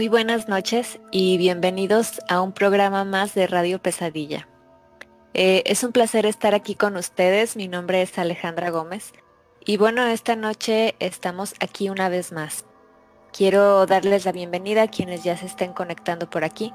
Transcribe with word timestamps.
Muy 0.00 0.08
buenas 0.08 0.48
noches 0.48 0.98
y 1.10 1.36
bienvenidos 1.36 2.22
a 2.30 2.40
un 2.40 2.52
programa 2.52 3.04
más 3.04 3.34
de 3.34 3.46
Radio 3.46 3.82
Pesadilla. 3.82 4.48
Eh, 5.34 5.62
es 5.66 5.84
un 5.84 5.92
placer 5.92 6.24
estar 6.24 6.54
aquí 6.54 6.74
con 6.74 6.96
ustedes. 6.96 7.54
Mi 7.54 7.68
nombre 7.68 8.00
es 8.00 8.18
Alejandra 8.18 8.70
Gómez. 8.70 9.12
Y 9.62 9.76
bueno, 9.76 10.06
esta 10.06 10.36
noche 10.36 10.94
estamos 11.00 11.52
aquí 11.60 11.90
una 11.90 12.08
vez 12.08 12.32
más. 12.32 12.64
Quiero 13.30 13.84
darles 13.84 14.24
la 14.24 14.32
bienvenida 14.32 14.84
a 14.84 14.88
quienes 14.88 15.22
ya 15.22 15.36
se 15.36 15.44
estén 15.44 15.74
conectando 15.74 16.30
por 16.30 16.44
aquí 16.44 16.72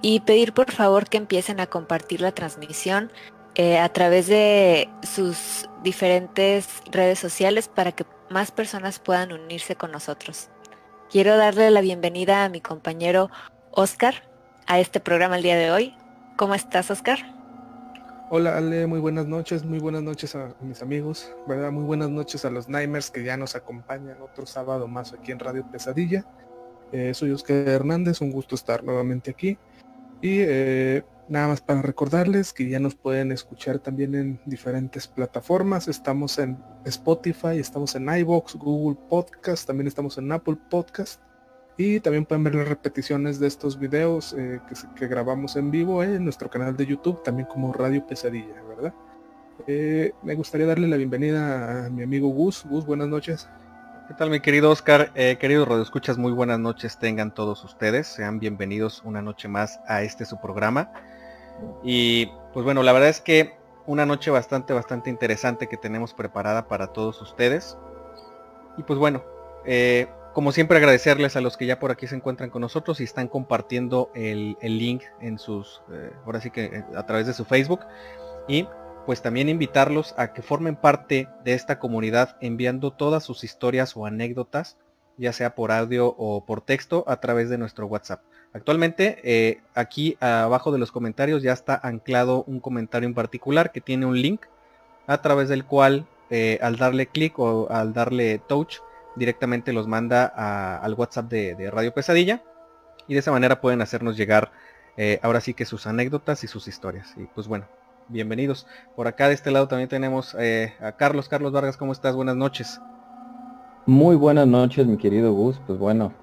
y 0.00 0.20
pedir 0.20 0.54
por 0.54 0.72
favor 0.72 1.10
que 1.10 1.18
empiecen 1.18 1.60
a 1.60 1.66
compartir 1.66 2.22
la 2.22 2.32
transmisión 2.32 3.12
eh, 3.54 3.78
a 3.78 3.90
través 3.90 4.28
de 4.28 4.88
sus 5.02 5.68
diferentes 5.82 6.66
redes 6.90 7.18
sociales 7.18 7.68
para 7.68 7.92
que 7.92 8.06
más 8.30 8.50
personas 8.50 8.98
puedan 8.98 9.32
unirse 9.32 9.76
con 9.76 9.92
nosotros. 9.92 10.48
Quiero 11.10 11.36
darle 11.36 11.70
la 11.70 11.82
bienvenida 11.82 12.44
a 12.44 12.48
mi 12.48 12.60
compañero 12.60 13.30
Oscar 13.70 14.14
a 14.66 14.80
este 14.80 14.98
programa 14.98 15.36
el 15.36 15.44
día 15.44 15.56
de 15.56 15.70
hoy. 15.70 15.94
¿Cómo 16.34 16.52
estás, 16.52 16.90
Oscar? 16.90 17.20
Hola, 18.28 18.56
Ale, 18.56 18.88
muy 18.88 18.98
buenas 18.98 19.26
noches, 19.26 19.64
muy 19.64 19.78
buenas 19.78 20.02
noches 20.02 20.34
a 20.34 20.56
mis 20.60 20.82
amigos. 20.82 21.32
Muy 21.46 21.84
buenas 21.84 22.10
noches 22.10 22.44
a 22.44 22.50
los 22.50 22.68
Nightmares 22.68 23.12
que 23.12 23.22
ya 23.22 23.36
nos 23.36 23.54
acompañan 23.54 24.20
otro 24.20 24.46
sábado 24.46 24.88
más 24.88 25.12
aquí 25.12 25.30
en 25.30 25.38
Radio 25.38 25.64
Pesadilla. 25.70 26.24
Eh, 26.90 27.14
soy 27.14 27.30
Oscar 27.30 27.68
Hernández, 27.68 28.20
un 28.20 28.32
gusto 28.32 28.56
estar 28.56 28.82
nuevamente 28.82 29.30
aquí. 29.30 29.56
Y 30.20 30.40
eh, 30.40 31.04
Nada 31.28 31.48
más 31.48 31.60
para 31.60 31.82
recordarles 31.82 32.52
que 32.52 32.68
ya 32.68 32.78
nos 32.78 32.94
pueden 32.94 33.32
escuchar 33.32 33.80
también 33.80 34.14
en 34.14 34.40
diferentes 34.46 35.08
plataformas. 35.08 35.88
Estamos 35.88 36.38
en 36.38 36.56
Spotify, 36.84 37.58
estamos 37.58 37.96
en 37.96 38.08
iBox, 38.08 38.54
Google 38.54 38.96
Podcast, 39.08 39.66
también 39.66 39.88
estamos 39.88 40.18
en 40.18 40.30
Apple 40.30 40.56
Podcast. 40.70 41.20
Y 41.76 41.98
también 41.98 42.26
pueden 42.26 42.44
ver 42.44 42.54
las 42.54 42.68
repeticiones 42.68 43.40
de 43.40 43.48
estos 43.48 43.78
videos 43.78 44.34
eh, 44.38 44.60
que, 44.94 45.08
grabamos 45.08 45.56
en 45.56 45.72
vivo 45.72 46.02
en 46.02 46.22
nuestro 46.22 46.48
canal 46.48 46.76
de 46.76 46.86
YouTube, 46.86 47.22
también 47.24 47.48
como 47.48 47.72
Radio 47.72 48.06
Pesadilla, 48.06 48.62
¿verdad? 48.68 48.94
Eh, 49.66 50.12
me 50.22 50.36
gustaría 50.36 50.66
darle 50.66 50.86
la 50.86 50.96
bienvenida 50.96 51.86
a 51.86 51.90
mi 51.90 52.04
amigo 52.04 52.28
Gus. 52.28 52.64
Gus, 52.64 52.86
buenas 52.86 53.08
noches. 53.08 53.48
¿Qué 54.06 54.14
tal 54.14 54.30
mi 54.30 54.38
querido 54.38 54.70
Oscar? 54.70 55.10
Eh, 55.16 55.36
queridos 55.40 55.66
radioescuchas, 55.66 56.16
muy 56.16 56.30
buenas 56.30 56.60
noches 56.60 56.98
tengan 57.00 57.34
todos 57.34 57.64
ustedes. 57.64 58.06
Sean 58.06 58.38
bienvenidos 58.38 59.02
una 59.04 59.20
noche 59.20 59.48
más 59.48 59.80
a 59.88 60.02
este 60.02 60.24
su 60.24 60.40
programa. 60.40 60.92
Y 61.82 62.26
pues 62.52 62.64
bueno, 62.64 62.82
la 62.82 62.92
verdad 62.92 63.08
es 63.08 63.20
que 63.20 63.56
una 63.86 64.06
noche 64.06 64.30
bastante, 64.30 64.72
bastante 64.72 65.10
interesante 65.10 65.68
que 65.68 65.76
tenemos 65.76 66.14
preparada 66.14 66.68
para 66.68 66.88
todos 66.88 67.20
ustedes. 67.22 67.76
Y 68.76 68.82
pues 68.82 68.98
bueno, 68.98 69.22
eh, 69.64 70.08
como 70.32 70.52
siempre 70.52 70.76
agradecerles 70.76 71.36
a 71.36 71.40
los 71.40 71.56
que 71.56 71.66
ya 71.66 71.78
por 71.78 71.90
aquí 71.90 72.06
se 72.06 72.16
encuentran 72.16 72.50
con 72.50 72.60
nosotros 72.60 73.00
y 73.00 73.04
están 73.04 73.28
compartiendo 73.28 74.10
el, 74.14 74.56
link 74.60 75.02
en 75.20 75.38
sus, 75.38 75.82
eh, 75.90 76.10
ahora 76.26 76.40
sí 76.40 76.50
que 76.50 76.64
eh, 76.64 76.84
a 76.94 77.06
través 77.06 77.26
de 77.26 77.32
su 77.32 77.44
Facebook. 77.44 77.80
Y 78.48 78.68
pues 79.06 79.22
también 79.22 79.48
invitarlos 79.48 80.14
a 80.18 80.32
que 80.32 80.42
formen 80.42 80.76
parte 80.76 81.28
de 81.44 81.54
esta 81.54 81.78
comunidad 81.78 82.36
enviando 82.40 82.92
todas 82.92 83.24
sus 83.24 83.44
historias 83.44 83.96
o 83.96 84.04
anécdotas, 84.04 84.76
ya 85.16 85.32
sea 85.32 85.54
por 85.54 85.72
audio 85.72 86.14
o 86.18 86.44
por 86.44 86.60
texto, 86.60 87.04
a 87.06 87.20
través 87.20 87.48
de 87.48 87.56
nuestro 87.56 87.86
WhatsApp. 87.86 88.20
Actualmente 88.56 89.18
eh, 89.22 89.60
aquí 89.74 90.16
abajo 90.18 90.72
de 90.72 90.78
los 90.78 90.90
comentarios 90.90 91.42
ya 91.42 91.52
está 91.52 91.78
anclado 91.82 92.42
un 92.44 92.58
comentario 92.58 93.06
en 93.06 93.12
particular 93.12 93.70
que 93.70 93.82
tiene 93.82 94.06
un 94.06 94.18
link 94.18 94.46
a 95.06 95.20
través 95.20 95.50
del 95.50 95.66
cual 95.66 96.06
eh, 96.30 96.58
al 96.62 96.76
darle 96.76 97.06
clic 97.06 97.38
o 97.38 97.68
al 97.70 97.92
darle 97.92 98.38
touch 98.38 98.76
directamente 99.14 99.74
los 99.74 99.86
manda 99.86 100.24
al 100.78 100.94
WhatsApp 100.94 101.28
de, 101.28 101.70
Radio 101.70 101.92
Pesadilla 101.92 102.42
y 103.06 103.12
de 103.12 103.20
esa 103.20 103.30
manera 103.30 103.60
pueden 103.60 103.82
hacernos 103.82 104.16
llegar 104.16 104.50
eh, 104.96 105.20
ahora 105.22 105.42
sí 105.42 105.52
que 105.52 105.66
sus 105.66 105.86
anécdotas 105.86 106.42
y 106.42 106.46
sus 106.46 106.66
historias. 106.66 107.12
Y 107.18 107.24
pues 107.26 107.48
bueno, 107.48 107.66
bienvenidos. 108.08 108.66
Por 108.96 109.06
acá 109.06 109.28
de 109.28 109.34
este 109.34 109.50
lado 109.50 109.68
también 109.68 109.90
tenemos 109.90 110.34
a 110.34 110.92
Carlos. 110.92 111.28
Carlos 111.28 111.52
Vargas, 111.52 111.76
¿cómo 111.76 111.92
estás? 111.92 112.16
Buenas 112.16 112.36
noches. 112.36 112.80
Muy 113.84 114.16
buenas 114.16 114.46
noches, 114.46 114.86
mi 114.86 114.96
querido 114.96 115.34
Gus. 115.34 115.60
Pues 115.66 115.78
bueno, 115.78 116.14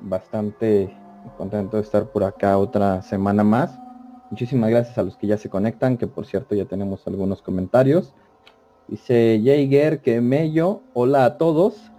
bastante 0.00 0.96
contento 1.36 1.76
de 1.76 1.82
estar 1.82 2.06
por 2.06 2.24
acá 2.24 2.58
otra 2.58 3.02
semana 3.02 3.44
más. 3.44 3.78
Muchísimas 4.30 4.70
gracias 4.70 4.96
a 4.98 5.02
los 5.02 5.16
que 5.16 5.26
ya 5.26 5.36
se 5.36 5.50
conectan, 5.50 5.98
que 5.98 6.06
por 6.06 6.26
cierto 6.26 6.54
ya 6.54 6.64
tenemos 6.64 7.06
algunos 7.06 7.42
comentarios. 7.42 8.14
Dice 8.88 9.40
Jaeger 9.42 10.00
que 10.00 10.20
Mello, 10.20 10.80
hola 10.94 11.24
a 11.24 11.38
todos. 11.38 11.90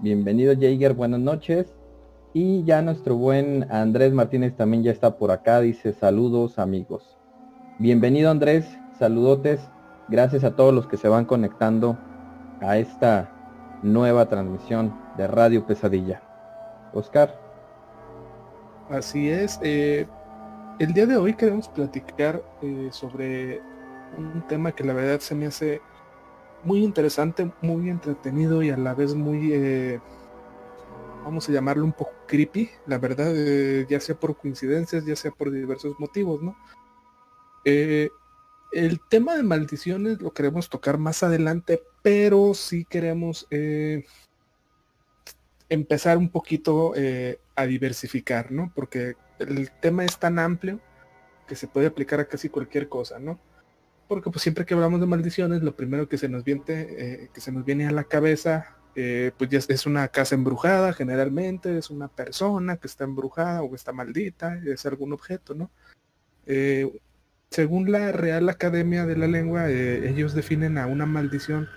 Bienvenido 0.00 0.54
Jaeger, 0.54 0.94
buenas 0.94 1.20
noches. 1.20 1.74
Y 2.34 2.64
ya 2.64 2.80
nuestro 2.80 3.16
buen 3.16 3.70
Andrés 3.70 4.12
Martínez 4.12 4.56
también 4.56 4.82
ya 4.82 4.90
está 4.90 5.18
por 5.18 5.30
acá, 5.30 5.60
dice 5.60 5.92
saludos 5.92 6.58
amigos. 6.58 7.18
Bienvenido 7.78 8.30
Andrés, 8.30 8.66
saludotes. 8.98 9.60
Gracias 10.08 10.44
a 10.44 10.56
todos 10.56 10.72
los 10.72 10.86
que 10.86 10.96
se 10.96 11.08
van 11.08 11.26
conectando 11.26 11.98
a 12.60 12.78
esta 12.78 13.30
nueva 13.82 14.26
transmisión 14.26 14.94
de 15.16 15.26
Radio 15.26 15.66
Pesadilla. 15.66 16.22
Oscar. 16.94 17.51
Así 18.92 19.30
es. 19.30 19.58
Eh, 19.62 20.06
el 20.78 20.92
día 20.92 21.06
de 21.06 21.16
hoy 21.16 21.32
queremos 21.32 21.66
platicar 21.66 22.44
eh, 22.60 22.90
sobre 22.92 23.62
un 24.18 24.46
tema 24.46 24.72
que 24.72 24.84
la 24.84 24.92
verdad 24.92 25.18
se 25.18 25.34
me 25.34 25.46
hace 25.46 25.80
muy 26.62 26.84
interesante, 26.84 27.50
muy 27.62 27.88
entretenido 27.88 28.62
y 28.62 28.68
a 28.68 28.76
la 28.76 28.92
vez 28.92 29.14
muy, 29.14 29.54
eh, 29.54 29.98
vamos 31.24 31.48
a 31.48 31.52
llamarlo 31.52 31.86
un 31.86 31.94
poco 31.94 32.12
creepy, 32.26 32.68
la 32.86 32.98
verdad, 32.98 33.32
ya 33.88 33.98
sea 33.98 34.14
por 34.14 34.36
coincidencias, 34.36 35.06
ya 35.06 35.16
sea 35.16 35.30
por 35.30 35.50
diversos 35.50 35.98
motivos, 35.98 36.42
¿no? 36.42 36.54
el 37.64 39.00
tema 39.08 39.36
de 39.36 39.42
maldiciones 39.42 40.20
lo 40.20 40.32
queremos 40.32 40.68
tocar 40.68 40.98
más 40.98 41.22
adelante, 41.22 41.82
pero 42.02 42.54
sí 42.54 42.84
queremos 42.84 43.46
empezar 45.68 46.18
un 46.18 46.28
poquito 46.28 46.92
a 47.54 47.66
diversificar, 47.66 48.50
¿no? 48.50 48.72
Porque 48.74 49.14
el 49.38 49.70
tema 49.80 50.04
es 50.04 50.18
tan 50.18 50.38
amplio 50.38 50.80
que 51.46 51.56
se 51.56 51.66
puede 51.66 51.86
aplicar 51.86 52.20
a 52.20 52.26
casi 52.26 52.48
cualquier 52.48 52.88
cosa, 52.88 53.18
¿no? 53.18 53.38
Porque 54.08 54.30
pues 54.30 54.42
siempre 54.42 54.64
que 54.64 54.74
hablamos 54.74 55.00
de 55.00 55.06
maldiciones, 55.06 55.62
lo 55.62 55.74
primero 55.74 56.08
que 56.08 56.18
se 56.18 56.28
nos 56.28 56.44
viene, 56.44 56.62
eh, 56.68 57.28
que 57.32 57.40
se 57.40 57.52
nos 57.52 57.64
viene 57.64 57.86
a 57.86 57.92
la 57.92 58.04
cabeza, 58.04 58.76
eh, 58.94 59.32
pues 59.38 59.50
ya 59.50 59.58
es 59.58 59.86
una 59.86 60.08
casa 60.08 60.34
embrujada, 60.34 60.92
generalmente, 60.92 61.78
es 61.78 61.90
una 61.90 62.08
persona 62.08 62.76
que 62.76 62.86
está 62.86 63.04
embrujada 63.04 63.62
o 63.62 63.74
está 63.74 63.92
maldita, 63.92 64.60
es 64.64 64.84
algún 64.86 65.12
objeto, 65.12 65.54
¿no? 65.54 65.70
según 67.50 67.92
la 67.92 68.10
Real 68.10 68.48
Academia 68.48 69.06
de 69.06 69.16
la 69.16 69.28
Lengua, 69.28 69.70
ellos 69.70 70.34
definen 70.34 70.76
a 70.76 70.86
una 70.86 71.06
maldición 71.06 71.68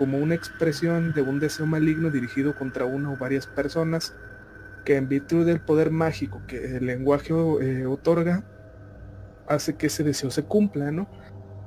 como 0.00 0.16
una 0.16 0.34
expresión 0.34 1.12
de 1.12 1.20
un 1.20 1.40
deseo 1.40 1.66
maligno 1.66 2.10
dirigido 2.10 2.56
contra 2.56 2.86
una 2.86 3.12
o 3.12 3.18
varias 3.18 3.46
personas 3.46 4.14
que 4.84 4.96
en 4.96 5.08
virtud 5.08 5.46
del 5.46 5.60
poder 5.60 5.90
mágico 5.90 6.42
que 6.46 6.76
el 6.76 6.86
lenguaje 6.86 7.32
eh, 7.32 7.86
otorga, 7.86 8.44
hace 9.48 9.76
que 9.76 9.88
ese 9.88 10.04
deseo 10.04 10.30
se 10.30 10.44
cumpla, 10.44 10.90
¿no? 10.90 11.08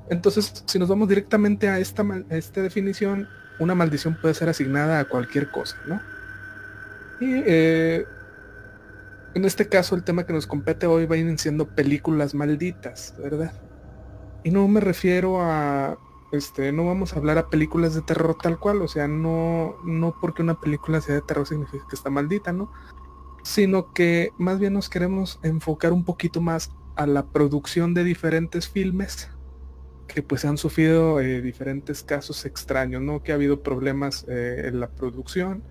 Entonces, 0.09 0.63
si 0.65 0.79
nos 0.79 0.89
vamos 0.89 1.07
directamente 1.09 1.69
a 1.69 1.79
esta, 1.79 2.03
a 2.03 2.35
esta 2.35 2.61
definición, 2.61 3.27
una 3.59 3.75
maldición 3.75 4.17
puede 4.21 4.33
ser 4.33 4.49
asignada 4.49 4.99
a 4.99 5.05
cualquier 5.05 5.51
cosa, 5.51 5.77
¿no? 5.87 6.01
Y 7.19 7.43
eh, 7.45 8.05
en 9.33 9.45
este 9.45 9.67
caso 9.67 9.95
el 9.95 10.03
tema 10.03 10.25
que 10.25 10.33
nos 10.33 10.47
compete 10.47 10.87
hoy 10.87 11.05
va 11.05 11.15
a 11.15 11.37
siendo 11.37 11.67
películas 11.67 12.33
malditas, 12.33 13.15
¿verdad? 13.17 13.53
Y 14.43 14.51
no 14.51 14.67
me 14.67 14.79
refiero 14.79 15.41
a, 15.41 15.97
este, 16.31 16.71
no 16.71 16.85
vamos 16.85 17.13
a 17.13 17.17
hablar 17.17 17.37
a 17.37 17.49
películas 17.49 17.93
de 17.93 18.01
terror 18.01 18.35
tal 18.41 18.59
cual, 18.59 18.81
o 18.81 18.87
sea, 18.87 19.07
no, 19.07 19.75
no 19.85 20.15
porque 20.19 20.41
una 20.41 20.59
película 20.59 20.99
sea 20.99 21.15
de 21.15 21.21
terror 21.21 21.47
significa 21.47 21.85
que 21.89 21.95
está 21.95 22.09
maldita, 22.09 22.51
¿no? 22.51 22.71
Sino 23.43 23.93
que 23.93 24.29
más 24.37 24.59
bien 24.59 24.73
nos 24.73 24.89
queremos 24.89 25.39
enfocar 25.43 25.91
un 25.93 26.05
poquito 26.05 26.41
más 26.41 26.71
a 26.95 27.05
la 27.07 27.25
producción 27.25 27.93
de 27.93 28.03
diferentes 28.03 28.69
filmes 28.69 29.29
que 30.07 30.21
pues 30.21 30.45
han 30.45 30.57
sufrido 30.57 31.19
eh, 31.19 31.41
diferentes 31.41 32.03
casos 32.03 32.45
extraños, 32.45 33.01
¿no? 33.01 33.23
Que 33.23 33.31
ha 33.31 33.35
habido 33.35 33.63
problemas 33.63 34.25
eh, 34.27 34.67
en 34.67 34.79
la 34.79 34.89
producción 34.89 35.63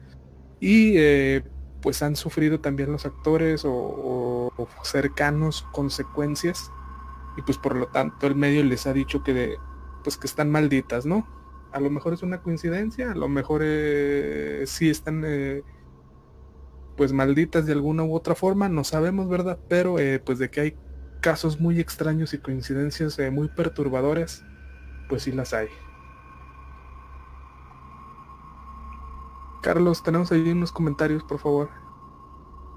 y 0.59 0.95
eh, 0.97 1.45
pues 1.81 2.03
han 2.03 2.17
sufrido 2.17 2.61
también 2.61 2.91
los 2.93 3.07
actores 3.07 3.63
o, 3.65 4.53
cercanos 4.85 5.67
consecuencias 5.73 6.71
y 7.37 7.43
pues 7.43 7.59
por 7.59 7.75
lo 7.75 7.87
tanto 7.87 8.27
el 8.27 8.35
medio 8.35 8.63
les 8.63 8.87
ha 8.87 8.93
dicho 8.93 9.23
que 9.23 9.33
de, 9.33 9.57
pues 10.05 10.17
que 10.17 10.27
están 10.27 10.51
malditas, 10.51 11.07
¿no? 11.07 11.27
A 11.73 11.81
lo 11.81 11.91
mejor 11.91 12.13
es 12.13 12.23
una 12.23 12.43
coincidencia, 12.43 13.13
a 13.13 13.15
lo 13.15 13.29
mejor 13.29 13.63
sí 14.67 14.91
están 14.91 15.25
pues 17.03 17.13
malditas 17.13 17.67
de 17.67 17.73
alguna 17.73 18.05
u 18.05 18.15
otra 18.15 18.37
forma, 18.37 18.69
no 18.69 18.85
sabemos, 18.85 19.29
¿verdad? 19.29 19.59
Pero 19.67 19.97
pues 20.25 20.39
de 20.39 20.51
que 20.53 20.61
hay 20.61 20.77
casos 21.21 21.61
muy 21.61 21.81
extraños 21.81 22.33
y 22.33 22.39
coincidencias 22.39 23.19
eh, 23.19 23.29
muy 23.33 23.49
perturbadoras, 23.49 24.45
pues 25.09 25.25
sí 25.25 25.33
las 25.33 25.53
hay. 25.53 25.67
Carlos, 29.65 30.05
tenemos 30.05 30.31
ahí 30.31 30.49
unos 30.53 30.71
comentarios, 30.71 31.25
por 31.25 31.41
favor. 31.41 31.71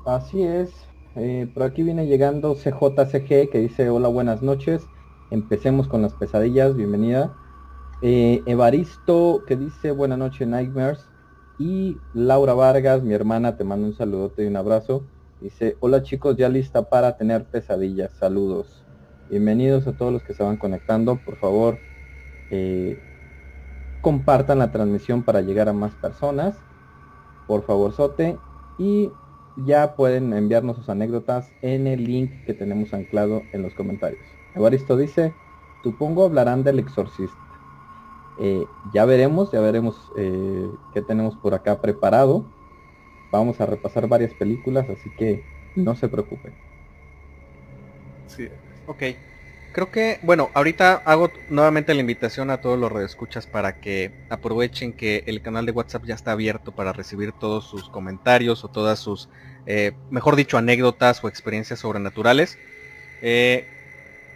Así 0.08 0.42
es. 0.42 0.74
Eh, 1.16 1.48
por 1.54 1.62
aquí 1.62 1.84
viene 1.84 2.08
llegando 2.08 2.56
CJCG 2.56 3.52
que 3.52 3.60
dice 3.60 3.92
hola, 3.92 4.08
buenas 4.08 4.42
noches. 4.42 4.88
Empecemos 5.30 5.88
con 5.88 6.02
las 6.02 6.16
pesadillas, 6.16 6.76
bienvenida. 6.76 7.38
Eh, 8.02 8.42
Evaristo 8.48 9.44
que 9.46 9.56
dice 9.56 9.92
buenas 9.92 10.18
noches, 10.18 10.48
Nightmares. 10.48 11.12
Y 11.58 11.98
Laura 12.14 12.54
Vargas, 12.54 13.02
mi 13.02 13.14
hermana, 13.14 13.56
te 13.56 13.64
mando 13.64 13.88
un 13.88 13.94
saludote 13.94 14.44
y 14.44 14.48
un 14.48 14.58
abrazo. 14.58 15.06
Dice, 15.40 15.78
hola 15.80 16.04
chicos, 16.04 16.36
ya 16.36 16.50
lista 16.50 16.90
para 16.90 17.16
tener 17.16 17.46
pesadillas. 17.46 18.12
Saludos. 18.14 18.84
Bienvenidos 19.30 19.88
a 19.88 19.94
todos 19.94 20.12
los 20.12 20.24
que 20.24 20.34
se 20.34 20.44
van 20.44 20.58
conectando. 20.58 21.16
Por 21.24 21.38
favor, 21.38 21.78
eh, 22.52 23.00
compartan 24.02 24.60
la 24.60 24.72
transmisión 24.72 25.24
para 25.24 25.42
llegar 25.42 25.70
a 25.70 25.74
más 25.74 25.96
personas. 25.96 26.58
Por 27.48 27.64
favor, 27.64 27.94
Sote. 27.94 28.38
Y 28.78 29.10
ya 29.56 29.96
pueden 29.96 30.34
enviarnos 30.34 30.76
sus 30.76 30.90
anécdotas 30.90 31.50
en 31.62 31.88
el 31.88 32.04
link 32.04 32.32
que 32.46 32.54
tenemos 32.54 32.94
anclado 32.94 33.44
en 33.54 33.62
los 33.62 33.74
comentarios. 33.76 34.26
Evaristo 34.56 34.98
dice, 34.98 35.34
supongo 35.84 36.26
hablarán 36.26 36.64
del 36.64 36.80
exorcista. 36.80 37.45
Eh, 38.40 38.66
ya 38.94 39.06
veremos, 39.06 39.52
ya 39.52 39.62
veremos 39.62 39.96
eh, 40.18 40.70
qué 40.94 41.02
tenemos 41.02 41.36
por 41.36 41.54
acá 41.54 41.82
preparado. 41.82 42.46
Vamos 43.32 43.60
a 43.62 43.66
repasar 43.66 44.08
varias 44.08 44.34
películas, 44.34 44.88
así 44.90 45.10
que 45.18 45.44
no 45.76 45.96
se 45.96 46.08
preocupen. 46.08 46.54
Sí. 48.28 48.50
Ok. 48.88 49.04
Creo 49.74 49.92
que, 49.92 50.20
bueno, 50.22 50.52
ahorita 50.54 51.02
hago 51.04 51.30
nuevamente 51.50 51.94
la 51.94 52.00
invitación 52.00 52.50
a 52.50 52.62
todos 52.62 52.80
los 52.80 52.90
redescuchas 52.90 53.46
para 53.46 53.82
que 53.82 54.10
aprovechen 54.30 54.94
que 54.94 55.26
el 55.28 55.42
canal 55.42 55.66
de 55.66 55.74
WhatsApp 55.74 56.06
ya 56.06 56.16
está 56.16 56.32
abierto 56.32 56.72
para 56.72 56.94
recibir 56.94 57.34
todos 57.34 57.66
sus 57.66 57.90
comentarios 57.90 58.64
o 58.64 58.70
todas 58.70 59.00
sus, 59.00 59.28
eh, 59.66 59.92
mejor 60.10 60.38
dicho, 60.38 60.58
anécdotas 60.58 61.22
o 61.24 61.28
experiencias 61.28 61.80
sobrenaturales. 61.80 62.58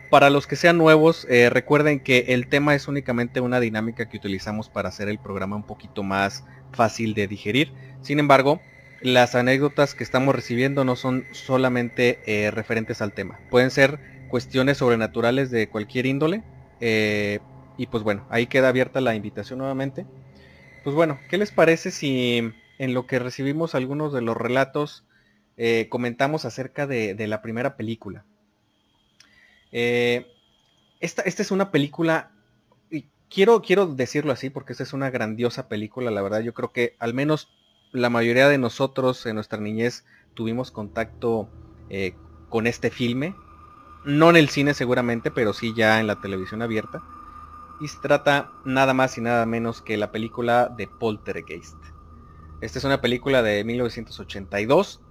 Para 0.10 0.30
los 0.30 0.48
que 0.48 0.56
sean 0.56 0.78
nuevos, 0.78 1.28
eh, 1.30 1.50
recuerden 1.50 2.00
que 2.00 2.26
el 2.30 2.48
tema 2.48 2.74
es 2.74 2.88
únicamente 2.88 3.42
una 3.42 3.60
dinámica 3.60 4.10
que 4.10 4.18
utilizamos 4.18 4.68
para 4.68 4.90
hacer 4.90 5.08
el 5.08 5.20
programa 5.20 5.56
un 5.56 5.64
poquito 5.64 6.02
más 6.04 6.46
fácil 6.72 7.14
de 7.14 7.28
digerir. 7.28 7.72
Sin 8.02 8.18
embargo, 8.20 8.60
las 9.02 9.36
anécdotas 9.36 9.94
que 9.94 10.04
estamos 10.04 10.34
recibiendo 10.34 10.84
no 10.84 10.96
son 10.96 11.26
solamente 11.32 12.20
eh, 12.26 12.50
referentes 12.50 13.02
al 13.02 13.14
tema. 13.14 13.40
Pueden 13.52 13.70
ser 13.70 14.00
cuestiones 14.30 14.78
sobrenaturales 14.78 15.52
de 15.52 15.70
cualquier 15.70 16.08
índole. 16.08 16.44
Eh, 16.82 17.40
y 17.78 17.88
pues 17.88 18.04
bueno, 18.04 18.26
ahí 18.30 18.48
queda 18.48 18.70
abierta 18.70 19.02
la 19.02 19.16
invitación 19.16 19.60
nuevamente. 19.60 20.08
Pues 20.84 20.96
bueno, 20.96 21.20
¿qué 21.30 21.38
les 21.38 21.52
parece 21.52 21.92
si 21.92 22.52
en 22.80 22.94
lo 22.94 23.06
que 23.06 23.20
recibimos 23.20 23.76
algunos 23.76 24.12
de 24.12 24.22
los 24.22 24.36
relatos 24.36 25.06
comentamos 25.90 26.46
acerca 26.46 26.88
de, 26.88 27.16
la 27.28 27.42
primera 27.42 27.76
película? 27.76 28.26
Esta, 29.72 31.22
esta 31.22 31.42
es 31.42 31.52
una 31.52 31.72
película 31.72 32.32
y 32.90 33.06
quiero, 33.30 33.62
quiero 33.62 33.88
decirlo 33.88 34.32
así 34.32 34.50
porque 34.50 34.74
esta 34.74 34.84
es 34.84 34.94
una 34.94 35.10
grandiosa 35.10 35.68
película, 35.68 36.12
la 36.12 36.22
verdad 36.22 36.42
yo 36.42 36.54
creo 36.54 36.72
que 36.72 36.96
al 37.00 37.14
menos 37.14 37.50
la 37.92 38.10
mayoría 38.10 38.48
de 38.48 38.58
nosotros 38.58 39.26
en 39.26 39.36
nuestra 39.36 39.60
niñez 39.60 40.06
tuvimos 40.34 40.72
contacto 40.72 41.50
eh, 41.90 42.14
con 42.50 42.68
este 42.68 42.90
filme. 42.90 43.36
No 44.06 44.30
en 44.30 44.38
el 44.38 44.50
cine 44.50 44.74
seguramente, 44.74 45.32
pero 45.32 45.54
sí 45.54 45.74
ya 45.76 46.00
en 46.00 46.08
la 46.08 46.22
televisión 46.22 46.62
abierta. 46.62 47.04
Y 47.82 47.88
se 47.88 48.00
trata 48.00 48.52
nada 48.66 48.94
más 48.94 49.18
y 49.18 49.22
nada 49.22 49.46
menos 49.46 49.82
que 49.82 49.98
la 49.98 50.12
película 50.12 50.70
de 50.70 50.88
Poltergeist. 50.88 51.78
Esta 52.62 52.80
es 52.80 52.86
una 52.86 53.02
película 53.02 53.42
de 53.42 53.64
1982. 53.64 55.02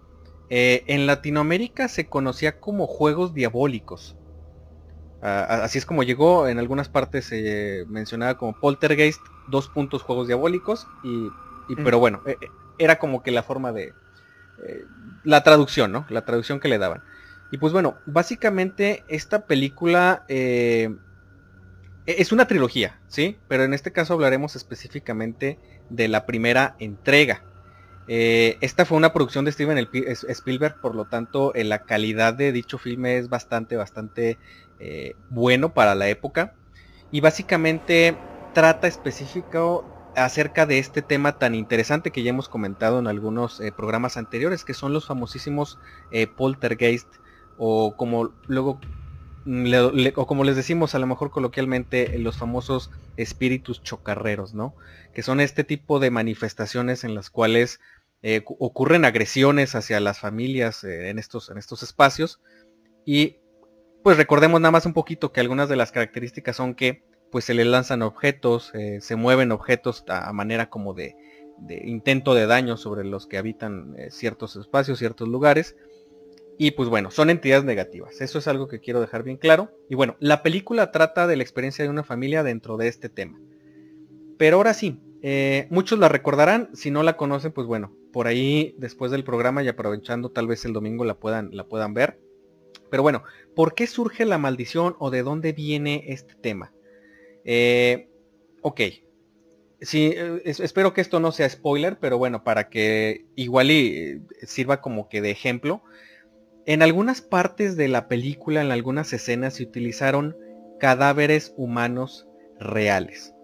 Eh, 0.50 0.84
en 0.86 1.06
Latinoamérica 1.06 1.88
se 1.88 2.08
conocía 2.08 2.60
como 2.60 2.86
Juegos 2.86 3.34
Diabólicos. 3.34 4.16
Así 5.20 5.78
es 5.78 5.86
como 5.86 6.04
llegó, 6.04 6.46
en 6.46 6.58
algunas 6.58 6.88
partes 6.88 7.26
se 7.26 7.84
mencionaba 7.88 8.36
como 8.38 8.58
Poltergeist, 8.58 9.20
dos 9.48 9.68
puntos 9.68 10.02
Juegos 10.02 10.28
Diabólicos. 10.28 10.86
Y, 11.02 11.28
Pero 11.76 11.98
bueno, 11.98 12.22
eh, 12.26 12.36
era 12.78 12.98
como 12.98 13.22
que 13.22 13.30
la 13.30 13.42
forma 13.42 13.72
de... 13.72 13.94
Eh, 14.66 14.84
la 15.24 15.42
traducción, 15.42 15.92
¿no? 15.92 16.06
La 16.08 16.24
traducción 16.24 16.60
que 16.60 16.68
le 16.68 16.78
daban. 16.78 17.02
Y 17.50 17.58
pues 17.58 17.72
bueno, 17.72 17.96
básicamente 18.06 19.04
esta 19.08 19.46
película 19.46 20.24
eh, 20.28 20.94
e-, 22.06 22.16
es 22.22 22.32
una 22.32 22.46
trilogía, 22.46 22.98
¿sí? 23.08 23.38
Pero 23.48 23.64
en 23.64 23.74
este 23.74 23.92
caso 23.92 24.14
hablaremos 24.14 24.56
específicamente 24.56 25.58
de 25.90 26.08
la 26.08 26.26
primera 26.26 26.76
entrega. 26.78 27.42
Eh, 28.08 28.56
esta 28.60 28.84
fue 28.84 28.96
una 28.96 29.12
producción 29.12 29.44
de 29.44 29.52
Steven 29.52 29.86
Spielberg, 30.28 30.80
por 30.80 30.94
lo 30.94 31.04
tanto 31.04 31.52
la 31.54 31.84
calidad 31.84 32.34
de 32.34 32.52
dicho 32.52 32.78
filme 32.78 33.18
es 33.18 33.28
bastante, 33.28 33.76
bastante 33.76 34.38
bueno 35.30 35.74
para 35.74 35.94
la 35.94 36.08
época. 36.08 36.54
Y 37.10 37.20
básicamente 37.20 38.16
trata 38.54 38.88
específico 38.88 39.84
acerca 40.16 40.66
de 40.66 40.78
este 40.78 41.02
tema 41.02 41.38
tan 41.38 41.54
interesante 41.54 42.10
que 42.10 42.22
ya 42.22 42.30
hemos 42.30 42.48
comentado 42.48 42.98
en 42.98 43.06
algunos 43.06 43.60
eh, 43.60 43.72
programas 43.72 44.16
anteriores, 44.16 44.64
que 44.64 44.74
son 44.74 44.92
los 44.92 45.06
famosísimos 45.06 45.78
eh, 46.10 46.26
poltergeist 46.26 47.08
o 47.56 47.96
como 47.96 48.32
luego 48.46 48.80
o 50.16 50.26
como 50.26 50.44
les 50.44 50.56
decimos 50.56 50.94
a 50.94 50.98
lo 50.98 51.06
mejor 51.06 51.30
coloquialmente 51.30 52.18
los 52.18 52.36
famosos 52.36 52.90
espíritus 53.16 53.82
chocarreros, 53.82 54.52
¿no? 54.52 54.74
Que 55.14 55.22
son 55.22 55.40
este 55.40 55.64
tipo 55.64 56.00
de 56.00 56.10
manifestaciones 56.10 57.02
en 57.02 57.14
las 57.14 57.30
cuales 57.30 57.80
eh, 58.22 58.42
ocurren 58.46 59.04
agresiones 59.04 59.74
hacia 59.74 60.00
las 60.00 60.18
familias 60.18 60.84
en, 60.84 61.18
estos, 61.18 61.50
en 61.50 61.58
estos 61.58 61.82
espacios 61.82 62.40
y 63.04 63.36
pues 64.02 64.16
recordemos 64.16 64.60
nada 64.60 64.72
más 64.72 64.86
un 64.86 64.92
poquito 64.92 65.32
que 65.32 65.40
algunas 65.40 65.68
de 65.68 65.76
las 65.76 65.92
características 65.92 66.56
son 66.56 66.74
que 66.74 67.02
pues 67.30 67.44
se 67.44 67.54
le 67.54 67.64
lanzan 67.64 68.02
objetos, 68.02 68.72
eh, 68.74 69.00
se 69.00 69.16
mueven 69.16 69.52
objetos 69.52 70.04
a, 70.08 70.32
manera 70.32 70.70
como 70.70 70.94
de, 70.94 71.16
intento 71.84 72.34
de 72.34 72.46
daño 72.46 72.76
sobre 72.76 73.04
los 73.04 73.26
que 73.26 73.38
habitan 73.38 73.94
eh, 73.98 74.10
ciertos 74.10 74.56
espacios, 74.56 74.98
ciertos 74.98 75.28
lugares. 75.28 75.76
Y 76.60 76.72
pues 76.72 76.88
bueno, 76.88 77.10
son 77.10 77.30
entidades 77.30 77.64
negativas. 77.64 78.20
Eso 78.20 78.38
es 78.38 78.48
algo 78.48 78.66
que 78.66 78.80
quiero 78.80 79.00
dejar 79.00 79.22
bien 79.22 79.36
claro. 79.36 79.70
Y 79.88 79.94
bueno, 79.94 80.16
la 80.18 80.42
película 80.42 80.90
trata 80.90 81.26
de 81.26 81.36
la 81.36 81.42
experiencia 81.42 81.84
de 81.84 81.90
una 81.90 82.02
familia 82.02 82.42
dentro 82.42 82.76
de 82.76 82.88
este 82.88 83.08
tema. 83.08 83.38
Pero 84.38 84.56
ahora 84.56 84.74
sí, 84.74 85.00
eh, 85.22 85.68
muchos 85.70 85.98
la 86.00 86.08
recordarán. 86.08 86.70
Si 86.74 86.90
no 86.90 87.04
la 87.04 87.16
conocen, 87.16 87.52
pues 87.52 87.68
bueno, 87.68 87.92
por 88.12 88.26
ahí 88.26 88.74
después 88.78 89.10
del 89.10 89.24
programa 89.24 89.62
y 89.62 89.68
aprovechando 89.68 90.30
tal 90.30 90.46
vez 90.46 90.64
el 90.64 90.72
domingo 90.72 91.04
la 91.04 91.14
puedan, 91.14 91.50
la 91.52 91.64
puedan 91.64 91.94
ver. 91.94 92.18
Pero 92.90 93.02
bueno, 93.02 93.22
¿por 93.54 93.74
qué 93.74 93.86
surge 93.86 94.24
la 94.24 94.38
maldición 94.38 94.96
o 94.98 95.10
de 95.10 95.22
dónde 95.22 95.52
viene 95.52 96.04
este 96.08 96.34
tema? 96.34 96.72
Eh, 97.44 98.08
ok. 98.62 98.80
sí, 99.80 100.14
espero 100.44 100.92
que 100.92 101.00
esto 101.00 101.20
no 101.20 101.32
sea 101.32 101.48
spoiler, 101.48 101.98
pero 101.98 102.18
bueno, 102.18 102.44
para 102.44 102.68
que 102.68 103.26
igual 103.36 103.70
y 103.70 104.22
sirva 104.42 104.80
como 104.80 105.08
que 105.08 105.20
de 105.20 105.30
ejemplo. 105.30 105.82
En 106.66 106.82
algunas 106.82 107.22
partes 107.22 107.76
de 107.76 107.88
la 107.88 108.08
película, 108.08 108.60
en 108.60 108.70
algunas 108.70 109.12
escenas, 109.12 109.54
se 109.54 109.62
utilizaron 109.62 110.36
cadáveres 110.78 111.54
humanos 111.56 112.28
reales. 112.58 113.34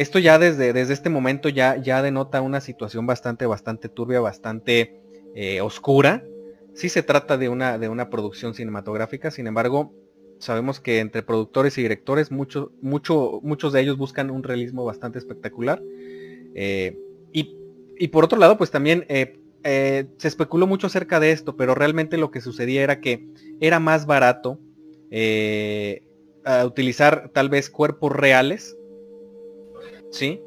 Esto 0.00 0.18
ya 0.18 0.38
desde, 0.38 0.72
desde 0.72 0.94
este 0.94 1.10
momento 1.10 1.50
ya, 1.50 1.76
ya 1.76 2.00
denota 2.00 2.40
una 2.40 2.62
situación 2.62 3.06
bastante, 3.06 3.44
bastante 3.44 3.90
turbia, 3.90 4.18
bastante 4.20 4.98
eh, 5.34 5.60
oscura. 5.60 6.24
Sí 6.72 6.88
se 6.88 7.02
trata 7.02 7.36
de 7.36 7.50
una, 7.50 7.76
de 7.76 7.90
una 7.90 8.08
producción 8.08 8.54
cinematográfica, 8.54 9.30
sin 9.30 9.46
embargo, 9.46 9.92
sabemos 10.38 10.80
que 10.80 11.00
entre 11.00 11.22
productores 11.22 11.76
y 11.76 11.82
directores 11.82 12.30
mucho, 12.30 12.72
mucho, 12.80 13.40
muchos 13.42 13.74
de 13.74 13.82
ellos 13.82 13.98
buscan 13.98 14.30
un 14.30 14.42
realismo 14.42 14.86
bastante 14.86 15.18
espectacular. 15.18 15.82
Eh, 16.54 16.96
y, 17.34 18.08
por 18.08 18.24
otro 18.24 18.38
lado, 18.38 18.56
pues 18.56 18.70
también 18.70 19.04
eh, 19.10 19.36
se 20.16 20.28
especuló 20.28 20.66
mucho 20.66 20.86
acerca 20.86 21.20
de 21.20 21.32
esto, 21.32 21.58
pero 21.58 21.74
realmente 21.74 22.16
lo 22.16 22.30
que 22.30 22.40
sucedía 22.40 22.82
era 22.82 23.02
que 23.02 23.28
era 23.60 23.80
más 23.80 24.06
barato 24.06 24.58
utilizar 26.64 27.30
tal 27.34 27.50
vez 27.50 27.68
cuerpos 27.68 28.12
reales 28.12 28.78
¿sí? 30.10 30.42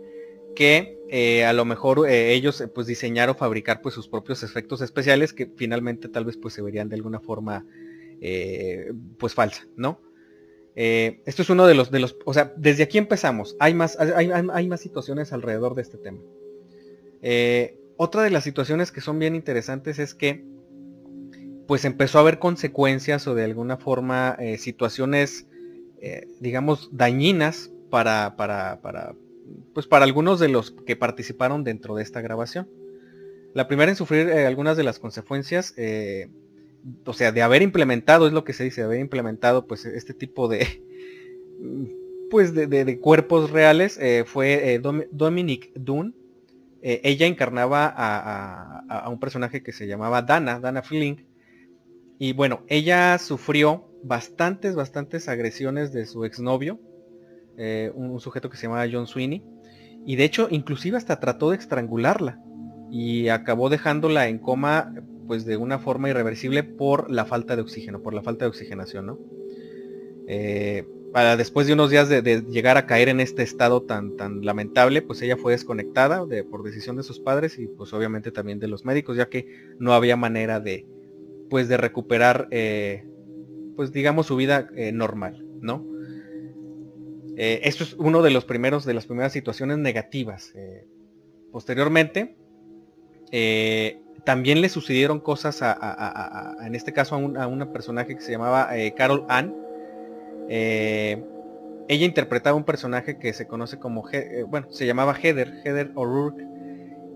Que 0.56 1.04
eh, 1.16 1.46
a 1.46 1.54
lo 1.54 1.64
mejor 1.64 2.10
eh, 2.10 2.34
ellos 2.34 2.60
eh, 2.60 2.68
pues 2.68 2.88
diseñar 2.88 3.30
o 3.30 3.36
fabricar 3.36 3.84
pues 3.84 3.94
sus 3.94 4.08
propios 4.08 4.42
efectos 4.42 4.82
especiales 4.82 5.32
que 5.32 5.46
finalmente 5.56 6.10
tal 6.10 6.26
vez 6.26 6.38
pues 6.38 6.56
se 6.56 6.64
verían 6.64 6.90
de 6.90 6.96
alguna 6.96 7.20
forma 7.20 7.68
pues 9.18 9.34
falsa, 9.34 9.68
¿no? 9.76 10.00
esto 10.76 11.42
es 11.42 11.50
uno 11.50 11.68
de 11.68 11.76
los, 11.76 11.92
de 11.92 12.00
los, 12.00 12.16
o 12.24 12.34
sea, 12.34 12.54
desde 12.56 12.84
aquí 12.84 12.98
empezamos, 12.98 13.58
hay 13.60 13.74
más, 13.74 14.00
hay, 14.00 14.32
hay 14.32 14.68
más 14.68 14.80
situaciones 14.80 15.34
alrededor 15.34 15.76
de 15.76 15.82
este 15.82 15.98
tema. 15.98 16.20
otra 17.98 18.24
de 18.24 18.30
las 18.30 18.46
situaciones 18.46 18.94
que 18.94 19.02
son 19.02 19.20
bien 19.20 19.36
interesantes 19.36 20.00
es 20.00 20.16
que 20.16 20.46
pues 21.68 21.84
empezó 21.84 22.18
a 22.18 22.22
haber 22.22 22.40
consecuencias 22.40 23.28
o 23.28 23.36
de 23.36 23.44
alguna 23.44 23.76
forma 23.76 24.38
situaciones, 24.58 25.46
digamos, 26.40 26.90
dañinas 26.94 27.72
para, 27.90 28.38
para, 28.38 28.82
para, 28.82 29.16
pues 29.74 29.88
para 29.88 30.06
algunos 30.06 30.40
de 30.40 30.50
los 30.50 30.72
que 30.72 30.96
participaron 30.96 31.64
dentro 31.64 31.96
de 31.96 32.04
esta 32.04 32.22
grabación. 32.22 32.68
La 33.54 33.68
primera 33.68 33.92
en 33.92 33.96
sufrir 33.96 34.30
eh, 34.30 34.46
algunas 34.48 34.78
de 34.78 34.84
las 34.84 35.00
consecuencias, 35.00 35.74
eh, 35.78 36.30
o 37.06 37.14
sea, 37.14 37.32
de 37.32 37.42
haber 37.42 37.62
implementado, 37.62 38.28
es 38.28 38.34
lo 38.34 38.44
que 38.44 38.54
se 38.54 38.64
dice, 38.64 38.82
de 38.82 38.86
haber 38.86 39.00
implementado 39.00 39.68
pues 39.68 39.86
este 39.86 40.14
tipo 40.14 40.48
de, 40.48 40.84
pues 42.32 42.54
de, 42.54 43.00
cuerpos 43.00 43.52
reales, 43.52 43.98
eh, 44.02 44.24
fue 44.26 44.82
Dominic 45.12 45.72
Dunn. 45.76 46.16
ella 46.82 47.28
encarnaba 47.28 47.94
a, 47.96 48.80
a, 48.90 49.10
un 49.10 49.20
personaje 49.20 49.62
que 49.62 49.72
se 49.72 49.88
llamaba 49.88 50.24
Dana, 50.24 50.60
Dana 50.60 50.82
Fling. 50.82 51.26
Y 52.20 52.34
bueno, 52.34 52.64
ella 52.68 53.18
sufrió 53.20 53.86
bastantes, 54.04 54.76
bastantes 54.76 55.30
agresiones 55.30 55.94
de 55.94 56.06
su 56.06 56.26
exnovio, 56.26 56.80
eh, 57.58 57.92
un, 57.94 58.20
sujeto 58.20 58.50
que 58.50 58.58
se 58.58 58.64
llamaba 58.64 58.88
John 58.92 59.08
Sweeney. 59.08 59.44
Y 60.06 60.16
de 60.16 60.24
hecho, 60.24 60.48
inclusive 60.50 60.98
hasta 60.98 61.20
trató 61.20 61.52
de 61.52 61.58
estrangularla. 61.58 62.40
Y 62.92 63.30
acabó 63.30 63.70
dejándola 63.70 64.28
en 64.28 64.38
coma, 64.38 64.94
pues 65.28 65.46
de 65.46 65.58
una 65.58 65.80
forma 65.80 66.10
irreversible 66.10 66.64
por 66.64 67.10
la 67.10 67.26
falta 67.26 67.56
de 67.56 67.62
oxígeno, 67.62 68.02
por 68.02 68.14
la 68.14 68.22
falta 68.22 68.46
de 68.46 68.50
oxigenación, 68.50 69.06
¿no? 69.08 69.20
Eh, 70.28 70.86
para 71.12 71.38
después 71.38 71.68
de 71.68 71.74
unos 71.74 71.92
días 71.92 72.10
de, 72.10 72.22
llegar 72.50 72.78
a 72.78 72.88
caer 72.88 73.08
en 73.10 73.20
este 73.20 73.44
estado 73.44 73.84
tan, 73.84 74.16
tan 74.18 74.44
lamentable, 74.44 75.02
pues 75.02 75.22
ella 75.22 75.38
fue 75.38 75.54
desconectada 75.54 76.26
de, 76.26 76.44
por 76.44 76.64
decisión 76.64 76.96
de 76.96 77.04
sus 77.04 77.20
padres 77.20 77.60
y 77.60 77.68
pues 77.68 77.94
obviamente 77.94 78.32
también 78.32 78.60
de 78.60 78.68
los 78.68 78.84
médicos, 78.84 79.16
ya 79.16 79.30
que 79.30 79.48
no 79.80 79.94
había 79.94 80.18
manera 80.18 80.60
de, 80.60 80.88
pues 81.52 81.68
de 81.68 81.78
recuperar, 81.78 82.48
eh, 82.50 83.06
pues 83.76 83.92
digamos 83.92 84.26
su 84.26 84.36
vida 84.36 84.70
normal, 84.92 85.46
¿no? 85.62 85.93
Eh, 87.36 87.62
esto 87.64 87.84
es 87.84 87.94
uno 87.94 88.22
de 88.22 88.32
los 88.32 88.46
primeros, 88.46 88.86
de 88.86 88.94
las 88.94 89.06
primeras 89.06 89.34
situaciones 89.34 89.78
negativas. 89.78 90.52
Eh, 90.56 90.86
posteriormente, 91.52 92.36
eh, 93.32 94.00
también 94.24 94.62
le 94.62 94.70
sucedieron 94.70 95.20
cosas 95.20 95.60
a, 95.62 96.56
en 96.66 96.76
este 96.76 96.94
caso 96.94 97.16
a, 97.16 97.48
una 97.48 97.72
personaje 97.72 98.16
que 98.16 98.22
se 98.22 98.32
llamaba 98.32 98.70
Carol 98.96 99.26
Ann. 99.28 99.54
ella 100.48 102.06
interpretaba 102.06 102.56
un 102.56 102.64
personaje 102.64 103.18
que 103.18 103.34
se 103.34 103.48
conoce 103.48 103.80
como, 103.80 104.06
bueno, 104.48 104.68
se 104.72 104.86
llamaba 104.86 105.14
Heather, 105.16 105.62
Heather 105.66 105.92
O'Rourke. 105.96 106.46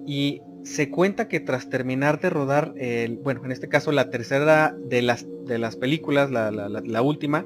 Y 0.05 0.41
se 0.63 0.89
cuenta 0.89 1.27
que 1.27 1.39
tras 1.39 1.69
terminar 1.69 2.19
de 2.19 2.29
rodar, 2.29 2.73
bueno, 3.23 3.45
en 3.45 3.51
este 3.51 3.69
caso 3.69 3.91
la 3.93 4.09
tercera 4.09 4.75
de 4.77 5.01
las, 5.01 5.25
de 5.45 5.59
las 5.59 5.77
películas, 5.77 6.29
la, 6.29 6.51
la 6.51 7.01
última, 7.01 7.45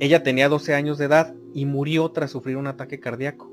ella 0.00 0.22
tenía 0.22 0.48
12 0.48 0.74
años 0.74 0.98
de 0.98 1.06
edad 1.06 1.34
y 1.54 1.66
murió 1.66 2.10
tras 2.10 2.30
sufrir 2.30 2.56
un 2.56 2.66
ataque 2.66 3.00
cardíaco. 3.00 3.52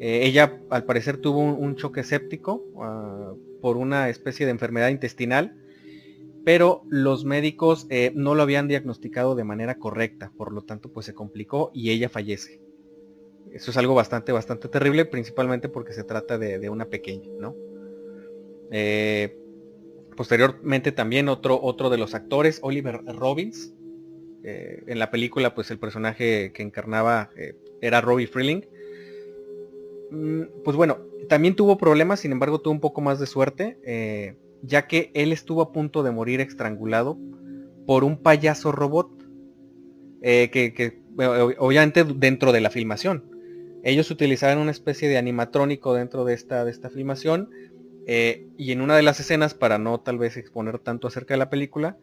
Eh, 0.00 0.26
ella 0.26 0.60
al 0.68 0.84
parecer 0.84 1.16
tuvo 1.18 1.40
un, 1.40 1.76
choque 1.76 2.02
séptico 2.02 2.64
ah, 2.78 3.32
por 3.62 3.78
una 3.78 4.10
especie 4.10 4.44
de 4.44 4.52
enfermedad 4.52 4.88
intestinal, 4.88 5.56
pero 6.44 6.82
los 6.88 7.24
médicos 7.24 7.86
eh, 7.88 8.12
no 8.14 8.34
lo 8.34 8.42
habían 8.42 8.68
diagnosticado 8.68 9.34
de 9.34 9.44
manera 9.44 9.76
correcta, 9.78 10.30
por 10.36 10.52
lo 10.52 10.62
tanto 10.62 10.92
pues 10.92 11.06
se 11.06 11.14
complicó 11.14 11.70
y 11.72 11.90
ella 11.90 12.08
fallece. 12.10 12.60
Eso 13.52 13.70
es 13.70 13.76
algo 13.78 13.94
bastante, 13.94 14.32
bastante 14.32 14.68
terrible, 14.68 15.06
principalmente 15.06 15.70
porque 15.70 15.94
se 15.94 16.04
trata 16.04 16.36
de, 16.36 16.68
una 16.68 16.86
pequeña, 16.86 17.30
¿no? 17.40 17.54
Eh, 18.70 19.38
posteriormente 20.14 20.92
también 20.92 21.28
otro, 21.28 21.58
otro 21.62 21.88
de 21.88 21.96
los 21.96 22.14
actores, 22.14 22.58
Oliver 22.62 23.00
Robbins, 23.06 23.72
eh, 24.48 24.84
en 24.86 25.00
la 25.00 25.10
película, 25.10 25.56
pues 25.56 25.72
el 25.72 25.78
personaje 25.80 26.52
que 26.52 26.62
encarnaba 26.62 27.30
eh, 27.36 27.56
era 27.80 28.00
Robbie 28.00 28.28
Freeling. 28.28 28.62
Mm, 30.12 30.42
pues 30.64 30.76
bueno, 30.76 30.98
también 31.28 31.56
tuvo 31.56 31.76
problemas, 31.76 32.20
sin 32.20 32.30
embargo 32.30 32.60
tuvo 32.60 32.72
un 32.72 32.78
poco 32.78 33.00
más 33.00 33.18
de 33.18 33.26
suerte, 33.26 33.76
eh, 33.84 34.36
ya 34.62 34.86
que 34.86 35.10
él 35.14 35.32
estuvo 35.32 35.62
a 35.62 35.72
punto 35.72 36.04
de 36.04 36.12
morir 36.12 36.40
estrangulado 36.40 37.18
por 37.88 38.04
un 38.04 38.22
payaso 38.22 38.70
robot, 38.70 39.10
que, 40.22 41.02
obviamente 41.58 42.04
dentro 42.04 42.52
de 42.52 42.60
la 42.60 42.70
filmación. 42.70 43.24
Ellos 43.82 44.10
utilizaban 44.10 44.58
una 44.58 44.70
especie 44.70 45.08
de 45.08 45.18
animatrónico 45.18 45.94
dentro 45.94 46.24
de 46.24 46.34
esta, 46.34 46.64
de 46.64 46.70
esta 46.70 46.88
filmación, 46.88 47.50
y 48.06 48.72
en 48.72 48.80
una 48.80 48.96
de 48.96 49.02
las 49.02 49.20
escenas, 49.20 49.54
para 49.54 49.78
no 49.78 50.00
tal 50.00 50.18
vez 50.18 50.36
exponer 50.36 50.78
tanto 50.80 51.06
acerca 51.06 51.34
de 51.34 51.38
la 51.38 51.50
película, 51.50 51.96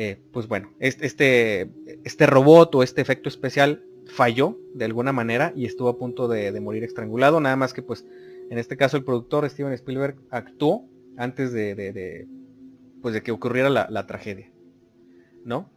eh, 0.00 0.22
pues 0.30 0.46
bueno, 0.46 0.70
este, 0.78 1.72
este 2.04 2.26
robot 2.26 2.72
o 2.76 2.82
este 2.84 3.00
efecto 3.00 3.28
especial 3.28 3.82
falló 4.06 4.56
de 4.72 4.84
alguna 4.84 5.12
manera 5.12 5.52
y 5.56 5.66
estuvo 5.66 5.88
a 5.88 5.98
punto 5.98 6.28
de, 6.28 6.52
morir 6.60 6.84
estrangulado, 6.84 7.40
nada 7.40 7.56
más 7.56 7.72
que 7.72 7.82
pues 7.82 8.06
en 8.48 8.58
este 8.58 8.76
caso 8.76 8.96
el 8.96 9.02
productor 9.02 9.50
Steven 9.50 9.72
Spielberg 9.72 10.14
actuó 10.30 10.88
antes 11.16 11.52
de, 11.52 12.28
pues 13.02 13.12
de 13.12 13.24
que 13.24 13.32
ocurriera 13.32 13.70
la, 13.70 14.06
tragedia, 14.06 14.52
¿no? 15.44 15.68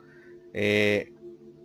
Eh, 0.53 1.13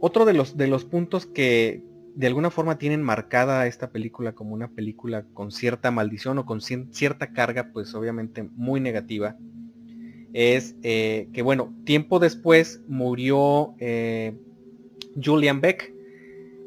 otro 0.00 0.24
de 0.24 0.32
los, 0.32 0.56
de 0.56 0.68
los 0.68 0.86
puntos 0.86 1.26
que 1.26 1.82
de 2.14 2.26
alguna 2.26 2.48
forma 2.50 2.78
tienen 2.78 3.02
marcada 3.02 3.66
esta 3.66 3.90
película 3.90 4.32
como 4.32 4.54
una 4.54 4.68
película 4.68 5.26
con 5.34 5.52
cierta 5.52 5.90
maldición 5.90 6.38
o 6.38 6.46
con 6.46 6.62
cierta 6.62 7.34
carga, 7.34 7.68
pues 7.74 7.94
obviamente 7.94 8.48
muy 8.54 8.80
negativa, 8.80 9.36
es 10.36 10.74
eh, 10.82 11.30
que, 11.32 11.40
bueno, 11.40 11.74
tiempo 11.86 12.18
después 12.18 12.82
murió 12.86 13.74
eh, 13.78 14.36
Julian 15.18 15.62
Beck. 15.62 15.94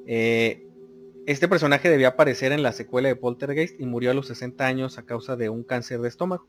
Eh, 0.07 0.65
este 1.27 1.47
personaje 1.47 1.87
debía 1.87 2.07
aparecer 2.07 2.51
en 2.51 2.63
la 2.63 2.71
secuela 2.71 3.09
de 3.09 3.15
Poltergeist 3.15 3.79
y 3.79 3.85
murió 3.85 4.09
a 4.09 4.15
los 4.15 4.25
60 4.25 4.65
años 4.65 4.97
a 4.97 5.05
causa 5.05 5.35
de 5.35 5.49
un 5.49 5.63
cáncer 5.63 6.01
de 6.01 6.07
estómago. 6.07 6.47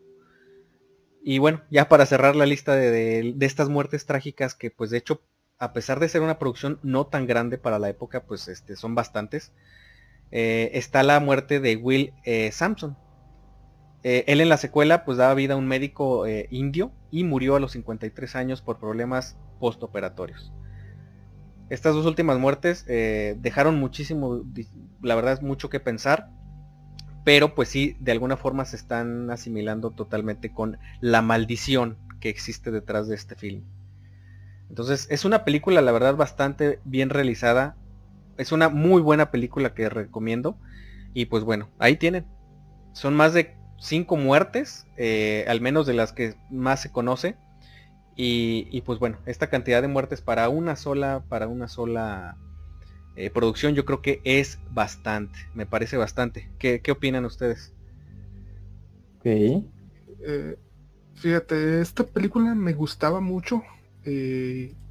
Y 1.22 1.36
bueno, 1.40 1.62
ya 1.70 1.90
para 1.90 2.06
cerrar 2.06 2.36
la 2.36 2.46
lista 2.46 2.74
de, 2.74 3.36
estas 3.40 3.68
muertes 3.68 4.06
trágicas 4.06 4.54
que 4.54 4.70
pues 4.70 4.88
de 4.88 4.96
hecho, 4.96 5.20
a 5.58 5.74
pesar 5.74 6.00
de 6.00 6.08
ser 6.08 6.22
una 6.22 6.38
producción 6.38 6.80
no 6.82 7.06
tan 7.06 7.26
grande 7.26 7.58
para 7.58 7.78
la 7.78 7.90
época, 7.90 8.24
pues 8.24 8.48
este, 8.48 8.76
son 8.76 8.94
bastantes, 8.94 9.52
está 10.30 11.02
la 11.02 11.20
muerte 11.20 11.60
de 11.60 11.76
Will 11.76 12.14
Sampson, 12.50 12.96
eh, 14.02 14.24
él 14.28 14.40
en 14.40 14.48
la 14.48 14.56
secuela 14.56 15.04
pues 15.04 15.18
daba 15.18 15.34
vida 15.34 15.54
a 15.54 15.56
un 15.58 15.68
médico 15.68 16.26
eh, 16.26 16.48
indio 16.50 16.90
y 17.10 17.24
murió 17.24 17.56
a 17.56 17.60
los 17.60 17.72
53 17.72 18.34
años 18.36 18.62
por 18.62 18.78
problemas 18.78 19.36
postoperatorios. 19.58 20.52
Estas 21.68 21.94
dos 21.94 22.06
últimas 22.06 22.38
muertes 22.38 22.84
eh, 22.88 23.36
dejaron 23.38 23.78
muchísimo, 23.78 24.42
la 25.02 25.14
verdad 25.14 25.34
es 25.34 25.42
mucho 25.42 25.68
que 25.68 25.80
pensar, 25.80 26.30
pero 27.24 27.54
pues 27.54 27.68
sí, 27.68 27.96
de 28.00 28.12
alguna 28.12 28.36
forma 28.36 28.64
se 28.64 28.76
están 28.76 29.30
asimilando 29.30 29.90
totalmente 29.90 30.52
con 30.52 30.78
la 31.00 31.22
maldición 31.22 31.98
que 32.20 32.30
existe 32.30 32.70
detrás 32.70 33.06
de 33.06 33.14
este 33.14 33.36
film. 33.36 33.62
Entonces 34.70 35.06
es 35.10 35.24
una 35.24 35.44
película, 35.44 35.82
la 35.82 35.92
verdad, 35.92 36.16
bastante 36.16 36.80
bien 36.84 37.10
realizada. 37.10 37.76
Es 38.38 38.52
una 38.52 38.68
muy 38.68 39.02
buena 39.02 39.30
película 39.30 39.74
que 39.74 39.88
recomiendo. 39.88 40.56
Y 41.12 41.26
pues 41.26 41.44
bueno, 41.44 41.68
ahí 41.78 41.96
tienen. 41.96 42.24
Son 42.92 43.14
más 43.14 43.34
de 43.34 43.59
cinco 43.80 44.16
muertes, 44.16 44.86
eh, 44.96 45.44
al 45.48 45.60
menos 45.60 45.86
de 45.86 45.94
las 45.94 46.12
que 46.12 46.34
más 46.50 46.82
se 46.82 46.92
conoce. 46.92 47.36
Y, 48.22 48.82
pues 48.82 48.98
bueno, 48.98 49.16
esta 49.24 49.46
cantidad 49.46 49.80
de 49.80 49.88
muertes 49.88 50.20
para 50.20 50.50
una 50.50 50.76
sola, 50.76 51.24
para 51.30 51.48
una 51.48 51.68
sola 51.68 52.36
eh, 53.16 53.30
producción, 53.30 53.74
yo 53.74 53.86
creo 53.86 54.02
que 54.02 54.20
es 54.24 54.58
bastante. 54.70 55.38
Me 55.54 55.64
parece 55.64 55.96
bastante. 55.96 56.50
¿Qué, 56.58 56.82
opinan 56.92 57.24
ustedes? 57.24 57.72
Ok. 59.20 59.24
Eh, 59.24 60.56
fíjate, 61.14 61.80
esta 61.80 62.04
película 62.04 62.54
me 62.54 62.74
gustaba 62.74 63.20
mucho 63.20 63.62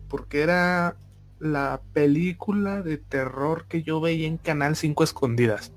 porque 0.07 0.41
era 0.41 0.95
la 1.39 1.81
película 1.93 2.81
de 2.81 2.97
terror 2.97 3.65
que 3.67 3.83
yo 3.83 4.01
veía 4.01 4.27
en 4.27 4.37
Canal 4.37 4.75
5 4.75 5.03
Escondidas. 5.03 5.71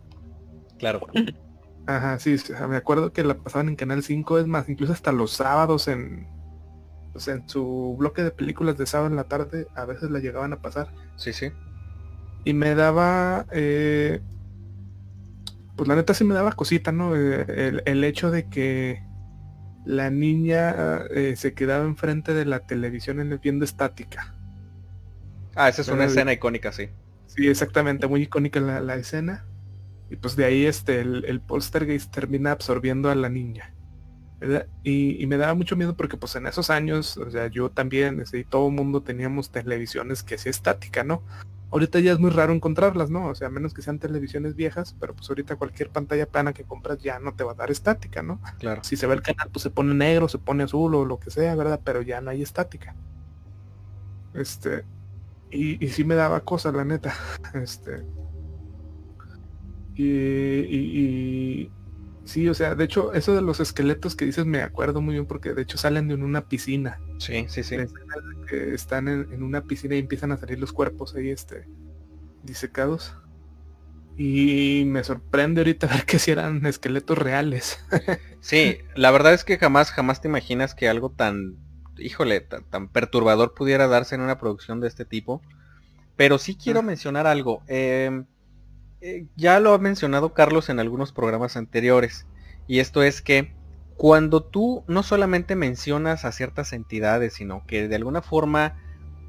Claro. 0.78 1.06
Ajá, 1.86 2.18
sí, 2.18 2.36
me 2.68 2.76
acuerdo 2.76 3.12
que 3.12 3.24
la 3.24 3.34
pasaban 3.34 3.68
en 3.68 3.76
Canal 3.76 4.02
5, 4.02 4.38
es 4.38 4.46
más, 4.46 4.68
incluso 4.68 4.92
hasta 4.92 5.10
los 5.10 5.32
sábados 5.32 5.88
en, 5.88 6.28
pues, 7.12 7.26
en 7.28 7.48
su 7.48 7.96
bloque 7.98 8.22
de 8.22 8.30
películas 8.30 8.78
de 8.78 8.86
sábado 8.86 9.10
en 9.10 9.16
la 9.16 9.24
tarde, 9.24 9.66
a 9.74 9.84
veces 9.84 10.10
la 10.10 10.20
llegaban 10.20 10.52
a 10.52 10.60
pasar. 10.60 10.92
Sí, 11.16 11.32
sí. 11.32 11.50
Y 12.44 12.54
me 12.54 12.74
daba, 12.74 13.46
eh, 13.50 14.20
pues 15.76 15.88
la 15.88 15.96
neta 15.96 16.14
sí 16.14 16.24
me 16.24 16.34
daba 16.34 16.52
cosita, 16.52 16.92
¿no? 16.92 17.16
Eh, 17.16 17.82
el, 17.84 18.04
hecho 18.04 18.30
de 18.30 18.48
que 18.48 19.02
la 19.84 20.10
niña 20.10 21.04
eh, 21.10 21.34
se 21.36 21.54
quedaba 21.54 21.84
enfrente 21.84 22.32
de 22.32 22.44
la 22.44 22.60
televisión 22.60 23.20
en 23.20 23.32
el 23.32 23.38
viendo 23.38 23.64
estática. 23.64 24.34
Ah, 25.56 25.68
esa 25.68 25.82
es 25.82 25.88
una 25.88 26.04
escena 26.04 26.32
icónica, 26.32 26.70
sí. 26.72 26.88
Sí, 27.26 27.48
exactamente, 27.48 28.06
muy 28.06 28.22
icónica 28.22 28.60
la, 28.60 28.80
la 28.80 28.94
escena. 28.96 29.44
Y 30.12 30.16
pues 30.16 30.36
de 30.36 30.44
ahí 30.44 30.66
este, 30.66 31.00
el, 31.00 31.24
el 31.24 31.40
poltergeist 31.40 32.12
termina 32.12 32.52
absorbiendo 32.52 33.08
a 33.08 33.14
la 33.14 33.30
niña. 33.30 33.72
Y, 34.82 35.26
me 35.26 35.36
daba 35.38 35.54
mucho 35.54 35.74
miedo 35.74 35.96
porque 35.96 36.18
pues 36.18 36.34
en 36.36 36.46
esos 36.46 36.68
años, 36.68 37.16
o 37.16 37.30
sea, 37.30 37.46
yo 37.46 37.70
también, 37.70 38.20
este, 38.20 38.40
y 38.40 38.44
todo 38.44 38.68
el 38.68 38.74
mundo 38.74 39.02
teníamos 39.02 39.50
televisiones 39.50 40.22
que 40.22 40.34
hacía 40.34 40.50
estática, 40.50 41.02
¿no? 41.02 41.22
Ahorita 41.70 42.00
ya 42.00 42.12
es 42.12 42.18
muy 42.18 42.30
raro 42.30 42.52
encontrarlas, 42.52 43.08
¿no? 43.08 43.28
O 43.28 43.34
sea, 43.34 43.46
a 43.46 43.50
menos 43.50 43.72
que 43.72 43.80
sean 43.80 43.98
televisiones 43.98 44.54
viejas, 44.54 44.94
pero 45.00 45.14
pues 45.14 45.30
ahorita 45.30 45.56
cualquier 45.56 45.88
pantalla 45.88 46.26
plana 46.26 46.52
que 46.52 46.64
compras 46.64 46.98
ya 46.98 47.18
no 47.18 47.34
te 47.34 47.44
va 47.44 47.52
a 47.52 47.54
dar 47.54 47.70
estática, 47.70 48.22
¿no? 48.22 48.40
Claro. 48.58 48.84
Si 48.84 48.96
se 48.96 49.06
ve 49.06 49.14
el 49.14 49.22
canal, 49.22 49.48
pues 49.50 49.62
se 49.62 49.70
pone 49.70 49.94
negro, 49.94 50.28
se 50.28 50.38
pone 50.38 50.64
azul 50.64 50.94
o 50.94 51.06
lo 51.06 51.18
que 51.18 51.30
sea, 51.30 51.54
¿verdad? 51.54 51.80
Pero 51.82 52.02
ya 52.02 52.20
no 52.20 52.30
hay 52.30 52.42
estática. 52.42 52.94
Este, 54.34 54.84
y, 55.50 55.82
y 55.82 55.88
sí 55.88 56.04
me 56.04 56.14
daba 56.16 56.40
cosa, 56.40 56.72
la 56.72 56.84
neta. 56.84 57.14
Este, 57.54 58.04
y, 59.94 61.70
sí, 62.24 62.48
o 62.48 62.54
sea, 62.54 62.74
de 62.74 62.84
hecho, 62.84 63.12
eso 63.12 63.34
de 63.34 63.42
los 63.42 63.60
esqueletos 63.60 64.16
que 64.16 64.24
dices 64.24 64.46
me 64.46 64.62
acuerdo 64.62 65.00
muy 65.00 65.14
bien 65.14 65.26
porque 65.26 65.54
de 65.54 65.62
hecho 65.62 65.78
salen 65.78 66.08
de 66.08 66.14
una 66.14 66.46
piscina. 66.48 67.00
Sí, 67.18 67.46
sí, 67.48 67.62
sí. 67.62 67.76
están 68.50 69.08
en, 69.08 69.42
una 69.42 69.62
piscina 69.62 69.94
y 69.94 70.00
empiezan 70.00 70.32
a 70.32 70.36
salir 70.36 70.58
los 70.58 70.72
cuerpos 70.72 71.14
ahí, 71.14 71.30
este, 71.30 71.66
disecados. 72.42 73.16
Y 74.16 74.84
me 74.86 75.04
sorprende 75.04 75.62
ahorita 75.62 75.86
ver 75.88 76.04
que 76.04 76.18
si 76.18 76.30
eran 76.30 76.64
esqueletos 76.66 77.18
reales. 77.18 77.78
sí, 78.40 78.78
la 78.94 79.10
verdad 79.10 79.34
es 79.34 79.44
que 79.44 79.58
jamás, 79.58 79.90
jamás 79.90 80.20
te 80.20 80.28
imaginas 80.28 80.74
que 80.74 80.88
algo 80.88 81.10
tan, 81.10 81.56
híjole, 81.98 82.40
tan, 82.40 82.88
perturbador 82.88 83.54
pudiera 83.54 83.88
darse 83.88 84.14
en 84.14 84.20
una 84.20 84.38
producción 84.38 84.80
de 84.80 84.88
este 84.88 85.04
tipo. 85.04 85.42
Pero 86.14 86.38
sí 86.38 86.56
quiero 86.56 86.82
mencionar 86.82 87.26
algo. 87.26 87.62
Eh, 87.68 88.24
eh, 89.02 89.26
ya 89.34 89.58
lo 89.58 89.74
ha 89.74 89.78
mencionado 89.78 90.32
Carlos 90.32 90.68
en 90.68 90.78
algunos 90.78 91.12
programas 91.12 91.56
anteriores, 91.56 92.24
y 92.68 92.78
esto 92.78 93.02
es 93.02 93.20
que 93.20 93.52
cuando 93.96 94.44
tú 94.44 94.84
no 94.86 95.02
solamente 95.02 95.56
mencionas 95.56 96.24
a 96.24 96.30
ciertas 96.30 96.72
entidades, 96.72 97.34
sino 97.34 97.66
que 97.66 97.88
de 97.88 97.96
alguna 97.96 98.22
forma 98.22 98.78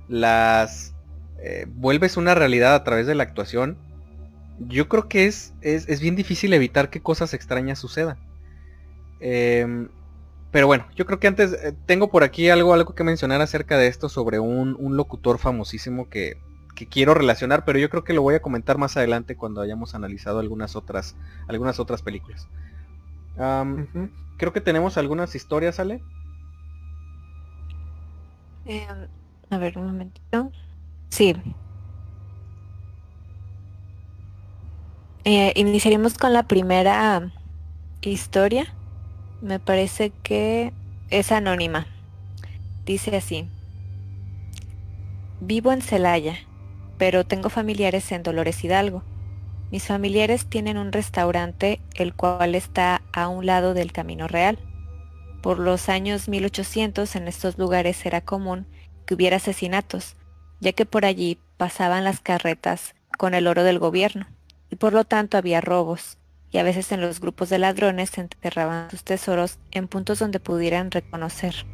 las 0.07 0.93
eh, 1.39 1.65
vuelves 1.67 2.17
una 2.17 2.35
realidad 2.35 2.75
a 2.75 2.83
través 2.83 3.07
de 3.07 3.15
la 3.15 3.23
actuación, 3.23 3.77
yo 4.59 4.87
creo 4.87 5.07
que 5.07 5.25
es, 5.25 5.53
es, 5.61 5.99
bien 5.99 6.15
difícil 6.15 6.53
evitar 6.53 6.91
que 6.91 7.01
cosas 7.01 7.33
extrañas 7.33 7.79
sucedan. 7.79 8.17
Em, 9.19 9.89
pero 10.51 10.67
bueno, 10.67 10.85
yo 10.95 11.07
creo 11.07 11.19
que 11.19 11.27
antes 11.27 11.51
eh, 11.53 11.73
tengo 11.87 12.11
por 12.11 12.23
aquí 12.23 12.49
algo, 12.49 12.75
algo 12.75 12.93
que 12.93 13.03
mencionar 13.03 13.41
acerca 13.41 13.77
de 13.77 13.87
esto 13.87 14.07
sobre 14.07 14.37
un, 14.39 14.75
un 14.79 14.97
locutor 14.97 15.39
famosísimo 15.39 16.09
que, 16.09 16.37
que 16.75 16.87
quiero 16.87 17.13
relacionar, 17.13 17.65
pero 17.65 17.79
yo 17.79 17.89
creo 17.89 18.03
que 18.03 18.13
lo 18.13 18.21
voy 18.21 18.35
a 18.35 18.41
comentar 18.41 18.77
más 18.77 18.97
adelante 18.97 19.35
cuando 19.35 19.61
hayamos 19.61 19.95
analizado 19.95 20.39
algunas 20.39 20.75
otras, 20.75 21.15
algunas 21.47 21.79
otras 21.79 22.01
películas. 22.01 22.47
Creo 24.37 24.53
que 24.53 24.61
tenemos 24.61 24.97
algunas 24.97 25.35
historias, 25.35 25.79
Ale. 25.79 26.01
Em, 28.65 29.07
a 29.49 29.57
ver, 29.57 29.77
un 29.77 29.87
momentito. 29.87 30.51
Sí. 31.09 31.35
Eh, 35.25 35.53
iniciaremos 35.55 36.17
con 36.17 36.33
la 36.33 36.43
primera 36.43 37.31
historia. 38.01 38.73
Me 39.41 39.59
parece 39.59 40.11
que 40.23 40.73
es 41.09 41.31
anónima. 41.31 41.87
Dice 42.85 43.15
así. 43.15 43.47
Vivo 45.39 45.71
en 45.71 45.81
Celaya, 45.81 46.37
pero 47.03 47.25
tengo 47.25 47.49
familiares 47.49 48.13
en 48.13 48.23
Dolores 48.23 48.63
Hidalgo. 48.63 49.03
Mis 49.71 49.87
familiares 49.87 50.45
tienen 50.45 50.77
un 50.77 50.93
restaurante 50.93 51.81
el 51.95 52.13
cual 52.13 52.55
está 52.55 53.01
a 53.11 53.27
un 53.27 53.45
lado 53.45 53.73
del 53.73 53.91
Camino 53.91 54.29
Real. 54.29 54.57
Por 55.41 55.59
los 55.59 55.89
años 55.89 56.29
1800 56.29 57.17
en 57.17 57.27
estos 57.27 57.57
lugares 57.57 58.05
era 58.05 58.21
común 58.21 58.67
que 59.05 59.15
hubiera 59.15 59.35
asesinatos, 59.35 60.15
ya 60.61 60.71
que 60.71 60.85
por 60.85 61.03
allí 61.03 61.39
pasaban 61.57 62.05
las 62.05 62.21
carretas 62.21 62.95
con 63.17 63.33
el 63.33 63.47
oro 63.47 63.65
del 63.65 63.79
gobierno, 63.79 64.25
y 64.69 64.77
por 64.77 64.93
lo 64.93 65.03
tanto 65.03 65.37
había 65.37 65.59
robos, 65.59 66.17
y 66.51 66.57
a 66.57 66.63
veces 66.63 66.89
en 66.93 67.01
los 67.01 67.19
grupos 67.19 67.49
de 67.49 67.59
ladrones 67.59 68.11
se 68.11 68.21
enterraban 68.21 68.89
sus 68.89 69.03
tesoros 69.03 69.59
en 69.71 69.89
puntos 69.89 70.19
donde 70.19 70.39
pudieran 70.39 70.89
reconocer. 70.89 71.65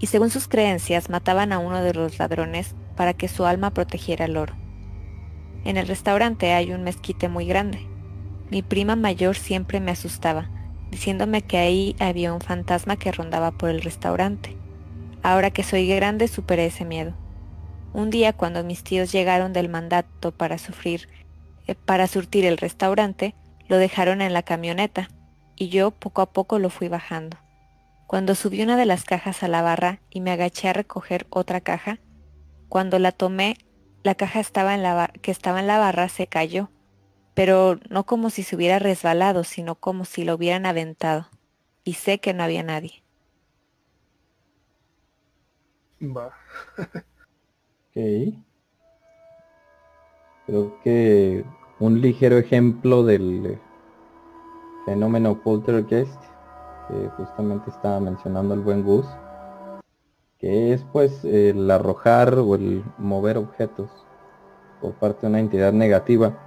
Y 0.00 0.08
según 0.08 0.28
sus 0.28 0.48
creencias 0.48 1.08
mataban 1.08 1.54
a 1.54 1.60
uno 1.60 1.82
de 1.82 1.94
los 1.94 2.18
ladrones 2.18 2.74
para 2.96 3.14
que 3.14 3.28
su 3.28 3.44
alma 3.44 3.72
protegiera 3.72 4.24
el 4.24 4.36
oro. 4.36 4.54
En 5.64 5.76
el 5.76 5.86
restaurante 5.86 6.52
hay 6.52 6.72
un 6.72 6.84
mezquite 6.84 7.28
muy 7.28 7.46
grande. 7.46 7.86
Mi 8.50 8.62
prima 8.62 8.96
mayor 8.96 9.36
siempre 9.36 9.80
me 9.80 9.90
asustaba, 9.90 10.48
diciéndome 10.90 11.42
que 11.42 11.58
ahí 11.58 11.96
había 12.00 12.32
un 12.32 12.40
fantasma 12.40 12.96
que 12.96 13.12
rondaba 13.12 13.52
por 13.52 13.70
el 13.70 13.82
restaurante. 13.82 14.56
Ahora 15.22 15.50
que 15.50 15.62
soy 15.62 15.86
grande 15.86 16.28
superé 16.28 16.66
ese 16.66 16.84
miedo. 16.84 17.12
Un 17.92 18.10
día 18.10 18.32
cuando 18.32 18.64
mis 18.64 18.82
tíos 18.84 19.12
llegaron 19.12 19.52
del 19.52 19.68
mandato 19.68 20.32
para 20.32 20.58
sufrir, 20.58 21.08
eh, 21.66 21.74
para 21.74 22.06
surtir 22.06 22.44
el 22.44 22.56
restaurante, 22.56 23.34
lo 23.68 23.76
dejaron 23.76 24.22
en 24.22 24.32
la 24.32 24.42
camioneta 24.42 25.08
y 25.56 25.68
yo 25.68 25.90
poco 25.90 26.22
a 26.22 26.32
poco 26.32 26.58
lo 26.58 26.70
fui 26.70 26.88
bajando. 26.88 27.36
Cuando 28.06 28.34
subí 28.34 28.62
una 28.62 28.76
de 28.76 28.86
las 28.86 29.04
cajas 29.04 29.42
a 29.42 29.48
la 29.48 29.62
barra 29.62 30.00
y 30.10 30.20
me 30.20 30.32
agaché 30.32 30.68
a 30.68 30.72
recoger 30.72 31.26
otra 31.30 31.60
caja, 31.60 31.98
cuando 32.70 32.98
la 33.00 33.12
tomé, 33.12 33.56
la 34.04 34.14
caja 34.14 34.40
estaba 34.40 34.74
en 34.74 34.82
la 34.82 35.08
que 35.20 35.32
estaba 35.32 35.60
en 35.60 35.66
la 35.66 35.78
barra 35.78 36.08
se 36.08 36.28
cayó, 36.28 36.70
pero 37.34 37.78
no 37.90 38.06
como 38.06 38.30
si 38.30 38.44
se 38.44 38.54
hubiera 38.56 38.78
resbalado, 38.78 39.44
sino 39.44 39.74
como 39.74 40.06
si 40.06 40.24
lo 40.24 40.36
hubieran 40.36 40.64
aventado. 40.64 41.26
Y 41.84 41.94
sé 41.94 42.20
que 42.20 42.32
no 42.32 42.44
había 42.44 42.62
nadie. 42.62 43.02
Va. 46.00 46.30
ok. 46.78 48.34
Creo 50.46 50.80
que 50.82 51.44
un 51.80 52.00
ligero 52.00 52.38
ejemplo 52.38 53.02
del 53.02 53.58
fenómeno 54.86 55.42
poltergeist 55.42 56.22
que 56.88 57.08
justamente 57.16 57.70
estaba 57.70 57.98
mencionando 57.98 58.54
el 58.54 58.60
buen 58.60 58.84
Gus 58.84 59.06
que 60.40 60.72
es 60.72 60.84
pues 60.92 61.24
el 61.24 61.70
arrojar 61.70 62.34
o 62.38 62.54
el 62.54 62.82
mover 62.98 63.36
objetos 63.36 63.90
por 64.80 64.94
parte 64.94 65.22
de 65.22 65.26
una 65.28 65.40
entidad 65.40 65.72
negativa. 65.72 66.38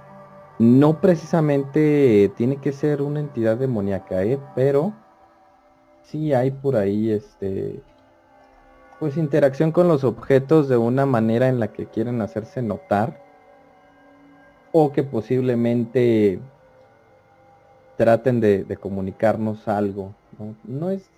No 0.58 1.00
precisamente 1.00 2.32
tiene 2.36 2.56
que 2.56 2.72
ser 2.72 3.02
una 3.02 3.20
entidad 3.20 3.56
demoníaca, 3.56 4.24
¿eh? 4.24 4.38
pero 4.54 4.92
sí 6.02 6.32
hay 6.32 6.50
por 6.50 6.76
ahí 6.76 7.10
este 7.10 7.80
pues 9.00 9.16
interacción 9.16 9.72
con 9.72 9.88
los 9.88 10.04
objetos 10.04 10.68
de 10.68 10.76
una 10.76 11.06
manera 11.06 11.48
en 11.48 11.60
la 11.60 11.72
que 11.72 11.86
quieren 11.86 12.20
hacerse 12.20 12.62
notar 12.62 13.20
o 14.72 14.92
que 14.92 15.02
posiblemente 15.02 16.40
traten 17.96 18.40
de, 18.40 18.78
comunicarnos 18.80 19.68
algo. 19.68 20.14
¿no? 20.38 20.54
no 20.64 20.90
es 20.90 21.10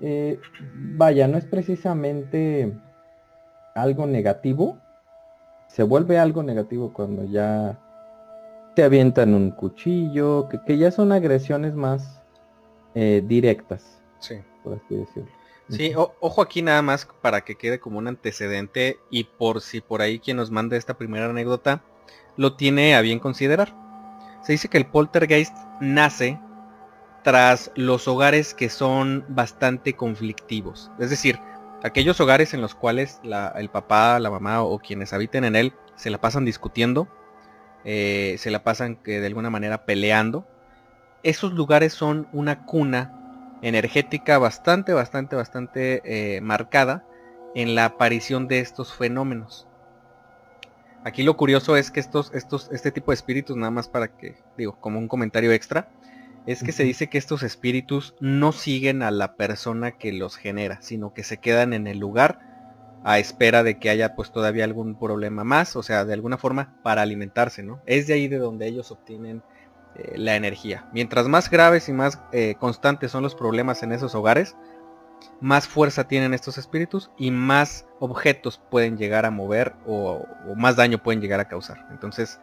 eh, 0.00 0.38
vaya, 0.74 1.28
no 1.28 1.38
es 1.38 1.44
precisamente 1.44 2.72
algo 3.74 4.06
negativo, 4.06 4.78
se 5.68 5.82
vuelve 5.82 6.18
algo 6.18 6.42
negativo 6.42 6.92
cuando 6.92 7.24
ya 7.24 7.78
te 8.74 8.84
avientan 8.84 9.34
un 9.34 9.50
cuchillo, 9.50 10.48
que, 10.66 10.78
ya 10.78 10.90
son 10.90 11.12
agresiones 11.12 11.74
más 11.74 12.22
eh, 12.94 13.22
directas. 13.26 14.02
Sí. 14.18 14.36
Por 14.62 14.74
así 14.74 14.96
decirlo. 14.96 15.30
Sí, 15.68 15.92
ojo 15.96 16.42
aquí 16.42 16.62
nada 16.62 16.80
más 16.80 17.08
para 17.20 17.40
que 17.40 17.56
quede 17.56 17.80
como 17.80 17.98
un 17.98 18.06
antecedente 18.06 18.98
y 19.10 19.24
por 19.24 19.60
si 19.60 19.80
por 19.80 20.00
ahí 20.00 20.20
quien 20.20 20.36
nos 20.36 20.50
manda 20.50 20.76
esta 20.76 20.94
primera 20.94 21.26
anécdota 21.26 21.82
lo 22.36 22.54
tiene 22.54 22.94
a 22.94 23.00
bien 23.00 23.18
considerar. 23.18 23.74
Se 24.42 24.52
dice 24.52 24.68
que 24.68 24.78
el 24.78 24.86
poltergeist 24.86 25.56
nace 25.80 26.38
tras 27.26 27.72
los 27.74 28.06
hogares 28.06 28.54
que 28.54 28.68
son 28.70 29.24
bastante 29.26 29.94
conflictivos. 29.94 30.92
Es 31.00 31.10
decir, 31.10 31.40
aquellos 31.82 32.20
hogares 32.20 32.54
en 32.54 32.60
los 32.60 32.76
cuales 32.76 33.18
el 33.56 33.68
papá, 33.68 34.20
la 34.20 34.30
mamá 34.30 34.62
o 34.62 34.78
quienes 34.78 35.12
habiten 35.12 35.42
en 35.42 35.56
él 35.56 35.72
se 35.96 36.10
la 36.10 36.18
pasan 36.18 36.44
discutiendo, 36.44 37.08
eh, 37.84 38.36
se 38.38 38.52
la 38.52 38.62
pasan 38.62 39.00
de 39.04 39.26
alguna 39.26 39.50
manera 39.50 39.84
peleando. 39.86 40.46
Esos 41.24 41.52
lugares 41.52 41.92
son 41.92 42.28
una 42.32 42.64
cuna 42.64 43.58
energética 43.60 44.38
bastante, 44.38 44.92
bastante, 44.92 45.34
bastante 45.34 46.02
eh, 46.04 46.40
marcada 46.42 47.04
en 47.56 47.74
la 47.74 47.86
aparición 47.86 48.46
de 48.46 48.60
estos 48.60 48.94
fenómenos. 48.94 49.66
Aquí 51.02 51.24
lo 51.24 51.36
curioso 51.36 51.76
es 51.76 51.90
que 51.90 51.98
estos, 51.98 52.32
estos, 52.34 52.70
este 52.70 52.92
tipo 52.92 53.10
de 53.10 53.16
espíritus, 53.16 53.56
nada 53.56 53.72
más 53.72 53.88
para 53.88 54.16
que, 54.16 54.36
digo, 54.56 54.78
como 54.78 55.00
un 55.00 55.08
comentario 55.08 55.50
extra, 55.50 55.88
es 56.46 56.62
que 56.62 56.72
se 56.72 56.84
dice 56.84 57.08
que 57.08 57.18
estos 57.18 57.42
espíritus 57.42 58.14
no 58.20 58.52
siguen 58.52 59.02
a 59.02 59.10
la 59.10 59.36
persona 59.36 59.92
que 59.92 60.12
los 60.12 60.36
genera, 60.36 60.80
sino 60.80 61.12
que 61.12 61.24
se 61.24 61.38
quedan 61.38 61.72
en 61.72 61.86
el 61.86 61.98
lugar 61.98 62.38
a 63.04 63.18
espera 63.18 63.62
de 63.62 63.78
que 63.78 63.90
haya 63.90 64.16
pues 64.16 64.32
todavía 64.32 64.64
algún 64.64 64.98
problema 64.98 65.44
más, 65.44 65.76
o 65.76 65.82
sea, 65.82 66.04
de 66.04 66.12
alguna 66.12 66.38
forma 66.38 66.76
para 66.82 67.02
alimentarse, 67.02 67.62
¿no? 67.62 67.80
Es 67.86 68.06
de 68.06 68.14
ahí 68.14 68.28
de 68.28 68.38
donde 68.38 68.66
ellos 68.66 68.90
obtienen 68.90 69.42
eh, 69.94 70.18
la 70.18 70.36
energía. 70.36 70.88
Mientras 70.92 71.28
más 71.28 71.48
graves 71.48 71.88
y 71.88 71.92
más 71.92 72.20
eh, 72.32 72.56
constantes 72.58 73.12
son 73.12 73.22
los 73.22 73.34
problemas 73.34 73.82
en 73.82 73.92
esos 73.92 74.14
hogares, 74.14 74.56
más 75.40 75.68
fuerza 75.68 76.08
tienen 76.08 76.34
estos 76.34 76.58
espíritus 76.58 77.10
y 77.16 77.30
más 77.30 77.86
objetos 78.00 78.60
pueden 78.70 78.96
llegar 78.96 79.26
a 79.26 79.30
mover 79.30 79.74
o, 79.86 80.24
más 80.56 80.76
daño 80.76 81.02
pueden 81.02 81.20
llegar 81.20 81.40
a 81.40 81.48
causar. 81.48 81.86
Entonces, 81.90 82.40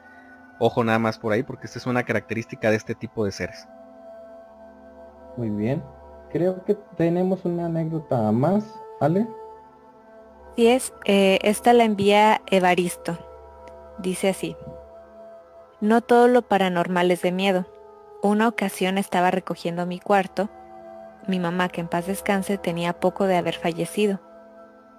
ojo 0.60 0.84
nada 0.84 1.00
más 1.00 1.20
por 1.20 1.34
ahí 1.34 1.44
porque 1.44 1.68
esta 1.68 1.80
es 1.80 1.86
una 1.86 2.04
característica 2.04 2.70
de 2.70 2.78
este 2.78 2.96
tipo 2.96 3.26
de 3.26 3.32
seres. 3.32 3.68
Muy 5.38 5.50
bien. 5.50 5.84
Creo 6.32 6.64
que 6.66 6.76
tenemos 6.98 7.46
una 7.46 7.68
anécdota 7.68 8.32
más, 8.32 8.66
¿Ale? 9.00 9.28
Sí 10.56 10.68
es, 10.68 10.94
eh, 11.06 11.40
esta 11.42 11.74
la 11.74 11.84
envía 11.84 12.42
Evaristo. 12.48 13.18
Dice 14.00 14.30
así. 14.30 14.56
No 15.82 16.02
todo 16.02 16.28
lo 16.28 16.42
paranormal 16.42 17.12
es 17.12 17.22
de 17.22 17.32
miedo. 17.32 17.66
Una 18.22 18.48
ocasión 18.48 18.98
estaba 18.98 19.32
recogiendo 19.32 19.86
mi 19.86 20.00
cuarto 20.00 20.50
mi 21.28 21.40
mamá, 21.40 21.70
que 21.70 21.82
en 21.82 21.88
paz 21.88 22.08
descanse, 22.08 22.58
tenía 22.58 22.94
poco 23.00 23.26
de 23.26 23.38
haber 23.38 23.56
fallecido. 23.56 24.20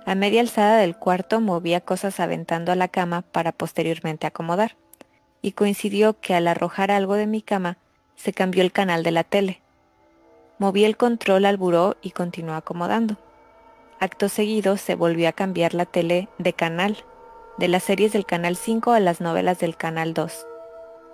A 0.06 0.14
media 0.14 0.40
alzada 0.40 0.78
del 0.78 0.96
cuarto 0.96 1.40
movía 1.40 1.80
cosas 1.80 2.20
aventando 2.20 2.72
a 2.72 2.76
la 2.76 2.88
cama 2.88 3.22
para 3.22 3.52
posteriormente 3.52 4.26
acomodar, 4.26 4.76
y 5.42 5.52
coincidió 5.52 6.18
que 6.20 6.34
al 6.34 6.48
arrojar 6.48 6.90
algo 6.90 7.14
de 7.14 7.26
mi 7.26 7.42
cama 7.42 7.78
se 8.16 8.32
cambió 8.32 8.62
el 8.62 8.72
canal 8.72 9.02
de 9.02 9.10
la 9.10 9.24
tele. 9.24 9.60
Moví 10.58 10.84
el 10.84 10.96
control 10.96 11.44
al 11.46 11.56
buró 11.56 11.96
y 12.02 12.10
continuó 12.10 12.54
acomodando. 12.54 13.16
Acto 14.00 14.28
seguido 14.28 14.76
se 14.76 14.94
volvió 14.94 15.28
a 15.28 15.32
cambiar 15.32 15.74
la 15.74 15.86
tele 15.86 16.28
de 16.38 16.52
canal, 16.52 17.04
de 17.58 17.68
las 17.68 17.82
series 17.82 18.12
del 18.12 18.26
canal 18.26 18.56
5 18.56 18.92
a 18.92 19.00
las 19.00 19.20
novelas 19.20 19.58
del 19.58 19.76
canal 19.76 20.14
2. 20.14 20.46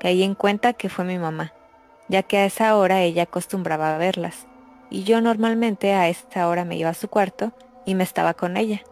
Caí 0.00 0.22
en 0.22 0.34
cuenta 0.34 0.72
que 0.72 0.88
fue 0.88 1.04
mi 1.04 1.18
mamá, 1.18 1.52
ya 2.08 2.22
que 2.22 2.38
a 2.38 2.46
esa 2.46 2.76
hora 2.76 3.02
ella 3.02 3.24
acostumbraba 3.24 3.94
a 3.94 3.98
verlas 3.98 4.46
y 4.90 5.04
yo 5.04 5.20
normalmente 5.20 5.94
a 5.94 6.08
esta 6.08 6.48
hora 6.48 6.64
me 6.64 6.76
iba 6.76 6.90
a 6.90 6.94
su 6.94 7.08
cuarto 7.08 7.52
y 7.86 7.94
me 7.94 8.04
estaba 8.04 8.34
con 8.34 8.56
ella. 8.56 8.82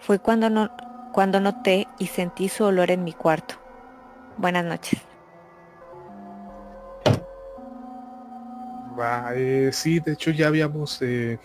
Fue 0.00 0.18
cuando, 0.18 0.50
no, 0.50 0.70
cuando 1.12 1.40
noté 1.40 1.88
y 1.98 2.08
sentí 2.08 2.48
su 2.48 2.64
olor 2.64 2.90
en 2.90 3.04
mi 3.04 3.12
cuarto. 3.12 3.54
Buenas 4.36 4.64
noches. 4.64 5.00
Va, 8.98 9.32
eh, 9.34 9.70
sí, 9.72 10.00
de 10.00 10.12
hecho 10.12 10.30
ya 10.30 10.48
habíamos 10.48 11.00
eh, 11.02 11.38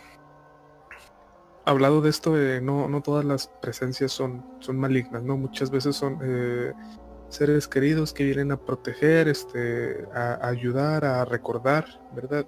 hablado 1.66 2.02
de 2.02 2.10
esto, 2.10 2.36
no, 2.62 2.88
no 2.88 3.02
todas 3.02 3.26
las 3.26 3.48
presencias 3.62 4.12
son, 4.12 4.46
son 4.60 4.78
malignas, 4.78 5.24
¿no? 5.24 5.38
Muchas 5.38 5.70
veces 5.70 5.96
son 5.96 6.20
eh, 6.24 6.74
seres 7.30 7.68
queridos 7.68 8.14
que 8.14 8.24
vienen 8.24 8.52
a 8.52 8.58
proteger, 8.58 9.28
este, 9.28 10.08
a, 10.14 10.48
ayudar, 10.48 11.06
a 11.06 11.26
recordar, 11.26 11.86
¿verdad? 12.14 12.46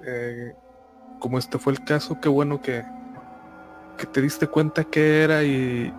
como 1.20 1.38
este 1.38 1.58
fue 1.58 1.74
el 1.74 1.84
caso, 1.86 2.20
qué 2.20 2.28
bueno 2.28 2.62
que, 2.62 2.84
que 3.98 4.06
te 4.08 4.22
diste 4.22 4.48
cuenta 4.48 4.84
qué 4.84 5.24
era 5.24 5.44
y, 5.44 5.94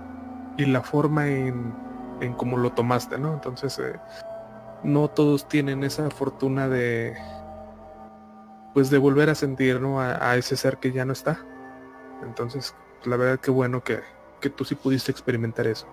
y 0.59 0.67
la 0.67 0.83
forma 0.83 1.29
en, 1.29 1.73
en 2.21 2.35
cómo 2.35 2.57
lo 2.57 2.73
tomaste, 2.73 3.19
¿no? 3.19 3.33
Entonces, 3.33 3.79
eh, 3.79 3.99
no 4.83 5.09
todos 5.09 5.49
tienen 5.49 5.85
esa 5.85 6.11
fortuna 6.11 6.69
de, 6.69 7.14
pues 8.74 8.90
de 8.90 8.98
volver 8.98 9.30
a 9.30 9.34
sentir, 9.34 9.80
¿no? 9.80 10.00
A, 10.00 10.37
ese 10.37 10.56
ser 10.56 10.78
que 10.78 10.92
ya 10.92 11.04
no 11.04 11.12
está. 11.14 11.40
Entonces, 12.22 12.74
la 13.04 13.16
verdad 13.16 13.40
que 13.40 13.50
bueno 13.50 13.82
que, 13.82 14.00
que 14.40 14.50
tú 14.50 14.64
sí 14.64 14.74
pudiste 14.74 15.10
experimentar 15.10 15.66
eso. 15.66 15.87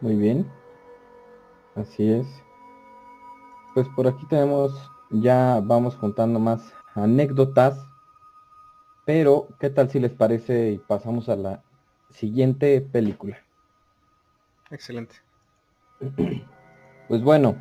Muy 0.00 0.14
bien. 0.14 0.46
Así 1.74 2.12
es 2.12 2.26
pues 3.76 3.88
por 3.90 4.08
aquí 4.08 4.24
tenemos, 4.24 4.90
ya 5.10 5.60
vamos 5.62 5.96
juntando 5.96 6.38
más 6.40 6.72
anécdotas. 6.94 7.78
Pero, 9.04 9.48
¿qué 9.60 9.68
tal 9.68 9.90
si 9.90 10.00
les 10.00 10.12
parece 10.12 10.70
y 10.70 10.78
pasamos 10.78 11.28
a 11.28 11.36
la 11.36 11.62
siguiente 12.08 12.80
película? 12.80 13.36
Excelente. 14.70 15.16
Pues 17.08 17.22
bueno, 17.22 17.54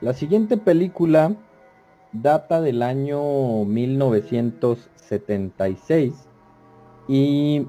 la 0.00 0.14
siguiente 0.14 0.56
película 0.56 1.36
data 2.12 2.60
del 2.60 2.82
año 2.82 3.64
1976 3.64 6.28
y 7.08 7.66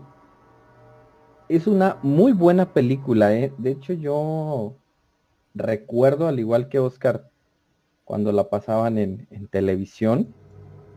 es 1.50 1.68
una 1.68 1.98
muy 2.02 2.32
buena 2.32 2.74
película. 2.74 3.32
¿eh? 3.34 3.54
De 3.58 3.72
hecho, 3.72 3.94
yo 3.94 4.76
recuerdo, 5.54 6.28
al 6.28 6.40
igual 6.40 6.70
que 6.70 6.80
Oscar, 6.80 7.30
cuando 8.06 8.32
la 8.32 8.50
pasaban 8.50 8.98
en, 8.98 9.28
televisión. 9.50 10.34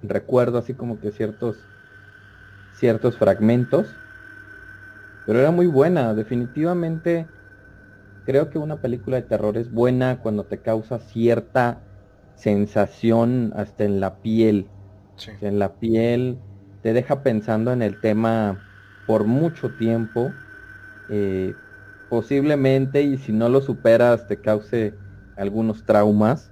Recuerdo 0.03 0.59
así 0.59 0.75
como 0.75 1.01
que 1.01 1.11
ciertos, 1.11 1.57
ciertos 2.75 3.17
fragmentos. 3.17 3.89
Pero 5.27 5.41
era 5.41 5.51
muy 5.51 5.67
buena, 5.67 6.15
definitivamente 6.15 7.27
creo 8.25 8.51
que 8.51 8.59
una 8.59 8.81
película 8.81 9.17
de 9.17 9.29
terror 9.29 9.57
es 9.57 9.71
buena 9.71 10.21
cuando 10.21 10.45
te 10.45 10.61
causa 10.61 10.99
cierta 10.99 11.83
sensación 12.35 13.53
hasta 13.55 13.85
en 13.85 14.01
la 14.01 14.21
piel. 14.21 14.71
En 15.41 15.59
la 15.59 15.77
piel 15.77 16.39
te 16.83 16.93
deja 16.93 17.23
pensando 17.23 17.73
en 17.73 17.83
el 17.83 18.01
tema 18.01 18.59
por 19.07 19.25
mucho 19.25 19.71
tiempo. 19.71 20.31
Eh, 21.09 21.55
posiblemente 22.09 23.03
y 23.03 23.19
si 23.19 23.33
no 23.33 23.49
lo 23.49 23.61
superas 23.61 24.27
te 24.27 24.41
cause 24.41 24.95
algunos 25.37 25.85
traumas. 25.85 26.51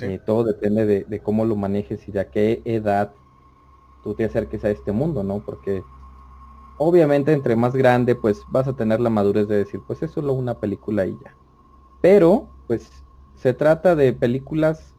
Eh, 0.00 0.20
todo 0.24 0.44
depende 0.44 0.86
de, 0.86 1.22
cómo 1.22 1.44
lo 1.44 1.56
manejes 1.56 2.08
y 2.08 2.12
de 2.12 2.20
a 2.20 2.30
qué 2.30 2.62
edad 2.64 3.12
tú 4.02 4.14
te 4.14 4.24
acerques 4.24 4.64
a 4.64 4.70
este 4.70 4.92
mundo, 4.92 5.22
¿no? 5.22 5.44
Porque 5.44 5.82
obviamente 6.78 7.32
entre 7.32 7.56
más 7.56 7.74
grande, 7.74 8.14
pues 8.14 8.42
vas 8.48 8.68
a 8.68 8.76
tener 8.76 9.00
la 9.00 9.10
madurez 9.10 9.48
de 9.48 9.56
decir, 9.56 9.80
pues 9.86 10.02
es 10.02 10.10
solo 10.10 10.32
una 10.32 10.58
película 10.60 11.06
y 11.06 11.12
ya. 11.12 11.34
Pero, 12.00 12.48
pues 12.66 12.90
se 13.36 13.54
trata 13.54 13.94
de 13.96 14.12
películas 14.12 14.94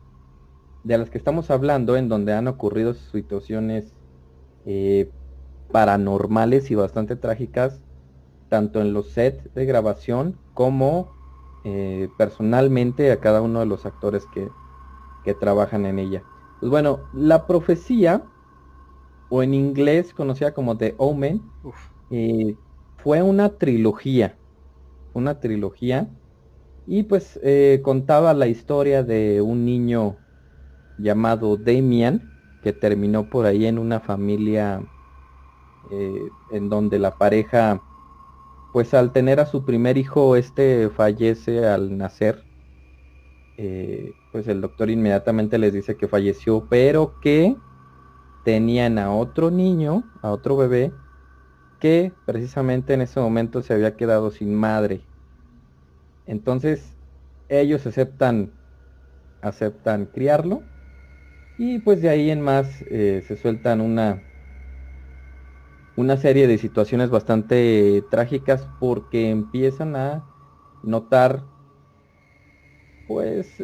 de 0.83 0.97
las 0.97 1.09
que 1.09 1.17
estamos 1.17 1.49
hablando 1.49 1.97
en 1.97 2.09
donde 2.09 2.33
han 2.33 2.47
ocurrido 2.47 2.93
situaciones 2.93 3.95
eh, 4.65 5.09
paranormales 5.71 6.69
y 6.69 6.75
bastante 6.75 7.15
trágicas, 7.15 7.81
tanto 8.49 8.81
en 8.81 8.93
los 8.93 9.11
sets 9.11 9.53
de 9.55 9.65
grabación 9.65 10.39
como 10.53 11.11
eh, 11.63 12.09
personalmente 12.17 13.11
a 13.11 13.19
cada 13.19 13.41
uno 13.41 13.59
de 13.59 13.65
los 13.65 13.85
actores 13.85 14.25
que, 14.27 14.47
que 15.23 15.33
trabajan 15.33 15.85
en 15.88 15.97
ella. 15.97 16.23
Pues 16.59 16.69
bueno, 16.69 16.99
la 17.13 17.47
profecía, 17.47 18.23
o 19.29 19.43
en 19.43 19.53
inglés 19.53 20.13
conocida 20.13 20.53
como 20.53 20.77
The 20.77 20.95
Omen, 20.97 21.41
eh, 22.11 22.55
fue 22.97 23.21
una 23.21 23.49
trilogía. 23.49 24.38
Una 25.13 25.39
trilogía. 25.39 26.09
Y 26.88 27.03
pues 27.03 27.39
eh, 27.43 27.81
contaba 27.83 28.33
la 28.33 28.47
historia 28.47 29.03
de 29.03 29.41
un 29.41 29.65
niño 29.65 30.17
llamado 30.97 31.57
Damian, 31.57 32.31
que 32.61 32.73
terminó 32.73 33.29
por 33.29 33.45
ahí 33.45 33.65
en 33.65 33.79
una 33.79 33.99
familia 33.99 34.81
eh, 35.91 36.21
en 36.51 36.69
donde 36.69 36.99
la 36.99 37.15
pareja 37.15 37.81
pues 38.73 38.93
al 38.93 39.13
tener 39.13 39.39
a 39.39 39.45
su 39.45 39.63
primer 39.63 39.97
hijo, 39.97 40.35
este 40.35 40.89
fallece 40.89 41.65
al 41.65 41.97
nacer. 41.97 42.43
Pues 44.33 44.49
el 44.49 44.59
doctor 44.59 44.89
inmediatamente 44.89 45.57
les 45.57 45.71
dice 45.71 45.95
que 45.95 46.09
falleció, 46.09 46.67
pero 46.69 47.21
que 47.21 47.55
tenían 48.45 48.97
a 48.99 49.13
otro 49.13 49.51
niño, 49.51 50.10
a 50.23 50.31
otro 50.31 50.58
bebé, 50.58 50.97
que 51.79 52.17
precisamente 52.25 52.93
en 52.95 53.01
ese 53.03 53.19
momento 53.21 53.62
se 53.63 53.73
había 53.75 53.97
quedado 53.97 54.31
sin 54.31 54.55
madre. 54.55 55.10
Entonces 56.25 56.97
ellos 57.47 57.86
aceptan, 57.88 58.60
aceptan 59.41 60.08
criarlo 60.08 60.69
y 61.58 61.79
pues 61.79 62.01
de 62.03 62.10
ahí 62.10 62.31
en 62.31 62.41
más 62.41 62.84
eh, 62.89 63.23
se 63.27 63.38
sueltan 63.38 63.81
una, 63.81 64.27
una 65.95 66.15
serie 66.17 66.47
de 66.47 66.58
situaciones 66.58 67.10
bastante 67.10 68.01
trágicas 68.10 68.67
porque 68.79 69.29
empiezan 69.29 69.95
a 69.95 70.29
notar 70.81 71.49
pues 73.05 73.60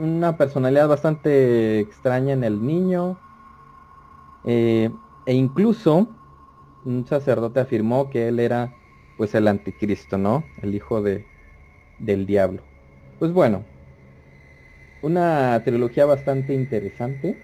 una 0.00 0.36
personalidad 0.36 0.88
bastante 0.88 1.78
extraña 1.80 2.32
en 2.32 2.44
el 2.44 2.64
niño 2.64 3.18
eh, 4.44 4.90
e 5.26 5.34
incluso 5.34 6.08
un 6.84 7.06
sacerdote 7.06 7.60
afirmó 7.60 8.08
que 8.10 8.28
él 8.28 8.40
era 8.40 8.74
pues 9.18 9.34
el 9.34 9.48
anticristo, 9.48 10.16
¿no? 10.16 10.44
El 10.62 10.74
hijo 10.74 11.02
de, 11.02 11.26
del 11.98 12.26
diablo. 12.26 12.62
Pues 13.18 13.32
bueno, 13.32 13.64
una 15.02 15.60
trilogía 15.64 16.06
bastante 16.06 16.54
interesante. 16.54 17.36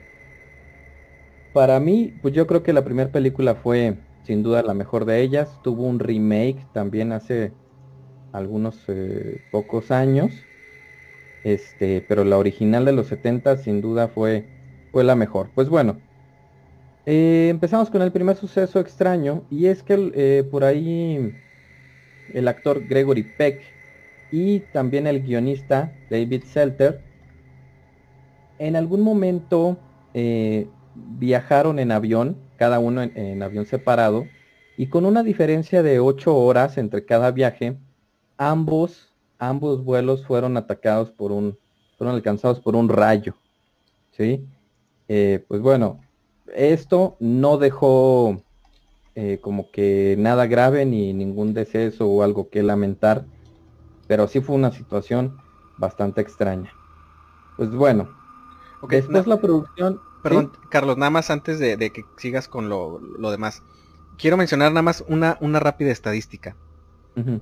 Para 1.53 1.81
mí, 1.81 2.19
pues 2.23 2.35
yo 2.35 2.47
creo 2.47 2.63
que 2.63 2.73
la 2.73 2.85
primera 2.85 3.11
película 3.11 3.55
fue 3.55 3.99
sin 4.25 4.43
duda 4.43 4.63
la 4.63 4.75
mejor 4.75 5.05
de 5.05 5.21
ellas. 5.21 5.61
Tuvo 5.63 5.85
un 5.85 5.99
remake 5.99 6.67
también 6.73 7.13
hace 7.13 7.53
algunos 8.33 8.85
eh, 8.89 9.41
pocos 9.51 9.91
años. 9.91 10.33
Este, 11.47 12.05
pero 12.09 12.25
la 12.25 12.39
original 12.39 12.85
de 12.85 12.93
los 12.93 13.07
70 13.07 13.59
sin 13.59 13.81
duda 13.81 14.09
fue, 14.09 14.49
fue 14.91 15.05
la 15.05 15.15
mejor. 15.15 15.49
Pues 15.55 15.69
bueno, 15.69 16.01
eh, 17.07 17.47
empezamos 17.53 17.89
con 17.89 18.03
el 18.03 18.11
primer 18.11 18.35
suceso 18.35 18.81
extraño 18.81 19.45
y 19.49 19.67
es 19.67 19.85
que 19.85 20.11
eh, 20.17 20.43
por 20.51 20.65
ahí 20.65 21.37
el 22.35 22.49
actor 22.49 22.89
Gregory 22.89 23.23
Peck 23.23 23.61
y 24.33 24.59
también 24.73 25.07
el 25.07 25.23
guionista 25.23 25.93
David 26.11 26.43
Selter 26.47 27.01
en 28.59 28.75
algún 28.75 29.03
momento 29.03 29.79
eh, 30.15 30.67
viajaron 30.97 31.79
en 31.79 31.93
avión, 31.93 32.39
cada 32.57 32.81
uno 32.81 33.03
en, 33.03 33.41
avión 33.41 33.67
separado, 33.67 34.27
y 34.77 34.89
con 34.89 35.07
una 35.07 35.23
diferencia 35.23 35.85
de 35.85 36.01
8 36.01 36.37
horas 36.37 36.77
entre 36.77 37.05
cada 37.05 37.31
viaje, 37.31 37.77
ambos, 38.37 39.06
ambos 39.39 39.85
vuelos 39.85 40.25
fueron 40.27 40.57
atacados 40.57 41.11
por 41.11 41.33
un, 41.33 41.59
fueron 41.99 42.15
alcanzados 42.15 42.61
por 42.61 42.77
un 42.77 42.89
rayo. 42.89 43.35
¿Sí? 44.13 44.47
pues 45.07 45.61
bueno, 45.61 46.01
esto 46.55 47.17
no 47.21 47.59
dejó 47.59 48.43
eh, 49.19 49.39
como 49.41 49.71
que 49.71 50.15
nada 50.19 50.47
grave 50.47 50.85
ni 50.85 51.15
ningún 51.15 51.55
deceso 51.55 52.07
o 52.07 52.23
algo 52.23 52.51
que 52.51 52.63
lamentar, 52.63 53.25
pero 54.07 54.29
sí 54.29 54.41
fue 54.41 54.57
una 54.57 54.73
situación 54.73 55.39
bastante 55.79 56.21
extraña. 56.21 56.71
Pues 57.57 57.71
bueno, 57.71 58.11
okay, 58.83 59.01
después 59.01 59.27
la 59.27 59.41
producción... 59.41 60.01
Perdón, 60.23 60.53
Carlos, 60.71 60.99
nada 60.99 61.11
más 61.11 61.31
antes 61.31 61.59
de, 61.59 61.79
que 61.79 62.05
sigas 62.17 62.49
con 62.49 62.69
lo, 62.69 63.01
demás. 63.31 63.63
Quiero 64.19 64.37
mencionar 64.37 64.73
nada 64.73 64.83
más 64.83 65.05
una, 65.09 65.39
una 65.41 65.61
rápida 65.61 65.93
estadística. 65.93 66.57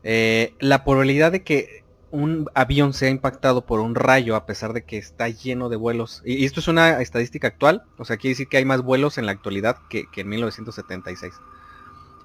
Eh, 0.05 0.55
la 0.61 0.85
probabilidad 0.85 1.33
de 1.33 1.43
que 1.43 1.83
un 2.15 2.49
avión 2.55 2.93
sea 2.93 3.11
impactado 3.11 3.67
por 3.67 3.81
un 3.81 3.97
rayo 3.97 4.37
a 4.37 4.47
pesar 4.47 4.73
de 4.73 4.85
que 4.85 4.99
está 4.99 5.29
lleno 5.29 5.69
de 5.69 5.75
vuelos. 5.75 6.23
Y 6.25 6.45
esto 6.45 6.61
es 6.61 6.69
una 6.69 7.01
estadística 7.01 7.49
actual, 7.49 7.83
o 7.99 8.05
sea, 8.05 8.19
quiere 8.19 8.35
decir 8.35 8.47
que 8.47 8.57
hay 8.57 8.65
más 8.65 8.83
vuelos 8.83 9.19
en 9.19 9.27
la 9.27 9.33
actualidad 9.33 9.79
que, 9.91 10.07
en 10.15 10.29
1976. 10.29 11.35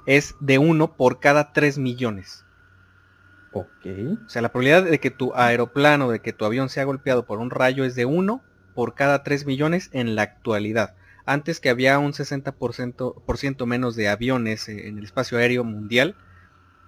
Es 0.05 0.35
de 0.39 0.59
uno 0.59 0.95
por 0.95 1.19
cada 1.19 1.53
3 1.53 1.79
millones. 1.79 2.45
Ok. 3.51 3.87
O 4.27 4.29
sea, 4.29 4.43
la 4.43 4.49
probabilidad 4.49 4.83
de 4.83 4.99
que 4.99 5.09
tu 5.09 5.33
aeroplano, 5.33 6.11
de 6.11 6.19
que 6.19 6.33
tu 6.33 6.45
avión 6.45 6.69
sea 6.69 6.83
golpeado 6.83 7.25
por 7.25 7.39
un 7.39 7.49
rayo 7.49 7.83
es 7.83 7.95
de 7.95 8.05
1 8.05 8.43
por 8.75 8.93
cada 8.93 9.23
3 9.23 9.47
millones 9.47 9.89
en 9.91 10.15
la 10.15 10.21
actualidad. 10.21 10.93
Antes 11.25 11.59
que 11.59 11.69
había 11.69 11.97
un 11.97 12.13
60% 12.13 13.23
por 13.23 13.37
ciento 13.39 13.65
menos 13.65 13.95
de 13.95 14.07
aviones 14.07 14.69
en 14.69 14.99
el 14.99 15.03
espacio 15.03 15.39
aéreo 15.39 15.63
mundial, 15.63 16.15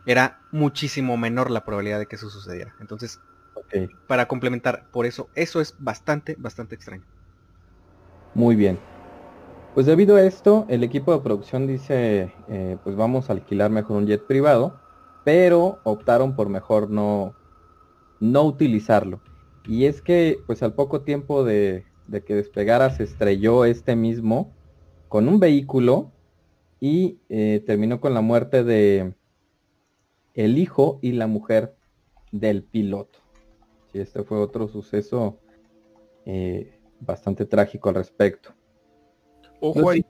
era 0.06 0.42
muchísimo 0.52 1.18
menor 1.18 1.52
la 1.52 1.66
probabilidad 1.66 2.00
de 2.00 2.08
que 2.08 2.16
eso 2.16 2.30
sucediera. 2.30 2.76
Entonces, 2.80 3.20
para 4.08 4.28
complementar, 4.28 4.88
por 4.92 5.06
eso, 5.06 5.30
eso 5.36 5.62
es 5.62 5.76
bastante, 5.80 6.36
bastante 6.38 6.76
extraño. 6.76 7.04
Muy 8.34 8.56
bien. 8.56 8.80
Pues 9.74 9.86
debido 9.86 10.18
a 10.18 10.24
esto, 10.24 10.66
el 10.68 10.84
equipo 10.84 11.14
de 11.14 11.22
producción 11.22 11.68
dice, 11.68 12.34
eh, 12.50 12.78
pues 12.84 12.96
vamos 12.96 13.30
a 13.30 13.34
alquilar 13.34 13.72
mejor 13.72 13.98
un 13.98 14.08
jet 14.08 14.26
privado, 14.26 14.80
pero 15.24 15.80
optaron 15.84 16.36
por 16.36 16.50
mejor 16.50 16.90
no, 16.90 17.34
no 18.20 18.44
utilizarlo. 18.44 19.22
Y 19.66 19.86
es 19.86 20.02
que, 20.02 20.40
pues 20.46 20.62
al 20.64 20.74
poco 20.74 21.02
tiempo 21.02 21.44
de, 21.44 21.86
de 22.08 22.24
que 22.24 22.36
despegara, 22.36 22.90
se 22.90 23.04
estrelló 23.04 23.64
este 23.64 23.96
mismo 23.96 24.54
con 25.08 25.28
un 25.30 25.40
vehículo 25.40 26.12
y 26.80 27.20
eh, 27.30 27.64
terminó 27.66 28.02
con 28.02 28.14
la 28.14 28.22
muerte 28.22 28.64
de, 28.64 29.14
el 30.34 30.58
hijo 30.58 31.00
y 31.02 31.14
la 31.14 31.28
mujer 31.28 31.76
del 32.32 32.64
piloto. 32.64 33.20
Sí, 33.92 34.00
este 34.00 34.24
fue 34.24 34.40
otro 34.40 34.68
suceso 34.68 35.40
eh, 36.26 36.80
bastante 37.00 37.46
trágico 37.46 37.90
al 37.90 37.96
respecto. 37.96 38.54
Ojo 39.60 39.92
ahí, 39.92 40.04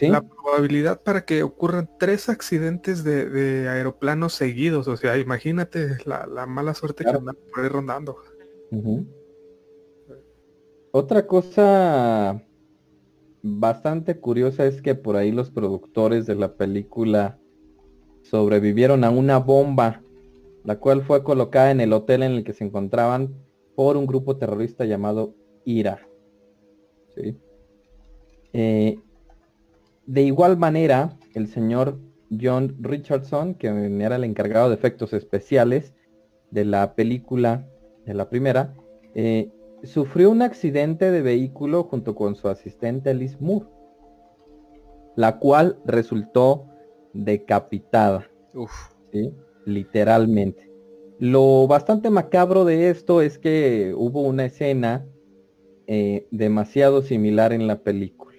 la 0.00 0.22
probabilidad 0.22 1.02
para 1.02 1.24
que 1.24 1.42
ocurran 1.42 1.90
tres 1.98 2.28
accidentes 2.28 3.02
de, 3.02 3.68
aeroplanos 3.68 4.32
seguidos, 4.32 4.86
o 4.86 4.96
sea, 4.96 5.18
imagínate 5.18 5.96
la, 6.04 6.46
mala 6.46 6.72
suerte 6.74 7.04
que 7.04 7.10
andan 7.10 7.36
por 7.52 7.64
ahí 7.64 7.68
rondando. 7.68 8.16
Otra 10.92 11.26
cosa 11.26 12.42
bastante 13.42 14.20
curiosa 14.20 14.66
es 14.66 14.80
que 14.80 14.94
por 14.94 15.16
ahí 15.16 15.32
los 15.32 15.50
productores 15.50 16.26
de 16.26 16.36
la 16.36 16.54
película 16.54 17.40
sobrevivieron 18.22 19.04
a 19.04 19.10
una 19.10 19.38
bomba, 19.38 20.02
la 20.64 20.78
cual 20.78 21.02
fue 21.02 21.22
colocada 21.22 21.70
en 21.70 21.80
el 21.80 21.92
hotel 21.92 22.22
en 22.22 22.32
el 22.32 22.44
que 22.44 22.52
se 22.52 22.64
encontraban 22.64 23.34
por 23.74 23.96
un 23.96 24.06
grupo 24.06 24.36
terrorista 24.36 24.84
llamado 24.84 25.34
IRA. 25.64 26.06
Eh, 28.52 28.98
de 30.06 30.22
igual 30.22 30.56
manera, 30.56 31.16
el 31.34 31.48
señor 31.48 31.98
John 32.40 32.76
Richardson, 32.80 33.54
que 33.54 33.68
era 33.68 34.16
el 34.16 34.24
encargado 34.24 34.68
de 34.68 34.74
efectos 34.74 35.12
especiales 35.12 35.94
de 36.50 36.64
la 36.64 36.94
película, 36.94 37.66
de 38.06 38.14
la 38.14 38.28
primera, 38.28 38.74
eh, 39.14 39.50
sufrió 39.84 40.30
un 40.30 40.42
accidente 40.42 41.10
de 41.10 41.22
vehículo 41.22 41.84
junto 41.84 42.14
con 42.14 42.34
su 42.36 42.48
asistente 42.48 43.14
Liz 43.14 43.40
Moore, 43.40 43.66
la 45.16 45.38
cual 45.38 45.78
resultó 45.84 46.66
decapitada. 47.12 48.28
Literalmente. 49.64 50.70
Lo 51.18 51.66
bastante 51.66 52.10
macabro 52.10 52.64
de 52.64 52.90
esto 52.90 53.22
es 53.22 53.38
que 53.38 53.94
hubo 53.96 54.22
una 54.22 54.46
escena 54.46 55.06
eh, 55.86 56.26
demasiado 56.30 57.02
similar 57.02 57.52
en 57.52 57.66
la 57.66 57.82
película. 57.82 58.36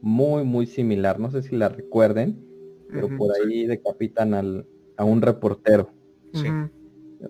Muy, 0.00 0.44
muy 0.44 0.66
similar. 0.66 1.20
No 1.20 1.30
sé 1.30 1.42
si 1.42 1.56
la 1.56 1.68
recuerden, 1.68 2.44
pero 2.90 3.08
por 3.16 3.30
ahí 3.32 3.66
decapitan 3.66 4.34
al, 4.34 4.66
a 4.96 5.04
un 5.04 5.22
reportero. 5.22 5.90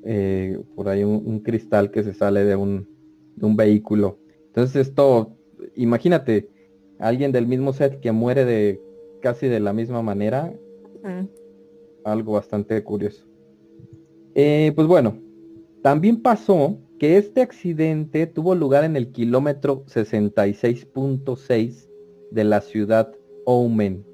Eh, 0.04 0.60
por 0.74 0.88
ahí 0.88 1.02
un, 1.04 1.40
cristal 1.40 1.90
que 1.90 2.02
se 2.02 2.14
sale 2.14 2.44
de 2.44 2.56
un, 2.56 2.88
de 3.36 3.46
un 3.46 3.56
vehículo. 3.56 4.18
Entonces 4.46 4.88
esto, 4.88 5.36
imagínate, 5.76 6.48
alguien 6.98 7.32
del 7.32 7.46
mismo 7.46 7.72
set 7.72 8.00
que 8.00 8.12
muere 8.12 8.44
de 8.44 8.80
casi 9.20 9.48
de 9.48 9.60
la 9.60 9.72
misma 9.72 10.02
manera. 10.02 10.52
Algo 12.04 12.32
bastante 12.32 12.82
curioso. 12.82 13.24
Eh, 14.34 14.72
pues 14.74 14.86
bueno, 14.86 15.18
también 15.82 16.22
pasó 16.22 16.78
que 16.98 17.16
este 17.16 17.40
accidente 17.40 18.26
tuvo 18.26 18.54
lugar 18.54 18.84
en 18.84 18.96
el 18.96 19.12
kilómetro 19.12 19.84
66.6 19.86 21.88
de 22.30 22.44
la 22.44 22.60
ciudad 22.60 23.14
Omen. 23.44 24.04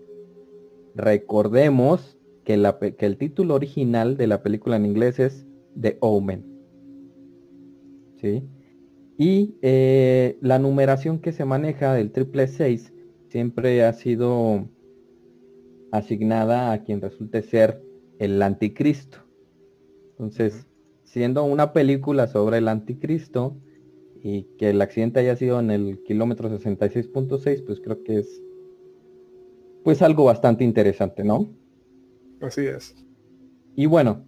Recordemos 0.94 2.18
que, 2.44 2.56
la, 2.56 2.78
que, 2.78 3.06
el 3.06 3.16
título 3.16 3.54
original 3.54 4.16
de 4.16 4.26
la 4.26 4.42
película 4.42 4.76
en 4.76 4.86
inglés 4.86 5.18
es 5.18 5.46
The 5.80 5.96
Omen. 6.00 6.44
¿Sí? 8.20 8.44
Y 9.16 9.56
eh, 9.62 10.38
la 10.40 10.58
numeración 10.58 11.18
que 11.18 11.32
se 11.32 11.44
maneja 11.44 11.94
del 11.94 12.12
triple 12.12 12.46
6 12.46 12.92
siempre 13.28 13.84
ha 13.84 13.92
sido 13.92 14.68
asignada 15.94 16.72
a 16.72 16.82
quien 16.82 17.00
resulte 17.00 17.42
ser 17.42 17.80
el 18.18 18.42
anticristo. 18.42 19.18
Entonces, 20.10 20.66
siendo 21.04 21.44
una 21.44 21.72
película 21.72 22.26
sobre 22.26 22.58
el 22.58 22.68
anticristo 22.68 23.56
y 24.22 24.44
que 24.58 24.70
el 24.70 24.82
accidente 24.82 25.20
haya 25.20 25.36
sido 25.36 25.60
en 25.60 25.70
el 25.70 26.02
kilómetro 26.02 26.50
66.6, 26.50 27.64
pues 27.64 27.80
creo 27.80 28.02
que 28.02 28.18
es 28.18 28.42
pues 29.84 30.02
algo 30.02 30.24
bastante 30.24 30.64
interesante, 30.64 31.22
¿no? 31.22 31.48
Así 32.40 32.62
es. 32.66 32.96
Y 33.76 33.86
bueno, 33.86 34.24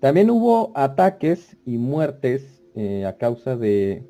también 0.00 0.30
hubo 0.30 0.72
ataques 0.74 1.56
y 1.66 1.76
muertes 1.76 2.62
eh, 2.74 3.04
a 3.04 3.18
causa 3.18 3.56
de 3.56 4.06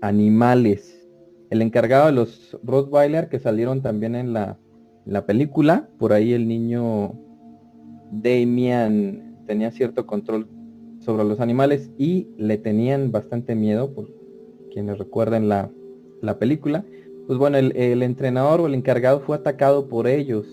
animales. 0.00 1.08
El 1.50 1.62
encargado 1.62 2.06
de 2.06 2.12
los 2.12 2.56
Rottweiler 2.62 3.28
que 3.28 3.38
salieron 3.38 3.82
también 3.82 4.14
en 4.14 4.32
la, 4.32 4.58
la 5.04 5.26
película, 5.26 5.88
por 5.98 6.12
ahí 6.12 6.32
el 6.32 6.46
niño 6.46 7.14
Damian 8.12 9.36
tenía 9.46 9.70
cierto 9.70 10.06
control 10.06 10.48
sobre 11.00 11.24
los 11.24 11.40
animales 11.40 11.90
y 11.98 12.28
le 12.36 12.58
tenían 12.58 13.10
bastante 13.10 13.54
miedo, 13.54 13.92
por 13.92 14.08
quienes 14.72 14.98
recuerden 14.98 15.48
la, 15.48 15.70
la 16.20 16.38
película. 16.38 16.84
Pues 17.26 17.38
bueno, 17.38 17.58
el, 17.58 17.76
el, 17.76 18.02
entrenador 18.02 18.60
o 18.60 18.66
el 18.66 18.74
encargado 18.74 19.20
fue 19.20 19.36
atacado 19.36 19.88
por 19.88 20.06
ellos 20.06 20.46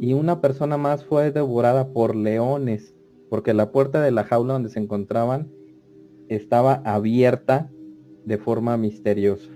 y 0.00 0.12
una 0.12 0.40
persona 0.40 0.76
más 0.76 1.04
fue 1.04 1.30
devorada 1.30 1.92
por 1.92 2.14
leones, 2.14 2.94
porque 3.30 3.54
la 3.54 3.72
puerta 3.72 4.02
de 4.02 4.10
la 4.10 4.24
jaula 4.24 4.54
donde 4.54 4.68
se 4.68 4.80
encontraban 4.80 5.50
estaba 6.28 6.74
abierta 6.84 7.70
de 8.24 8.38
forma 8.38 8.76
misteriosa. 8.76 9.50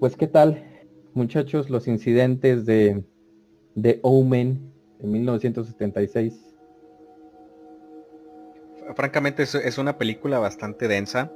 Pues 0.00 0.16
qué 0.16 0.26
tal, 0.26 0.69
muchachos, 1.14 1.70
los 1.70 1.88
incidentes 1.88 2.66
de, 2.66 3.04
de 3.74 4.00
Omen 4.02 4.72
en 5.00 5.10
1976 5.10 6.50
francamente 8.94 9.42
es, 9.42 9.78
una 9.78 9.98
película 9.98 10.38
bastante 10.38 10.88
densa. 10.88 11.32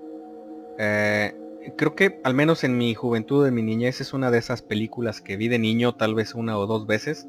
Eh, 0.78 1.34
creo 1.76 1.94
que 1.94 2.20
al 2.24 2.34
menos 2.34 2.64
en 2.64 2.76
mi 2.76 2.94
juventud, 2.94 3.46
en 3.46 3.54
mi 3.54 3.62
niñez, 3.62 4.00
es 4.00 4.12
una 4.12 4.30
de 4.30 4.38
esas 4.38 4.62
películas 4.62 5.20
que 5.20 5.36
vi 5.36 5.48
de 5.48 5.58
niño 5.58 5.94
tal 5.94 6.14
vez 6.14 6.34
una 6.34 6.58
o 6.58 6.66
dos 6.66 6.86
veces. 6.86 7.26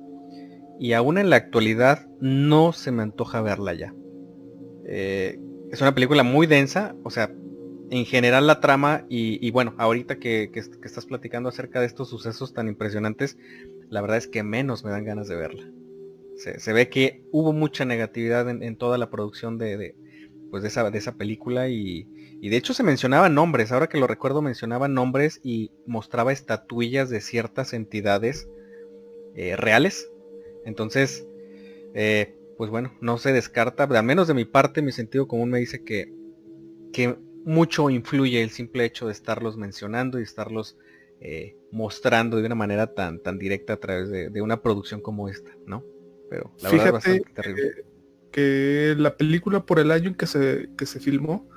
Y 0.79 0.93
aún 0.93 1.17
en 1.17 1.29
la 1.29 1.37
actualidad 1.37 2.07
no 2.19 2.73
se 2.73 2.91
me 2.91 3.03
antoja 3.03 3.41
verla 3.41 3.73
ya. 3.73 3.93
Eh, 4.85 5.39
es 5.71 5.81
una 5.81 5.95
película 5.95 6.23
muy 6.23 6.47
densa, 6.47 6.95
o 7.03 7.09
sea, 7.09 7.31
en 7.89 8.05
general 8.05 8.47
la 8.47 8.59
trama 8.59 9.05
y, 9.09 9.49
bueno, 9.51 9.75
ahorita 9.77 10.17
que, 10.17 10.51
estás 10.53 11.05
platicando 11.05 11.49
acerca 11.49 11.79
de 11.79 11.85
estos 11.85 12.09
sucesos 12.09 12.53
tan 12.53 12.67
impresionantes, 12.67 13.37
la 13.89 14.01
verdad 14.01 14.17
es 14.17 14.27
que 14.27 14.43
menos 14.43 14.83
me 14.83 14.91
dan 14.91 15.05
ganas 15.05 15.27
de 15.27 15.35
verla. 15.35 15.69
Se, 16.37 16.73
ve 16.73 16.89
que 16.89 17.23
hubo 17.31 17.53
mucha 17.53 17.85
negatividad 17.85 18.49
en, 18.49 18.75
toda 18.75 18.97
la 18.97 19.09
producción 19.09 19.57
de, 19.57 19.95
pues 20.51 20.63
de 20.63 20.69
esa, 20.69 20.89
de 20.89 20.97
esa 20.97 21.15
película 21.15 21.69
y, 21.69 22.07
de 22.41 22.57
hecho 22.57 22.73
se 22.75 22.83
mencionaban 22.83 23.33
nombres, 23.33 23.71
ahora 23.71 23.87
que 23.87 23.97
lo 23.97 24.05
recuerdo 24.05 24.43
mencionaba 24.43 24.87
nombres 24.87 25.39
y 25.43 25.71
mostraba 25.87 26.31
estatuillas 26.31 27.09
de 27.09 27.21
ciertas 27.21 27.73
entidades 27.73 28.47
eh, 29.35 29.55
reales. 29.55 30.11
Entonces, 30.63 31.25
eh, 31.95 32.35
pues 32.57 32.69
bueno, 32.69 32.93
no 33.01 33.17
se 33.17 33.33
descarta, 33.33 33.83
al 33.83 34.03
menos 34.03 34.27
de 34.27 34.33
mi 34.33 34.45
parte 34.45 34.81
mi 34.81 34.91
sentido 34.91 35.27
común 35.27 35.49
me 35.49 35.59
dice 35.59 35.83
que 35.83 36.13
mucho 37.45 37.89
influye 37.89 38.41
el 38.43 38.49
simple 38.49 38.85
hecho 38.85 39.05
de 39.05 39.13
estarlos 39.13 39.55
mencionando 39.55 40.19
y 40.19 40.23
estarlos 40.23 40.77
eh, 41.21 41.55
mostrando 41.71 42.37
de 42.37 42.45
una 42.45 42.55
manera 42.55 42.93
tan, 42.93 43.19
tan 43.19 43.37
directa 43.37 43.73
a 43.73 43.77
través 43.77 44.09
de, 44.09 44.41
una 44.41 44.61
producción 44.61 44.99
como 44.99 45.29
esta, 45.29 45.51
¿no? 45.65 45.83
Pero 46.29 46.51
la 46.61 46.71
verdad 46.71 46.87
es 46.87 46.93
bastante 46.93 47.33
terrible 47.33 47.85
que 48.35 48.95
la 48.97 49.15
película 49.15 49.65
por 49.65 49.79
el 49.79 49.91
año 49.91 50.09
en 50.09 50.15
que 50.15 50.27
se, 50.27 50.67
que 50.77 50.85
se 50.85 50.99
filmó, 50.99 51.47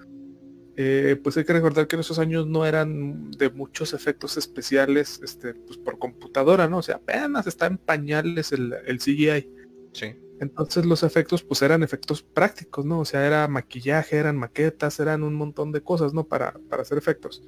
eh, 0.76 1.18
pues 1.20 1.36
hay 1.36 1.44
que 1.44 1.52
recordar 1.52 1.88
que 1.88 1.96
en 1.96 2.00
esos 2.00 2.20
años 2.20 2.46
no 2.46 2.64
eran 2.64 3.32
de 3.32 3.50
muchos 3.50 3.94
efectos 3.94 4.36
especiales 4.36 5.20
este, 5.24 5.54
pues 5.54 5.76
por 5.76 5.98
computadora, 5.98 6.68
¿no? 6.68 6.78
O 6.78 6.82
sea, 6.82 6.96
apenas 6.96 7.48
está 7.48 7.66
en 7.66 7.78
pañales 7.78 8.52
el, 8.52 8.74
el 8.86 8.98
CGI. 8.98 9.50
Sí. 9.92 10.14
Entonces 10.40 10.86
los 10.86 11.02
efectos 11.02 11.42
pues 11.42 11.62
eran 11.62 11.82
efectos 11.82 12.22
prácticos, 12.22 12.84
¿no? 12.84 13.00
O 13.00 13.04
sea, 13.04 13.26
era 13.26 13.48
maquillaje, 13.48 14.16
eran 14.16 14.36
maquetas, 14.36 15.00
eran 15.00 15.22
un 15.22 15.34
montón 15.34 15.72
de 15.72 15.82
cosas, 15.82 16.14
¿no? 16.14 16.24
Para, 16.24 16.52
para 16.68 16.82
hacer 16.82 16.98
efectos. 16.98 17.42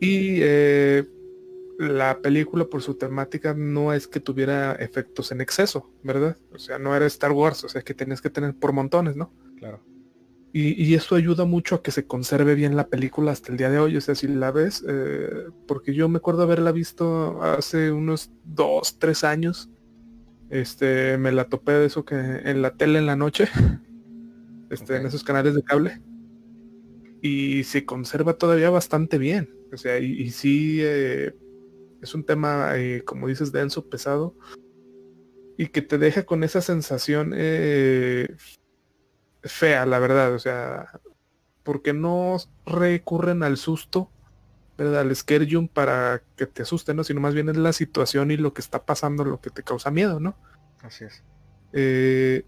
Y 0.00 0.38
eh, 0.40 1.06
la 1.78 2.20
película 2.20 2.64
por 2.64 2.82
su 2.82 2.94
temática 2.94 3.54
no 3.54 3.92
es 3.92 4.08
que 4.08 4.20
tuviera 4.20 4.72
efectos 4.74 5.32
en 5.32 5.40
exceso, 5.40 5.90
¿verdad? 6.02 6.36
O 6.52 6.58
sea, 6.58 6.78
no 6.78 6.96
era 6.96 7.06
Star 7.06 7.32
Wars, 7.32 7.64
o 7.64 7.68
sea 7.68 7.82
que 7.82 7.94
tenías 7.94 8.22
que 8.22 8.30
tener 8.30 8.54
por 8.54 8.72
montones, 8.72 9.16
¿no? 9.16 9.32
Claro. 9.58 9.82
Y, 10.58 10.94
eso 10.94 11.16
ayuda 11.16 11.44
mucho 11.44 11.74
a 11.74 11.82
que 11.82 11.90
se 11.90 12.06
conserve 12.06 12.54
bien 12.54 12.76
la 12.76 12.88
película 12.88 13.30
hasta 13.30 13.52
el 13.52 13.58
día 13.58 13.68
de 13.68 13.78
hoy. 13.78 13.94
O 13.98 14.00
sea, 14.00 14.14
si 14.14 14.26
la 14.26 14.50
ves, 14.50 14.82
eh, 14.88 15.48
porque 15.66 15.92
yo 15.92 16.08
me 16.08 16.16
acuerdo 16.16 16.44
haberla 16.44 16.72
visto 16.72 17.42
hace 17.42 17.92
unos 17.92 18.30
dos, 18.42 18.98
tres 18.98 19.22
años. 19.22 19.68
Este, 20.50 21.18
me 21.18 21.32
la 21.32 21.48
topé 21.48 21.72
de 21.72 21.86
eso 21.86 22.04
que 22.04 22.14
en 22.14 22.62
la 22.62 22.76
tele 22.76 22.98
en 22.98 23.06
la 23.06 23.16
noche. 23.16 23.48
Este, 24.68 24.96
en 24.96 25.06
esos 25.06 25.22
canales 25.22 25.54
de 25.54 25.62
cable. 25.62 26.02
Y 27.22 27.62
se 27.62 27.86
conserva 27.86 28.36
todavía 28.36 28.68
bastante 28.68 29.16
bien. 29.16 29.48
O 29.72 29.76
sea, 29.76 30.00
y, 30.00 30.06
y 30.06 30.30
sí, 30.32 30.78
eh, 30.80 31.36
es 32.02 32.14
un 32.14 32.24
tema, 32.24 32.76
eh, 32.76 33.02
como 33.04 33.28
dices, 33.28 33.52
denso, 33.52 33.88
pesado, 33.88 34.34
y 35.56 35.68
que 35.68 35.82
te 35.82 35.98
deja 35.98 36.24
con 36.24 36.44
esa 36.44 36.60
sensación 36.60 37.32
eh, 37.34 38.28
fea, 39.42 39.86
la 39.86 39.98
verdad, 39.98 40.34
o 40.34 40.38
sea, 40.38 41.00
porque 41.62 41.92
no 41.92 42.36
recurren 42.64 43.42
al 43.42 43.56
susto, 43.56 44.10
¿verdad? 44.76 45.00
Al 45.00 45.14
scare 45.14 45.46
jump 45.50 45.72
para 45.72 46.22
que 46.36 46.46
te 46.46 46.62
asusten, 46.62 46.96
¿no? 46.96 47.04
Sino 47.04 47.20
más 47.20 47.34
bien 47.34 47.48
es 47.48 47.56
la 47.56 47.72
situación 47.72 48.30
y 48.30 48.36
lo 48.36 48.52
que 48.52 48.60
está 48.60 48.84
pasando 48.84 49.24
lo 49.24 49.40
que 49.40 49.50
te 49.50 49.62
causa 49.62 49.90
miedo, 49.90 50.20
¿no? 50.20 50.36
Así 50.82 51.04
es. 51.04 51.22
Eh, 51.72 52.44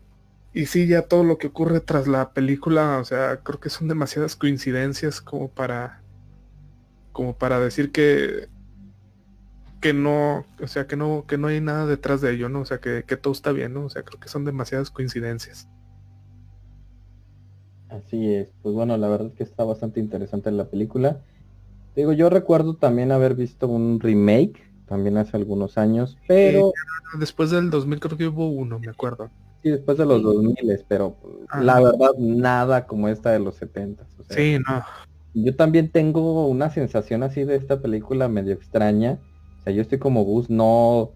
y 0.53 0.67
sí, 0.67 0.87
ya 0.87 1.03
todo 1.03 1.25
lo 1.25 1.39
que 1.39 1.49
ocurre 1.49 1.81
tras 1.81 2.09
la 2.09 2.33
película, 2.33 2.99
o 2.99 3.05
sea, 3.05 3.39
creo 3.39 3.61
que 3.61 3.71
son 3.71 3.89
demasiadas 3.89 4.37
coincidencias 4.37 5.21
como 5.21 5.49
para 5.49 6.03
como 7.13 7.37
para 7.37 7.59
decir 7.59 7.91
que 7.91 8.49
que 9.81 9.93
no, 9.93 10.45
o 10.61 10.67
sea, 10.67 10.87
que 10.87 10.97
no, 10.97 11.25
que 11.27 11.39
no 11.39 11.49
hay 11.49 11.61
nada 11.61 11.87
detrás 11.87 12.21
de 12.21 12.33
ello, 12.33 12.49
¿no? 12.49 12.61
O 12.61 12.65
sea, 12.65 12.79
que, 12.79 13.03
todo 13.17 13.33
está 13.33 13.53
bien, 13.53 13.75
¿no? 13.75 13.85
O 13.85 13.91
sea, 13.91 14.03
creo 14.03 14.19
que 14.19 14.29
son 14.29 14.45
demasiadas 14.45 14.91
coincidencias. 14.91 15.69
Así 17.89 18.35
es, 18.35 18.49
pues 18.63 18.75
bueno, 18.75 18.97
la 18.97 19.09
verdad 19.09 19.29
es 19.29 19.35
que 19.35 19.45
está 19.45 19.65
bastante 19.65 20.01
interesante 20.01 20.51
la 20.51 20.69
película. 20.69 21.21
Digo, 21.99 22.13
yo 22.13 22.31
recuerdo 22.31 22.75
también 22.75 23.13
haber 23.13 23.35
visto 23.35 23.69
un 23.69 23.99
remake, 24.01 24.63
también 24.87 25.17
hace 25.17 25.37
algunos 25.37 25.77
años, 25.79 26.17
pero... 26.27 26.73
después 27.19 27.51
del 27.51 27.71
2000 27.71 28.01
creo 28.01 28.17
que 28.17 28.29
hubo 28.29 28.49
uno, 28.49 28.79
me 28.79 28.91
acuerdo. 28.91 29.31
Sí, 29.63 29.71
después 29.71 29.99
de 29.99 30.07
los 30.07 30.23
2000, 30.23 30.85
pero 30.87 31.17
ah. 31.49 31.61
la 31.61 31.81
verdad 31.81 32.13
nada 32.19 32.87
como 32.87 33.09
esta 33.09 33.33
de 33.33 33.41
los 33.41 33.57
70. 33.57 34.07
sí, 34.31 34.59
no. 34.67 34.83
Yo 35.35 35.55
también 35.55 35.91
tengo 35.91 36.47
una 36.49 36.71
sensación 36.71 37.23
así 37.23 37.45
de 37.45 37.57
esta 37.57 37.81
película 37.81 38.29
medio 38.29 38.55
extraña 38.55 39.19
yo 39.73 39.83
estoy 39.83 39.99
como 39.99 40.25
Gus, 40.25 40.51
no 40.51 41.13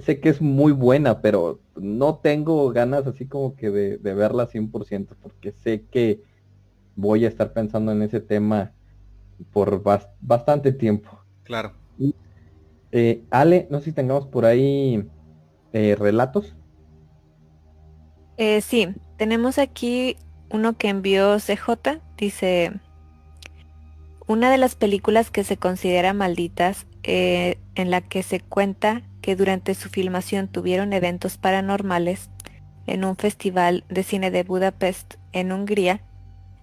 sé 0.00 0.20
que 0.20 0.28
es 0.28 0.40
muy 0.40 0.72
buena, 0.72 1.20
pero 1.20 1.60
no 1.76 2.16
tengo 2.16 2.70
ganas 2.70 3.06
así 3.06 3.26
como 3.26 3.56
que 3.56 3.70
de, 3.70 4.14
verla 4.14 4.48
100%, 4.48 5.08
porque 5.20 5.52
sé 5.52 5.86
que 5.90 6.22
voy 6.96 7.24
a 7.24 7.28
estar 7.28 7.52
pensando 7.52 7.92
en 7.92 8.02
ese 8.02 8.20
tema 8.20 8.72
por 9.52 9.82
bastante 10.20 10.72
tiempo. 10.72 11.24
Claro. 11.44 11.72
Eh, 12.92 13.22
Ale, 13.30 13.68
no 13.70 13.78
sé 13.78 13.86
si 13.86 13.92
tengamos 13.92 14.26
por 14.26 14.44
ahí 14.44 15.08
eh, 15.72 15.96
relatos. 15.96 16.56
Eh, 18.36 18.60
sí, 18.62 18.88
tenemos 19.16 19.58
aquí 19.58 20.16
uno 20.50 20.76
que 20.76 20.88
envió 20.88 21.38
CJ, 21.38 22.00
dice, 22.16 22.72
una 24.26 24.50
de 24.50 24.58
las 24.58 24.76
películas 24.76 25.30
que 25.30 25.44
se 25.44 25.56
considera 25.56 26.14
malditas 26.14 26.86
eh, 27.02 27.58
en 27.74 27.90
la 27.90 28.00
que 28.00 28.22
se 28.22 28.40
cuenta 28.40 29.02
que 29.22 29.36
durante 29.36 29.74
su 29.74 29.88
filmación 29.88 30.48
tuvieron 30.48 30.92
eventos 30.92 31.36
paranormales 31.36 32.30
en 32.86 33.04
un 33.04 33.16
festival 33.16 33.84
de 33.88 34.02
cine 34.02 34.30
de 34.30 34.42
Budapest 34.42 35.14
en 35.32 35.52
Hungría, 35.52 36.02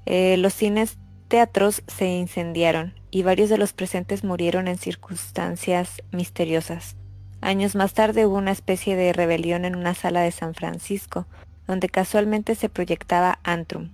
eh, 0.06 0.38
los 0.38 0.54
cines 0.54 0.98
teatros 1.28 1.84
se 1.88 2.08
incendiaron 2.08 2.94
y 3.12 3.24
varios 3.24 3.50
de 3.50 3.58
los 3.58 3.74
presentes 3.74 4.24
murieron 4.24 4.68
en 4.68 4.78
circunstancias 4.78 6.02
misteriosas. 6.12 6.96
Años 7.42 7.76
más 7.76 7.94
tarde 7.94 8.26
hubo 8.26 8.38
una 8.38 8.52
especie 8.52 8.96
de 8.96 9.14
rebelión 9.14 9.66
en 9.66 9.76
una 9.76 9.94
sala 9.94 10.22
de 10.22 10.32
San 10.32 10.54
Francisco, 10.54 11.28
donde 11.68 11.90
casualmente 11.90 12.56
se 12.56 12.70
proyectaba 12.70 13.40
Antrum, 13.44 13.90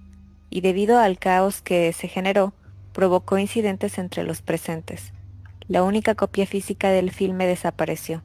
y 0.49 0.61
debido 0.61 0.99
al 0.99 1.17
caos 1.17 1.61
que 1.61 1.91
se 1.93 2.07
generó, 2.07 2.53
provocó 2.93 3.37
incidentes 3.37 3.97
entre 3.97 4.23
los 4.23 4.41
presentes. 4.41 5.11
La 5.67 5.83
única 5.83 6.15
copia 6.15 6.45
física 6.45 6.89
del 6.89 7.11
filme 7.11 7.47
desapareció. 7.47 8.21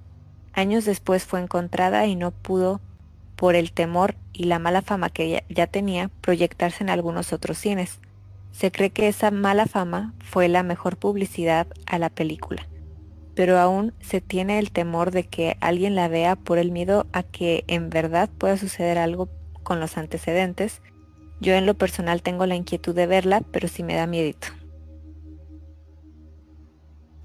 Años 0.52 0.84
después 0.84 1.24
fue 1.24 1.40
encontrada 1.40 2.06
y 2.06 2.14
no 2.14 2.30
pudo, 2.30 2.80
por 3.36 3.54
el 3.54 3.72
temor 3.72 4.16
y 4.32 4.44
la 4.44 4.58
mala 4.58 4.82
fama 4.82 5.10
que 5.10 5.44
ya 5.48 5.66
tenía, 5.68 6.10
proyectarse 6.20 6.82
en 6.82 6.90
algunos 6.90 7.32
otros 7.32 7.56
cines. 7.58 8.00
Se 8.50 8.72
cree 8.72 8.90
que 8.90 9.08
esa 9.08 9.30
mala 9.30 9.66
fama 9.66 10.14
fue 10.20 10.48
la 10.48 10.62
mejor 10.62 10.96
publicidad 10.96 11.66
a 11.86 11.98
la 11.98 12.10
película, 12.10 12.66
pero 13.34 13.58
aún 13.58 13.92
se 14.00 14.20
tiene 14.20 14.58
el 14.58 14.72
temor 14.72 15.10
de 15.10 15.24
que 15.24 15.56
alguien 15.60 15.94
la 15.94 16.08
vea 16.08 16.36
por 16.36 16.58
el 16.58 16.72
miedo 16.72 17.06
a 17.12 17.22
que 17.22 17.64
en 17.68 17.90
verdad 17.90 18.28
pueda 18.38 18.56
suceder 18.56 18.98
algo 18.98 19.28
con 19.62 19.80
los 19.80 19.96
antecedentes. 19.96 20.82
Yo 21.40 21.54
en 21.54 21.66
lo 21.66 21.74
personal 21.74 22.22
tengo 22.22 22.46
la 22.46 22.56
inquietud 22.56 22.94
de 22.94 23.06
verla, 23.06 23.42
pero 23.52 23.68
sí 23.68 23.82
me 23.82 23.94
da 23.94 24.06
miedito. 24.06 24.48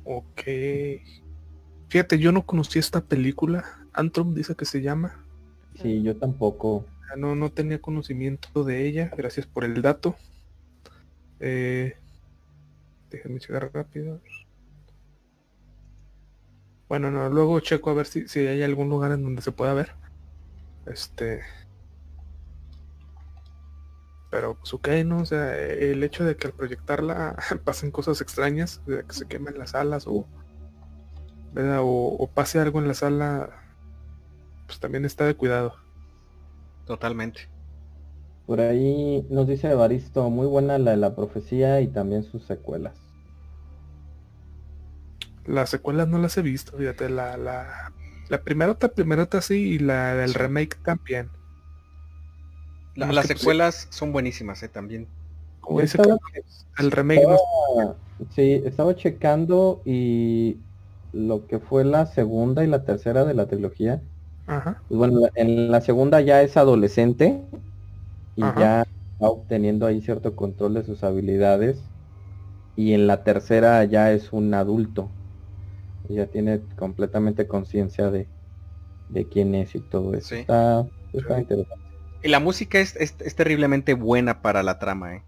Ok. 0.03 0.41
Fíjate, 1.89 2.19
yo 2.19 2.32
no 2.32 2.45
conocí 2.45 2.80
esta 2.80 3.01
película. 3.01 3.65
Antrum 3.93 4.34
dice 4.34 4.55
que 4.55 4.65
se 4.65 4.82
llama. 4.82 5.24
Sí, 5.82 6.03
yo 6.03 6.17
tampoco. 6.17 6.86
No, 7.17 7.36
no 7.36 7.51
tenía 7.51 7.80
conocimiento 7.80 8.63
de 8.63 8.88
ella. 8.88 9.11
Gracias 9.15 9.45
por 9.45 9.63
el 9.63 9.82
dato. 9.82 10.15
Eh, 11.40 11.98
déjenme 13.10 13.40
checar 13.40 13.72
rápido. 13.74 14.22
Bueno, 16.90 17.10
no, 17.10 17.30
luego 17.30 17.60
checo 17.60 17.90
a 17.90 17.94
ver 17.94 18.06
si, 18.06 18.28
si 18.28 18.40
hay 18.40 18.62
algún 18.62 18.90
lugar 18.90 19.12
en 19.12 19.24
donde 19.24 19.42
se 19.42 19.52
pueda 19.52 19.74
ver. 19.74 19.94
Este. 20.86 21.42
Pero 24.30 24.56
pues 24.56 24.74
ok, 24.74 24.88
¿no? 25.06 25.20
O 25.20 25.26
sea, 25.26 25.56
el 25.58 26.04
hecho 26.04 26.24
de 26.24 26.36
que 26.36 26.48
al 26.48 26.54
proyectarla 26.54 27.36
pasen 27.64 27.92
cosas 27.92 28.22
extrañas, 28.22 28.82
de 28.86 29.04
que 29.04 29.14
se 29.14 29.28
quemen 29.28 29.58
las 29.58 29.76
alas 29.76 30.06
o, 30.08 30.28
¿verdad? 31.54 31.80
O, 31.84 32.30
pase 32.34 32.60
algo 32.60 32.80
en 32.80 32.88
la 32.88 32.96
sala, 32.96 33.50
pues 34.66 34.80
también 34.80 35.06
está 35.06 35.26
de 35.26 35.36
cuidado. 35.36 35.76
Totalmente. 36.86 37.53
Por 38.46 38.60
ahí 38.60 39.26
nos 39.30 39.48
dice 39.48 39.70
Evaristo, 39.70 40.30
muy 40.30 40.48
buena 40.48 40.78
la 40.78 40.91
de 40.91 40.98
la 40.98 41.16
profecía 41.16 41.80
y 41.82 41.88
también 41.88 42.24
sus 42.24 42.44
secuelas. 42.44 42.94
Las 45.46 45.70
secuelas 45.70 46.08
no 46.08 46.18
las 46.18 46.38
he 46.38 46.41
visto, 46.41 46.78
fíjate, 46.78 47.10
la, 47.10 47.38
la, 47.38 47.91
la 48.30 48.41
primerota, 48.41 48.89
primerota 48.89 49.41
sí, 49.41 49.56
y 49.56 49.80
la 49.80 50.16
del 50.16 50.34
remake 50.34 50.78
también. 50.84 51.30
las 52.96 53.10
pues, 53.14 53.28
secuelas 53.28 53.88
son 53.89 54.12
buenísimas, 54.12 54.62
eh, 54.64 54.70
también. 54.70 55.08
Como 55.62 55.80
dice 55.82 55.98
el 56.78 56.91
remake 56.91 57.24
Sí, 58.36 58.62
estaba 58.66 58.96
checando 58.96 59.82
y 59.86 60.58
lo 61.14 61.48
que 61.48 61.60
fue 61.60 61.86
la 61.86 62.06
segunda 62.06 62.64
y 62.64 62.68
la 62.68 62.84
tercera 62.84 63.24
de 63.24 63.34
la 63.34 63.48
trilogía. 63.48 64.02
Ajá. 64.48 64.82
Pues 64.88 64.98
bueno, 64.98 65.22
en 65.36 65.72
la 65.72 65.82
segunda 65.82 66.20
ya 66.22 66.41
es 66.41 66.58
adolescente 66.58 67.41
y 68.36 68.42
ya 68.42 68.82
está 68.82 69.30
obteniendo 69.30 69.86
ahí 69.86 70.02
cierto 70.02 70.36
control 70.36 70.76
de 70.76 70.84
sus 70.84 71.04
habilidades. 71.04 71.82
Y 72.76 72.94
en 72.94 73.08
la 73.08 73.24
tercera 73.24 73.84
ya 73.86 74.12
es 74.12 74.34
un 74.34 74.54
adulto. 74.54 75.10
Ya 76.10 76.28
tiene 76.28 76.62
completamente 76.76 77.48
conciencia 77.48 78.10
de, 78.10 78.28
de 79.10 79.28
quién 79.28 79.56
es 79.56 79.76
y 79.76 79.80
todo 79.80 80.14
eso. 80.14 80.36
Está, 80.36 80.86
interesante. 81.14 81.84
Y 82.24 82.30
la 82.30 82.40
música 82.40 82.80
es, 82.80 82.96
es, 82.96 83.36
terriblemente 83.36 83.94
buena 83.94 84.42
para 84.42 84.64
la 84.64 84.80
trama. 84.80 85.16
¿eh? 85.16 85.24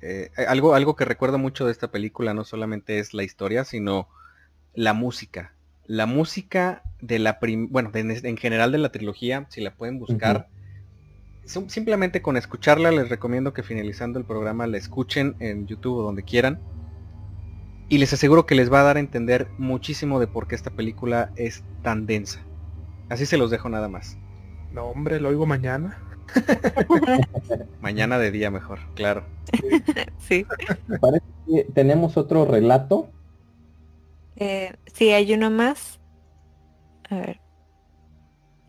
Eh, 0.00 0.30
algo, 0.46 0.74
algo 0.74 0.96
que 0.96 1.04
recuerdo 1.04 1.38
mucho 1.38 1.66
de 1.66 1.72
esta 1.72 1.90
película 1.90 2.32
no 2.32 2.44
solamente 2.44 3.00
es 3.00 3.12
la 3.12 3.24
historia, 3.24 3.64
sino 3.64 4.08
la 4.74 4.92
música. 4.92 5.54
La 5.86 6.06
música 6.06 6.82
de 7.00 7.18
la 7.18 7.38
bueno, 7.70 7.90
en 7.94 8.36
general 8.36 8.72
de 8.72 8.78
la 8.78 8.90
trilogía, 8.90 9.46
si 9.48 9.60
la 9.60 9.74
pueden 9.74 9.98
buscar, 9.98 10.48
simplemente 11.48 12.20
con 12.20 12.36
escucharla 12.36 12.90
les 12.90 13.08
recomiendo 13.08 13.54
que 13.54 13.62
finalizando 13.62 14.18
el 14.18 14.24
programa 14.24 14.66
la 14.66 14.76
escuchen 14.76 15.34
en 15.40 15.66
YouTube 15.66 15.98
o 15.98 16.02
donde 16.02 16.22
quieran. 16.22 16.60
Y 17.88 17.98
les 17.98 18.12
aseguro 18.12 18.44
que 18.44 18.54
les 18.54 18.70
va 18.70 18.80
a 18.80 18.84
dar 18.84 18.98
a 18.98 19.00
entender 19.00 19.48
muchísimo 19.56 20.20
de 20.20 20.26
por 20.26 20.46
qué 20.46 20.54
esta 20.54 20.70
película 20.70 21.32
es 21.36 21.64
tan 21.82 22.04
densa. 22.04 22.40
Así 23.08 23.24
se 23.24 23.38
los 23.38 23.50
dejo 23.50 23.70
nada 23.70 23.88
más. 23.88 24.18
No, 24.72 24.84
hombre, 24.84 25.20
lo 25.20 25.30
oigo 25.30 25.46
mañana. 25.46 25.98
mañana 27.80 28.18
de 28.18 28.30
día 28.30 28.50
mejor, 28.50 28.80
claro. 28.94 29.24
Sí. 30.18 30.44
Parece 31.00 31.24
que 31.46 31.64
tenemos 31.72 32.18
otro 32.18 32.44
relato. 32.44 33.08
Eh, 34.36 34.74
sí, 34.92 35.10
hay 35.10 35.32
uno 35.32 35.50
más. 35.50 35.98
A 37.08 37.16
ver. 37.16 37.40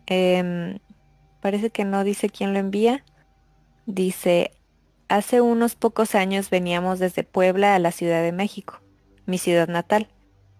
Eh, 0.06 0.80
Parece 1.40 1.70
que 1.70 1.84
no 1.84 2.04
dice 2.04 2.28
quién 2.28 2.52
lo 2.52 2.58
envía. 2.58 3.04
Dice, 3.86 4.52
hace 5.08 5.40
unos 5.40 5.74
pocos 5.74 6.14
años 6.14 6.50
veníamos 6.50 6.98
desde 6.98 7.24
Puebla 7.24 7.74
a 7.74 7.78
la 7.78 7.92
Ciudad 7.92 8.22
de 8.22 8.32
México, 8.32 8.80
mi 9.26 9.38
ciudad 9.38 9.68
natal. 9.68 10.08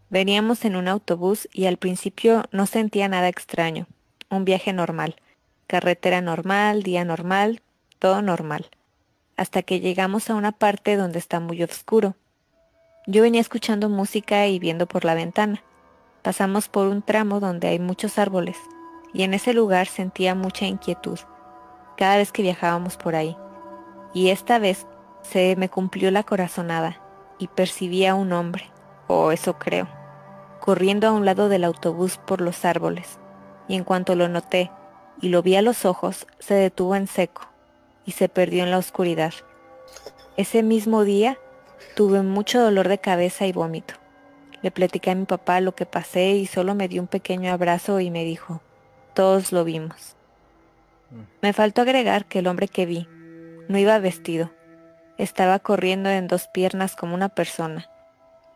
Veníamos 0.09 0.65
en 0.65 0.77
un 0.77 0.89
autobús 0.89 1.49
y 1.53 1.67
al 1.67 1.77
principio 1.77 2.45
no 2.51 2.67
sentía 2.67 3.09
nada 3.09 3.29
extraño. 3.29 3.87
Un 4.31 4.45
viaje 4.45 4.73
normal. 4.73 5.17
Carretera 5.67 6.21
normal, 6.21 6.83
día 6.83 7.05
normal, 7.05 7.63
todo 7.99 8.23
normal. 8.23 8.67
Hasta 9.37 9.63
que 9.63 9.81
llegamos 9.81 10.31
a 10.31 10.35
una 10.35 10.53
parte 10.53 10.97
donde 10.97 11.19
está 11.19 11.39
muy 11.39 11.63
oscuro. 11.63 12.17
Yo 13.07 13.23
venía 13.23 13.41
escuchando 13.41 13.89
música 13.89 14.47
y 14.47 14.59
viendo 14.59 14.87
por 14.87 15.05
la 15.05 15.15
ventana. 15.15 15.63
Pasamos 16.23 16.69
por 16.69 16.89
un 16.89 17.03
tramo 17.03 17.39
donde 17.39 17.69
hay 17.69 17.79
muchos 17.79 18.19
árboles 18.19 18.57
y 19.13 19.23
en 19.23 19.35
ese 19.35 19.53
lugar 19.53 19.87
sentía 19.87 20.35
mucha 20.35 20.67
inquietud 20.67 21.19
cada 21.97 22.17
vez 22.17 22.33
que 22.33 22.43
viajábamos 22.43 22.97
por 22.97 23.15
ahí. 23.15 23.37
Y 24.15 24.31
esta 24.31 24.59
vez 24.59 24.87
se 25.23 25.55
me 25.57 25.69
cumplió 25.69 26.11
la 26.11 26.23
corazonada 26.23 27.01
y 27.39 27.49
percibí 27.49 28.07
a 28.07 28.15
un 28.15 28.33
hombre, 28.33 28.71
o 29.07 29.33
eso 29.33 29.59
creo, 29.59 29.87
corriendo 30.61 31.07
a 31.07 31.13
un 31.13 31.25
lado 31.25 31.49
del 31.49 31.65
autobús 31.65 32.17
por 32.17 32.41
los 32.41 32.65
árboles, 32.65 33.19
y 33.69 33.77
en 33.77 33.85
cuanto 33.85 34.15
lo 34.15 34.29
noté 34.29 34.71
y 35.21 35.29
lo 35.29 35.43
vi 35.43 35.57
a 35.57 35.63
los 35.63 35.85
ojos, 35.85 36.27
se 36.39 36.55
detuvo 36.55 36.97
en 36.97 37.07
seco 37.07 37.43
y 38.07 38.13
se 38.13 38.29
perdió 38.29 38.65
en 38.65 38.71
la 38.71 38.79
oscuridad. 38.79 39.35
Ese 40.37 40.63
mismo 40.63 41.05
día 41.05 41.39
tuve 41.97 42.23
mucho 42.23 42.63
dolor 42.63 42.89
de 42.89 42.99
cabeza 42.99 43.47
y 43.47 43.53
vómito. 43.53 43.95
Le 44.63 44.71
platicé 44.71 45.11
a 45.11 45.15
mi 45.15 45.27
papá 45.27 45.61
lo 45.61 45.75
que 45.75 45.87
pasé 45.87 46.31
y 46.31 46.47
solo 46.47 46.75
me 46.75 46.89
dio 46.89 47.03
un 47.03 47.09
pequeño 47.09 47.53
abrazo 47.53 48.01
y 48.01 48.11
me 48.11 48.25
dijo, 48.25 48.63
todos 49.11 49.53
lo 49.53 49.65
vimos. 49.65 50.17
Mm. 51.11 51.23
Me 51.43 51.53
faltó 51.53 51.83
agregar 51.83 52.25
que 52.25 52.41
el 52.41 52.47
hombre 52.47 52.69
que 52.69 52.87
vi 52.87 53.09
no 53.71 53.79
iba 53.79 53.97
vestido, 54.01 54.51
estaba 55.17 55.61
corriendo 55.61 56.09
en 56.09 56.27
dos 56.27 56.49
piernas 56.49 56.97
como 56.97 57.15
una 57.15 57.29
persona. 57.29 57.89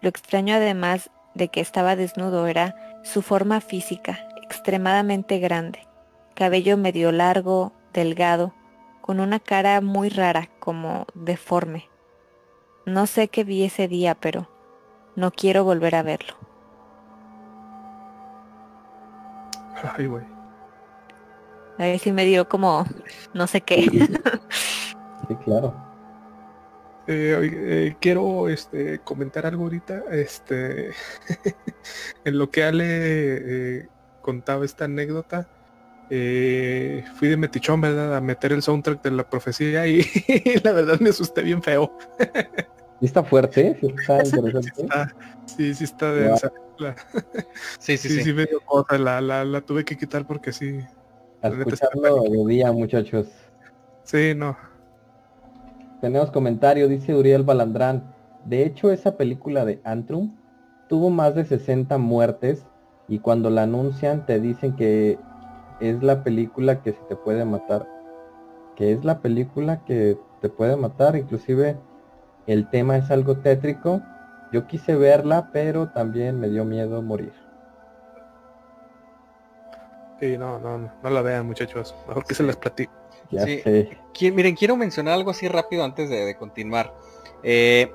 Lo 0.01 0.09
extraño 0.09 0.57
además 0.57 1.09
de 1.35 1.47
que 1.49 1.61
estaba 1.61 1.95
desnudo 1.95 2.49
era 2.49 2.75
su 3.05 3.23
forma 3.23 3.61
física, 3.61 4.27
extremadamente 4.43 5.39
grande, 5.39 5.87
cabello 6.35 6.77
medio 6.77 7.13
largo, 7.13 7.73
delgado, 7.93 8.55
con 9.03 9.21
una 9.21 9.39
cara 9.39 9.81
muy 9.81 10.09
rara, 10.09 10.51
como 10.59 11.07
deforme. 11.15 11.89
No 12.85 13.07
sé 13.07 13.29
qué 13.29 13.45
vi 13.45 13.63
ese 13.63 13.87
día, 13.87 14.17
pero 14.17 14.51
no 15.15 15.31
quiero 15.31 15.63
volver 15.63 15.95
a 15.95 16.03
verlo. 16.03 16.35
Ay, 19.97 20.07
güey. 20.07 20.34
A 21.79 21.85
ver 21.85 21.99
si 21.99 22.13
me 22.13 22.25
dio 22.25 22.49
como 22.49 22.87
no 23.33 23.47
sé 23.47 23.61
qué. 23.61 23.83
Sí, 23.83 25.35
claro. 25.45 25.75
Eh, 27.07 27.51
eh, 27.53 27.97
quiero 28.01 28.49
este, 28.49 29.01
comentar 29.01 29.45
algo 29.47 29.65
ahorita. 29.65 30.05
Este, 30.11 30.91
en 32.25 32.39
lo 32.39 32.51
que 32.51 32.65
Ale 32.65 32.87
eh, 32.87 33.89
contaba 34.23 34.65
esta 34.65 34.87
anécdota, 34.87 35.49
fui 36.09 37.29
de 37.29 37.37
metichón, 37.37 37.81
¿verdad? 37.81 38.17
A 38.17 38.21
meter 38.21 38.53
el 38.53 38.63
soundtrack 38.63 39.03
de 39.03 39.11
la 39.11 39.29
profecía 39.29 39.87
y 39.87 40.03
la 40.65 40.73
verdad 40.73 41.01
me 41.01 41.11
asusté 41.11 41.43
bien 41.43 41.63
feo. 41.63 41.97
está 43.01 43.23
fuerte? 43.25 43.77
¿Sí 43.81 43.87
está 43.87 44.25
interesante? 44.25 44.73
Sí, 45.47 45.75
sí, 45.75 45.85
está 45.85 46.13
densa. 46.13 46.53
sí, 47.79 47.97
sí, 47.99 48.09
sí, 48.09 48.23
sí, 48.23 48.33
me 48.33 48.47
dio 48.47 48.61
cosa, 48.61 48.97
la, 48.97 49.21
la, 49.21 49.45
la 49.45 49.61
tuve 49.61 49.85
que 49.85 49.97
quitar 49.97 50.27
porque 50.27 50.53
sí, 50.53 50.79
a 51.45 51.49
escucharlo 51.49 52.23
de 52.23 52.45
día, 52.47 52.73
muchachos. 52.73 53.29
Sí, 54.03 54.35
no. 54.35 54.57
Tenemos 56.01 56.31
comentario, 56.31 56.89
dice 56.89 57.15
Uriel 57.15 57.43
Balandrán. 57.43 58.15
De 58.47 58.65
hecho, 58.65 58.91
esa 58.91 59.17
película 59.17 59.65
de 59.65 59.81
Antrum 59.85 60.35
tuvo 60.89 61.11
más 61.11 61.35
de 61.35 61.45
60 61.45 61.99
muertes 61.99 62.67
y 63.09 63.19
cuando 63.19 63.51
la 63.51 63.65
anuncian 63.65 64.25
te 64.27 64.41
dicen 64.41 64.75
que 64.77 65.19
es 65.81 66.03
la 66.03 66.25
película 66.25 66.83
que 66.83 66.93
se 66.93 67.01
te 67.09 67.17
puede 67.17 67.45
matar. 67.45 67.87
Que 68.77 68.93
es 68.93 69.05
la 69.05 69.21
película 69.21 69.85
que 69.85 70.19
te 70.41 70.49
puede 70.49 70.77
matar. 70.77 71.15
Inclusive 71.15 71.77
el 72.47 72.69
tema 72.71 72.97
es 72.97 73.11
algo 73.11 73.37
tétrico. 73.39 74.01
Yo 74.51 74.67
quise 74.67 74.97
verla, 74.97 75.51
pero 75.53 75.91
también 75.91 76.41
me 76.41 76.49
dio 76.49 76.65
miedo 76.65 77.03
morir. 77.03 77.44
Sí, 80.21 80.39
no, 80.39 80.59
no, 80.59 80.79
no, 81.03 81.11
la 81.11 81.23
vean 81.23 81.47
muchachos, 81.47 81.95
mejor 82.07 82.25
que 82.25 82.35
se 82.35 82.43
les 82.43 82.57
platique. 82.57 82.93
Sí. 83.31 84.31
Miren, 84.31 84.55
quiero 84.55 84.77
mencionar 84.77 85.15
algo 85.15 85.31
así 85.31 85.49
rápido 85.49 85.85
antes 85.85 86.09
de, 86.09 86.37
continuar. 86.37 86.95
Eh, 87.43 87.93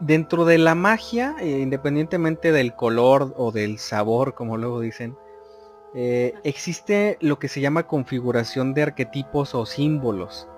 dentro 0.00 0.44
de 0.44 0.58
la 0.58 0.74
magia, 0.74 1.36
eh, 1.40 1.58
independientemente 1.60 2.52
del 2.52 2.74
color 2.74 3.34
o 3.36 3.52
del 3.52 3.78
sabor, 3.78 4.34
como 4.34 4.56
luego 4.56 4.80
dicen, 4.80 5.16
eh, 5.94 6.34
existe 6.44 7.18
lo 7.20 7.38
que 7.38 7.48
se 7.48 7.60
llama 7.60 7.86
configuración 7.86 8.74
de 8.74 8.82
arquetipos 8.82 9.54
o 9.54 9.66
símbolos. 9.66 10.48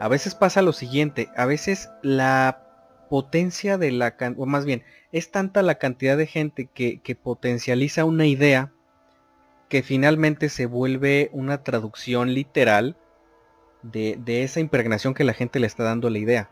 A 0.00 0.08
veces 0.08 0.34
pasa 0.34 0.62
lo 0.62 0.72
siguiente, 0.72 1.28
a 1.36 1.46
veces 1.46 1.88
la 2.02 2.64
potencia 3.08 3.78
de 3.78 3.92
la, 3.92 4.16
o 4.36 4.46
más 4.46 4.64
bien, 4.64 4.84
es 5.12 5.30
tanta 5.30 5.62
la 5.62 5.76
cantidad 5.76 6.16
de 6.16 6.26
gente 6.26 6.66
que, 6.66 7.16
potencializa 7.22 8.04
una 8.04 8.26
idea 8.26 8.72
que 9.72 9.82
finalmente 9.82 10.50
se 10.50 10.66
vuelve 10.66 11.30
una 11.32 11.64
traducción 11.64 12.34
literal 12.34 12.94
de, 13.82 14.20
esa 14.44 14.60
impregnación 14.60 15.14
que 15.14 15.24
la 15.24 15.32
gente 15.32 15.60
le 15.60 15.66
está 15.66 15.82
dando 15.82 16.08
a 16.08 16.10
la 16.10 16.18
idea. 16.18 16.50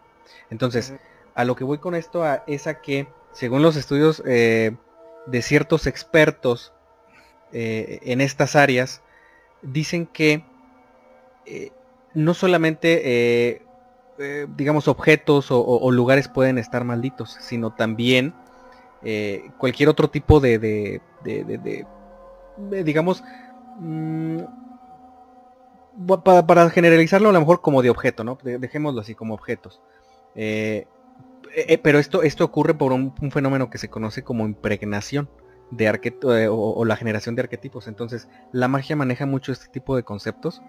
Entonces, 0.48 0.94
a 1.34 1.44
lo 1.44 1.54
que 1.54 1.64
voy 1.64 1.76
con 1.76 1.94
esto 1.94 2.24
es 2.46 2.66
a 2.66 2.80
que, 2.80 3.08
según 3.32 3.60
los 3.60 3.76
estudios 3.76 4.22
eh, 4.24 4.74
de 5.26 5.42
ciertos 5.42 5.86
expertos 5.86 6.72
eh, 7.52 7.98
en 8.04 8.22
estas 8.22 8.56
áreas, 8.56 9.02
dicen 9.60 10.06
que 10.06 10.42
eh, 11.44 11.72
no 12.14 12.32
solamente, 12.32 13.60
digamos, 14.56 14.88
objetos 14.88 15.48
o, 15.50 15.90
lugares 15.90 16.26
pueden 16.28 16.56
estar 16.56 16.84
malditos, 16.84 17.36
sino 17.42 17.74
también 17.74 18.32
cualquier 19.58 19.90
otro 19.90 20.08
tipo 20.08 20.40
de, 20.40 20.58
de, 20.58 21.86
digamos, 22.84 23.22
mm, 23.78 24.40
para, 26.24 26.70
generalizarlo 26.70 27.28
a 27.28 27.32
lo 27.32 27.40
mejor 27.40 27.60
como 27.60 27.82
de 27.82 27.90
objeto, 27.90 28.24
¿no? 28.24 28.38
Dejémoslo 28.42 29.00
así 29.00 29.14
como 29.14 29.34
objetos. 29.34 29.80
Eh, 30.34 30.86
pero 31.82 31.98
esto, 31.98 32.22
esto 32.22 32.44
ocurre 32.44 32.74
por 32.74 32.92
un, 32.92 33.12
fenómeno 33.30 33.70
que 33.70 33.78
se 33.78 33.88
conoce 33.88 34.22
como 34.22 34.46
impregnación 34.46 35.28
de 35.70 35.88
arquetipo 35.88 36.34
eh, 36.34 36.48
o, 36.48 36.84
la 36.84 36.96
generación 36.96 37.34
de 37.34 37.42
arquetipos. 37.42 37.88
Entonces, 37.88 38.28
la 38.52 38.68
magia 38.68 38.96
maneja 38.96 39.26
mucho 39.26 39.52
este 39.52 39.68
tipo 39.68 39.96
de 39.96 40.02
conceptos 40.02 40.62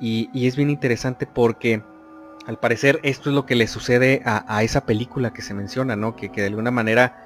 y, 0.00 0.46
es 0.46 0.56
bien 0.56 0.70
interesante 0.70 1.26
porque 1.26 1.82
al 2.46 2.58
parecer 2.58 3.00
esto 3.02 3.30
es 3.30 3.34
lo 3.34 3.46
que 3.46 3.54
le 3.54 3.66
sucede 3.66 4.22
a, 4.24 4.62
esa 4.62 4.84
película 4.84 5.32
que 5.32 5.42
se 5.42 5.54
menciona, 5.54 5.96
¿no? 5.96 6.16
Que, 6.16 6.28
de 6.28 6.46
alguna 6.46 6.70
manera 6.70 7.23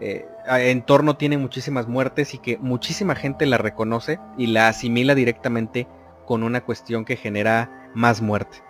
eh, 0.00 0.26
en 0.46 0.82
torno 0.82 1.16
tiene 1.16 1.36
muchísimas 1.36 1.86
muertes 1.86 2.34
y 2.34 2.38
que 2.38 2.56
muchísima 2.58 3.14
gente 3.14 3.44
la 3.46 3.58
reconoce 3.58 4.18
y 4.38 4.46
la 4.46 4.68
asimila 4.68 5.14
directamente 5.14 5.86
con 6.26 6.42
una 6.42 6.64
cuestión 6.64 7.04
que 7.04 7.16
genera 7.16 7.90
más 7.94 8.22
muerte. 8.22 8.62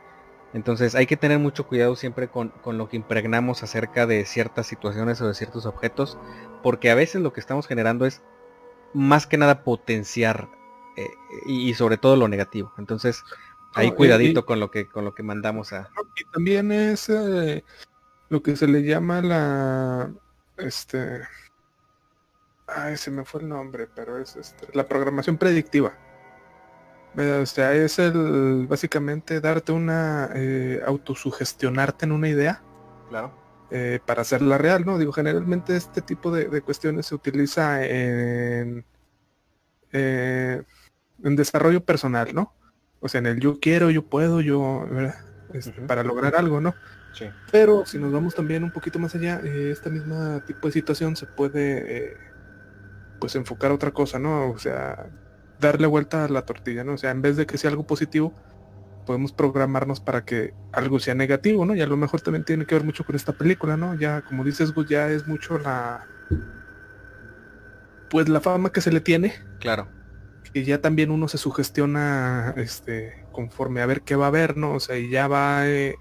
Entonces 0.52 0.96
hay 0.96 1.06
que 1.06 1.16
tener 1.16 1.38
mucho 1.38 1.66
cuidado 1.68 1.94
siempre 1.94 2.28
con, 2.28 2.52
lo 2.64 2.88
que 2.88 2.96
impregnamos 2.96 3.62
acerca 3.62 4.06
de 4.06 4.24
ciertas 4.24 4.66
situaciones 4.66 5.20
o 5.20 5.28
de 5.28 5.34
ciertos 5.34 5.66
objetos, 5.66 6.18
porque 6.62 6.90
a 6.90 6.96
veces 6.96 7.22
lo 7.22 7.32
que 7.32 7.40
estamos 7.40 7.68
generando 7.68 8.06
es 8.06 8.22
más 8.92 9.28
que 9.28 9.36
nada 9.36 9.62
potenciar 9.62 10.48
eh, 10.96 11.08
y, 11.46 11.72
sobre 11.74 11.98
todo 11.98 12.16
lo 12.16 12.26
negativo. 12.26 12.72
Entonces 12.78 13.22
hay 13.74 13.92
cuidadito 13.92 14.44
con 14.44 14.58
lo 14.58 14.72
que 14.72 14.88
con 14.88 15.04
lo 15.04 15.14
que 15.14 15.22
mandamos 15.22 15.72
a. 15.72 15.90
Y 16.16 16.24
también 16.32 16.72
es 16.72 17.08
eh, 17.08 17.62
lo 18.28 18.42
que 18.42 18.56
se 18.56 18.66
le 18.66 18.82
llama 18.82 19.22
la 19.22 20.10
este. 20.60 21.22
Ay, 22.66 22.96
se 22.96 23.10
me 23.10 23.24
fue 23.24 23.42
el 23.42 23.48
nombre, 23.48 23.88
pero 23.94 24.18
es 24.18 24.36
este, 24.36 24.68
la 24.74 24.86
programación 24.86 25.36
predictiva. 25.36 25.92
O 27.16 27.46
sea, 27.46 27.74
es 27.74 27.98
el 27.98 28.66
básicamente 28.68 29.40
darte 29.40 29.72
una 29.72 30.30
eh, 30.34 30.80
autosugestionarte 30.86 32.04
en 32.04 32.12
una 32.12 32.28
idea. 32.28 32.62
Claro. 33.08 33.32
Eh, 33.72 33.98
para 34.04 34.22
hacerla 34.22 34.58
real, 34.58 34.84
¿no? 34.84 34.98
Digo, 34.98 35.12
generalmente 35.12 35.76
este 35.76 36.02
tipo 36.02 36.30
de, 36.30 36.60
cuestiones 36.60 37.06
se 37.06 37.14
utiliza 37.14 37.84
en, 37.84 38.84
eh, 39.92 40.62
en 41.22 41.36
desarrollo 41.36 41.84
personal, 41.84 42.34
¿no? 42.34 42.52
O 43.00 43.08
sea, 43.08 43.20
en 43.20 43.26
el 43.26 43.40
yo 43.40 43.58
quiero, 43.60 43.90
yo 43.90 44.04
puedo, 44.04 44.40
yo, 44.40 44.86
este, 45.52 45.72
para 45.82 46.02
lograr 46.02 46.36
algo, 46.36 46.60
¿no? 46.60 46.74
Sí. 47.12 47.26
Pero 47.50 47.84
si 47.86 47.98
nos 47.98 48.12
vamos 48.12 48.34
también 48.34 48.64
un 48.64 48.70
poquito 48.70 48.98
más 48.98 49.14
allá, 49.14 49.40
esta 49.44 49.90
misma 49.90 50.42
tipo 50.46 50.68
de 50.68 50.72
situación 50.72 51.16
se 51.16 51.26
puede, 51.26 52.16
pues, 53.18 53.34
enfocar 53.36 53.70
a 53.70 53.74
otra 53.74 53.90
cosa, 53.90 54.18
¿no? 54.18 54.50
O 54.50 54.58
sea, 54.58 55.06
darle 55.60 55.86
vuelta 55.86 56.24
a 56.24 56.28
la 56.28 56.42
tortilla, 56.42 56.84
¿no? 56.84 56.94
O 56.94 56.98
sea, 56.98 57.10
en 57.10 57.22
vez 57.22 57.36
de 57.36 57.46
que 57.46 57.58
sea 57.58 57.70
algo 57.70 57.86
positivo, 57.86 58.34
podemos 59.06 59.32
programarnos 59.32 60.00
para 60.00 60.24
que 60.24 60.54
algo 60.72 60.98
sea 60.98 61.14
negativo, 61.14 61.64
¿no? 61.64 61.74
Y 61.74 61.80
a 61.80 61.86
lo 61.86 61.96
mejor 61.96 62.20
también 62.20 62.44
tiene 62.44 62.66
que 62.66 62.74
ver 62.74 62.84
mucho 62.84 63.04
con 63.04 63.16
esta 63.16 63.32
película, 63.32 63.76
¿no? 63.76 63.94
Ya, 63.94 64.22
como 64.22 64.44
dices, 64.44 64.72
Gus, 64.72 64.88
ya 64.88 65.10
es 65.10 65.26
mucho 65.26 65.58
la... 65.58 66.06
Pues 68.08 68.28
la 68.28 68.40
fama 68.40 68.72
que 68.72 68.80
se 68.80 68.92
le 68.92 69.00
tiene. 69.00 69.34
Claro. 69.60 69.88
Y 70.52 70.64
ya 70.64 70.80
también 70.80 71.10
uno 71.10 71.28
se 71.28 71.38
sugestiona, 71.38 72.54
este, 72.56 73.24
conforme 73.30 73.82
a 73.82 73.86
ver 73.86 74.02
qué 74.02 74.16
va 74.16 74.26
a 74.26 74.28
haber, 74.28 74.56
¿no? 74.56 74.74
O 74.74 74.80
sea, 74.80 74.98
y 74.98 75.10
ya 75.10 75.28
va 75.28 75.68
eh, 75.68 75.96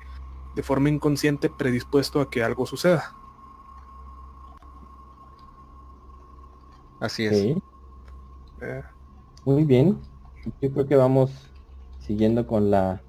de 0.55 0.63
forma 0.63 0.89
inconsciente 0.89 1.49
predispuesto 1.49 2.21
a 2.21 2.29
que 2.29 2.43
algo 2.43 2.65
suceda. 2.65 3.15
Así 6.99 7.25
es. 7.25 7.33
Eh, 8.61 8.83
muy 9.45 9.63
bien. 9.63 9.99
Yo 10.61 10.71
creo 10.71 10.87
que 10.87 10.95
vamos 10.95 11.31
siguiendo 11.99 12.45
con 12.45 12.71
la 12.71 13.01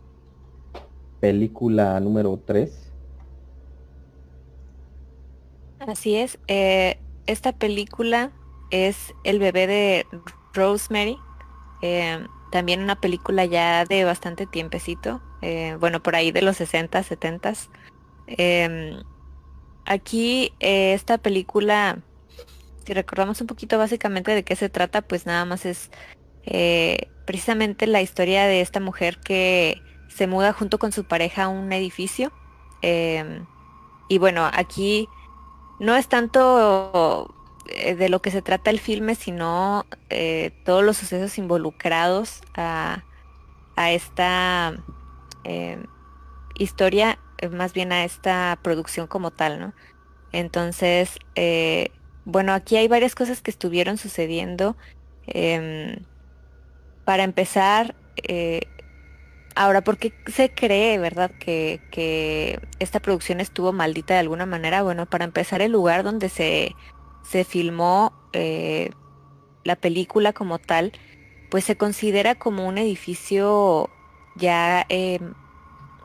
película 1.21 1.99
número 2.01 2.39
3. 2.45 2.93
Así 5.81 6.15
es. 6.15 6.39
Eh, 6.47 6.99
esta 7.27 7.53
película 7.53 8.33
es 8.71 9.15
El 9.25 9.39
bebé 9.39 9.67
de 9.67 10.07
Rosemary. 10.53 11.19
Eh, 11.83 12.27
también 12.51 12.83
una 12.83 13.01
película 13.01 13.45
ya 13.45 13.85
de 13.85 14.05
bastante 14.05 14.47
tiempecito. 14.47 15.21
Eh, 15.43 15.77
bueno, 15.81 16.03
por 16.03 16.17
ahí 16.17 16.33
de 16.33 16.43
los 16.43 16.57
60, 16.57 17.03
70. 17.03 17.53
Em, 18.27 19.03
aquí 19.87 20.53
esta 20.61 21.19
película, 21.19 21.99
si 22.85 22.95
recordamos 22.95 23.41
un 23.41 23.47
poquito 23.47 23.79
básicamente 23.79 24.35
de 24.35 24.45
qué 24.45 24.57
se 24.57 24.69
trata, 24.69 25.03
pues 25.03 25.27
nada 25.27 25.45
más 25.45 25.65
es 25.67 25.91
eh, 26.45 27.09
precisamente 27.27 27.87
la 27.87 28.03
historia 28.03 28.47
de 28.47 28.61
esta 28.61 28.81
mujer 28.81 29.19
que 29.21 29.81
se 30.09 30.27
muda 30.27 30.53
junto 30.53 30.79
con 30.79 30.93
su 30.93 31.05
pareja 31.05 31.45
a 31.45 31.49
un 31.49 31.73
edificio. 31.73 32.33
Em, 32.83 33.47
y 34.09 34.19
bueno, 34.19 34.49
aquí 34.53 35.09
no 35.79 35.97
es 35.97 36.09
tanto 36.09 37.33
eh, 37.33 37.40
de 37.97 38.09
lo 38.09 38.21
que 38.23 38.31
se 38.31 38.43
trata 38.43 38.71
el 38.71 38.81
filme, 38.81 39.15
sino 39.15 39.87
eh, 40.09 40.53
todos 40.65 40.85
los 40.85 40.97
sucesos 40.97 41.39
involucrados 41.39 42.43
a, 42.55 43.03
esta 43.77 44.75
em, 45.45 45.85
historia, 46.59 47.19
más 47.51 47.73
bien 47.73 47.93
a 47.93 48.05
esta 48.05 48.59
producción 48.63 49.07
como 49.07 49.31
tal, 49.31 49.59
¿no? 49.59 49.75
Entonces, 50.33 51.17
bueno, 52.25 52.53
aquí 52.53 52.77
hay 52.77 52.89
varias 52.89 53.15
cosas 53.15 53.43
que 53.43 53.51
estuvieron 53.51 53.97
sucediendo. 53.97 54.77
Em, 55.27 56.05
para 57.05 57.25
empezar, 57.25 57.95
eh, 58.29 58.63
ahora, 59.57 59.83
¿por 59.83 59.99
qué 59.99 60.13
se 60.27 60.53
cree, 60.55 60.99
verdad, 60.99 61.31
que, 61.33 62.61
esta 62.79 63.01
producción 63.01 63.41
estuvo 63.41 63.73
maldita 63.73 64.15
de 64.15 64.21
alguna 64.21 64.47
manera? 64.47 64.83
Bueno, 64.83 65.07
para 65.07 65.25
empezar, 65.25 65.63
el 65.63 65.73
lugar 65.73 66.03
donde 66.05 66.29
se, 66.29 66.75
se 67.23 67.45
filmó 67.45 68.13
eh, 68.33 68.91
la 69.65 69.77
película 69.77 70.33
como 70.33 70.59
tal, 70.59 70.93
pues 71.51 71.65
se 71.65 71.77
considera 71.77 72.35
como 72.35 72.67
un 72.67 72.79
edificio 72.79 73.91
ya 74.37 74.87
em, 74.89 75.35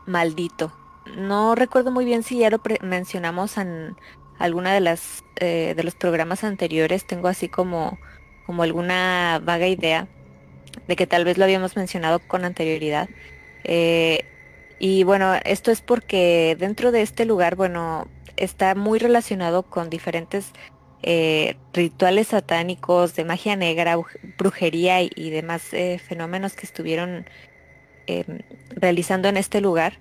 maldito. 0.06 0.72
No 1.16 1.54
recuerdo 1.54 1.90
muy 1.90 2.04
bien 2.04 2.22
si 2.22 2.38
ya 2.38 2.50
lo 2.50 2.60
mencionamos 2.82 3.56
en 3.58 3.96
alguna 4.38 4.74
de 4.74 4.80
las 4.80 5.24
eh, 5.36 5.74
de 5.76 5.84
los 5.84 5.94
programas 5.94 6.44
anteriores. 6.44 7.06
Tengo 7.06 7.28
así 7.28 7.48
como, 7.48 7.98
como 8.46 8.62
alguna 8.62 9.40
vaga 9.44 9.68
idea 9.68 10.08
de 10.88 10.96
que 10.96 11.06
tal 11.06 11.24
vez 11.24 11.38
lo 11.38 11.44
habíamos 11.44 11.76
mencionado 11.76 12.18
con 12.20 12.44
anterioridad. 12.44 13.08
Eh, 13.64 14.24
y 14.78 15.04
bueno, 15.04 15.34
esto 15.44 15.70
es 15.70 15.80
porque 15.80 16.56
dentro 16.58 16.92
de 16.92 17.02
este 17.02 17.24
lugar, 17.24 17.56
bueno, 17.56 18.08
está 18.36 18.74
muy 18.74 18.98
relacionado 18.98 19.62
con 19.62 19.90
diferentes 19.90 20.52
eh, 21.02 21.56
rituales 21.72 22.28
satánicos 22.28 23.14
de 23.14 23.24
magia 23.24 23.56
negra, 23.56 23.96
brujería 24.38 25.02
y, 25.02 25.30
demás 25.30 25.72
eh, 25.72 25.98
fenómenos 25.98 26.54
que 26.54 26.66
estuvieron 26.66 27.26
em, 28.06 28.40
realizando 28.70 29.28
en 29.28 29.36
este 29.36 29.60
lugar. 29.60 29.98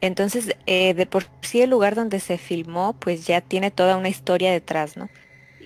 Entonces, 0.00 0.54
de 0.66 1.06
por 1.10 1.24
sí 1.40 1.62
el 1.62 1.70
lugar 1.70 1.94
donde 1.94 2.20
se 2.20 2.36
filmó, 2.36 2.94
pues 3.00 3.26
ya 3.26 3.40
tiene 3.40 3.70
toda 3.70 3.96
una 3.96 4.10
historia 4.10 4.52
detrás, 4.52 4.96
¿no? 4.96 5.08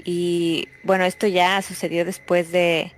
Y 0.05 0.69
bueno, 0.85 1.05
esto 1.05 1.27
ya 1.27 1.61
sucedió 1.63 2.05
después 2.05 2.53
de, 2.53 2.93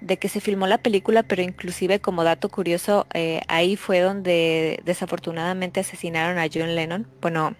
de 0.00 0.18
que 0.18 0.28
se 0.28 0.40
filmó 0.40 0.66
la 0.66 0.78
película, 0.78 1.22
pero 1.22 1.42
inclusive 1.42 2.00
como 2.00 2.24
dato 2.24 2.48
curioso, 2.48 3.06
eh, 3.14 3.40
ahí 3.48 3.76
fue 3.76 4.00
donde 4.00 4.80
desafortunadamente 4.84 5.80
asesinaron 5.80 6.38
a 6.38 6.48
John 6.52 6.74
Lennon. 6.74 7.08
Bueno, 7.20 7.56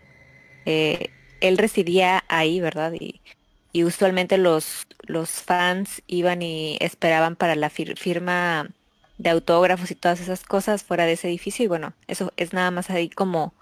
eh, 0.65 1.11
él 1.41 1.59
residía 1.59 2.25
ahí, 2.29 2.61
¿verdad? 2.61 2.93
Y 3.77 3.85
usualmente 3.85 4.39
los, 4.39 4.87
los 5.03 5.29
fans 5.29 6.01
iban 6.07 6.41
y 6.41 6.79
esperaban 6.81 7.37
para 7.37 7.55
la 7.57 7.69
firma 7.69 8.71
de 9.19 9.29
autógrafos 9.29 9.91
y 9.91 9.95
todas 9.95 10.19
esas 10.19 10.45
cosas 10.45 10.83
fuera 10.83 11.05
de 11.05 11.13
ese 11.13 11.29
edificio. 11.29 11.67
Y 11.67 11.69
bueno, 11.69 11.93
eso 12.07 12.33
es 12.39 12.55
nada 12.55 12.71
más 12.71 12.89
ahí 12.89 13.11
como 13.11 13.53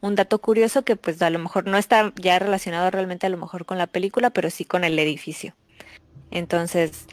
un 0.00 0.16
dato 0.16 0.40
curioso 0.40 0.82
que 0.82 0.96
pues 0.96 1.22
a 1.22 1.30
lo 1.30 1.38
mejor 1.38 1.68
no 1.68 1.78
está 1.78 2.12
ya 2.16 2.40
relacionado 2.40 2.90
realmente 2.90 3.28
a 3.28 3.30
lo 3.30 3.36
mejor 3.36 3.64
con 3.64 3.78
la 3.78 3.86
película, 3.86 4.30
pero 4.30 4.50
sí 4.50 4.64
con 4.64 4.82
el 4.82 4.98
edificio. 4.98 5.54
Entonces, 6.32 7.06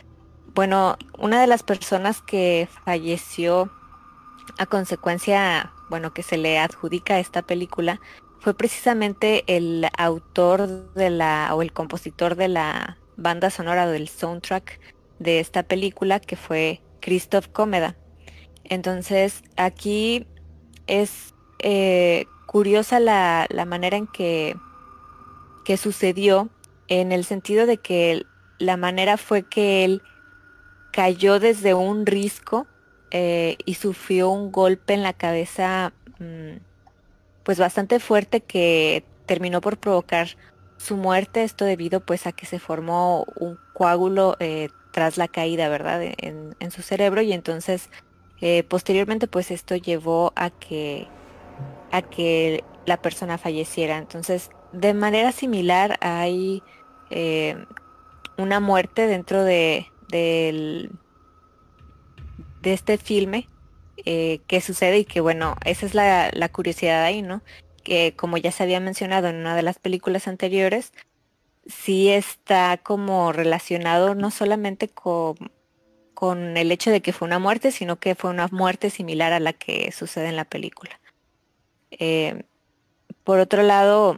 bueno, 0.56 0.98
una 1.20 1.40
de 1.40 1.46
las 1.46 1.62
personas 1.62 2.24
que 2.24 2.68
falleció 2.86 3.72
a 4.58 4.66
consecuencia, 4.66 5.74
bueno, 5.92 6.12
que 6.12 6.24
se 6.24 6.38
le 6.38 6.58
adjudica 6.58 7.20
esta 7.20 7.44
película, 7.44 8.02
fue 8.48 8.54
precisamente 8.54 9.44
el 9.48 9.86
autor 9.98 10.94
de 10.94 11.10
la, 11.10 11.54
o 11.54 11.62
el 11.62 11.74
compositor 11.74 12.36
de 12.36 12.48
la 12.48 12.98
banda 13.18 13.50
sonora 13.50 13.88
del 13.88 14.08
soundtrack 14.08 14.80
de 15.20 15.42
esta 15.42 15.64
película, 15.64 16.22
que 16.22 16.38
fue 16.38 16.80
Christoph 17.02 17.48
Comeda. 17.48 17.98
Entonces, 18.64 19.44
aquí 19.58 20.26
es 20.88 21.34
eh, 21.60 22.26
curiosa 22.46 23.02
la, 23.02 23.48
la, 23.50 23.66
manera 23.66 23.98
en 23.98 24.08
que, 24.08 24.56
que 25.66 25.76
sucedió, 25.76 26.48
en 26.88 27.12
el 27.12 27.26
sentido 27.26 27.66
de 27.66 27.76
que 27.80 28.24
la 28.60 28.78
manera 28.78 29.18
fue 29.18 29.44
que 29.44 29.84
él 29.84 30.02
cayó 30.94 31.42
desde 31.42 31.74
un 31.74 32.06
risco 32.06 32.66
eh, 33.12 33.58
y 33.66 33.74
sufrió 33.74 34.30
un 34.30 34.54
golpe 34.54 34.94
en 34.94 35.04
la 35.04 35.12
cabeza 35.12 35.92
mm, 36.20 36.67
pues 37.48 37.60
bastante 37.60 38.02
fuerte 38.02 38.42
que 38.42 39.06
terminó 39.26 39.62
por 39.62 39.78
provocar 39.78 40.28
su 40.76 40.98
muerte, 40.98 41.46
esto 41.46 41.64
debido 41.64 42.02
pues 42.02 42.28
a 42.28 42.34
que 42.34 42.46
se 42.46 42.60
formó 42.60 43.26
un 43.40 43.58
coágulo 43.72 44.36
eh, 44.42 44.68
tras 44.92 45.16
la 45.16 45.30
caída, 45.30 45.70
¿verdad? 45.70 46.02
En, 46.04 46.72
su 46.72 46.82
cerebro 46.82 47.22
y 47.22 47.32
entonces 47.32 47.90
eh, 48.42 48.64
posteriormente 48.64 49.28
pues 49.28 49.50
esto 49.50 49.78
llevó 49.78 50.34
a 50.36 50.50
que 50.50 51.08
a 51.94 52.02
que 52.02 52.66
la 52.86 53.02
persona 53.02 53.38
falleciera. 53.38 53.98
Entonces, 53.98 54.50
de 54.74 54.94
manera 54.94 55.32
similar 55.32 55.98
hay 56.02 56.62
una 58.38 58.60
muerte 58.60 59.08
dentro 59.08 59.46
de, 59.46 59.88
de 60.10 60.90
este 62.62 62.98
filme 62.98 63.48
eh, 64.06 64.40
que 64.48 64.62
sucede 64.62 65.00
y 65.00 65.06
que 65.06 65.22
bueno, 65.22 65.56
esa 65.66 65.86
es 65.86 65.94
la, 65.94 66.50
curiosidad 66.50 67.04
ahí, 67.04 67.22
¿no? 67.22 67.42
Que 67.84 68.14
como 68.16 68.38
ya 68.38 68.52
se 68.52 68.64
había 68.64 68.80
mencionado 68.80 69.28
en 69.28 69.38
una 69.38 69.56
de 69.56 69.64
las 69.64 69.80
películas 69.80 70.28
anteriores, 70.28 70.94
sí 71.66 72.10
está 72.10 72.78
como 72.78 73.32
relacionado 73.34 74.16
no 74.16 74.32
solamente 74.32 74.88
con, 74.88 75.36
con 76.14 76.58
el 76.58 76.72
hecho 76.72 76.92
de 76.92 77.02
que 77.02 77.14
fue 77.14 77.28
una 77.28 77.40
muerte, 77.40 77.72
sino 77.72 77.98
que 78.00 78.16
fue 78.16 78.30
una 78.30 78.48
muerte 78.50 78.90
similar 78.90 79.34
a 79.34 79.40
la 79.40 79.54
que 79.54 79.92
sucede 79.92 80.30
en 80.30 80.36
la 80.36 80.46
película. 80.46 81.00
Eh, 81.92 82.44
por 83.24 83.40
otro 83.40 83.64
lado, 83.64 84.18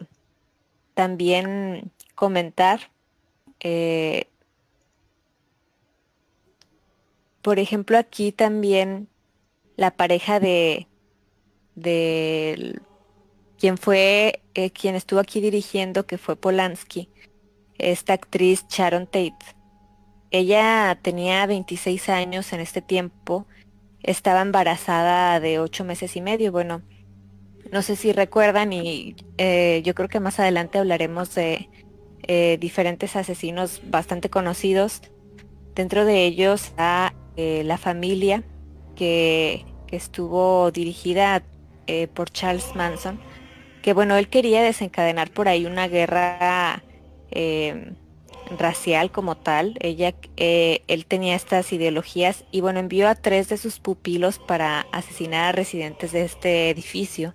también 0.94 1.92
comentar 2.16 2.92
eh, 3.60 4.28
por 7.42 7.60
ejemplo, 7.60 7.98
aquí 7.98 8.32
también 8.32 9.08
la 9.80 9.92
pareja 9.92 10.42
de, 10.42 10.88
quien 13.58 13.78
fue, 13.78 14.42
eh, 14.54 14.72
quien 14.72 14.96
estuvo 14.96 15.22
aquí 15.22 15.40
dirigiendo, 15.40 16.06
que 16.06 16.18
fue 16.18 16.36
Polanski, 16.36 17.08
esta 17.78 18.12
actriz 18.12 18.66
Sharon 18.68 19.06
Tate. 19.06 19.38
Ella 20.32 21.00
tenía 21.02 21.46
26 21.46 22.10
años 22.10 22.52
en 22.52 22.60
este 22.60 22.82
tiempo, 22.82 23.48
estaba 24.04 24.42
embarazada 24.42 25.40
de 25.40 25.60
8 25.60 25.86
meses 25.86 26.18
y 26.18 26.22
medio. 26.22 26.52
Bueno, 26.52 26.82
no 27.72 27.82
sé 27.82 27.96
si 27.96 28.12
recuerdan 28.12 28.74
y 28.74 29.16
eh, 29.38 29.82
yo 29.86 29.96
creo 29.96 30.10
que 30.10 30.20
más 30.20 30.42
adelante 30.42 30.78
hablaremos 30.78 31.34
de 31.36 31.70
eh, 32.24 32.58
diferentes 32.60 33.16
asesinos 33.16 33.80
bastante 33.86 34.30
conocidos. 34.30 35.04
Dentro 35.74 36.04
de 36.04 36.26
ellos 36.26 36.74
eh, 37.38 37.64
la 37.64 37.78
familia 37.78 38.44
que, 39.00 39.66
estuvo 39.92 40.70
dirigida 40.70 41.42
eh, 41.88 42.08
por 42.08 42.30
Charles 42.30 42.76
Manson, 42.76 43.20
que 43.82 43.94
bueno, 43.94 44.18
él 44.18 44.30
quería 44.30 44.62
desencadenar 44.62 45.32
por 45.32 45.48
ahí 45.48 45.66
una 45.66 45.88
guerra 45.88 46.84
eh, 47.32 47.94
racial 48.56 49.10
como 49.10 49.36
tal. 49.36 49.78
Ella, 49.80 50.14
él 50.38 51.06
tenía 51.08 51.36
estas 51.36 51.74
ideologías 51.74 52.46
y 52.52 52.62
bueno, 52.62 52.80
envió 52.80 53.08
a 53.08 53.16
tres 53.16 53.50
de 53.50 53.58
sus 53.58 53.80
pupilos 53.80 54.38
para 54.38 54.86
asesinar 54.92 55.46
a 55.46 55.52
residentes 55.54 56.12
de 56.12 56.24
este 56.24 56.70
edificio, 56.70 57.34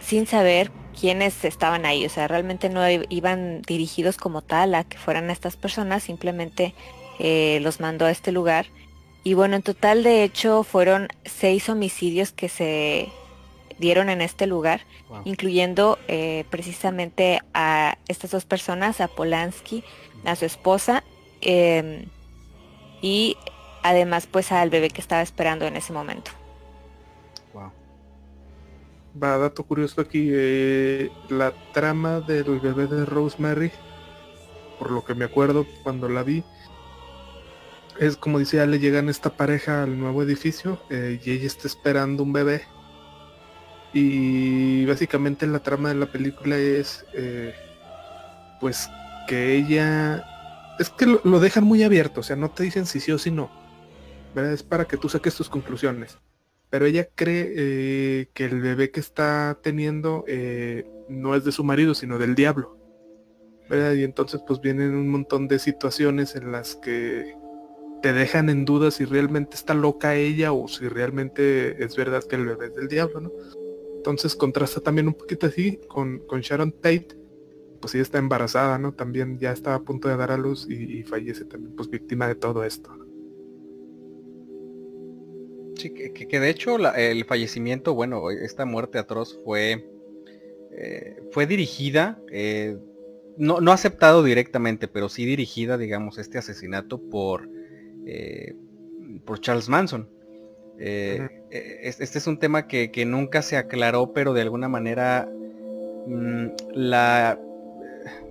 sin 0.00 0.26
saber 0.28 0.70
quiénes 0.98 1.44
estaban 1.44 1.86
ahí. 1.86 2.04
O 2.06 2.08
sea, 2.08 2.28
realmente 2.28 2.68
no 2.68 2.82
iban 3.08 3.62
dirigidos 3.62 4.16
como 4.16 4.42
tal 4.42 4.74
a 4.74 4.84
que 4.84 4.98
fueran 4.98 5.30
estas 5.30 5.56
personas, 5.56 6.02
simplemente 6.02 6.74
eh, 7.18 7.58
los 7.62 7.80
mandó 7.80 8.06
a 8.06 8.10
este 8.10 8.32
lugar. 8.32 8.66
Y 9.22 9.34
bueno, 9.34 9.56
en 9.56 9.62
total 9.62 10.02
de 10.02 10.24
hecho 10.24 10.62
fueron 10.62 11.08
seis 11.24 11.68
homicidios 11.68 12.32
que 12.32 12.48
se 12.48 13.12
dieron 13.78 14.10
en 14.10 14.20
este 14.20 14.46
lugar, 14.46 14.82
incluyendo 15.24 15.98
eh, 16.06 16.44
precisamente 16.50 17.40
a 17.54 17.96
estas 18.08 18.30
dos 18.30 18.44
personas, 18.44 19.00
a 19.00 19.08
Polanski, 19.08 19.82
a 20.24 20.36
su 20.36 20.44
esposa, 20.44 21.02
em, 21.40 22.04
y 23.00 23.36
además 23.82 24.26
pues 24.26 24.52
al 24.52 24.68
bebé 24.70 24.90
que 24.90 25.00
estaba 25.00 25.22
esperando 25.22 25.66
en 25.66 25.76
ese 25.76 25.92
momento. 25.92 26.30
Wow. 27.54 27.72
Va, 29.22 29.38
dato 29.38 29.64
curioso 29.64 30.02
aquí, 30.02 30.28
eh, 30.30 31.10
la 31.30 31.52
trama 31.72 32.20
del 32.20 32.60
bebé 32.60 32.86
de 32.86 33.06
Rosemary, 33.06 33.72
por 34.78 34.90
lo 34.90 35.04
que 35.04 35.14
me 35.14 35.24
acuerdo 35.24 35.66
cuando 35.82 36.08
la 36.08 36.22
vi, 36.22 36.44
es 38.00 38.16
como 38.16 38.38
decía, 38.38 38.64
le 38.64 38.78
llegan 38.78 39.10
esta 39.10 39.28
pareja 39.28 39.82
al 39.82 39.98
nuevo 40.00 40.22
edificio 40.22 40.80
eh, 40.88 41.20
y 41.22 41.32
ella 41.32 41.46
está 41.46 41.68
esperando 41.68 42.22
un 42.22 42.32
bebé. 42.32 42.62
Y 43.92 44.86
básicamente 44.86 45.46
la 45.46 45.58
trama 45.58 45.90
de 45.90 45.96
la 45.96 46.06
película 46.10 46.56
es 46.56 47.04
eh, 47.12 47.54
pues 48.58 48.88
que 49.28 49.54
ella 49.54 50.24
es 50.78 50.88
que 50.88 51.04
lo, 51.04 51.40
dejan 51.40 51.64
muy 51.64 51.82
abierto, 51.82 52.20
o 52.20 52.22
sea, 52.22 52.36
no 52.36 52.50
te 52.50 52.62
dicen 52.62 52.86
si 52.86 53.00
sí 53.00 53.12
o 53.12 53.18
si 53.18 53.30
no. 53.30 53.50
Es 54.34 54.62
para 54.62 54.86
que 54.86 54.96
tú 54.96 55.10
saques 55.10 55.34
tus 55.34 55.50
conclusiones. 55.50 56.16
Pero 56.70 56.86
ella 56.86 57.06
cree 57.14 57.52
eh, 57.54 58.30
que 58.32 58.46
el 58.46 58.62
bebé 58.62 58.90
que 58.90 59.00
está 59.00 59.58
teniendo 59.62 60.24
no 61.10 61.34
es 61.34 61.44
de 61.44 61.52
su 61.52 61.64
marido, 61.64 61.94
sino 61.94 62.16
del 62.16 62.34
diablo. 62.34 62.78
Y 63.68 64.04
entonces 64.04 64.40
pues 64.46 64.58
vienen 64.62 64.94
un 64.94 65.10
montón 65.10 65.48
de 65.48 65.58
situaciones 65.58 66.34
en 66.34 66.50
las 66.50 66.76
que 66.76 67.39
te 68.02 68.12
dejan 68.12 68.48
en 68.48 68.64
duda 68.64 68.90
si 68.90 69.04
realmente 69.04 69.56
está 69.56 69.74
loca 69.74 70.16
ella 70.16 70.52
o 70.52 70.68
si 70.68 70.88
realmente 70.88 71.82
es 71.82 71.96
verdad 71.96 72.24
que 72.24 72.36
el 72.36 72.46
bebé 72.46 72.66
es 72.66 72.74
del 72.74 72.88
diablo, 72.88 73.20
¿no? 73.20 73.32
Entonces 73.96 74.34
contrasta 74.34 74.80
también 74.80 75.08
un 75.08 75.14
poquito 75.14 75.46
así 75.46 75.78
con, 75.86 76.22
Sharon 76.40 76.72
Tate, 76.72 77.08
pues 77.80 77.94
ella 77.94 78.02
está 78.02 78.18
embarazada, 78.18 78.78
¿no? 78.78 78.92
También 78.94 79.38
ya 79.38 79.52
está 79.52 79.74
a 79.74 79.80
punto 79.80 80.08
de 80.08 80.16
dar 80.16 80.32
a 80.32 80.38
luz 80.38 80.66
y, 80.70 81.02
fallece 81.02 81.44
también, 81.44 81.74
pues 81.76 81.90
víctima 81.90 82.26
de 82.26 82.34
todo 82.34 82.64
esto. 82.64 82.90
Sí, 85.76 85.90
que, 85.90 86.40
de 86.40 86.50
hecho 86.50 86.76
el 86.94 87.24
fallecimiento, 87.24 87.94
bueno, 87.94 88.30
esta 88.30 88.64
muerte 88.64 88.98
atroz 88.98 89.38
fue, 89.44 89.86
eh, 90.72 91.22
fue 91.32 91.46
dirigida, 91.46 92.20
eh, 92.30 92.78
no, 93.36 93.60
no 93.60 93.72
aceptado 93.72 94.22
directamente, 94.22 94.88
pero 94.88 95.08
sí 95.08 95.24
dirigida, 95.26 95.78
digamos, 95.78 96.18
este 96.18 96.38
asesinato 96.38 96.98
por 96.98 97.48
eh, 98.06 98.54
por 99.24 99.40
Charles 99.40 99.68
Manson. 99.68 100.08
Eh, 100.78 101.28
eh, 101.50 101.80
este 101.82 102.18
es 102.18 102.26
un 102.26 102.38
tema 102.38 102.66
que, 102.66 102.90
nunca 103.06 103.42
se 103.42 103.56
aclaró, 103.56 104.12
pero 104.12 104.32
de 104.32 104.42
alguna 104.42 104.68
manera 104.68 105.28
mm, 106.06 106.46
la 106.72 107.38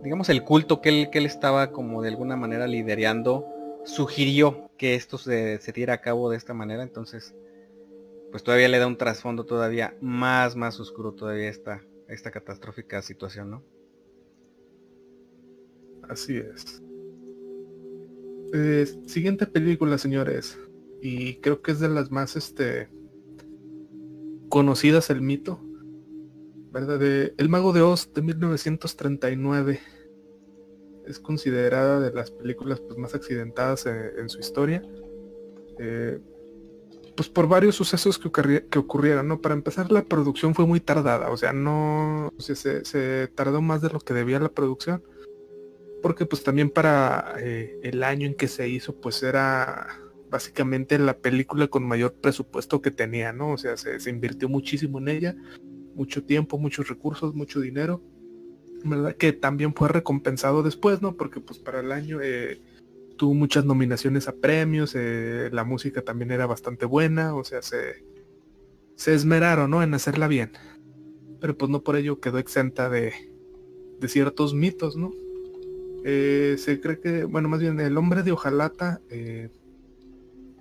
digamos 0.03 0.30
el 0.30 0.43
culto 0.43 0.82
que 0.82 0.89
él, 0.89 1.09
que 1.11 1.20
él 1.20 1.26
estaba 1.26 1.72
como 1.72 2.01
de 2.01 2.09
alguna 2.09 2.36
manera 2.36 2.65
liderando 2.67 3.45
sugirió 3.86 4.70
que 4.78 4.95
esto 4.95 5.17
se, 5.17 5.59
se 5.59 5.72
diera 5.72 5.93
a 5.95 6.01
cabo 6.01 6.30
de 6.30 6.38
esta 6.38 6.53
manera. 6.53 6.84
Entonces, 6.84 7.36
pues 8.32 8.43
todavía 8.43 8.67
le 8.67 8.80
da 8.80 8.88
un 8.88 8.97
trasfondo 8.97 9.45
todavía 9.45 9.95
más, 10.01 10.55
más 10.55 10.80
oscuro 10.80 11.13
todavía 11.13 11.49
esta, 11.49 11.82
esta 12.07 12.32
catastrófica 12.32 13.01
situación, 13.01 13.51
¿no? 13.51 13.63
Así 16.07 16.38
es. 16.38 16.82
Eh, 18.54 18.88
siguiente 19.06 19.45
película, 19.45 19.97
señores. 19.97 20.58
Y 21.02 21.36
creo 21.36 21.62
que 21.62 21.72
es 21.72 21.80
de 21.80 21.89
las 21.89 22.12
más 22.12 22.36
este 22.36 22.89
conocidas 24.50 25.10
el 25.10 25.22
mito. 25.22 25.60
¿Verdad? 26.72 27.00
De 27.00 27.34
El 27.38 27.50
Mago 27.50 27.74
de 27.74 27.82
Oz 27.82 28.14
de 28.14 28.22
1939. 28.22 29.80
Es 31.08 31.20
considerada 31.20 32.00
de 32.00 32.12
las 32.14 32.32
películas 32.32 32.80
pues, 32.82 32.97
más 32.97 33.16
accidentadas 33.16 33.86
eh, 33.86 34.12
en, 34.18 34.30
su 34.30 34.39
historia. 34.39 34.84
Eh, 35.80 36.20
pues 37.20 37.28
por 37.28 37.50
varios 37.50 37.76
sucesos 37.76 38.18
que, 38.18 38.64
que, 38.70 38.80
ocurrieron, 38.80 39.28
¿no? 39.28 39.41
Para 39.41 39.54
empezar, 39.54 39.91
la 39.91 40.04
producción 40.04 40.56
fue 40.56 40.66
muy 40.66 40.80
tardada, 40.80 41.32
o 41.32 41.36
sea, 41.36 41.52
no, 41.52 42.32
se, 42.38 42.56
se, 42.56 43.28
tardó 43.28 43.62
más 43.62 43.82
de 43.82 43.89
lo 43.89 44.00
que 44.00 44.14
debía 44.14 44.39
la 44.39 44.47
producción, 44.47 45.04
porque 46.02 46.26
pues 46.26 46.43
también 46.43 46.70
para 46.70 47.36
eh, 47.39 47.80
el 47.84 48.04
año 48.04 48.28
en 48.28 48.36
que 48.36 48.47
se 48.47 48.68
hizo, 48.68 49.00
pues 49.00 49.24
era 49.24 49.88
básicamente 50.30 51.00
la 51.00 51.18
película 51.18 51.68
con 51.68 51.88
mayor 51.88 52.14
presupuesto 52.14 52.82
que 52.82 52.91
tenía, 52.91 53.34
¿no? 53.34 53.54
O 53.54 53.58
sea, 53.58 53.78
se, 53.78 54.10
invirtió 54.10 54.47
muchísimo 54.47 55.00
en 55.00 55.08
ella, 55.10 55.36
mucho 55.95 56.24
tiempo, 56.24 56.58
muchos 56.58 56.88
recursos, 56.88 57.34
mucho 57.34 57.60
dinero, 57.60 58.02
¿verdad? 58.84 59.16
Que 59.16 59.34
también 59.34 59.74
fue 59.74 59.89
recompensado 59.89 60.64
después, 60.64 61.02
¿no? 61.02 61.16
Porque 61.16 61.39
pues 61.39 61.60
para 61.60 61.80
el 61.80 61.91
año... 61.91 62.20
Eh, 62.22 62.62
tuvo 63.20 63.34
muchas 63.34 63.66
nominaciones 63.66 64.30
a 64.30 64.36
premios, 64.36 64.95
eh, 64.95 65.50
la 65.52 65.66
música 65.66 66.02
también 66.02 66.32
era 66.32 66.47
bastante 66.47 66.86
buena, 66.86 67.36
o 67.36 67.43
sea, 67.43 67.62
se, 67.62 68.06
se 68.95 69.14
esmeraron, 69.14 69.70
¿no? 69.70 69.84
En 69.84 69.93
hacerla 69.93 70.30
bien. 70.30 70.54
Pero 71.41 71.58
pues 71.58 71.70
no 71.70 71.84
por 71.84 71.97
ello 71.97 72.22
quedó 72.22 72.38
exenta 72.38 72.89
de, 72.89 73.12
de 74.00 74.08
ciertos 74.08 74.54
mitos, 74.54 74.95
¿no? 74.95 75.12
Eh, 76.04 76.56
se 76.58 76.80
cree 76.80 77.00
que, 77.00 77.24
bueno, 77.26 77.50
más 77.50 77.60
bien 77.60 77.80
el 77.80 77.97
hombre 77.97 78.24
de 78.24 78.32
Ojalata, 78.32 79.02
eh, 79.10 79.50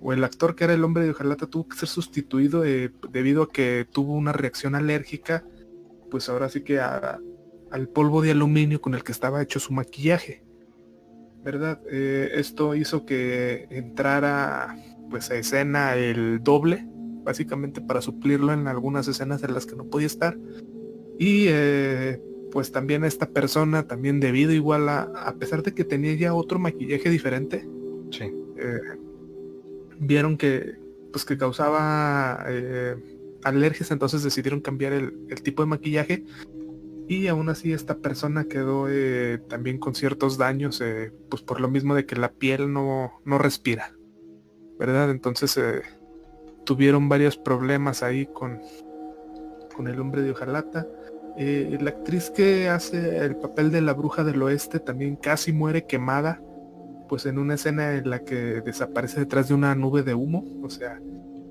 o 0.01 0.13
el 0.13 0.23
actor 0.23 0.55
que 0.55 0.63
era 0.63 0.73
el 0.73 0.83
hombre 0.83 1.03
de 1.03 1.11
Ojalata 1.11 1.47
tuvo 1.47 1.67
que 1.67 1.77
ser 1.77 1.89
sustituido 1.89 2.61
debido 2.61 3.43
a 3.43 3.49
que 3.49 3.85
tuvo 3.91 4.13
una 4.13 4.31
reacción 4.31 4.75
alérgica, 4.75 5.43
pues 6.09 6.29
ahora 6.29 6.49
sí 6.49 6.61
que 6.61 6.79
al 6.79 7.89
polvo 7.93 8.21
de 8.21 8.31
aluminio 8.31 8.81
con 8.81 8.95
el 8.95 9.03
que 9.03 9.11
estaba 9.11 9.41
hecho 9.41 9.59
su 9.59 9.73
maquillaje. 9.73 10.43
¿verdad? 11.43 11.79
Eh, 11.89 12.31
esto 12.35 12.75
hizo 12.75 13.05
que 13.05 13.67
entrara 13.69 14.75
pues 15.09 15.31
a 15.31 15.35
escena 15.35 15.95
el 15.95 16.43
doble, 16.43 16.85
básicamente 17.23 17.81
para 17.81 18.01
suplirlo 18.01 18.53
en 18.53 18.67
algunas 18.67 19.07
escenas 19.07 19.43
en 19.43 19.53
las 19.53 19.65
que 19.65 19.75
no 19.75 19.85
podía 19.85 20.07
estar. 20.07 20.37
Y 21.17 21.45
eh, 21.47 22.21
pues 22.51 22.71
también 22.71 23.03
esta 23.03 23.29
persona, 23.29 23.87
también 23.87 24.19
debido 24.19 24.51
igual 24.51 24.89
a, 24.89 25.01
a 25.01 25.35
pesar 25.35 25.63
de 25.63 25.73
que 25.73 25.83
tenía 25.83 26.13
ya 26.15 26.33
otro 26.33 26.59
maquillaje 26.59 27.09
diferente, 27.09 27.67
sí. 28.11 28.33
Eh, 28.57 28.79
vieron 29.99 30.37
que 30.37 30.75
pues 31.11 31.25
que 31.25 31.37
causaba 31.37 32.45
alergias, 33.43 33.89
entonces 33.91 34.23
decidieron 34.23 34.61
cambiar 34.61 34.93
el, 34.93 35.25
el 35.29 35.41
tipo 35.41 35.63
de 35.63 35.67
maquillaje 35.67 36.23
y 37.09 37.27
aún 37.27 37.49
así 37.49 37.73
esta 37.73 37.97
persona 37.97 38.43
quedó 38.43 38.85
eh, 38.87 39.39
también 39.49 39.79
con 39.79 39.95
ciertos 39.95 40.37
daños, 40.37 40.79
eh, 40.79 41.11
pues 41.27 41.41
por 41.41 41.59
lo 41.59 41.67
mismo 41.67 41.95
de 41.95 42.05
que 42.05 42.15
la 42.15 42.31
piel 42.31 42.71
no, 42.71 43.19
no 43.25 43.39
respira, 43.39 43.95
¿verdad? 44.77 45.09
Entonces 45.09 45.57
eh, 45.57 45.81
tuvieron 46.65 47.09
varios 47.09 47.35
problemas 47.35 48.03
ahí 48.03 48.27
con, 48.27 48.59
con 49.75 49.87
el 49.87 49.99
hombre 49.99 50.21
de 50.21 50.29
hojalata. 50.29 50.87
La 51.37 51.89
actriz 51.89 52.29
que 52.29 52.69
hace 52.69 53.17
el 53.19 53.35
papel 53.37 53.71
de 53.71 53.81
la 53.81 53.93
bruja 53.93 54.23
del 54.23 54.41
oeste 54.41 54.79
también 54.79 55.15
casi 55.15 55.53
muere 55.53 55.85
quemada, 55.85 56.41
pues 57.07 57.25
en 57.25 57.39
una 57.39 57.55
escena 57.55 57.95
en 57.95 58.09
la 58.09 58.23
que 58.23 58.61
desaparece 58.61 59.21
detrás 59.21 59.47
de 59.47 59.53
una 59.53 59.73
nube 59.75 60.03
de 60.03 60.13
humo, 60.13 60.45
o 60.63 60.69
sea, 60.69 60.99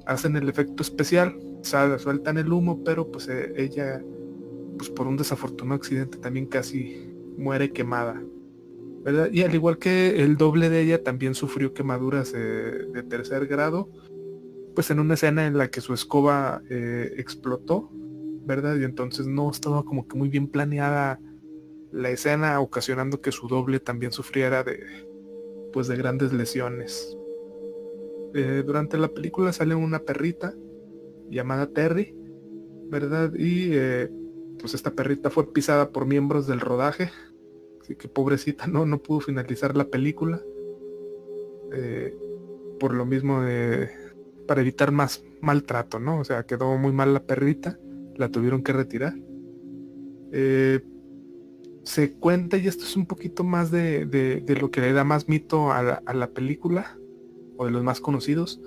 hacen 0.06 0.36
el 0.36 0.48
efecto 0.48 0.82
especial, 0.82 1.34
sueltan 1.62 2.38
el 2.38 2.52
humo, 2.52 2.82
pero 2.84 3.10
pues 3.10 3.28
ella 3.28 4.02
pues 4.78 4.88
por 4.90 5.06
un 5.06 5.16
desafortunado 5.16 5.76
accidente 5.76 6.18
también 6.18 6.46
casi 6.46 7.12
muere 7.36 7.72
quemada. 7.72 8.22
¿verdad? 9.02 9.28
Y 9.32 9.42
al 9.42 9.54
igual 9.54 9.78
que 9.78 10.22
el 10.22 10.36
doble 10.36 10.70
de 10.70 10.82
ella 10.82 11.02
también 11.02 11.34
sufrió 11.34 11.74
quemaduras 11.74 12.32
eh, 12.34 12.86
de 12.92 13.02
tercer 13.02 13.46
grado, 13.46 13.90
pues 14.74 14.90
en 14.90 15.00
una 15.00 15.14
escena 15.14 15.46
en 15.46 15.58
la 15.58 15.68
que 15.68 15.80
su 15.80 15.92
escoba 15.92 16.62
eh, 16.70 17.14
explotó, 17.16 17.90
¿verdad? 18.48 18.76
Y 18.76 18.84
entonces 18.84 19.26
no 19.28 19.50
estaba 19.50 19.84
como 19.84 20.08
que 20.08 20.16
muy 20.16 20.28
bien 20.28 20.48
planeada 20.48 21.20
la 21.92 22.10
escena, 22.10 22.58
ocasionando 22.60 23.20
que 23.20 23.30
su 23.30 23.46
doble 23.46 23.78
también 23.78 24.10
sufriera 24.10 24.64
de, 24.64 24.80
pues 25.72 25.86
de 25.86 25.96
grandes 25.96 26.32
lesiones. 26.32 27.16
Eh, 28.34 28.64
durante 28.66 28.98
la 28.98 29.08
película 29.08 29.52
sale 29.52 29.74
una 29.74 30.00
perrita 30.00 30.54
llamada 31.30 31.72
Terry, 31.72 32.14
¿verdad? 32.90 33.32
Y 33.38 33.70
pues 34.58 34.74
esta 34.74 34.90
perrita 34.90 35.30
fue 35.30 35.52
pisada 35.52 35.90
por 35.90 36.06
miembros 36.06 36.46
del 36.46 36.60
rodaje. 36.60 37.10
Así 37.80 37.94
que 37.94 38.08
pobrecita 38.08 38.66
no, 38.66 38.86
no 38.86 38.98
pudo 38.98 39.20
finalizar 39.20 39.76
la 39.76 39.84
película. 39.84 40.42
Eh, 41.72 42.16
por 42.80 42.94
lo 42.94 43.04
mismo 43.04 43.42
de, 43.42 43.90
para 44.46 44.62
evitar 44.62 44.92
más 44.92 45.24
maltrato, 45.40 45.98
¿no? 46.00 46.18
O 46.20 46.24
sea, 46.24 46.44
quedó 46.44 46.76
muy 46.78 46.92
mal 46.92 47.12
la 47.12 47.24
perrita, 47.24 47.78
la 48.18 48.28
tuvieron 48.28 48.62
que 48.62 48.72
retirar. 48.72 49.14
Eh, 50.32 50.80
se 51.88 52.12
cuenta, 52.12 52.58
y 52.58 52.68
esto 52.68 52.84
es 52.84 52.96
un 52.96 53.06
poquito 53.06 53.44
más 53.44 53.70
de, 53.70 54.04
de, 54.04 54.56
lo 54.56 54.70
que 54.70 54.82
le 54.82 54.92
da 54.92 55.04
más 55.04 55.26
mito 55.26 55.72
a 55.72 56.02
la, 56.12 56.30
película, 56.32 56.98
o 57.56 57.64
de 57.64 57.70
los 57.70 57.82
más 57.82 58.00
conocidos. 58.00 58.60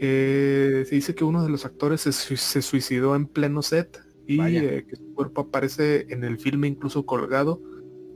Eh, 0.00 0.84
se 0.86 0.94
dice 0.94 1.14
que 1.14 1.24
uno 1.24 1.42
de 1.42 1.48
los 1.48 1.64
actores 1.64 2.02
se, 2.02 2.12
se 2.12 2.62
suicidó 2.62 3.16
en 3.16 3.26
pleno 3.26 3.62
set 3.62 4.00
y 4.26 4.38
eh, 4.40 4.84
que 4.86 4.96
su 4.96 5.14
cuerpo 5.14 5.40
aparece 5.42 6.06
en 6.10 6.22
el 6.24 6.38
filme 6.38 6.68
incluso 6.68 7.06
colgado 7.06 7.62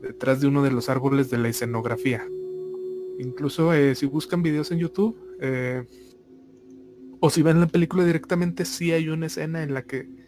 detrás 0.02 0.40
de 0.42 0.48
uno 0.48 0.62
de 0.62 0.70
los 0.70 0.90
árboles 0.90 1.30
de 1.30 1.38
la 1.38 1.48
escenografía. 1.48 2.22
Incluso 3.18 3.72
eh, 3.72 3.94
si 3.94 4.04
buscan 4.04 4.42
videos 4.42 4.70
en 4.70 4.78
YouTube 4.80 5.16
o 7.20 7.30
si 7.30 7.40
ven 7.40 7.58
la 7.58 7.68
película 7.68 8.04
directamente, 8.04 8.66
sí 8.66 8.92
hay 8.92 9.08
una 9.08 9.26
escena 9.26 9.62
en 9.62 9.72
la 9.72 9.82
que 9.82 10.21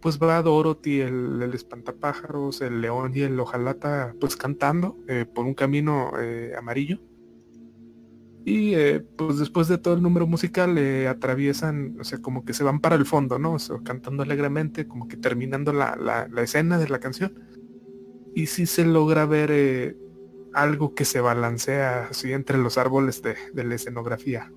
pues 0.00 0.18
va 0.18 0.42
Dorothy, 0.42 1.00
el, 1.00 1.42
el 1.42 1.54
espantapájaros, 1.54 2.60
el 2.60 2.80
león 2.80 3.12
y 3.14 3.20
el 3.20 3.38
ojalata 3.38 4.14
pues 4.20 4.36
cantando 4.36 4.96
por 5.34 5.46
un 5.46 5.54
camino 5.54 6.12
amarillo 6.58 7.00
y 8.44 8.74
eh, 8.74 9.00
pues 9.00 9.38
después 9.38 9.68
de 9.68 9.78
todo 9.78 9.94
el 9.94 10.02
número 10.02 10.26
musical 10.26 10.78
atraviesan, 11.06 11.96
o 12.00 12.04
sea, 12.04 12.18
como 12.20 12.44
que 12.44 12.54
se 12.54 12.64
van 12.64 12.80
para 12.80 12.96
el 12.96 13.04
fondo, 13.04 13.38
¿no? 13.38 13.54
O 13.54 13.58
sea, 13.58 13.76
cantando 13.84 14.22
alegremente, 14.22 14.88
como 14.88 15.08
que 15.08 15.16
terminando 15.16 15.72
la, 15.72 15.96
la, 15.96 16.42
escena 16.42 16.78
de 16.78 16.88
la 16.88 17.00
canción. 17.00 17.34
Y 18.34 18.46
sí 18.46 18.66
se 18.66 18.84
logra 18.84 19.26
ver 19.26 19.50
eh, 19.52 19.96
algo 20.54 20.94
que 20.94 21.04
se 21.04 21.20
balancea 21.20 22.08
así 22.10 22.32
entre 22.32 22.56
los 22.58 22.78
árboles 22.78 23.22
de, 23.22 23.36
la 23.64 23.74
escenografía. 23.74 24.50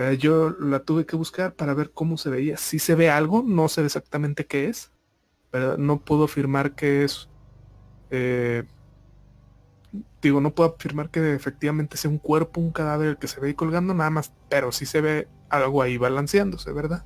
Eh, 0.00 0.18
yo 0.18 0.50
la 0.50 0.80
tuve 0.80 1.06
que 1.06 1.16
buscar 1.16 1.54
para 1.54 1.74
ver 1.74 1.92
cómo 1.92 2.16
se 2.16 2.30
veía. 2.30 2.56
Si 2.56 2.78
se 2.78 2.94
ve 2.94 3.10
algo, 3.10 3.44
no 3.46 3.68
sé 3.68 3.84
exactamente 3.84 4.46
qué 4.46 4.66
es, 4.66 4.90
pero 5.50 5.76
no 5.76 6.00
puedo 6.00 6.24
afirmar 6.24 6.74
que 6.74 7.04
es 7.04 7.28
digo, 10.22 10.40
no 10.40 10.54
puedo 10.54 10.74
afirmar 10.76 11.10
que 11.10 11.34
efectivamente 11.34 11.96
sea 11.96 12.10
un 12.10 12.18
cuerpo, 12.18 12.60
un 12.60 12.72
cadáver 12.72 13.08
el 13.08 13.18
que 13.18 13.28
se 13.28 13.40
ve 13.40 13.48
ahí 13.48 13.54
colgando 13.54 13.94
nada 13.94 14.10
más, 14.10 14.32
pero 14.48 14.72
sí 14.72 14.86
se 14.86 15.00
ve 15.00 15.28
algo 15.48 15.82
ahí 15.82 15.96
balanceándose, 15.96 16.72
¿verdad? 16.72 17.04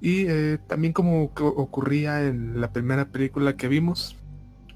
Y 0.00 0.26
eh, 0.28 0.58
también 0.66 0.92
como 0.92 1.24
ocurría 1.24 2.26
en 2.26 2.60
la 2.60 2.72
primera 2.72 3.06
película 3.06 3.56
que 3.56 3.68
vimos, 3.68 4.16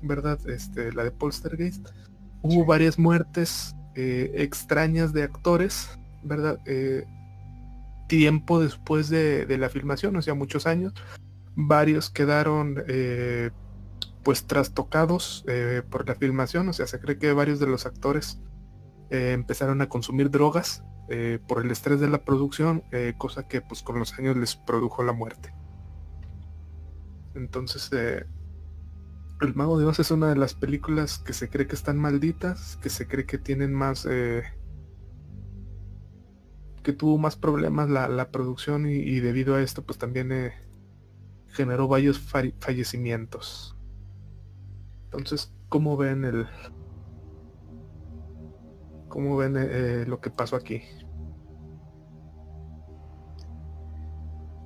¿verdad? 0.03 0.39
Este, 0.49 0.93
la 0.93 1.05
de 1.05 1.11
Polstergeist, 1.11 1.89
hubo 2.43 2.65
varias 2.67 2.99
muertes 2.99 3.75
eh, 3.95 4.33
extrañas 4.35 5.13
de 5.13 5.23
actores, 5.23 5.99
¿verdad? 6.25 6.61
Eh, 6.67 7.05
tiempo 8.09 8.61
después 8.61 9.09
de, 9.09 9.47
la 9.59 9.69
filmación, 9.69 10.17
o 10.17 10.23
sea, 10.23 10.35
muchos 10.35 10.67
años, 10.67 10.93
varios 11.55 12.11
quedaron 12.11 12.83
pues 14.25 14.47
trastocados 14.47 15.45
eh, 15.47 15.83
por 15.89 16.09
la 16.09 16.17
filmación, 16.17 16.69
o 16.69 16.73
sea, 16.73 16.87
se 16.87 16.99
cree 16.99 17.19
que 17.19 17.33
varios 17.33 17.61
de 17.61 17.67
los 17.67 17.87
actores 17.87 18.41
eh, 19.11 19.33
empezaron 19.33 19.83
a 19.83 19.89
consumir 19.89 20.31
drogas 20.31 20.83
eh, 21.11 21.39
por 21.47 21.63
el 21.63 21.71
estrés 21.71 22.01
de 22.01 22.09
la 22.09 22.25
producción, 22.25 22.83
cosa 23.19 23.47
que 23.47 23.61
pues 23.61 23.83
con 23.83 23.99
los 23.99 24.19
años 24.19 24.37
les 24.37 24.57
produjo 24.57 25.05
la 25.05 25.13
muerte. 25.13 25.55
Entonces, 27.35 27.91
El 27.93 29.55
Mago 29.55 29.79
de 29.79 29.85
Oz 29.85 29.99
es 29.99 30.11
una 30.11 30.31
de 30.31 30.37
las 30.37 30.55
películas 30.55 31.19
que 31.19 31.35
se 31.35 31.51
cree 31.51 31.67
que 31.67 31.75
están 31.75 31.99
malditas, 31.99 32.79
que 32.79 32.89
se 32.89 33.07
cree 33.07 33.27
que 33.27 33.39
tienen 33.39 33.75
más... 33.75 34.09
que 36.85 36.93
tuvo 36.93 37.19
más 37.19 37.35
problemas 37.35 37.91
la, 37.91 38.29
producción 38.31 38.87
y, 38.87 39.19
debido 39.19 39.57
a 39.57 39.63
esto 39.63 39.83
pues 39.83 39.99
también 39.99 40.53
generó 41.49 41.89
varios 41.89 42.21
fallecimientos. 42.21 43.77
Entonces, 45.07 45.53
¿cómo 45.69 45.97
ven 45.97 46.25
el... 46.25 46.47
¿Cómo 49.09 49.37
ven 49.37 49.55
eh, 49.57 50.05
lo 50.07 50.21
que 50.21 50.31
pasó 50.31 50.57
aquí? 50.57 50.83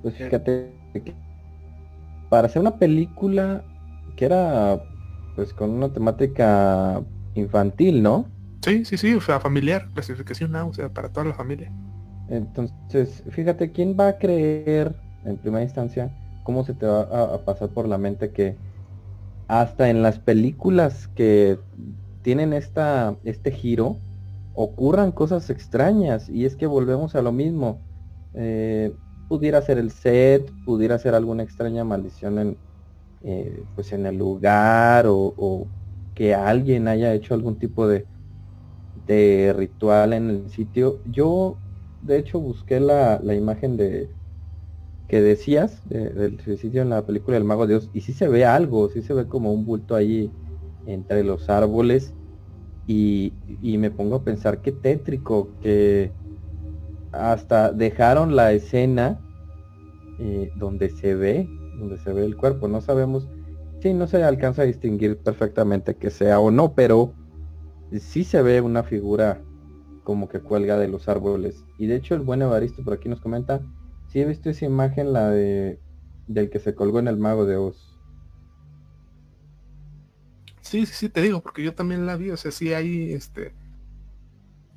Pues 0.01 0.15
fíjate 0.15 0.73
que 0.93 1.15
para 2.29 2.47
hacer 2.47 2.61
una 2.61 2.77
película 2.77 3.63
que 4.15 4.25
era 4.25 4.81
pues 5.35 5.53
con 5.53 5.69
una 5.69 5.93
temática 5.93 7.01
infantil, 7.35 8.01
¿no? 8.01 8.25
Sí, 8.61 8.83
sí, 8.85 8.97
sí, 8.97 9.13
o 9.13 9.21
sea, 9.21 9.39
familiar, 9.39 9.89
clasificación 9.93 10.55
A, 10.55 10.65
o 10.65 10.73
sea, 10.73 10.89
para 10.89 11.09
toda 11.09 11.27
la 11.27 11.33
familia. 11.33 11.71
Entonces, 12.29 13.23
fíjate, 13.29 13.71
¿quién 13.71 13.95
va 13.99 14.09
a 14.09 14.17
creer 14.17 14.95
en 15.25 15.37
primera 15.37 15.63
instancia 15.63 16.11
cómo 16.43 16.63
se 16.63 16.73
te 16.73 16.85
va 16.85 17.01
a, 17.01 17.37
pasar 17.45 17.69
por 17.69 17.87
la 17.87 17.97
mente 17.97 18.31
que 18.31 18.55
hasta 19.47 19.89
en 19.89 20.01
las 20.01 20.19
películas 20.19 21.07
que 21.09 21.59
tienen 22.23 22.53
esta, 22.53 23.15
este 23.23 23.51
giro, 23.51 23.97
ocurran 24.55 25.11
cosas 25.11 25.49
extrañas 25.49 26.29
y 26.29 26.45
es 26.45 26.55
que 26.55 26.67
volvemos 26.67 27.15
a 27.15 27.21
lo 27.21 27.31
mismo. 27.31 27.79
Eh, 28.33 28.93
pudiera 29.27 29.61
ser 29.61 29.77
el 29.77 29.91
set, 29.91 30.51
pudiera 30.65 30.97
ser 30.99 31.15
alguna 31.15 31.43
extraña 31.43 31.83
maldición 31.83 32.39
en, 32.39 32.57
eh, 33.21 33.63
pues 33.75 33.93
en 33.93 34.05
el 34.05 34.17
lugar 34.17 35.05
o, 35.07 35.67
que 36.15 36.35
alguien 36.35 36.87
haya 36.87 37.13
hecho 37.13 37.33
algún 37.33 37.57
tipo 37.59 37.87
de, 37.87 38.05
de 39.05 39.53
ritual 39.55 40.13
en 40.13 40.29
el 40.29 40.49
sitio. 40.49 40.99
Yo 41.05 41.57
de 42.01 42.17
hecho 42.17 42.39
busqué 42.39 42.79
la, 42.79 43.21
imagen 43.33 43.77
de 43.77 44.09
que 45.07 45.21
decías 45.21 45.81
del 45.89 46.39
suicidio 46.39 46.81
en 46.81 46.89
la 46.89 47.05
película 47.05 47.35
del 47.35 47.43
Mago 47.43 47.65
de 47.65 47.73
Dios 47.73 47.89
y 47.93 48.01
sí 48.01 48.13
se 48.13 48.27
ve 48.27 48.45
algo, 48.45 48.89
sí 48.89 49.01
se 49.01 49.13
ve 49.13 49.27
como 49.27 49.51
un 49.51 49.65
bulto 49.65 49.95
ahí 49.95 50.31
entre 50.85 51.23
los 51.23 51.49
árboles 51.49 52.13
y, 52.85 53.33
me 53.77 53.91
pongo 53.91 54.17
a 54.17 54.23
pensar 54.23 54.61
qué 54.61 54.71
tétrico 54.71 55.49
que 55.61 56.11
hasta 57.11 57.71
dejaron 57.71 58.35
la 58.35 58.51
escena 58.51 59.19
eh, 60.19 60.51
donde 60.55 60.89
se 60.89 61.15
ve, 61.15 61.47
donde 61.79 61.97
se 61.97 62.11
ve 62.13 62.25
el 62.25 62.35
cuerpo, 62.35 62.67
no 62.67 62.81
sabemos, 62.81 63.27
si 63.81 63.93
no 63.93 64.07
se 64.07 64.23
alcanza 64.23 64.63
a 64.63 64.65
distinguir 64.65 65.17
perfectamente 65.17 65.95
que 65.95 66.09
sea 66.09 66.39
o 66.39 66.51
no, 66.51 66.73
pero 66.73 67.13
sí 67.99 68.23
se 68.23 68.41
ve 68.41 68.61
una 68.61 68.83
figura 68.83 69.41
como 70.09 70.27
que 70.27 70.39
cuelga 70.39 70.75
de 70.79 70.87
los 70.87 71.07
árboles. 71.07 71.63
Y 71.77 71.85
de 71.85 71.95
hecho 71.95 72.15
el 72.15 72.21
buen 72.21 72.41
Evaristo 72.41 72.83
por 72.83 72.95
aquí 72.95 73.07
nos 73.09 73.21
comenta, 73.21 73.61
si 74.07 74.19
he 74.19 74.25
visto 74.25 74.49
esa 74.49 74.65
imagen, 74.65 75.13
la 75.13 75.29
de 75.29 75.79
del 76.25 76.49
que 76.49 76.57
se 76.57 76.73
colgó 76.73 76.97
en 76.97 77.07
el 77.07 77.17
mago 77.17 77.45
de 77.45 77.57
Oz. 77.57 77.95
Sí, 80.61 80.87
sí, 80.87 80.93
sí, 80.95 81.09
te 81.09 81.21
digo, 81.21 81.41
porque 81.41 81.61
yo 81.61 81.75
también 81.75 82.07
la 82.07 82.15
vi, 82.15 82.31
o 82.31 82.37
sea, 82.37 82.49
sí 82.49 82.73
hay, 82.73 83.13
este, 83.13 83.53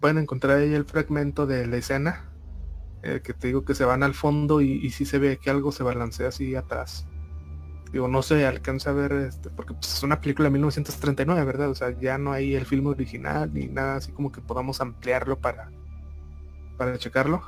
pueden 0.01 0.19
encontrar 0.19 0.59
ahí 0.59 0.75
el 0.75 0.85
fragmento 0.85 1.47
de 1.47 1.67
la 1.67 1.79
escena, 1.79 2.31
eh, 3.03 3.23
que 3.25 3.33
te 3.33 3.47
digo 3.47 3.65
que 3.65 3.75
se 3.75 3.87
van 3.87 4.03
al 4.03 4.13
fondo 4.13 4.61
y, 4.61 4.85
y 4.85 4.91
sí 4.91 5.07
se 5.07 5.19
ve 5.19 5.39
que 5.39 5.49
algo 5.49 5.73
se 5.73 5.83
balancea 5.83 6.29
así 6.29 6.55
atrás 6.57 7.07
digo, 7.93 8.09
no 8.09 8.23
se 8.23 8.47
alcanza 8.47 8.91
a 8.91 8.95
ver, 8.95 9.13
este, 9.13 9.51
porque 9.51 9.75
pues, 9.75 9.93
es 9.93 10.03
una 10.03 10.21
película 10.21 10.47
de 10.47 10.53
1939, 10.53 11.45
¿verdad? 11.45 11.71
O 11.71 11.75
sea, 11.75 11.91
ya 12.01 12.19
no 12.19 12.33
hay 12.33 12.55
el 12.55 12.65
film 12.65 12.87
original 12.87 13.53
ni 13.53 13.67
nada 13.67 13.97
así 13.97 14.13
como 14.13 14.33
que 14.33 14.41
podamos 14.41 14.81
ampliarlo 14.81 15.39
para, 15.39 15.71
para 16.79 16.99
checarlo. 16.99 17.43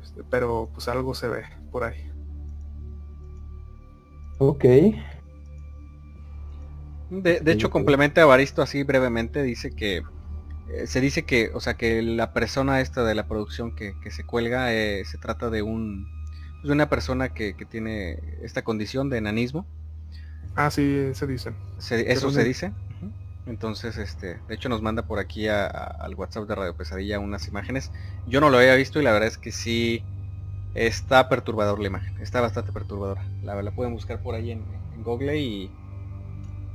Este, 0.00 0.22
pero 0.30 0.68
pues 0.72 0.86
algo 0.88 1.14
se 1.14 1.28
ve 1.28 1.44
por 1.72 1.84
ahí. 1.84 2.10
Ok. 4.38 4.64
De, 7.10 7.40
hecho, 7.46 7.70
complementa 7.70 8.22
a 8.22 8.26
Baristo 8.26 8.60
así 8.60 8.82
brevemente, 8.82 9.42
dice 9.42 9.70
que 9.70 10.02
eh, 10.68 10.86
se 10.86 11.00
dice 11.00 11.24
que, 11.24 11.50
o 11.54 11.60
sea, 11.60 11.74
que 11.74 12.02
la 12.02 12.34
persona 12.34 12.80
esta 12.82 13.02
de 13.02 13.14
la 13.14 13.26
producción 13.26 13.74
que, 13.74 13.94
se 14.10 14.24
cuelga 14.24 14.74
eh, 14.74 15.04
se 15.06 15.16
trata 15.16 15.48
de 15.48 15.62
un 15.62 16.17
de 16.62 16.72
una 16.72 16.88
persona 16.88 17.30
que, 17.30 17.54
tiene 17.68 18.18
esta 18.42 18.62
condición 18.62 19.10
de 19.10 19.18
enanismo. 19.18 19.66
Ah, 20.56 20.70
sí, 20.70 21.10
se 21.12 21.26
dice. 21.26 21.52
eso 21.78 22.30
se 22.30 22.44
dice. 22.44 22.72
Entonces, 23.46 23.96
este, 23.96 24.38
de 24.46 24.54
hecho 24.54 24.68
nos 24.68 24.82
manda 24.82 25.06
por 25.06 25.18
aquí 25.18 25.48
al 25.48 26.14
WhatsApp 26.16 26.46
de 26.46 26.54
Radio 26.54 26.76
Pesadilla 26.76 27.18
unas 27.18 27.48
imágenes. 27.48 27.90
Yo 28.26 28.40
no 28.40 28.50
lo 28.50 28.58
había 28.58 28.74
visto 28.74 29.00
y 29.00 29.02
la 29.02 29.12
verdad 29.12 29.28
es 29.28 29.38
que 29.38 29.52
sí 29.52 30.02
está 30.74 31.28
perturbador 31.30 31.78
la 31.80 31.86
imagen. 31.86 32.20
Está 32.20 32.42
bastante 32.42 32.72
perturbadora. 32.72 33.24
La, 33.42 33.60
la 33.62 33.70
pueden 33.70 33.94
buscar 33.94 34.20
por 34.20 34.34
ahí 34.34 34.50
en, 34.50 34.64
Google 35.02 35.38
y 35.38 35.70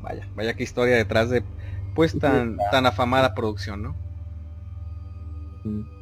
vaya, 0.02 0.28
vaya 0.34 0.54
qué 0.56 0.64
historia 0.64 0.96
detrás 0.96 1.30
de 1.30 1.44
pues 1.94 2.18
tan, 2.18 2.58
tan 2.72 2.86
afamada 2.86 3.36
producción, 3.36 3.84
¿no? 3.84 3.96
Mm. 5.66 5.93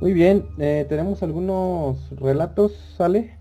Muy 0.00 0.12
bien, 0.12 0.48
eh, 0.58 0.86
tenemos 0.88 1.22
algunos 1.22 1.98
relatos, 2.18 2.72
¿sale? 2.96 3.36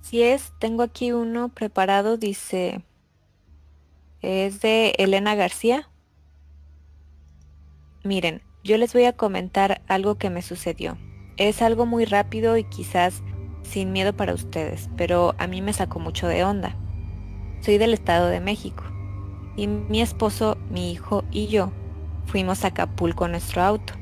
Así 0.00 0.22
es, 0.22 0.52
tengo 0.58 0.82
aquí 0.82 1.12
uno 1.12 1.50
preparado, 1.50 2.16
dice, 2.16 2.82
es 4.22 4.60
de 4.60 4.94
Elena 4.98 5.34
García. 5.34 5.90
Miren, 8.02 8.42
yo 8.62 8.78
les 8.78 8.94
voy 8.94 9.04
a 9.04 9.12
comentar 9.12 9.82
algo 9.86 10.16
que 10.16 10.30
me 10.30 10.40
sucedió. 10.40 10.96
Es 11.36 11.60
algo 11.60 11.84
muy 11.84 12.06
rápido 12.06 12.56
y 12.56 12.64
quizás 12.64 13.22
sin 13.62 13.92
miedo 13.92 14.14
para 14.14 14.34
ustedes, 14.34 14.88
pero 14.96 15.34
a 15.38 15.46
mí 15.46 15.60
me 15.60 15.72
sacó 15.72 15.98
mucho 15.98 16.28
de 16.28 16.44
onda. 16.44 16.76
Soy 17.60 17.76
del 17.76 17.92
Estado 17.92 18.28
de 18.28 18.40
México 18.40 18.84
y 19.56 19.66
mi 19.66 20.00
esposo, 20.00 20.56
mi 20.70 20.92
hijo 20.92 21.24
y 21.30 21.48
yo 21.48 21.72
fuimos 22.26 22.64
a 22.64 22.68
Acapulco 22.68 23.26
en 23.26 23.32
nuestro 23.32 23.62
auto. 23.62 23.94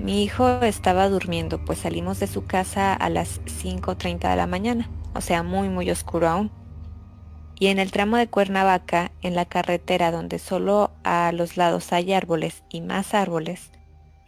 Mi 0.00 0.22
hijo 0.22 0.62
estaba 0.62 1.10
durmiendo, 1.10 1.62
pues 1.62 1.80
salimos 1.80 2.20
de 2.20 2.26
su 2.26 2.46
casa 2.46 2.94
a 2.94 3.10
las 3.10 3.42
5.30 3.44 4.30
de 4.30 4.36
la 4.36 4.46
mañana, 4.46 4.88
o 5.14 5.20
sea, 5.20 5.42
muy 5.42 5.68
muy 5.68 5.90
oscuro 5.90 6.26
aún. 6.26 6.50
Y 7.58 7.66
en 7.66 7.78
el 7.78 7.92
tramo 7.92 8.16
de 8.16 8.26
Cuernavaca, 8.26 9.12
en 9.20 9.34
la 9.34 9.44
carretera 9.44 10.10
donde 10.10 10.38
solo 10.38 10.90
a 11.04 11.32
los 11.32 11.58
lados 11.58 11.92
hay 11.92 12.14
árboles 12.14 12.64
y 12.70 12.80
más 12.80 13.12
árboles 13.12 13.72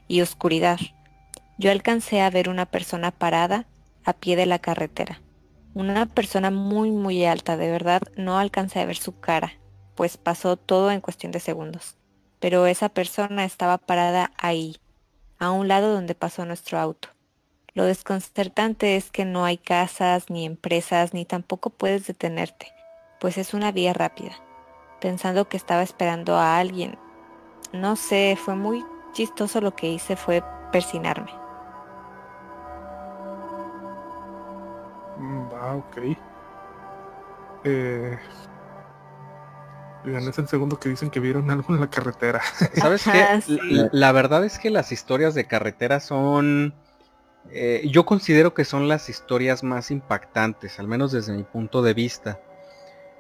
y 0.09 0.21
oscuridad, 0.21 0.79
yo 1.57 1.71
alcancé 1.71 2.21
a 2.21 2.29
ver 2.29 2.51
una 2.51 2.67
persona 2.67 3.11
parada 3.11 3.67
a 4.05 4.13
pie 4.13 4.37
de 4.37 4.45
la 4.45 4.59
carretera. 4.59 5.23
Una 5.73 6.05
persona 6.05 6.51
muy 6.51 6.91
muy 6.91 7.25
alta, 7.25 7.57
de 7.57 7.71
verdad 7.71 8.03
no 8.19 8.39
alcancé 8.39 8.81
a 8.81 8.85
ver 8.85 8.99
su 8.99 9.21
cara, 9.21 9.55
pues 9.95 10.19
pasó 10.19 10.59
todo 10.59 10.91
en 10.91 11.01
cuestión 11.01 11.33
de 11.33 11.41
segundos. 11.41 11.97
Pero 12.41 12.67
esa 12.67 12.91
persona 12.91 13.47
estaba 13.47 13.79
parada 13.79 14.33
ahí, 14.37 14.77
a 15.43 15.51
un 15.51 15.67
lado 15.67 15.93
donde 15.93 16.15
pasó 16.15 16.45
nuestro 16.45 16.79
auto. 16.79 17.09
Lo 17.75 17.85
desconcertante 17.85 18.95
es 18.97 19.11
que 19.11 19.25
no 19.25 19.45
hay 19.45 19.59
casas, 19.59 20.31
ni 20.31 20.47
empresas, 20.47 21.15
ni 21.15 21.25
tampoco 21.25 21.71
puedes 21.71 22.07
detenerte, 22.07 22.73
pues 23.19 23.37
es 23.39 23.53
una 23.53 23.73
vía 23.73 23.93
rápida. 23.93 24.37
Pensando 25.01 25.49
que 25.49 25.57
estaba 25.57 25.83
esperando 25.83 26.37
a 26.37 26.59
alguien. 26.59 26.97
No 27.73 27.97
sé, 27.97 28.39
fue 28.41 28.55
muy 28.55 28.85
chistoso 29.15 29.61
lo 29.61 29.75
que 29.75 29.89
hice 29.89 30.15
fue 30.15 30.45
persinarme. 30.71 31.33
Ah, 35.61 35.75
ok. 35.77 36.17
Eh, 37.65 38.17
es 40.05 40.39
el 40.39 40.49
segundo 40.49 40.79
que 40.79 40.89
dicen 40.89 41.11
que 41.11 41.21
vieron 41.21 41.51
algo 41.51 41.75
en 41.75 41.81
la 41.81 41.91
carretera. 41.91 42.41
¿Sabes 42.75 43.05
qué? 43.05 43.89
la, 43.93 44.13
verdad 44.13 44.45
es 44.45 44.59
que 44.59 44.71
las 44.71 44.93
historias 44.93 45.35
de 45.35 45.47
carretera 45.47 46.01
son... 46.01 46.75
Eh, 47.51 47.89
yo 47.91 48.07
considero 48.07 48.55
que 48.55 48.65
son 48.65 48.89
las 48.89 49.09
historias 49.09 49.65
más 49.65 49.91
impactantes, 49.91 50.79
al 50.79 50.87
menos 50.87 51.13
desde 51.13 51.33
mi 51.33 51.43
punto 51.43 51.83
de 51.83 51.95
vista. 51.95 52.41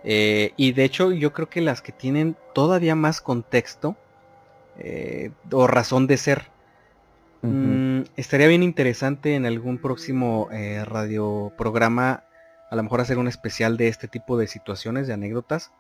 Eh, 0.05 0.53
y 0.57 0.73
de 0.73 0.85
hecho 0.85 1.13
yo 1.13 1.33
creo 1.33 1.49
que 1.49 1.61
las 1.61 1.83
que 1.83 1.93
tienen 1.93 2.37
todavía 2.55 2.95
más 2.95 3.21
contexto 3.21 3.97
eh, 4.79 5.31
o 5.51 5.67
razón 5.67 6.07
de 6.07 6.17
ser. 6.17 6.51
Mm, 7.43 8.03
estaría 8.17 8.47
bien 8.47 8.63
interesante 8.63 9.35
en 9.35 9.47
algún 9.47 9.79
próximo 9.79 10.49
radio 10.85 11.53
programa 11.59 12.25
a 12.71 12.77
lo 12.77 12.85
mejor 12.85 13.03
hacer 13.03 13.19
un 13.19 13.29
especial 13.29 13.77
de 13.77 13.89
este 13.89 14.09
tipo 14.09 14.39
de 14.39 14.47
situaciones, 14.47 15.07
de 15.07 15.13
anécdotas 15.13 15.73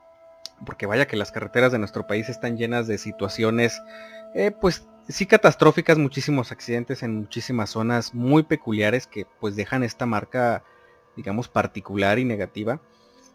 porque 0.64 0.86
vaya 0.86 1.07
que 1.07 1.16
las 1.16 1.32
carreteras 1.32 1.72
de 1.72 1.78
nuestro 1.78 2.07
país 2.07 2.28
están 2.28 2.57
llenas 2.57 2.86
de 2.86 2.99
situaciones, 2.99 3.80
eh, 4.34 4.51
pues 4.51 4.86
sí 5.09 5.26
catastróficas, 5.26 5.99
muchísimos 5.99 6.53
accidentes 6.53 7.03
en 7.03 7.16
muchísimas 7.16 7.70
zonas 7.70 8.14
muy 8.14 8.43
peculiares 8.45 9.07
que 9.07 9.26
pues 9.40 9.57
dejan 9.57 9.82
esta 9.82 10.07
marca, 10.07 10.64
digamos, 11.16 11.49
particular 11.49 12.18
y 12.18 12.24
negativa. 12.24 12.80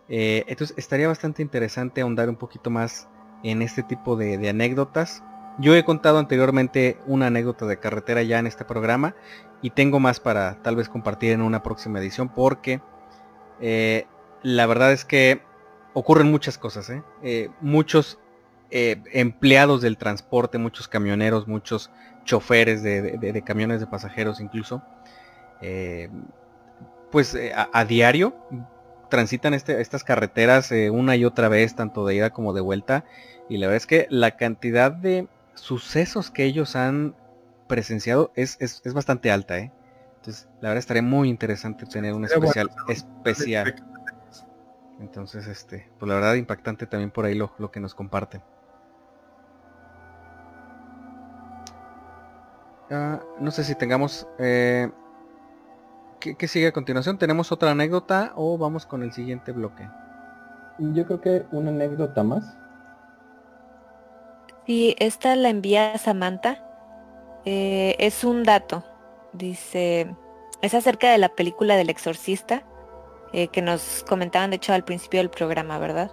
Eh, 0.10 0.46
entonces 0.48 0.78
estaría 0.78 1.08
bastante 1.08 1.42
interesante 1.42 2.02
ahondar 2.02 2.30
un 2.30 2.38
poquito 2.38 2.70
más 2.70 3.10
en 3.44 3.62
este 3.62 3.84
tipo 3.84 4.16
de, 4.16 4.50
anécdotas. 4.50 5.24
Yo 5.60 5.76
he 5.76 5.84
contado 5.84 6.20
anteriormente 6.20 6.98
una 7.08 7.28
anécdota 7.28 7.66
de 7.66 7.80
carretera 7.80 8.22
ya 8.24 8.40
en 8.40 8.48
este 8.48 8.64
programa 8.64 9.16
y 9.62 9.72
tengo 9.72 10.00
más 10.00 10.20
para 10.20 10.62
tal 10.62 10.76
vez 10.76 10.88
compartir 10.88 11.32
en 11.32 11.42
una 11.42 11.64
próxima 11.64 12.00
edición 12.00 12.30
porque 12.30 12.80
eh, 13.60 14.06
la 14.44 14.68
verdad 14.68 14.92
es 14.92 15.04
que 15.04 15.42
ocurren 15.98 16.30
muchas 16.30 16.60
cosas, 16.60 16.92
¿eh? 16.92 17.02
Eh, 17.24 17.50
muchos 17.60 18.20
eh, 18.70 19.02
empleados 19.14 19.82
del 19.82 19.98
transporte, 19.98 20.60
muchos 20.60 20.88
camioneros, 20.88 21.48
muchos 21.48 21.90
choferes 22.24 22.84
de, 22.84 23.42
camiones 23.44 23.80
de 23.80 23.88
pasajeros 23.88 24.40
incluso, 24.40 24.84
eh, 25.62 26.10
pues 27.10 27.34
eh, 27.34 27.54
a, 27.56 27.86
diario 27.86 28.36
transitan 29.10 29.56
este, 29.56 29.82
estas 29.82 30.04
carreteras 30.04 30.72
una 30.92 31.16
y 31.16 31.26
otra 31.26 31.48
vez, 31.50 31.76
tanto 31.76 32.06
de 32.06 32.16
ida 32.16 32.30
como 32.30 32.54
de 32.54 32.62
vuelta, 32.62 33.06
y 33.50 33.58
la 33.58 33.68
verdad 33.68 33.78
es 33.78 33.88
que 33.88 34.06
la 34.12 34.36
cantidad 34.38 34.92
de 34.92 35.28
sucesos 35.56 36.30
que 36.30 36.44
ellos 36.44 36.76
han 36.76 37.16
presenciado 37.68 38.32
es, 38.36 38.58
es, 38.60 38.94
bastante 38.94 39.32
alta, 39.32 39.58
Entonces, 39.58 40.48
la 40.62 40.70
verdad 40.70 40.80
estaría 40.80 41.04
muy 41.04 41.30
interesante 41.30 41.88
tener 41.88 42.14
un 42.14 42.26
especial 42.26 42.70
especial. 42.88 43.76
Entonces, 45.00 45.48
este, 45.48 45.90
pues 46.00 46.10
la 46.10 46.16
verdad 46.16 46.34
impactante 46.36 46.88
también 46.88 47.12
por 47.12 47.26
ahí 47.26 47.36
lo, 47.36 47.52
lo 47.58 47.72
que 47.72 47.80
nos 47.80 47.94
comparten. 47.94 48.42
no 52.90 53.52
sé 53.52 53.64
si 53.64 53.76
tengamos... 53.76 54.28
Eh, 54.40 54.90
¿qué, 56.20 56.48
sigue 56.48 56.68
a 56.68 56.72
continuación? 56.72 57.18
¿Tenemos 57.18 57.52
otra 57.52 57.72
anécdota 57.72 58.34
o 58.36 58.58
vamos 58.58 58.86
con 58.86 59.04
el 59.04 59.12
siguiente 59.12 59.52
bloque? 59.52 59.88
Yo 60.80 61.06
creo 61.06 61.22
que 61.22 61.46
una 61.52 61.70
anécdota 61.70 62.24
más. 62.24 62.58
Sí, 64.66 64.96
esta 65.00 65.36
la 65.36 65.50
envía 65.50 65.98
Samantha. 65.98 66.64
Eh, 67.46 67.96
es 68.00 68.24
un 68.24 68.44
dato. 68.44 68.84
Dice, 69.34 70.14
es 70.62 70.74
acerca 70.74 71.12
de 71.12 71.18
la 71.18 71.30
película 71.30 71.76
del 71.76 71.90
exorcista, 71.90 72.64
eh, 73.34 73.48
que 73.50 73.62
nos 73.62 74.04
comentaban 74.08 74.50
de 74.50 74.58
hecho 74.58 74.74
al 74.74 74.84
principio 74.84 75.20
del 75.20 75.30
programa, 75.30 75.80
¿verdad? 75.80 76.12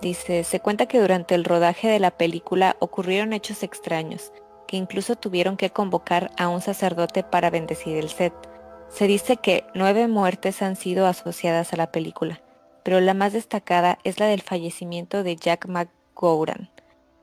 Dice, 0.00 0.44
se 0.44 0.60
cuenta 0.60 0.86
que 0.86 1.00
durante 1.00 1.34
el 1.34 1.44
rodaje 1.44 1.88
de 1.88 2.00
la 2.00 2.10
película 2.10 2.76
ocurrieron 2.80 3.32
hechos 3.32 3.62
extraños 3.62 4.32
que 4.70 4.76
incluso 4.76 5.16
tuvieron 5.16 5.56
que 5.56 5.70
convocar 5.70 6.30
a 6.38 6.46
un 6.46 6.60
sacerdote 6.60 7.24
para 7.24 7.50
bendecir 7.50 7.96
el 7.96 8.08
set. 8.08 8.32
Se 8.88 9.08
dice 9.08 9.36
que 9.36 9.64
nueve 9.74 10.06
muertes 10.06 10.62
han 10.62 10.76
sido 10.76 11.08
asociadas 11.08 11.72
a 11.72 11.76
la 11.76 11.90
película, 11.90 12.40
pero 12.84 13.00
la 13.00 13.12
más 13.12 13.32
destacada 13.32 13.98
es 14.04 14.20
la 14.20 14.26
del 14.26 14.42
fallecimiento 14.42 15.24
de 15.24 15.34
Jack 15.34 15.66
McGowran. 15.66 16.70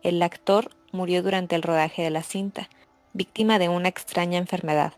El 0.03 0.21
actor 0.21 0.71
murió 0.91 1.23
durante 1.23 1.55
el 1.55 1.61
rodaje 1.61 2.01
de 2.01 2.09
la 2.09 2.21
cinta, 2.21 2.67
víctima 3.13 3.59
de 3.59 3.69
una 3.69 3.87
extraña 3.87 4.37
enfermedad. 4.37 4.91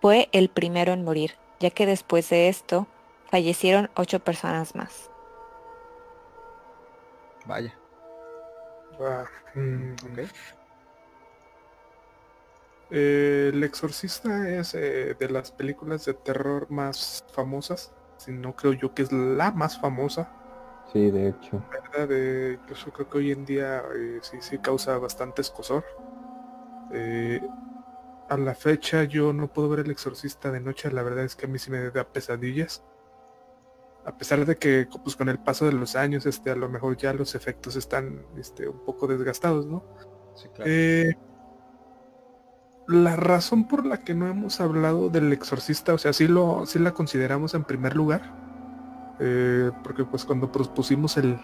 Fue 0.00 0.28
el 0.30 0.48
primero 0.48 0.92
en 0.92 1.02
morir, 1.02 1.34
ya 1.58 1.70
que 1.70 1.86
después 1.86 2.30
de 2.30 2.48
esto 2.48 2.86
fallecieron 3.30 3.90
ocho 3.96 4.18
personas 4.20 4.74
más. 4.74 5.10
Vaya. 7.46 7.74
Mm, 9.54 9.94
eh, 12.90 13.50
el 13.52 13.62
Exorcista 13.64 14.48
es 14.48 14.74
eh, 14.74 15.14
de 15.18 15.30
las 15.30 15.50
películas 15.52 16.04
de 16.04 16.14
terror 16.14 16.70
más 16.70 17.24
famosas, 17.32 17.92
si 18.18 18.32
no 18.32 18.54
creo 18.54 18.72
yo 18.72 18.92
que 18.92 19.02
es 19.02 19.12
la 19.12 19.52
más 19.52 19.78
famosa. 19.78 20.30
Sí, 20.92 21.10
de 21.10 21.28
hecho. 21.28 21.62
¿verdad? 21.92 22.52
incluso 22.52 22.92
creo 22.92 23.08
que 23.08 23.18
hoy 23.18 23.30
en 23.30 23.44
día 23.44 23.82
eh, 23.96 24.20
sí, 24.22 24.40
sí 24.42 24.58
causa 24.58 24.98
bastante 24.98 25.40
escosor. 25.40 25.84
a 28.28 28.36
la 28.38 28.54
fecha 28.54 29.04
yo 29.04 29.32
no 29.32 29.48
puedo 29.48 29.68
ver 29.68 29.80
el 29.80 29.90
exorcista 29.90 30.50
de 30.50 30.60
noche, 30.60 30.90
la 30.90 31.02
verdad 31.02 31.24
es 31.24 31.36
que 31.36 31.46
a 31.46 31.48
mí 31.48 31.58
sí 31.58 31.70
me 31.70 31.90
da 31.90 32.04
pesadillas. 32.04 32.82
A 34.10 34.18
pesar 34.18 34.44
de 34.44 34.56
que 34.56 34.88
pues, 35.04 35.14
con 35.14 35.28
el 35.28 35.38
paso 35.38 35.66
de 35.66 35.72
los 35.72 35.94
años, 35.94 36.26
este, 36.26 36.50
a 36.50 36.56
lo 36.56 36.68
mejor 36.68 36.96
ya 36.96 37.12
los 37.12 37.34
efectos 37.34 37.76
están 37.76 38.22
este, 38.36 38.68
un 38.68 38.84
poco 38.84 39.06
desgastados, 39.06 39.66
¿no? 39.66 39.84
Sí, 40.34 40.48
claro 40.54 40.68
la 42.90 43.14
razón 43.14 43.68
por 43.68 43.86
la 43.86 43.98
que 43.98 44.14
no 44.14 44.26
hemos 44.26 44.60
hablado 44.60 45.10
del 45.10 45.32
exorcista, 45.32 45.94
o 45.94 45.98
sea, 45.98 46.12
sí, 46.12 46.26
lo, 46.26 46.66
sí 46.66 46.80
la 46.80 46.92
consideramos 46.92 47.54
en 47.54 47.62
primer 47.62 47.94
lugar, 47.94 48.22
eh, 49.20 49.70
porque 49.84 50.04
pues 50.04 50.24
cuando 50.24 50.50
propusimos 50.50 51.16
el, 51.16 51.38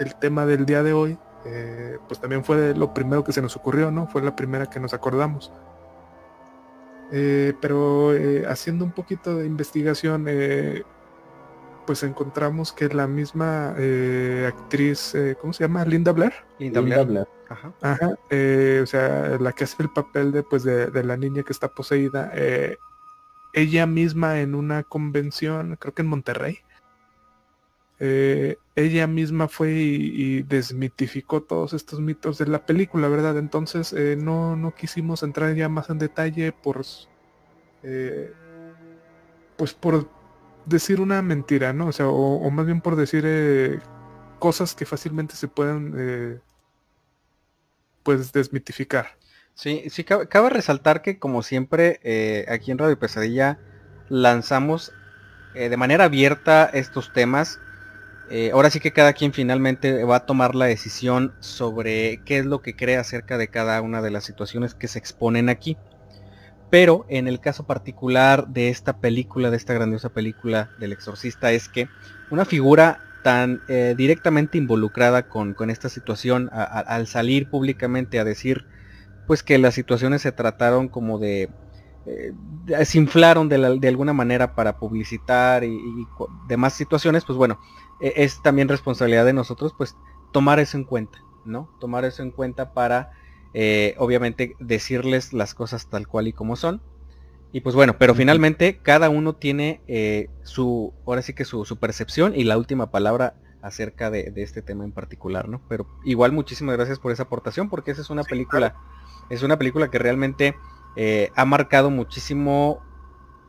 el 0.00 0.14
tema 0.16 0.44
del 0.44 0.66
día 0.66 0.82
de 0.82 0.92
hoy, 0.92 1.16
eh, 1.44 1.98
pues 2.08 2.20
también 2.20 2.42
fue 2.42 2.74
lo 2.74 2.92
primero 2.92 3.22
que 3.22 3.32
se 3.32 3.40
nos 3.40 3.54
ocurrió, 3.54 3.92
¿no? 3.92 4.08
Fue 4.08 4.20
la 4.20 4.34
primera 4.34 4.66
que 4.66 4.80
nos 4.80 4.94
acordamos. 4.94 5.52
Eh, 7.12 7.54
pero 7.60 8.10
haciendo 8.48 8.84
un 8.84 8.90
poquito 8.90 9.36
de 9.36 9.46
investigación, 9.46 10.26
pues 11.86 12.02
encontramos 12.02 12.72
que 12.72 12.88
la 12.88 13.06
misma 13.06 13.74
eh, 13.78 14.44
actriz, 14.48 15.14
eh, 15.14 15.36
¿cómo 15.40 15.52
se 15.52 15.64
llama? 15.64 15.84
Linda 15.84 16.12
Blair. 16.12 16.32
Linda, 16.58 16.80
Blair. 16.80 17.26
Ajá. 17.48 17.72
Ajá. 17.80 18.18
Eh, 18.30 18.80
o 18.82 18.86
sea, 18.86 19.38
la 19.38 19.52
que 19.52 19.64
hace 19.64 19.82
el 19.82 19.90
papel 19.90 20.32
de, 20.32 20.42
pues, 20.42 20.64
de, 20.64 21.04
la 21.04 21.16
niña 21.16 21.42
que 21.42 21.52
está 21.52 21.68
poseída. 21.68 22.32
ella 23.52 23.86
misma 23.86 24.40
en 24.40 24.54
una 24.54 24.82
convención, 24.82 25.76
creo 25.76 25.94
que 25.94 26.02
en 26.02 26.08
Monterrey. 26.08 26.58
ella 27.98 29.06
misma 29.06 29.48
fue 29.48 29.72
y, 29.72 30.42
desmitificó 30.42 31.42
todos 31.42 31.72
estos 31.72 32.00
mitos 32.00 32.38
de 32.38 32.46
la 32.46 32.66
película, 32.66 33.08
¿verdad? 33.08 33.38
Entonces 33.38 33.94
no, 34.18 34.56
no 34.56 34.74
quisimos 34.74 35.22
entrar 35.22 35.54
ya 35.54 35.68
más 35.68 35.88
en 35.88 35.98
detalle 35.98 36.52
por 36.52 36.84
pues 39.56 39.72
por 39.72 40.15
decir 40.66 41.00
una 41.00 41.22
mentira, 41.22 41.72
¿no? 41.72 41.86
O 41.86 41.92
sea, 41.92 42.08
o, 42.08 42.50
más 42.50 42.66
bien 42.66 42.80
por 42.80 42.96
decir 42.96 43.24
eh, 43.26 43.78
cosas 44.38 44.74
que 44.74 44.84
fácilmente 44.84 45.36
se 45.36 45.48
pueden 45.48 45.94
eh, 45.96 46.40
pues 48.02 48.32
desmitificar. 48.32 49.16
Sí, 49.54 49.84
sí, 49.88 50.04
cabe, 50.04 50.50
resaltar 50.50 51.00
que 51.00 51.18
como 51.18 51.42
siempre 51.42 51.98
eh, 52.02 52.44
aquí 52.50 52.70
en 52.70 52.78
Radio 52.78 52.98
Pesadilla 52.98 53.58
lanzamos 54.08 54.92
de 55.54 55.74
manera 55.78 56.04
abierta 56.04 56.66
estos 56.66 57.14
temas. 57.14 57.58
ahora 58.52 58.68
sí 58.68 58.78
que 58.78 58.92
cada 58.92 59.14
quien 59.14 59.32
finalmente 59.32 60.04
va 60.04 60.16
a 60.16 60.26
tomar 60.26 60.54
la 60.54 60.66
decisión 60.66 61.34
sobre 61.40 62.20
qué 62.26 62.36
es 62.36 62.44
lo 62.44 62.60
que 62.60 62.76
cree 62.76 62.98
acerca 62.98 63.38
de 63.38 63.48
cada 63.48 63.80
una 63.80 64.02
de 64.02 64.10
las 64.10 64.24
situaciones 64.24 64.74
que 64.74 64.86
se 64.86 64.98
exponen 64.98 65.48
aquí. 65.48 65.78
Pero 66.70 67.06
en 67.08 67.28
el 67.28 67.40
caso 67.40 67.64
particular 67.64 68.48
de 68.48 68.68
esta 68.68 68.98
película, 68.98 69.50
de 69.50 69.56
esta 69.56 69.74
grandiosa 69.74 70.08
película 70.08 70.70
del 70.78 70.92
exorcista, 70.92 71.52
es 71.52 71.68
que 71.68 71.88
una 72.30 72.44
figura 72.44 73.00
tan 73.22 73.62
eh, 73.68 73.94
directamente 73.96 74.58
involucrada 74.58 75.28
con, 75.28 75.54
esta 75.70 75.88
situación, 75.88 76.48
al 76.52 77.06
salir 77.06 77.50
públicamente 77.50 78.20
a 78.20 78.24
decir 78.24 78.66
pues 79.26 79.42
que 79.42 79.58
las 79.58 79.74
situaciones 79.74 80.22
se 80.22 80.32
trataron 80.32 80.88
como 80.88 81.18
de... 81.18 81.50
Eh, 82.06 82.32
se 82.84 82.98
inflaron 82.98 83.48
de, 83.48 83.88
alguna 83.88 84.12
manera 84.12 84.54
para 84.54 84.78
publicitar 84.78 85.64
y, 85.64 85.74
y, 85.74 86.06
demás 86.46 86.74
situaciones, 86.74 87.24
pues 87.24 87.36
bueno, 87.36 87.58
e, 88.00 88.12
es 88.16 88.40
también 88.42 88.68
responsabilidad 88.68 89.24
de 89.24 89.32
nosotros 89.32 89.74
pues 89.76 89.96
tomar 90.30 90.60
eso 90.60 90.76
en 90.76 90.84
cuenta, 90.84 91.18
¿no? 91.44 91.68
Tomar 91.80 92.04
eso 92.04 92.22
en 92.22 92.30
cuenta 92.30 92.72
para 92.74 93.10
eh, 93.54 93.94
obviamente 93.98 94.54
decirles 94.58 95.32
las 95.32 95.54
cosas 95.54 95.88
tal 95.88 96.06
cual 96.06 96.28
y 96.28 96.32
como 96.32 96.56
son. 96.56 96.82
Y 97.52 97.60
pues 97.60 97.74
bueno, 97.74 97.96
pero 97.98 98.14
finalmente 98.14 98.78
cada 98.82 99.08
uno 99.08 99.34
tiene 99.34 99.80
eh, 99.86 100.28
su, 100.42 100.92
ahora 101.06 101.22
sí 101.22 101.32
que 101.32 101.44
su, 101.44 101.64
percepción 101.80 102.34
y 102.34 102.44
la 102.44 102.58
última 102.58 102.90
palabra 102.90 103.34
acerca 103.62 104.10
de, 104.10 104.32
este 104.36 104.62
tema 104.62 104.84
en 104.84 104.92
particular, 104.92 105.48
¿no? 105.48 105.62
Pero 105.68 105.86
igual 106.04 106.32
muchísimas 106.32 106.76
gracias 106.76 106.98
por 106.98 107.12
esa 107.12 107.24
aportación 107.24 107.70
porque 107.70 107.92
esa 107.92 108.02
es 108.02 108.10
una 108.10 108.24
película, 108.24 108.76
es 109.30 109.42
una 109.42 109.56
película 109.56 109.90
que 109.90 109.98
realmente 109.98 110.54
eh, 110.96 111.30
ha 111.34 111.44
marcado 111.44 111.88
muchísimo 111.90 112.82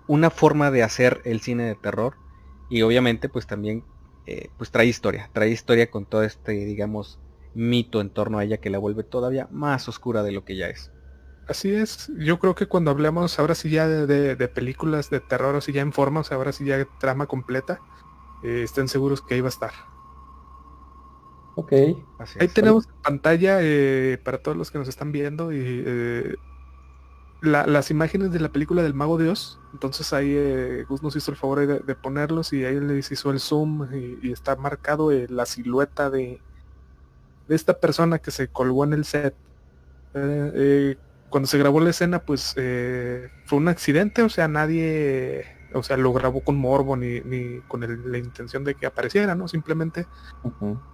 una 0.08 0.30
forma 0.30 0.72
de 0.72 0.84
hacer 0.84 1.22
el 1.26 1.42
cine 1.42 1.64
de 1.64 1.76
terror 1.76 2.16
y 2.70 2.82
obviamente 2.84 3.30
pues 3.30 3.46
también 3.46 3.84
pues 4.58 4.72
trae 4.72 4.86
historia, 4.86 5.30
trae 5.32 5.50
historia 5.50 5.90
con 5.90 6.06
todo 6.06 6.24
este, 6.24 6.52
digamos, 6.52 7.18
mito 7.58 8.00
en 8.02 8.12
torno 8.12 8.38
a 8.38 8.44
ella 8.44 8.58
que 8.58 8.70
la 8.70 8.78
vuelve 8.78 9.04
todavía 9.04 9.48
más 9.52 9.90
oscura 9.90 10.24
de 10.24 10.32
lo 10.32 10.46
que 10.46 10.56
ya 10.56 10.68
es. 10.68 10.92
Así 11.48 11.74
es, 11.74 12.12
yo 12.18 12.40
creo 12.40 12.56
que 12.56 12.68
cuando 12.68 12.92
hablemos 12.92 13.40
ahora 13.40 13.56
sí 13.56 13.70
ya 13.70 13.88
de, 13.88 14.48
películas 14.50 15.10
de 15.10 15.22
terror, 15.22 15.56
o 15.56 15.62
si 15.62 15.72
ya 15.72 15.82
en 15.82 15.94
forma, 15.94 16.20
o 16.20 16.24
sea, 16.24 16.38
ahora 16.38 16.52
sí 16.52 16.66
ya 16.66 16.86
trama 17.00 17.26
completa, 17.26 17.80
eh, 18.44 18.64
estén 18.64 18.90
seguros 18.90 19.22
que 19.22 19.36
ahí 19.36 19.42
va 19.42 19.48
a 19.48 19.50
estar. 19.50 19.72
Ok. 21.56 21.72
ahí 22.40 22.48
tenemos 22.54 22.88
pantalla 23.02 23.60
eh, 23.62 24.20
para 24.24 24.38
todos 24.44 24.56
los 24.56 24.70
que 24.70 24.78
nos 24.78 24.88
están 24.88 25.12
viendo 25.12 25.52
y 25.52 25.58
eh, 25.60 26.36
las 27.42 27.90
imágenes 27.90 28.32
de 28.32 28.40
la 28.40 28.50
película 28.50 28.84
del 28.84 28.94
Mago 28.94 29.18
Dios. 29.18 29.60
Entonces 29.74 30.14
ahí 30.14 30.84
Gus 30.84 31.02
nos 31.02 31.16
hizo 31.16 31.32
el 31.32 31.38
favor 31.38 31.66
de, 31.66 31.96
ponerlos 31.96 32.54
y 32.54 32.66
ahí 32.66 32.80
les 32.80 33.12
hizo 33.12 33.32
el 33.32 33.40
zoom 33.40 33.88
y 34.22 34.32
está 34.32 34.56
marcado 34.56 35.12
la 35.12 35.46
silueta 35.46 36.12
de, 36.12 36.42
de 37.48 37.56
esta 37.56 37.80
persona 37.80 38.20
que 38.20 38.32
se 38.32 38.48
colgó 38.48 38.84
en 38.84 38.94
el 38.94 39.06
set. 39.06 39.34
Eh, 40.14 40.96
cuando 41.30 41.48
se 41.48 41.58
grabó 41.58 41.80
la 41.80 41.90
escena, 41.90 42.20
pues 42.20 42.54
eh, 42.58 43.30
fue 43.46 43.60
un 43.60 43.68
accidente, 43.68 44.22
o 44.24 44.30
sea, 44.30 44.48
nadie 44.48 45.58
o 45.74 45.84
sea, 45.84 45.98
lo 45.98 46.14
grabó 46.14 46.42
con 46.42 46.58
morbo 46.58 46.96
ni, 46.96 47.22
ni 47.22 47.60
con 47.68 47.82
la 48.12 48.18
intención 48.18 48.64
de 48.64 48.76
que 48.76 48.86
apareciera, 48.86 49.36
¿no? 49.36 49.48
Simplemente, 49.48 50.08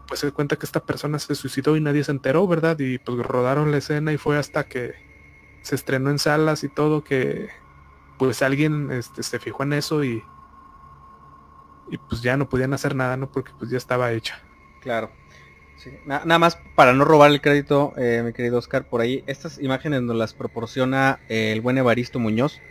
pues 0.08 0.20
se 0.20 0.32
cuenta 0.32 0.56
que 0.56 0.66
esta 0.66 0.84
persona 0.84 1.20
se 1.20 1.36
suicidó 1.36 1.78
y 1.78 1.82
nadie 1.82 2.04
se 2.04 2.12
enteró, 2.12 2.48
¿verdad? 2.48 2.78
Y 2.80 2.98
pues 2.98 3.18
rodaron 3.20 3.72
la 3.72 3.78
escena 3.78 4.12
y 4.14 4.18
fue 4.18 4.38
hasta 4.38 4.64
que 4.64 4.94
se 5.62 5.76
estrenó 5.76 6.10
en 6.10 6.20
salas 6.20 6.64
y 6.64 6.70
todo 6.70 7.04
que 7.04 7.50
pues 8.18 8.42
alguien 8.42 8.92
este, 8.92 9.24
se 9.24 9.40
fijó 9.40 9.64
en 9.64 9.74
eso 9.74 10.04
y 10.04 10.24
y 11.90 11.98
pues 11.98 12.22
ya 12.22 12.38
no 12.38 12.50
podían 12.50 12.74
hacer 12.74 12.96
nada, 12.96 13.18
¿no? 13.18 13.32
Porque 13.32 13.52
pues 13.60 13.70
ya 13.70 13.78
estaba 13.78 14.12
hecha. 14.12 14.42
Claro. 14.82 15.12
Nada 16.06 16.40
más 16.40 16.58
para 16.76 16.94
no 16.94 17.06
robar 17.06 17.32
el 17.32 17.42
crédito, 17.42 17.94
eh, 17.98 18.22
mi 18.26 18.34
querido 18.34 18.58
Oscar, 18.58 18.86
por 18.86 19.02
ahí, 19.02 19.24
estas 19.28 19.60
imágenes 19.60 20.02
nos 20.02 20.16
las 20.16 20.34
proporciona 20.34 21.20
el 21.30 21.62
buen 21.62 21.78
Evaristo 21.78 22.20
Muñoz. 22.20 22.62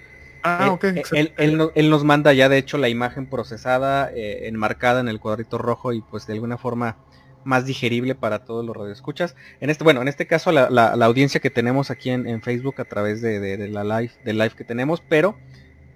Ah, 0.43 0.71
ok. 0.73 0.85
Él, 1.13 1.33
él, 1.37 1.91
nos 1.91 2.05
manda 2.05 2.33
ya 2.33 2.49
de 2.49 2.59
hecho 2.59 2.77
la 2.79 2.89
imagen 2.89 3.27
procesada, 3.27 4.11
eh, 4.15 4.49
enmarcada 4.49 5.01
en 5.01 5.09
el 5.09 5.21
cuadrito 5.21 5.59
rojo 5.59 5.93
y 5.93 6.01
pues 6.01 6.27
de 6.27 6.33
alguna 6.33 6.59
forma 6.59 6.97
más 7.45 7.65
digerible 7.67 8.15
para 8.15 8.45
todos 8.45 8.65
los 8.65 8.77
radioescuchas. 8.77 9.37
En 9.61 9.71
este, 9.71 9.85
bueno, 9.85 10.03
en 10.03 10.09
este 10.09 10.27
caso 10.27 10.53
la, 10.53 10.67
audiencia 11.05 11.41
que 11.41 11.51
tenemos 11.51 11.91
aquí 11.91 12.11
en, 12.11 12.43
Facebook 12.43 12.81
a 12.81 12.85
través 12.85 13.21
de, 13.21 13.69
la 13.69 13.85
live, 13.85 14.13
del 14.25 14.39
live 14.39 14.53
que 14.57 14.65
tenemos, 14.65 15.03
pero 15.09 15.37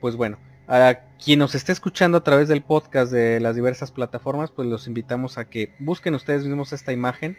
pues 0.01 0.17
bueno, 0.17 0.39
a 0.69 1.01
quien 1.23 1.39
nos 1.39 1.55
esté 1.55 1.73
escuchando 1.73 2.19
a 2.19 2.25
través 2.25 2.49
del 2.49 2.63
podcast 2.63 3.13
de 3.13 3.41
las 3.41 3.57
diversas 3.57 3.93
plataformas, 3.93 4.51
pues 4.51 4.69
los 4.69 4.87
invitamos 4.87 5.39
a 5.39 5.49
que 5.49 5.75
busquen 5.79 6.15
ustedes 6.15 6.45
mismos 6.45 6.73
esta 6.73 6.93
imagen 6.93 7.37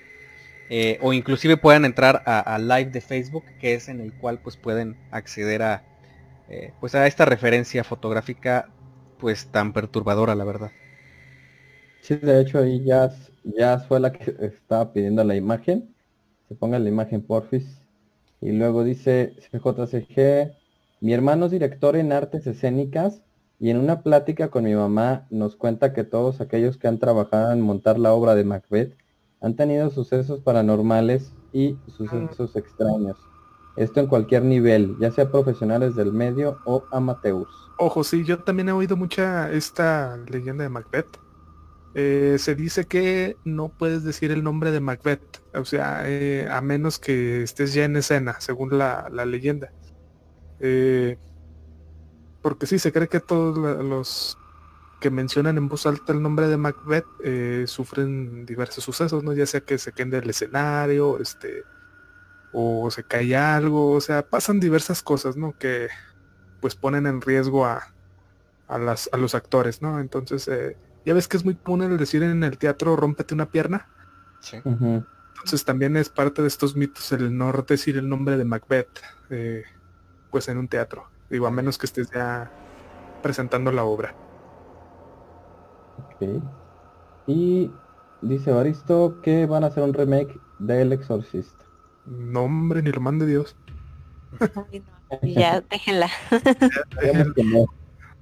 eh, 0.69 0.99
o 1.01 1.13
inclusive 1.13 1.57
puedan 1.57 1.85
entrar 1.85 2.23
a, 2.25 2.57
live 2.59 2.91
de 2.91 3.01
Facebook, 3.01 3.45
que 3.59 3.73
es 3.73 3.87
en 3.87 4.01
el 4.01 4.13
cual 4.13 4.39
pues 4.39 4.57
pueden 4.57 4.97
acceder 5.11 5.61
a 5.63 5.83
eh, 6.49 6.73
pues 6.79 6.95
a 6.95 7.07
esta 7.07 7.25
referencia 7.25 7.83
fotográfica 7.83 8.69
pues 9.17 9.47
tan 9.47 9.73
perturbadora 9.73 10.35
la 10.35 10.43
verdad. 10.43 10.71
Sí, 12.01 12.15
de 12.15 12.41
hecho 12.41 12.59
ahí 12.59 12.83
ya, 12.83 13.11
ya 13.43 13.79
fue 13.79 13.99
la 13.99 14.11
que 14.11 14.35
estaba 14.41 14.91
pidiendo 14.93 15.23
la 15.23 15.35
imagen. 15.35 15.93
Se 16.47 16.55
ponga 16.55 16.79
la 16.79 16.89
imagen 16.89 17.21
porfis. 17.21 17.81
Y 18.39 18.51
luego 18.51 18.83
dice 18.83 19.33
CJCG, 19.51 20.56
mi 21.01 21.13
hermano 21.13 21.45
es 21.45 21.51
director 21.51 21.95
en 21.95 22.11
artes 22.11 22.47
escénicas 22.47 23.21
y 23.59 23.69
en 23.69 23.77
una 23.77 24.01
plática 24.01 24.49
con 24.49 24.63
mi 24.63 24.75
mamá 24.75 25.27
nos 25.29 25.55
cuenta 25.55 25.93
que 25.93 26.03
todos 26.03 26.41
aquellos 26.41 26.77
que 26.77 26.87
han 26.87 26.99
trabajado 26.99 27.51
en 27.51 27.61
montar 27.61 27.97
la 27.97 28.13
obra 28.13 28.35
de 28.35 28.43
Macbeth 28.43 28.97
han 29.41 29.55
tenido 29.55 29.89
sucesos 29.89 30.39
paranormales 30.41 31.33
y 31.53 31.77
sucesos 31.87 32.55
extraños. 32.55 33.17
Esto 33.75 33.99
en 33.99 34.07
cualquier 34.07 34.43
nivel, 34.43 34.95
ya 34.99 35.11
sea 35.11 35.31
profesionales 35.31 35.95
del 35.95 36.11
medio 36.11 36.57
o 36.65 36.83
amateurs. 36.91 37.47
Ojo, 37.77 38.03
sí, 38.03 38.23
yo 38.25 38.39
también 38.39 38.69
he 38.69 38.71
oído 38.71 38.97
mucha 38.97 39.51
esta 39.51 40.17
leyenda 40.27 40.63
de 40.63 40.69
Macbeth. 40.69 41.19
Eh, 41.93 42.37
se 42.39 42.55
dice 42.55 42.85
que 42.85 43.37
no 43.43 43.69
puedes 43.69 44.03
decir 44.03 44.31
el 44.31 44.43
nombre 44.43 44.71
de 44.71 44.79
Macbeth, 44.79 45.41
o 45.55 45.65
sea, 45.65 46.03
eh, 46.05 46.47
a 46.49 46.61
menos 46.61 46.99
que 46.99 47.43
estés 47.43 47.73
ya 47.73 47.85
en 47.85 47.95
escena, 47.95 48.39
según 48.39 48.77
la, 48.77 49.09
leyenda. 49.25 49.71
Eh, 50.59 51.17
porque 52.41 52.65
sí, 52.65 52.79
se 52.79 52.91
cree 52.91 53.07
que 53.07 53.19
todos 53.19 53.57
los 53.57 54.37
que 54.99 55.09
mencionan 55.11 55.57
en 55.57 55.67
voz 55.67 55.85
alta 55.85 56.13
el 56.13 56.21
nombre 56.21 56.47
de 56.47 56.57
Macbeth 56.57 57.05
sufren 57.67 58.45
diversos 58.45 58.83
sucesos, 58.83 59.23
¿no? 59.23 59.33
Ya 59.33 59.45
sea 59.45 59.61
que 59.61 59.77
se 59.77 59.91
queden 59.91 60.09
del 60.09 60.29
escenario, 60.29 61.19
este, 61.19 61.63
o 62.51 62.89
se 62.89 63.03
cae 63.03 63.35
algo, 63.35 63.91
o 63.91 64.01
sea, 64.01 64.27
pasan 64.27 64.59
diversas 64.59 65.03
cosas, 65.03 65.37
¿no? 65.37 65.55
Que 65.57 65.89
pues 66.59 66.75
ponen 66.75 67.05
en 67.05 67.21
riesgo 67.21 67.65
a, 67.65 67.93
a, 68.67 68.77
las, 68.77 69.09
a 69.11 69.17
los 69.17 69.35
actores, 69.35 69.81
¿no? 69.81 69.99
Entonces, 69.99 70.47
eh, 70.47 70.77
ya 71.05 71.13
ves 71.13 71.27
que 71.27 71.37
es 71.37 71.45
muy 71.45 71.55
común 71.55 71.83
el 71.83 71.97
decir 71.97 72.23
en 72.23 72.43
el 72.43 72.57
teatro, 72.57 72.95
rómpete 72.95 73.33
una 73.33 73.49
pierna. 73.49 73.87
Sí. 74.39 74.57
Entonces 74.65 75.65
también 75.65 75.95
es 75.97 76.09
parte 76.09 76.41
de 76.41 76.47
estos 76.47 76.75
mitos 76.75 77.11
el 77.11 77.37
no 77.37 77.51
decir 77.67 77.97
el 77.97 78.09
nombre 78.09 78.37
de 78.37 78.45
Macbeth, 78.45 78.99
eh, 79.29 79.63
pues 80.31 80.47
en 80.49 80.57
un 80.57 80.67
teatro. 80.67 81.07
Digo, 81.29 81.47
a 81.47 81.51
menos 81.51 81.77
que 81.77 81.85
estés 81.85 82.09
ya 82.11 82.51
presentando 83.21 83.71
la 83.71 83.83
obra. 83.83 84.15
Ok. 85.97 86.43
Y 87.27 87.71
dice 88.21 88.51
Baristo 88.51 89.21
que 89.21 89.45
van 89.45 89.63
a 89.63 89.67
hacer 89.67 89.83
un 89.83 89.93
remake 89.93 90.39
del 90.59 90.93
Exorcista. 90.93 91.65
Nombre 92.05 92.81
ni 92.81 92.89
hermano 92.89 93.25
de 93.25 93.31
Dios. 93.31 93.55
ya, 95.23 95.61
déjenla. 95.61 96.09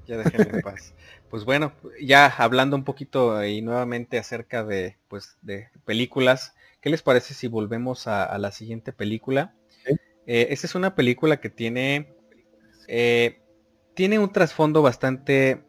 ya, 0.08 0.18
déjenla 0.18 0.50
en 0.54 0.62
paz. 0.62 0.94
Pues 1.30 1.46
bueno, 1.46 1.74
ya 2.02 2.28
hablando 2.28 2.76
un 2.76 2.84
poquito 2.84 3.44
y 3.44 3.62
nuevamente 3.62 4.18
acerca 4.18 4.64
de, 4.64 4.98
pues, 5.08 5.38
de 5.42 5.70
películas, 5.84 6.56
¿qué 6.82 6.90
les 6.90 7.02
parece 7.02 7.34
si 7.34 7.48
volvemos 7.48 8.08
a, 8.08 8.38
la 8.38 8.52
siguiente 8.52 8.94
película? 8.94 9.54
Eh, 10.28 10.48
esta 10.50 10.68
es 10.68 10.76
una 10.76 10.96
película 10.96 11.38
que 11.38 11.50
tiene, 11.50 12.16
eh, 12.88 13.42
tiene 13.94 14.20
un 14.20 14.32
trasfondo 14.32 14.82
bastante 14.82 15.64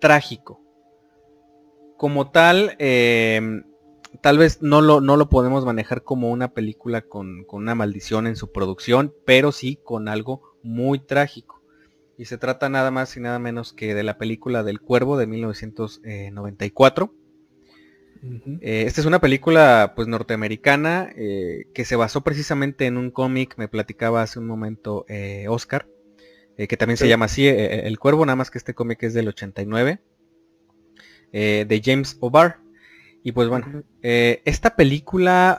trágico. 0.00 0.60
Como 1.96 2.30
tal, 2.30 2.74
eh, 2.78 3.62
tal 4.20 4.38
vez 4.38 4.60
no 4.60 4.80
lo, 4.80 5.00
no 5.00 5.16
lo 5.16 5.28
podemos 5.28 5.64
manejar 5.64 6.02
como 6.02 6.30
una 6.30 6.52
película 6.52 7.02
con, 7.02 7.46
una 7.50 7.74
maldición 7.74 8.26
en 8.26 8.36
su 8.36 8.50
producción, 8.50 9.14
pero 9.24 9.52
sí 9.52 9.78
con 9.82 10.08
algo 10.08 10.56
muy 10.62 10.98
trágico. 10.98 11.62
Y 12.18 12.26
se 12.26 12.38
trata 12.38 12.68
nada 12.68 12.90
más 12.90 13.16
y 13.16 13.20
nada 13.20 13.38
menos 13.38 13.72
que 13.72 13.94
de 13.94 14.02
la 14.02 14.18
película 14.18 14.62
del 14.62 14.80
Cuervo 14.80 15.16
de 15.16 15.26
1994. 15.26 17.14
Eh, 18.60 18.84
esta 18.86 19.00
es 19.00 19.06
una 19.06 19.20
película 19.20 19.94
pues 19.96 20.06
norteamericana 20.06 21.10
eh, 21.16 21.66
que 21.74 21.84
se 21.84 21.96
basó 21.96 22.20
precisamente 22.20 22.86
en 22.86 22.96
un 22.96 23.10
cómic, 23.10 23.54
me 23.56 23.68
platicaba 23.68 24.22
hace 24.22 24.38
un 24.38 24.46
momento 24.46 25.04
eh, 25.08 25.46
Oscar, 25.48 25.88
que 26.56 26.76
también 26.76 26.96
se 26.96 27.08
llama 27.08 27.24
así, 27.24 27.48
El 27.48 27.98
Cuervo, 27.98 28.24
nada 28.24 28.36
más 28.36 28.50
que 28.50 28.58
este 28.58 28.74
cómic 28.74 29.02
es 29.02 29.14
del 29.14 29.26
89, 29.26 30.00
de 31.32 31.82
James 31.84 32.16
O'Barr. 32.20 32.60
Y 33.24 33.32
pues 33.32 33.48
bueno, 33.48 33.82
eh, 34.02 34.42
esta 34.44 34.76
película... 34.76 35.58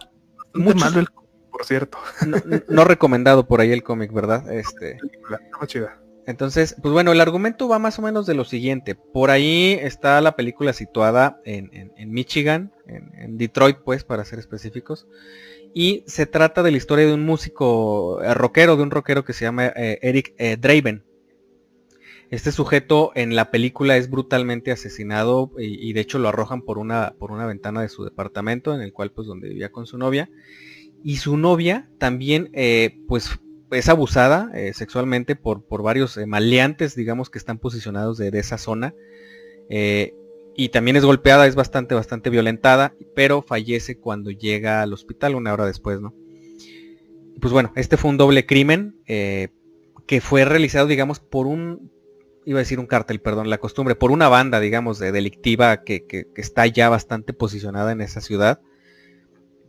Mucho 0.53 0.77
malo 0.77 0.99
el 0.99 1.07
por 1.51 1.65
cierto. 1.65 1.99
No, 2.67 2.83
recomendado 2.83 3.47
por 3.47 3.61
ahí 3.61 3.71
el 3.71 3.83
cómic, 3.83 4.11
¿verdad? 4.11 4.51
Este. 4.51 4.97
Entonces, 6.25 6.75
pues 6.81 6.93
bueno, 6.93 7.11
el 7.11 7.21
argumento 7.21 7.67
va 7.67 7.79
más 7.79 7.99
o 7.99 8.01
menos 8.01 8.25
de 8.25 8.33
lo 8.33 8.45
siguiente. 8.45 8.95
Por 8.95 9.29
ahí 9.29 9.77
está 9.81 10.21
la 10.21 10.35
película 10.35 10.73
situada 10.73 11.41
en, 11.43 11.91
Michigan, 12.11 12.71
en, 12.87 13.37
Detroit, 13.37 13.77
pues, 13.83 14.03
para 14.03 14.23
ser 14.23 14.39
específicos. 14.39 15.07
Y 15.73 16.03
se 16.07 16.25
trata 16.25 16.63
de 16.63 16.71
la 16.71 16.77
historia 16.77 17.05
de 17.05 17.13
un 17.13 17.25
músico 17.25 18.21
eh, 18.21 18.33
rockero, 18.33 18.77
de 18.77 18.83
un 18.83 18.91
rockero 18.91 19.25
que 19.25 19.33
se 19.33 19.45
llama 19.45 19.67
eh, 19.75 19.99
Eric 20.01 20.35
Draven. 20.59 21.03
Este 22.33 22.51
sujeto 22.51 23.11
en 23.13 23.35
la 23.35 23.51
película 23.51 23.95
es 23.95 24.09
brutalmente 24.09 24.71
asesinado 24.71 25.51
y, 25.55 25.93
de 25.93 26.01
hecho 26.01 26.17
lo 26.17 26.29
arrojan 26.29 26.63
por 26.63 26.79
una, 26.79 27.13
por 27.19 27.31
una 27.31 27.45
ventana 27.45 27.83
de 27.83 27.89
su 27.89 28.03
departamento 28.03 28.73
en 28.73 28.81
el 28.81 28.91
cual 28.91 29.11
pues 29.11 29.27
donde 29.27 29.49
vivía 29.49 29.71
con 29.71 29.85
su 29.85 29.99
novia. 29.99 30.31
Y 31.03 31.17
su 31.17 31.37
novia 31.37 31.91
también 31.99 32.49
eh, 32.53 32.97
pues 33.07 33.39
es 33.73 33.89
abusada 33.89 34.49
eh, 34.53 34.73
sexualmente 34.73 35.35
por, 35.35 35.63
por 35.63 35.83
varios 35.83 36.17
eh, 36.17 36.25
maleantes 36.25 36.95
digamos 36.95 37.29
que 37.29 37.37
están 37.37 37.59
posicionados 37.59 38.17
de, 38.17 38.29
esa 38.37 38.57
zona. 38.57 38.93
y 39.69 40.69
también 40.69 40.97
es 40.97 41.05
golpeada, 41.05 41.47
es 41.47 41.55
bastante, 41.55 41.95
bastante 41.95 42.29
violentada, 42.29 42.93
pero 43.15 43.41
fallece 43.41 43.97
cuando 43.97 44.31
llega 44.31 44.81
al 44.81 44.93
hospital 44.93 45.35
una 45.35 45.53
hora 45.53 45.65
después, 45.65 45.99
¿no? 45.99 46.13
Pues 47.41 47.51
bueno, 47.51 47.73
este 47.75 47.97
fue 47.97 48.11
un 48.11 48.17
doble 48.17 48.45
crimen 48.45 48.95
que 49.05 50.21
fue 50.21 50.45
realizado, 50.45 50.87
digamos, 50.87 51.19
por 51.19 51.47
un, 51.47 51.91
iba 52.45 52.59
a 52.59 52.61
decir 52.61 52.79
un 52.79 52.87
cartel, 52.87 53.21
perdón, 53.21 53.49
la 53.49 53.57
costumbre, 53.57 53.95
por 53.95 54.11
una 54.11 54.29
banda, 54.29 54.59
digamos, 54.59 54.99
de 54.99 55.11
delictiva 55.11 55.83
que, 55.83 56.27
está 56.35 56.67
ya 56.67 56.89
bastante 56.89 57.33
posicionada 57.33 57.91
en 57.91 58.01
esa 58.01 58.21
ciudad. 58.21 58.61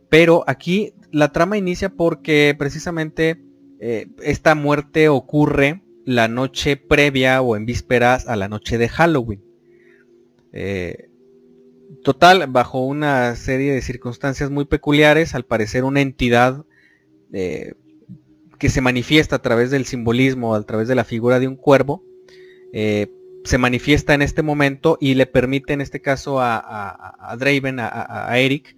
Pero 0.09 0.43
aquí 0.47 0.93
la 1.11 1.31
trama 1.31 1.57
inicia 1.57 1.89
porque 1.89 2.55
precisamente 2.57 3.41
eh, 3.79 4.07
esta 4.23 4.55
muerte 4.55 5.09
ocurre 5.09 5.81
la 6.05 6.27
noche 6.27 6.77
previa 6.77 7.41
o 7.41 7.55
en 7.55 7.65
vísperas 7.65 8.27
a 8.27 8.35
la 8.35 8.47
noche 8.47 8.77
de 8.77 8.89
Halloween. 8.89 9.43
Eh, 10.53 11.09
total, 12.03 12.47
bajo 12.47 12.79
una 12.85 13.35
serie 13.35 13.73
de 13.73 13.81
circunstancias 13.81 14.49
muy 14.49 14.65
peculiares, 14.65 15.35
al 15.35 15.45
parecer 15.45 15.83
una 15.83 16.01
entidad 16.01 16.65
eh, 17.33 17.73
que 18.59 18.69
se 18.69 18.81
manifiesta 18.81 19.37
a 19.37 19.41
través 19.41 19.71
del 19.71 19.85
simbolismo, 19.85 20.55
a 20.55 20.63
través 20.63 20.87
de 20.87 20.95
la 20.95 21.03
figura 21.03 21.39
de 21.39 21.47
un 21.47 21.55
cuervo, 21.55 22.03
se 22.73 23.57
manifiesta 23.57 24.13
en 24.13 24.21
este 24.21 24.41
momento 24.41 24.97
y 24.99 25.13
le 25.13 25.27
permite 25.27 25.71
en 25.71 25.79
este 25.79 26.01
caso 26.01 26.41
a, 26.41 27.37
Draven, 27.39 27.79
a, 27.79 28.37
Eric, 28.37 28.75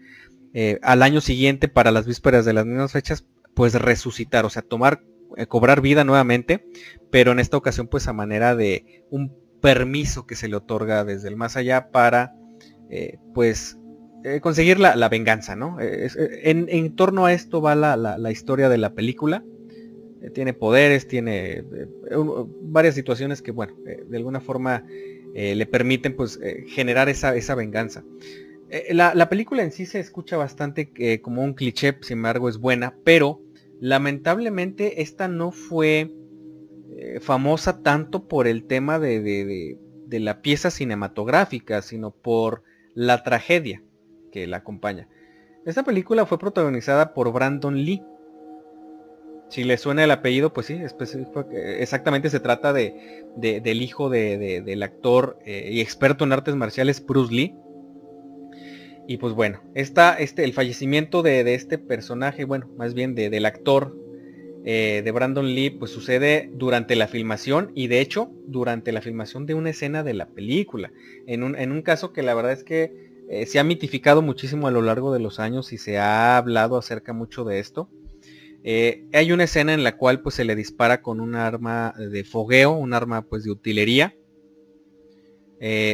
al 0.83 1.01
año 1.01 1.19
siguiente 1.19 1.67
para 1.67 1.91
las 1.91 2.05
vísperas 2.05 2.45
de 2.45 2.53
las 2.53 2.65
mismas 2.67 2.91
fechas, 2.91 3.25
pues 3.57 3.73
resucitar, 3.73 4.45
o 4.45 4.51
sea, 4.51 4.61
tomar, 4.61 5.01
eh, 5.35 5.47
cobrar 5.47 5.81
vida 5.81 6.03
nuevamente, 6.03 6.63
pero 7.09 7.31
en 7.31 7.39
esta 7.39 7.57
ocasión 7.57 7.87
pues 7.87 8.07
a 8.07 8.13
manera 8.13 8.55
de 8.55 9.03
un 9.09 9.35
permiso 9.61 10.27
que 10.27 10.35
se 10.35 10.47
le 10.47 10.55
otorga 10.55 11.03
desde 11.03 11.27
el 11.27 11.37
más 11.37 11.57
allá 11.57 11.89
para, 11.89 12.35
eh, 12.91 13.17
pues, 13.33 13.79
eh, 14.23 14.41
conseguir 14.41 14.79
la, 14.79 15.09
venganza, 15.09 15.55
¿no? 15.55 15.77
en, 15.79 16.95
torno 16.95 17.25
a 17.25 17.33
esto 17.33 17.59
va 17.59 17.75
la, 17.75 18.31
historia 18.31 18.69
de 18.69 18.77
la 18.77 18.93
película. 18.93 19.43
tiene 20.35 20.53
poderes, 20.53 21.07
tiene 21.07 21.63
varias 22.61 22.93
situaciones 22.93 23.41
que, 23.41 23.49
bueno, 23.49 23.73
de 24.07 24.17
alguna 24.17 24.39
forma 24.39 24.83
le 25.33 25.65
permiten, 25.65 26.15
pues, 26.15 26.39
generar 26.67 27.09
esa, 27.09 27.35
esa 27.35 27.55
venganza. 27.55 28.03
La, 28.91 29.15
la, 29.15 29.29
película 29.29 29.63
en 29.63 29.71
sí 29.71 29.85
se 29.85 29.99
escucha 29.99 30.35
bastante 30.35 30.91
como 31.21 31.41
un 31.43 31.53
cliché, 31.53 31.97
sin 32.01 32.17
embargo 32.17 32.49
es 32.49 32.57
buena, 32.57 32.93
pero 33.03 33.41
lamentablemente 33.79 35.01
esta 35.01 35.27
no 35.27 35.51
fue 35.51 36.11
eh, 36.95 37.19
famosa 37.19 37.83
tanto 37.83 38.27
por 38.27 38.47
el 38.47 38.65
tema 38.65 38.99
de, 38.99 39.77
la 40.09 40.41
pieza 40.41 40.71
cinematográfica, 40.71 41.81
sino 41.81 42.11
por 42.11 42.63
la 42.95 43.23
tragedia 43.23 43.83
que 44.31 44.47
la 44.47 44.57
acompaña. 44.57 45.07
Esta 45.65 45.83
película 45.83 46.25
fue 46.25 46.39
protagonizada 46.39 47.13
por 47.13 47.31
Brandon 47.31 47.75
Lee. 47.75 48.01
Si 49.49 49.63
le 49.63 49.77
suena 49.77 50.03
el 50.03 50.11
apellido, 50.11 50.53
pues 50.53 50.67
sí, 50.67 50.81
exactamente 51.53 52.29
se 52.29 52.39
trata 52.39 52.73
de, 52.73 53.25
del 53.35 53.81
hijo 53.81 54.09
del 54.09 54.83
actor 54.83 55.37
eh, 55.45 55.69
y 55.71 55.81
experto 55.81 56.23
en 56.23 56.33
artes 56.33 56.55
marciales 56.55 57.05
Bruce 57.05 57.33
Lee. 57.33 57.55
Y 59.07 59.17
pues 59.17 59.33
bueno, 59.33 59.61
está 59.73 60.15
este, 60.15 60.43
el 60.43 60.51
fallecimiento 60.51 61.23
de, 61.23 61.53
este 61.53 61.77
personaje, 61.77 62.43
bueno, 62.43 62.67
más 62.75 62.93
bien 62.93 63.15
del 63.15 63.45
actor 63.45 63.95
eh, 64.65 65.01
de 65.01 65.11
Brandon 65.11 65.45
Lee, 65.45 65.69
pues 65.69 65.91
sucede 65.91 66.51
durante 66.53 66.97
la 66.97 67.07
filmación 67.07 67.71
y 67.73 67.87
de 67.87 68.01
hecho 68.01 68.29
durante 68.47 68.91
la 68.91 69.01
filmación 69.01 69.45
de 69.45 69.53
una 69.53 69.69
escena 69.69 70.03
de 70.03 70.13
la 70.13 70.27
película. 70.27 70.91
En 71.25 71.41
un, 71.41 71.81
caso 71.83 72.11
que 72.11 72.21
la 72.21 72.33
verdad 72.33 72.51
es 72.51 72.65
que 72.65 72.91
eh, 73.29 73.45
se 73.45 73.59
ha 73.59 73.63
mitificado 73.63 74.21
muchísimo 74.21 74.67
a 74.67 74.71
lo 74.71 74.81
largo 74.81 75.13
de 75.13 75.21
los 75.21 75.39
años 75.39 75.71
y 75.71 75.77
se 75.77 75.99
ha 75.99 76.35
hablado 76.35 76.75
acerca 76.75 77.13
mucho 77.13 77.45
de 77.45 77.59
esto. 77.59 77.89
Eh, 78.65 79.05
hay 79.13 79.31
una 79.31 79.45
escena 79.45 79.73
en 79.73 79.85
la 79.85 79.95
cual 79.95 80.21
pues 80.21 80.35
se 80.35 80.43
le 80.43 80.53
dispara 80.53 81.01
con 81.01 81.21
un 81.21 81.35
arma 81.35 81.93
de 81.97 82.25
fogueo, 82.25 82.71
un 82.71 82.93
arma 82.93 83.21
pues 83.21 83.45
de 83.45 83.51
utilería. 83.51 84.17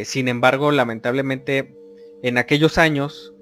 sin 0.03 0.27
embargo, 0.29 0.71
lamentablemente 0.71 1.75
en 2.23 2.39
aquellos 2.39 2.79
años, 2.79 3.35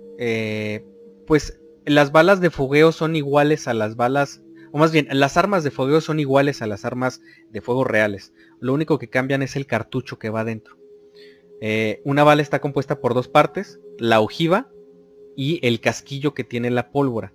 pues 1.26 1.60
las 1.86 2.12
balas 2.12 2.42
de 2.42 2.50
fogueo 2.50 2.92
son 2.92 3.16
iguales 3.16 3.68
a 3.68 3.74
las 3.74 3.96
balas 3.96 4.42
o 4.72 4.78
más 4.78 4.92
bien, 4.92 5.08
las 5.12 5.38
armas 5.38 5.64
de 5.64 5.72
fogueo 5.72 6.02
son 6.02 6.20
iguales 6.20 6.62
a 6.62 6.68
las 6.68 6.86
armas 6.86 7.22
de 7.50 7.62
fuego 7.62 7.84
reales. 7.84 8.34
Lo 8.60 8.74
único 8.74 9.00
que 9.00 9.10
cambian 9.10 9.42
es 9.42 9.56
el 9.56 9.66
cartucho 9.66 10.18
que 10.18 10.30
va 10.30 10.46
dentro. 10.46 10.78
Eh, 11.60 12.02
una 12.06 12.24
bala 12.24 12.42
está 12.42 12.60
compuesta 12.60 13.02
por 13.02 13.14
dos 13.14 13.28
partes, 13.28 13.80
la 14.00 14.22
ojiva 14.22 14.72
y 15.36 15.60
el 15.66 15.82
casquillo 15.82 16.34
que 16.34 16.44
tiene 16.44 16.72
la 16.72 16.92
pólvora. 16.92 17.34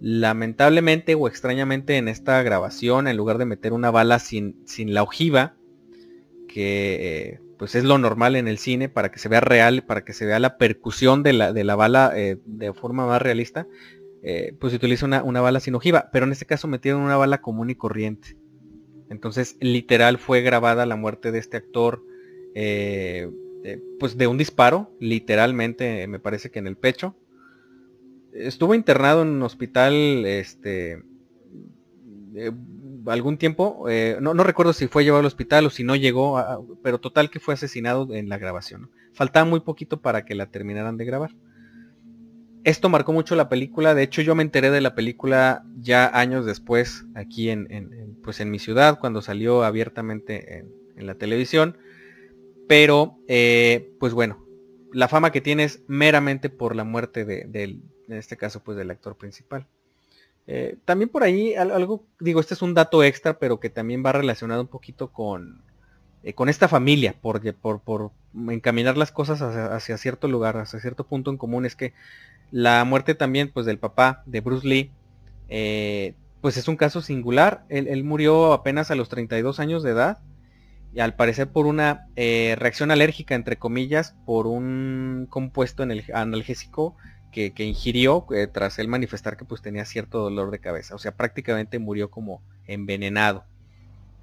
Lamentablemente 0.00 1.14
o 1.14 1.28
extrañamente 1.28 1.96
en 1.96 2.08
esta 2.08 2.42
grabación, 2.42 3.06
en 3.06 3.16
lugar 3.16 3.38
de 3.38 3.46
meter 3.46 3.72
una 3.72 3.92
bala 3.92 4.18
sin, 4.18 4.60
sin 4.66 4.92
la 4.92 5.04
ojiva, 5.04 5.56
que 6.48 6.98
eh, 7.00 7.40
pues 7.64 7.76
es 7.76 7.84
lo 7.84 7.96
normal 7.96 8.36
en 8.36 8.46
el 8.46 8.58
cine 8.58 8.90
para 8.90 9.10
que 9.10 9.18
se 9.18 9.30
vea 9.30 9.40
real, 9.40 9.84
para 9.84 10.04
que 10.04 10.12
se 10.12 10.26
vea 10.26 10.38
la 10.38 10.58
percusión 10.58 11.22
de 11.22 11.32
la, 11.32 11.76
bala 11.76 12.12
eh, 12.14 12.36
de 12.44 12.74
forma 12.74 13.06
más 13.06 13.22
realista, 13.22 13.66
eh, 14.22 14.54
pues 14.60 14.72
se 14.72 14.76
utiliza 14.76 15.06
una, 15.06 15.40
bala 15.40 15.60
sin 15.60 15.74
ojiva, 15.74 16.10
pero 16.12 16.26
en 16.26 16.32
este 16.32 16.44
caso 16.44 16.68
metieron 16.68 17.00
una 17.00 17.16
bala 17.16 17.40
común 17.40 17.70
y 17.70 17.74
corriente. 17.74 18.36
Entonces, 19.08 19.56
literal 19.60 20.18
fue 20.18 20.42
grabada 20.42 20.84
la 20.84 20.96
muerte 20.96 21.32
de 21.32 21.38
este 21.38 21.56
actor, 21.56 22.04
eh, 22.54 23.30
pues 23.98 24.18
de 24.18 24.26
un 24.26 24.36
disparo, 24.36 24.94
literalmente, 25.00 26.06
me 26.06 26.18
parece 26.18 26.50
que 26.50 26.58
en 26.58 26.66
el 26.66 26.76
pecho. 26.76 27.16
Estuvo 28.34 28.74
internado 28.74 29.22
en 29.22 29.28
un 29.28 29.42
hospital, 29.42 30.26
este, 30.26 31.02
algún 33.06 33.38
tiempo, 33.38 33.86
no, 34.20 34.34
recuerdo 34.44 34.72
si 34.72 34.88
fue 34.88 35.04
llevado 35.04 35.20
al 35.20 35.26
hospital 35.26 35.66
o 35.66 35.70
si 35.70 35.84
no 35.84 35.96
llegó, 35.96 36.42
pero 36.82 36.98
total 36.98 37.30
que 37.30 37.40
fue 37.40 37.54
asesinado 37.54 38.14
en 38.14 38.28
la 38.28 38.38
grabación. 38.38 38.90
Faltaba 39.12 39.44
muy 39.44 39.60
poquito 39.60 40.00
para 40.00 40.24
que 40.24 40.34
la 40.34 40.46
terminaran 40.46 40.96
de 40.96 41.04
grabar 41.04 41.30
esto 42.64 42.88
marcó 42.88 43.12
mucho 43.12 43.36
la 43.36 43.48
película. 43.48 43.94
De 43.94 44.02
hecho, 44.02 44.22
yo 44.22 44.34
me 44.34 44.42
enteré 44.42 44.70
de 44.70 44.80
la 44.80 44.94
película 44.94 45.64
ya 45.78 46.10
años 46.18 46.46
después, 46.46 47.04
aquí 47.14 47.50
en, 47.50 48.18
pues 48.24 48.40
en 48.40 48.50
mi 48.50 48.58
ciudad, 48.58 48.98
cuando 48.98 49.22
salió 49.22 49.62
abiertamente 49.62 50.58
en, 50.96 51.06
la 51.06 51.14
televisión. 51.16 51.76
Pero, 52.66 53.18
eh, 53.28 53.92
pues 54.00 54.14
bueno, 54.14 54.46
la 54.92 55.08
fama 55.08 55.30
que 55.30 55.42
tiene 55.42 55.64
es 55.64 55.82
meramente 55.86 56.48
por 56.48 56.74
la 56.74 56.84
muerte 56.84 57.26
de, 57.26 57.62
en 57.62 58.16
este 58.16 58.38
caso, 58.38 58.64
pues 58.64 58.78
del 58.78 58.90
actor 58.90 59.16
principal. 59.16 59.68
Eh, 60.46 60.76
también 60.84 61.08
por 61.08 61.22
ahí 61.22 61.54
algo, 61.54 62.04
digo, 62.20 62.40
este 62.40 62.54
es 62.54 62.62
un 62.62 62.74
dato 62.74 63.02
extra, 63.02 63.38
pero 63.38 63.60
que 63.60 63.70
también 63.70 64.04
va 64.04 64.12
relacionado 64.12 64.60
un 64.60 64.68
poquito 64.68 65.08
con, 65.08 65.62
eh, 66.22 66.34
con 66.34 66.48
esta 66.48 66.68
familia, 66.68 67.14
por, 67.20 67.40
por, 67.54 67.80
por 67.80 68.10
encaminar 68.48 68.96
las 68.98 69.10
cosas 69.10 69.40
hacia, 69.40 69.74
hacia, 69.74 69.96
cierto 69.96 70.28
lugar, 70.28 70.58
hacia 70.58 70.80
cierto 70.80 71.04
punto 71.04 71.30
en 71.30 71.38
común, 71.38 71.64
es 71.64 71.76
que 71.76 71.94
la 72.50 72.84
muerte 72.84 73.14
también 73.14 73.50
pues 73.52 73.64
del 73.64 73.78
papá 73.78 74.22
de 74.26 74.40
Bruce 74.40 74.68
Lee, 74.68 74.90
eh, 75.48 76.14
pues 76.42 76.58
es 76.58 76.68
un 76.68 76.76
caso 76.76 77.00
singular. 77.00 77.64
Él, 77.70 78.04
murió 78.04 78.52
apenas 78.52 78.90
a 78.90 78.94
los 78.94 79.08
32 79.08 79.60
años 79.60 79.82
de 79.82 79.92
edad 79.92 80.18
y 80.92 81.00
al 81.00 81.16
parecer 81.16 81.48
por 81.48 81.64
una 81.64 82.06
reacción 82.16 82.90
alérgica, 82.90 83.34
entre 83.34 83.56
comillas, 83.56 84.14
por 84.26 84.46
un 84.46 85.26
compuesto 85.30 85.82
en 85.82 85.90
el 85.90 86.04
analgésico 86.12 86.96
que, 87.34 87.64
ingirió 87.64 88.24
eh, 88.32 88.46
tras 88.46 88.78
él 88.78 88.88
manifestar 88.88 89.36
que 89.36 89.44
pues 89.44 89.60
tenía 89.60 89.84
cierto 89.84 90.20
dolor 90.20 90.50
de 90.50 90.60
cabeza. 90.60 90.94
O 90.94 90.98
sea, 90.98 91.16
prácticamente 91.16 91.78
murió 91.78 92.10
como 92.10 92.40
envenenado. 92.66 93.44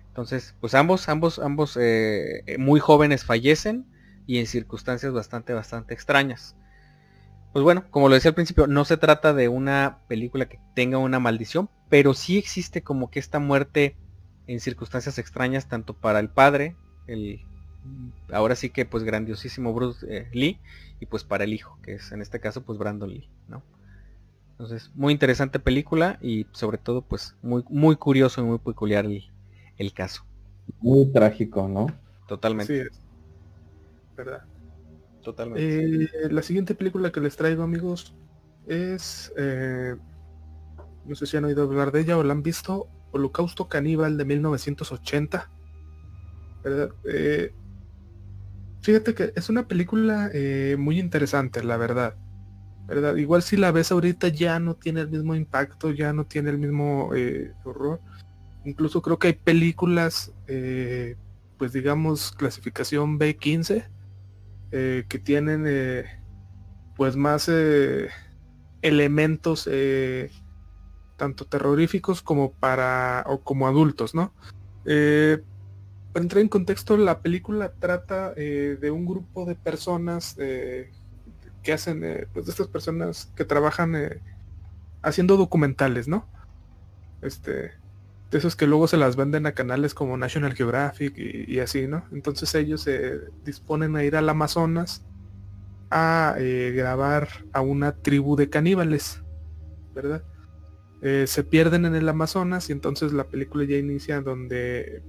Entonces, 0.08 0.56
pues 0.60 0.74
ambos, 0.74 1.08
ambos, 1.08 1.38
ambos 1.38 1.78
muy 2.58 2.80
jóvenes 2.80 3.24
fallecen 3.24 3.86
y 4.28 4.40
en 4.40 4.48
circunstancias 4.48 5.14
bastante, 5.14 5.54
bastante 5.54 5.94
extrañas. 5.94 6.56
Pues 7.54 7.64
bueno, 7.64 7.84
como 7.90 8.08
lo 8.08 8.16
decía 8.16 8.30
al 8.30 8.36
principio, 8.36 8.68
no 8.68 8.86
se 8.86 8.98
trata 8.98 9.34
de 9.34 9.50
una 9.50 10.00
película 10.08 10.48
que 10.48 10.60
tenga 10.74 10.98
una 10.98 11.20
maldición, 11.20 11.70
pero 11.90 12.14
sí 12.14 12.38
existe 12.38 12.82
como 12.82 13.12
que 13.12 13.20
esta 13.20 13.40
muerte 13.40 13.98
en 14.48 14.62
circunstancias 14.62 15.18
extrañas 15.18 15.68
tanto 15.68 15.94
para 15.94 16.20
el 16.20 16.30
padre, 16.30 16.78
el 17.08 17.42
ahora 18.32 18.56
sí 18.56 18.70
que 18.70 18.86
pues 18.86 19.04
grandiosísimo 19.04 19.74
Bruce 19.74 20.06
eh, 20.10 20.28
Lee, 20.34 20.60
y 21.00 21.06
pues 21.06 21.24
para 21.24 21.44
el 21.44 21.54
hijo, 21.54 21.78
que 21.82 21.96
es 21.96 22.12
en 22.12 22.22
este 22.22 22.40
caso 22.40 22.62
pues 22.62 22.78
Brandon 22.78 23.10
Lee, 23.10 23.30
¿no? 23.48 23.64
Entonces, 24.62 24.92
muy 24.94 25.12
interesante 25.12 25.58
película 25.58 26.20
y 26.22 26.46
sobre 26.52 26.78
todo 26.78 27.02
pues 27.02 27.36
muy, 27.42 27.64
muy 27.70 27.96
curioso 27.96 28.42
y 28.42 28.44
muy 28.44 28.60
peculiar 28.60 29.08
el, 29.08 29.94
caso. 29.94 30.24
Muy 30.80 31.12
trágico, 31.12 31.68
¿no? 31.68 31.88
Totalmente. 32.28 32.84
Sí, 32.84 32.90
¿verdad? 34.16 34.44
Totalmente. 35.24 36.06
Eh, 36.06 36.32
la 36.32 36.44
siguiente 36.44 36.76
película 36.76 37.12
que 37.12 37.22
les 37.22 37.36
traigo, 37.36 37.64
amigos, 37.64 38.14
es. 38.68 39.34
Eh, 39.36 39.96
no 41.06 41.16
sé 41.16 41.26
si 41.26 41.38
han 41.38 41.46
oído 41.46 41.64
hablar 41.64 41.92
de 41.92 42.02
ella 42.02 42.20
o 42.20 42.24
la 42.24 42.34
han 42.34 42.44
visto. 42.44 42.88
Holocausto 43.14 43.68
Caníbal 43.68 44.16
de 44.16 44.26
1980. 44.26 45.50
Eh, 47.06 47.52
fíjate 48.82 49.14
que 49.14 49.34
es 49.36 49.50
una 49.50 49.68
película 49.68 50.32
muy 50.78 51.00
interesante, 51.00 51.64
la 51.64 51.78
verdad. 51.78 52.16
¿verdad? 52.88 53.16
Igual 53.16 53.42
si 53.42 53.56
la 53.56 53.72
ves 53.72 53.92
ahorita 53.92 54.28
ya 54.28 54.60
no 54.60 54.76
tiene 54.76 55.02
el 55.02 55.10
mismo 55.10 55.36
impacto, 55.36 55.92
ya 55.92 56.14
no 56.14 56.26
tiene 56.26 56.50
el 56.50 56.58
mismo 56.58 57.12
horror. 57.64 58.02
Incluso 58.66 59.02
creo 59.02 59.18
que 59.18 59.28
hay 59.28 59.34
películas, 59.34 60.34
pues 61.58 61.74
digamos, 61.74 62.32
clasificación 62.34 63.18
B15 63.20 63.88
eh, 64.74 65.04
que 65.10 65.20
tienen 65.20 65.66
eh, 65.68 66.06
pues 66.96 67.18
más 67.18 67.50
eh, 67.52 68.08
elementos 68.82 69.70
tanto 71.18 71.46
terroríficos 71.46 72.22
como 72.22 72.54
para 72.54 73.26
o 73.28 73.42
como 73.42 73.68
adultos, 73.68 74.16
¿no? 74.16 74.34
Para 76.14 76.24
entrar 76.24 76.42
en 76.42 76.50
contexto, 76.50 76.98
la 76.98 77.22
película 77.22 77.74
trata 77.80 78.34
de 78.34 78.92
un 78.92 79.06
grupo 79.06 79.46
de 79.46 79.56
personas 79.56 80.36
que 80.36 81.74
hacen, 81.74 82.28
pues 82.34 82.46
de 82.46 82.52
estas 82.52 82.68
personas 82.68 83.32
que 83.36 83.46
trabajan 83.46 83.96
haciendo 85.02 85.38
documentales, 85.38 86.08
¿no? 86.08 86.28
Este, 87.22 87.72
de 88.32 88.38
esos 88.38 88.56
que 88.56 88.66
luego 88.66 88.88
se 88.88 88.98
las 88.98 89.18
venden 89.18 89.46
a 89.46 89.52
canales 89.52 89.94
como 89.94 90.18
National 90.18 90.54
Geographic 90.54 91.14
y, 91.18 91.60
así, 91.60 91.86
¿no? 91.86 92.06
Entonces 92.12 92.56
ellos 92.56 92.82
se 92.82 93.20
disponen 93.44 93.96
a 93.96 94.04
ir 94.04 94.16
al 94.16 94.30
Amazonas 94.30 95.04
a 95.90 96.36
eh, 96.40 96.72
grabar 96.74 97.28
a 97.52 97.60
una 97.60 97.92
tribu 97.92 98.38
de 98.38 98.50
caníbales, 98.50 99.22
¿verdad? 99.94 100.24
Eh, 101.02 101.26
se 101.28 101.44
pierden 101.44 101.86
en 101.86 101.96
el 101.96 102.08
Amazonas 102.08 102.70
y 102.70 102.74
entonces 102.74 103.12
la 103.12 103.26
película 103.26 103.66
ya 103.66 103.76
inicia 103.76 104.22
donde 104.22 105.04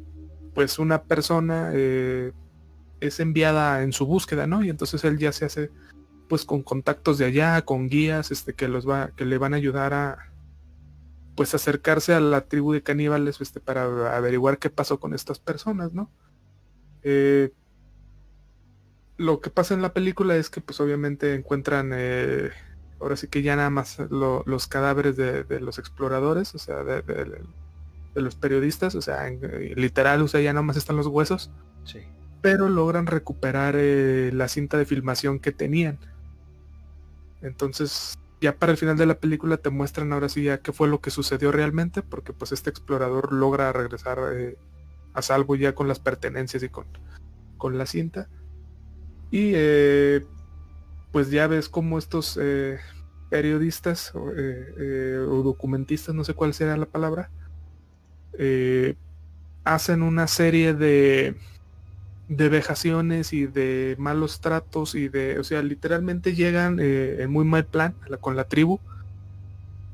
pues 0.55 0.79
una 0.79 1.03
persona 1.03 1.71
eh, 1.73 2.33
es 3.01 3.21
enviada 3.21 3.83
en 3.83 3.93
su 3.93 4.07
búsqueda, 4.07 4.47
¿no? 4.47 4.65
Y 4.65 4.71
entonces 4.71 5.05
él 5.05 5.19
ya 5.19 5.33
se 5.33 5.45
hace 5.45 5.71
pues 6.29 6.45
con 6.45 6.63
contactos 6.63 7.19
de 7.19 7.27
allá, 7.27 7.63
con 7.63 7.89
guías, 7.89 8.31
este, 8.31 8.55
que 8.55 8.69
los 8.69 8.89
va, 8.89 9.11
que 9.17 9.25
le 9.25 9.39
van 9.39 9.55
a 9.55 9.59
ayudar 9.59 9.93
a 9.93 10.33
pues 11.37 11.55
acercarse 11.55 12.15
a 12.15 12.21
la 12.21 12.43
tribu 12.43 12.73
de 12.73 12.83
caníbales, 12.83 13.41
este, 13.41 13.61
para 13.61 14.17
averiguar 14.17 14.59
qué 14.59 14.71
pasó 14.71 15.01
con 15.01 15.15
estas 15.15 15.39
personas, 15.39 15.93
¿no? 15.93 16.11
Eh, 17.03 17.53
lo 19.17 19.41
que 19.41 19.51
pasa 19.51 19.75
en 19.75 19.83
la 19.83 19.93
película 19.93 20.37
es 20.37 20.51
que 20.51 20.61
pues 20.61 20.81
obviamente 20.81 21.35
encuentran 21.35 21.91
eh, 21.95 22.51
ahora 23.01 23.17
sí 23.17 23.29
que 23.29 23.43
ya 23.43 23.57
nada 23.57 23.71
más 23.71 23.99
los 24.11 24.67
cadáveres 24.69 25.17
de, 25.17 25.61
los 25.61 25.79
exploradores, 25.79 26.55
o 26.55 26.59
sea, 26.59 26.85
de, 26.85 27.03
los 28.15 28.37
periodistas, 28.37 28.95
o 28.95 29.01
sea, 29.01 29.29
en, 29.29 29.41
literal, 29.77 30.23
o 30.23 30.29
sea, 30.29 30.41
ya 30.41 30.53
nada 30.53 30.63
más 30.63 30.77
están 30.77 30.97
los 30.97 31.07
huesos. 31.07 31.51
Sí. 31.85 32.01
Pero 32.41 32.69
logran 32.69 33.07
recuperar 33.07 33.75
eh, 33.77 34.31
la 34.33 34.49
cinta 34.49 34.77
de 34.77 34.85
filmación 34.85 35.39
que 35.39 35.53
tenían. 35.53 35.99
Entonces, 37.41 38.19
ya 38.41 38.57
para 38.57 38.73
el 38.73 38.79
final 38.79 38.97
de 38.97 39.07
la 39.07 39.19
película 39.19 39.57
te 39.57 39.71
muestran 39.71 40.13
ahora 40.13 40.29
sí 40.29 40.43
ya 40.43 40.59
qué 40.59 40.73
fue 40.73 40.89
lo 40.89 41.01
que 41.01 41.11
sucedió 41.11 41.53
realmente, 41.53 42.03
porque 42.03 42.33
pues 42.33 42.53
este 42.53 42.71
explorador 42.71 43.33
logra 43.33 43.73
regresar 43.73 44.19
eh, 44.35 44.59
a 45.15 45.23
salvo 45.23 45.55
ya 45.57 45.75
con 45.75 45.89
las 45.89 46.01
pertenencias 46.01 46.63
y 46.63 46.69
con, 46.69 46.87
con 47.59 47.79
la 47.79 47.87
cinta. 47.87 48.29
Y 49.31 49.53
eh, 49.55 50.27
pues 51.11 51.31
ya 51.31 51.47
ves 51.47 51.69
cómo 51.69 51.99
estos 51.99 52.39
eh, 52.41 52.79
periodistas 53.31 54.13
eh, 54.37 55.25
o, 55.29 55.43
documentistas, 55.43 56.15
no 56.15 56.25
sé 56.25 56.35
cuál 56.35 56.55
será 56.55 56.77
la 56.77 56.87
palabra, 56.87 57.31
hacen 59.65 60.03
una 60.03 60.27
serie 60.27 60.75
de, 60.75 61.37
de 62.29 62.49
vejaciones 62.49 63.33
y 63.33 63.47
de 63.47 63.95
malos 63.99 64.41
tratos 64.41 64.95
y 64.95 65.09
de, 65.09 65.39
o 65.39 65.45
sea, 65.45 65.63
literalmente 65.63 66.35
llegan 66.35 66.81
en 66.81 67.31
muy 67.31 67.45
mal 67.45 67.67
plan 67.67 67.95
con 68.21 68.37
la 68.37 68.45
tribu. 68.45 68.81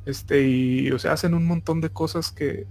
Este, 0.06 0.42
y, 0.48 0.90
o 0.90 0.98
sea, 0.98 1.12
hacen 1.12 1.34
un 1.34 1.46
montón 1.46 1.82
de 1.82 1.90
cosas 1.90 2.32
que, 2.32 2.66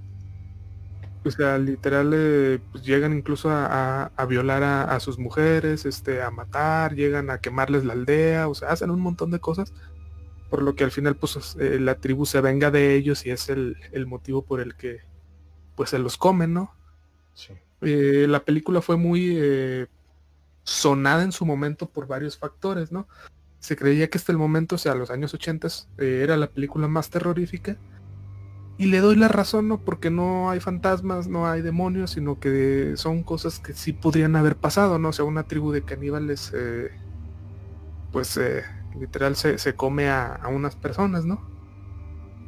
o 1.23 1.31
sea, 1.31 1.57
literal 1.57 2.11
eh, 2.15 2.59
pues 2.71 2.83
llegan 2.83 3.13
incluso 3.13 3.49
a, 3.51 4.11
violar 4.27 4.63
a, 4.63 4.99
sus 4.99 5.19
mujeres, 5.19 5.85
este, 5.85 6.21
a 6.21 6.31
matar, 6.31 6.95
llegan 6.95 7.29
a 7.29 7.39
quemarles 7.39 7.85
la 7.85 7.93
aldea, 7.93 8.47
o 8.47 8.55
sea, 8.55 8.69
hacen 8.69 8.89
un 8.89 9.01
montón 9.01 9.31
de 9.31 9.39
cosas, 9.39 9.73
por 10.49 10.63
lo 10.63 10.75
que 10.75 10.83
al 10.83 10.91
final 10.91 11.15
pues 11.15 11.55
eh, 11.59 11.79
la 11.79 11.95
tribu 11.95 12.25
se 12.25 12.41
venga 12.41 12.71
de 12.71 12.95
ellos 12.95 13.25
y 13.25 13.31
es 13.31 13.49
el, 13.49 13.77
motivo 14.07 14.41
por 14.43 14.61
el 14.61 14.75
que 14.75 15.01
pues 15.77 15.91
se 15.91 15.99
los 15.99 16.17
comen, 16.17 16.53
¿no? 16.53 16.73
Sí. 17.33 17.53
Eh, 17.79 18.25
la 18.27 18.43
película 18.43 18.81
fue 18.81 18.97
muy 18.97 19.87
sonada 20.63 21.23
en 21.23 21.31
su 21.31 21.45
momento 21.45 21.87
por 21.87 22.07
varios 22.07 22.37
factores, 22.37 22.91
¿no? 22.91 23.07
Se 23.59 23.77
creía 23.77 24.09
que 24.09 24.17
hasta 24.17 24.33
el 24.33 24.37
momento, 24.37 24.75
o 24.75 24.77
sea, 24.77 24.95
los 24.95 25.09
años 25.09 25.33
80 25.33 25.69
era 25.97 26.35
la 26.35 26.47
película 26.47 26.89
más 26.89 27.09
terrorífica 27.09 27.77
y 28.79 28.85
le 28.85 28.99
doy 28.99 29.15
la 29.15 29.27
razón, 29.27 29.67
no 29.67 29.79
porque 29.79 30.11
no 30.11 30.51
hay 30.51 30.59
fantasmas, 30.59 31.27
no 31.27 31.47
hay 31.47 31.63
demonios, 31.63 32.11
sino 32.11 32.39
que 32.39 32.93
son 32.95 33.23
cosas 33.23 33.59
que 33.59 33.73
sí 33.73 33.91
podrían 33.91 34.35
haber 34.35 34.55
pasado, 34.55 34.99
¿no? 34.99 35.09
O 35.09 35.13
sea, 35.13 35.25
una 35.25 35.47
tribu 35.47 35.71
de 35.71 35.81
caníbales, 35.81 36.51
eh, 36.55 36.91
pues 38.11 38.37
eh, 38.37 38.63
literal 38.99 39.35
se, 39.35 39.73
come 39.73 40.09
a, 40.09 40.39
unas 40.51 40.75
personas, 40.75 41.25
¿no? 41.25 41.41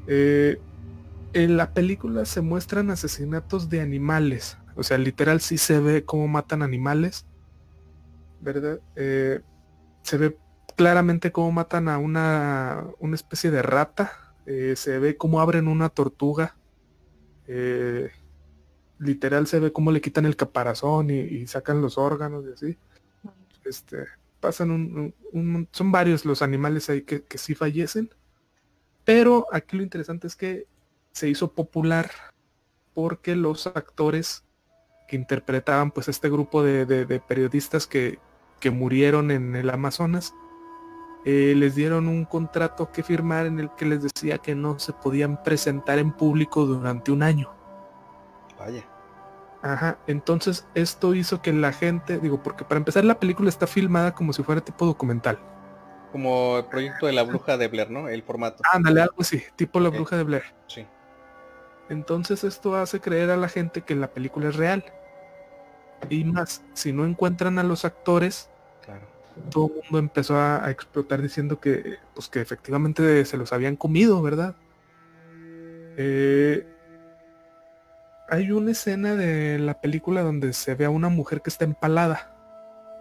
Eh, 0.06 0.61
en 1.34 1.57
la 1.57 1.73
película 1.73 2.26
se 2.26 2.41
muestran 2.41 2.91
asesinatos 2.91 3.69
de 3.69 3.81
animales, 3.81 4.57
o 4.76 4.84
sea, 4.84 4.97
literal 4.97 5.41
sí 5.41 5.57
se 5.57 5.80
ve 5.80 6.06
cómo 6.06 6.27
matan 6.27 6.61
animales, 6.61 7.26
¿verdad? 8.41 8.80
se 8.95 10.18
ve 10.18 10.38
claramente 10.80 11.34
cómo 11.34 11.51
matan 11.51 11.89
a 11.89 11.97
una, 11.97 12.85
una 12.99 13.15
especie 13.15 13.51
de 13.51 13.61
rata, 13.61 14.14
eh, 14.45 14.76
se 14.77 14.97
ve 14.97 15.18
cómo 15.18 15.41
abren 15.41 15.68
una 15.68 15.89
tortuga. 15.89 16.56
Eh, 17.47 18.10
literal 18.97 19.45
se 19.45 19.60
ve 19.60 19.73
cómo 19.73 19.91
le 19.91 19.99
quitan 20.01 20.26
el 20.26 20.35
caparazón 20.35 21.10
y, 21.10 21.45
sacan 21.47 21.81
los 21.81 21.97
órganos 21.97 22.45
y 22.45 22.53
así. 22.53 22.77
Este, 23.65 24.06
pasan 24.39 24.72
un, 24.72 25.68
son 25.72 25.91
varios 25.91 26.26
los 26.26 26.41
animales 26.41 26.89
ahí 26.89 27.01
que, 27.01 27.23
que 27.23 27.38
sí 27.38 27.56
fallecen. 27.56 28.10
Pero 29.03 29.47
aquí 29.51 29.77
lo 29.77 29.84
interesante 29.84 30.27
es 30.27 30.35
que 30.35 30.65
se 31.11 31.30
hizo 31.30 31.52
popular 31.53 32.10
porque 32.94 33.36
los 33.36 33.68
actores 33.68 34.44
que 35.07 35.15
interpretaban 35.15 35.91
pues 35.91 36.07
este 36.07 36.30
grupo 36.30 36.64
de, 36.64 37.22
periodistas 37.27 37.88
que, 37.88 38.19
que, 38.60 38.72
murieron 38.72 39.31
en 39.31 39.56
el 39.56 39.69
Amazonas 39.69 40.34
eh, 41.26 41.53
les 41.56 41.76
dieron 41.76 42.07
un 42.07 42.26
contrato 42.26 42.91
que 42.91 43.03
firmar 43.03 43.45
en 43.45 43.60
el 43.60 43.69
que 43.76 43.86
les 43.86 44.03
decía 44.03 44.38
que 44.38 44.56
no 44.56 44.80
se 44.80 44.94
podían 44.94 45.44
presentar 45.44 45.99
en 45.99 46.11
público 46.11 46.65
durante 46.65 47.11
un 47.11 47.23
año. 47.23 47.52
Vaya. 48.57 48.86
Ajá, 49.61 49.98
entonces 50.07 50.65
esto 50.73 51.14
hizo 51.15 51.41
que 51.41 51.52
la 51.52 51.73
gente, 51.73 52.19
digo, 52.19 52.41
porque 52.41 52.64
para 52.64 52.77
empezar 52.77 53.03
la 53.03 53.19
película 53.19 53.49
está 53.49 53.68
filmada 53.68 54.14
como 54.14 54.31
si 54.31 54.44
fuera 54.44 54.61
tipo 54.61 54.86
documental. 54.86 55.38
Como 56.14 56.60
el 56.60 56.65
proyecto 56.65 57.07
de 57.07 57.14
la 57.14 57.23
bruja 57.23 57.57
de 57.57 57.68
Blair, 57.68 57.91
¿no? 57.91 58.07
El 58.07 58.23
formato. 58.23 58.64
Ándale, 58.72 59.02
algo 59.02 59.18
así, 59.19 59.44
tipo 59.56 59.80
la 59.80 59.90
bruja 59.90 60.15
de 60.15 60.23
Blair. 60.23 60.44
Sí. 60.68 60.88
Entonces 61.90 62.44
esto 62.44 62.76
hace 62.76 62.99
creer 62.99 63.32
a 63.32 63.38
la 63.38 63.49
gente 63.49 63.82
que 63.82 63.95
la 63.95 64.11
película 64.11 64.49
es 64.49 64.56
real. 64.56 64.86
Y 66.10 66.24
más, 66.24 66.64
si 66.74 66.94
no 66.94 67.06
encuentran 67.06 67.60
a 67.60 67.64
los 67.64 67.84
actores, 67.84 68.49
todo 69.52 69.68
el 69.68 69.74
mundo 69.84 69.99
empezó 69.99 70.38
a, 70.38 70.70
explotar 70.70 71.22
diciendo 71.22 71.60
que, 71.60 71.98
pues 72.14 72.30
que 72.30 72.41
efectivamente 72.41 73.26
se 73.26 73.38
los 73.38 73.52
habían 73.53 73.76
comido, 73.76 74.22
¿verdad? 74.22 74.56
Eh, 75.98 76.66
hay 78.30 78.52
una 78.52 78.72
escena 78.72 79.16
de 79.16 79.60
la 79.60 79.82
película 79.82 80.22
donde 80.22 80.53
se 80.53 80.76
ve 80.76 80.86
a 80.86 80.90
una 80.90 81.10
mujer 81.10 81.41
que 81.41 81.49
está 81.49 81.66
empalada. 81.66 82.36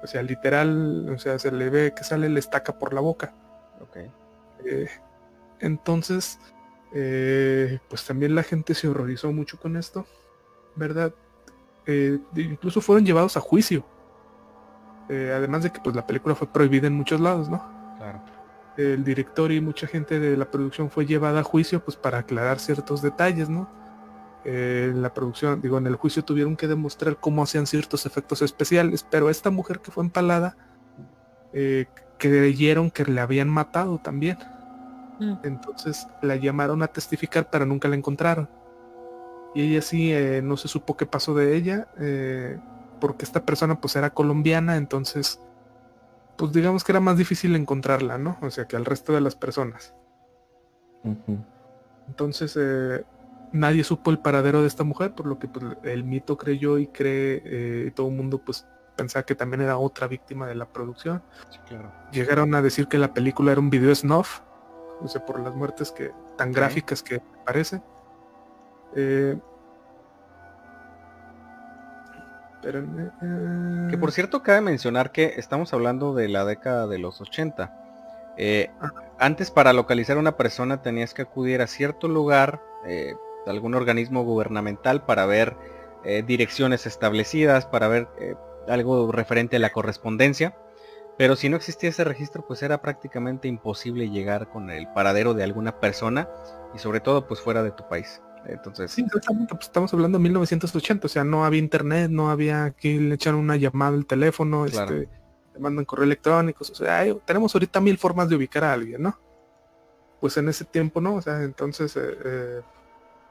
O 0.03 0.07
sea, 0.07 0.23
literal, 0.23 1.09
o 1.11 1.19
sea, 1.19 1.39
se 1.39 1.53
le 1.53 1.71
ve 1.71 1.93
que 1.95 2.05
sale 2.05 2.29
la 2.29 2.39
estaca 2.39 2.79
por 2.79 2.95
la 2.95 3.01
boca. 3.01 3.33
Eh, 4.65 4.89
entonces, 5.61 6.39
eh, 6.93 7.79
pues 7.89 8.05
también 8.05 8.35
la 8.35 8.43
gente 8.43 8.75
se 8.75 8.89
horrorizó 8.89 9.33
mucho 9.33 9.59
con 9.59 9.77
esto, 9.77 10.07
¿verdad? 10.75 11.13
incluso 12.37 12.83
fueron 12.83 13.07
llevados 13.07 13.39
a 13.39 13.41
juicio 13.41 13.83
eh, 15.09 15.33
además 15.35 15.63
de 15.63 15.71
que 15.71 15.81
pues 15.81 15.97
la 15.97 16.07
película 16.07 16.35
fue 16.35 16.47
prohibida 16.49 16.87
en 16.87 16.93
muchos 16.93 17.21
lados, 17.21 17.49
¿no? 17.49 17.63
Claro. 17.97 18.21
El 18.77 19.03
director 19.05 19.51
y 19.51 19.61
mucha 19.61 19.87
gente 19.87 20.21
de 20.21 20.37
la 20.37 20.51
producción 20.51 20.91
fue 20.91 21.07
llevada 21.07 21.41
a 21.41 21.43
juicio 21.43 21.83
pues 21.83 21.97
para 21.97 22.19
aclarar 22.19 22.61
ciertos 22.61 23.03
detalles, 23.03 23.49
¿no? 23.49 23.69
Eh, 24.45 24.91
en 24.93 25.03
la 25.03 25.13
producción, 25.13 25.61
digo, 25.61 25.79
en 25.79 25.87
el 25.87 25.97
juicio 25.97 26.25
tuvieron 26.25 26.57
que 26.57 26.69
demostrar 26.69 27.17
cómo 27.17 27.43
hacían 27.43 27.67
ciertos 27.67 28.07
efectos 28.07 28.43
especiales, 28.43 29.05
pero 29.11 29.31
esta 29.31 29.51
mujer 29.51 29.81
que 29.81 29.91
fue 29.91 30.05
empalada 30.05 30.57
eh, 31.53 31.87
creyeron 32.19 32.91
que 32.91 33.05
le 33.05 33.21
habían 33.21 33.49
matado 33.49 33.99
también. 33.99 34.39
Mm. 35.19 35.35
Entonces 35.43 36.07
la 36.23 36.37
llamaron 36.37 36.83
a 36.83 36.89
testificar, 36.89 37.51
pero 37.51 37.67
nunca 37.67 37.89
la 37.89 37.97
encontraron. 37.97 38.49
Y 39.55 39.63
ella 39.63 39.83
sí, 39.83 40.13
no 40.43 40.57
se 40.57 40.69
supo 40.69 40.97
qué 40.97 41.07
pasó 41.07 41.35
de 41.35 41.57
ella 41.57 41.89
porque 43.01 43.25
esta 43.25 43.45
persona 43.45 43.81
pues 43.81 43.97
era 43.97 44.11
colombiana, 44.11 44.77
entonces 44.77 45.41
pues 46.37 46.53
digamos 46.53 46.85
que 46.85 46.93
era 46.93 47.01
más 47.01 47.17
difícil 47.19 47.57
encontrarla, 47.57 48.17
¿no? 48.17 48.39
O 48.43 48.51
sea, 48.51 48.67
que 48.67 48.77
al 48.77 48.85
resto 48.85 49.13
de 49.13 49.21
las 49.21 49.35
personas. 49.35 49.95
Entonces 52.07 52.57
eh, 52.59 53.05
nadie 53.53 53.83
supo 53.83 54.11
el 54.11 54.21
paradero 54.21 54.61
de 54.61 54.69
esta 54.69 54.85
mujer, 54.85 55.15
por 55.15 55.27
lo 55.27 55.39
que 55.39 55.49
pues, 55.49 55.65
el 55.83 56.05
mito 56.05 56.37
creyó 56.37 56.79
y 56.79 56.87
cree, 56.87 57.43
eh, 57.45 57.85
y 57.89 57.91
todo 57.91 58.09
el 58.09 58.15
mundo 58.15 58.41
pues 58.45 58.67
pensaba 58.95 59.25
que 59.25 59.35
también 59.35 59.63
era 59.63 59.79
otra 59.79 60.07
víctima 60.07 60.47
de 60.47 60.55
la 60.55 60.67
producción. 60.67 61.23
Llegaron 62.13 62.55
a 62.55 62.63
decir 62.63 62.87
que 62.87 62.99
la 62.99 63.13
película 63.13 63.53
era 63.53 63.61
un 63.61 63.71
video 63.71 63.95
snuff, 63.95 64.41
o 65.01 65.09
sea, 65.09 65.25
por 65.25 65.41
las 65.41 65.55
muertes 65.55 65.93
que 65.93 66.13
tan 66.37 66.53
gráficas 66.53 67.03
que 67.03 67.21
parece. 67.45 67.81
Eh, 68.95 69.37
que 72.61 73.99
por 73.99 74.13
cierto 74.13 74.43
cabe 74.43 74.61
mencionar 74.61 75.13
que 75.13 75.35
estamos 75.37 75.73
hablando 75.73 76.15
de 76.15 76.29
la 76.29 76.45
década 76.45 76.87
de 76.87 76.99
los 76.99 77.21
80. 77.21 77.73
Eh, 78.37 78.71
antes 79.19 79.51
para 79.51 79.73
localizar 79.73 80.17
a 80.17 80.21
una 80.21 80.37
persona 80.37 80.83
tenías 80.83 81.15
que 81.15 81.23
acudir 81.23 81.61
a 81.61 81.67
cierto 81.67 82.09
lugar, 82.09 82.61
eh, 82.87 83.15
algún 83.47 83.75
organismo 83.75 84.23
gubernamental 84.25 85.05
para 85.05 85.27
ver 85.27 85.57
eh, 86.05 86.23
direcciones 86.27 86.87
establecidas, 86.87 87.67
para 87.67 87.89
ver 87.89 88.09
algo 88.69 89.11
referente 89.11 89.57
a 89.57 89.59
la 89.61 89.71
correspondencia. 89.71 90.55
Pero 91.19 91.35
si 91.37 91.49
no 91.49 91.57
existía 91.57 91.91
ese 91.91 92.05
registro, 92.05 92.47
pues 92.47 92.63
era 92.63 92.81
prácticamente 92.81 93.49
imposible 93.49 94.09
llegar 94.09 94.49
con 94.49 94.71
el 94.71 94.87
paradero 94.93 95.35
de 95.35 95.43
alguna 95.45 95.79
persona 95.81 96.29
y 96.75 96.79
sobre 96.79 97.01
todo 97.01 97.27
pues 97.27 97.41
fuera 97.41 97.63
de 97.63 97.73
tu 97.73 97.87
país. 97.89 98.23
Entonces, 98.47 98.93
Sí, 98.93 99.03
exactamente, 99.05 99.55
pues 99.55 99.67
estamos 99.67 99.93
hablando 99.93 100.17
de 100.19 100.23
1980, 100.23 101.07
o 101.07 101.09
sea, 101.09 101.25
no 101.25 101.45
había 101.45 101.59
internet, 101.59 102.09
no 102.11 102.31
había 102.31 102.71
que 102.71 102.99
le 103.01 103.17
echar 103.17 103.35
una 103.35 103.57
llamada 103.57 103.97
al 103.97 104.07
teléfono, 104.07 104.65
Claro. 104.67 104.95
este, 104.95 105.09
te 105.53 105.59
mandan 105.59 105.85
correo 105.85 106.05
electrónico, 106.05 106.63
o 106.63 106.75
sea, 106.75 106.99
hay- 107.01 107.19
tenemos 107.27 107.53
ahorita 107.55 107.81
mil 107.81 107.99
formas 107.99 108.29
de 108.29 108.37
ubicar 108.37 108.63
a 108.65 108.73
alguien, 108.73 109.03
¿no? 109.03 109.19
Pues 110.21 110.37
en 110.37 110.49
ese 110.49 110.65
tiempo 110.65 111.01
no, 111.01 111.17
o 111.17 111.23
sea, 111.23 111.43
entonces, 111.43 111.97
eh, 111.97 112.01
eh, 112.25 112.61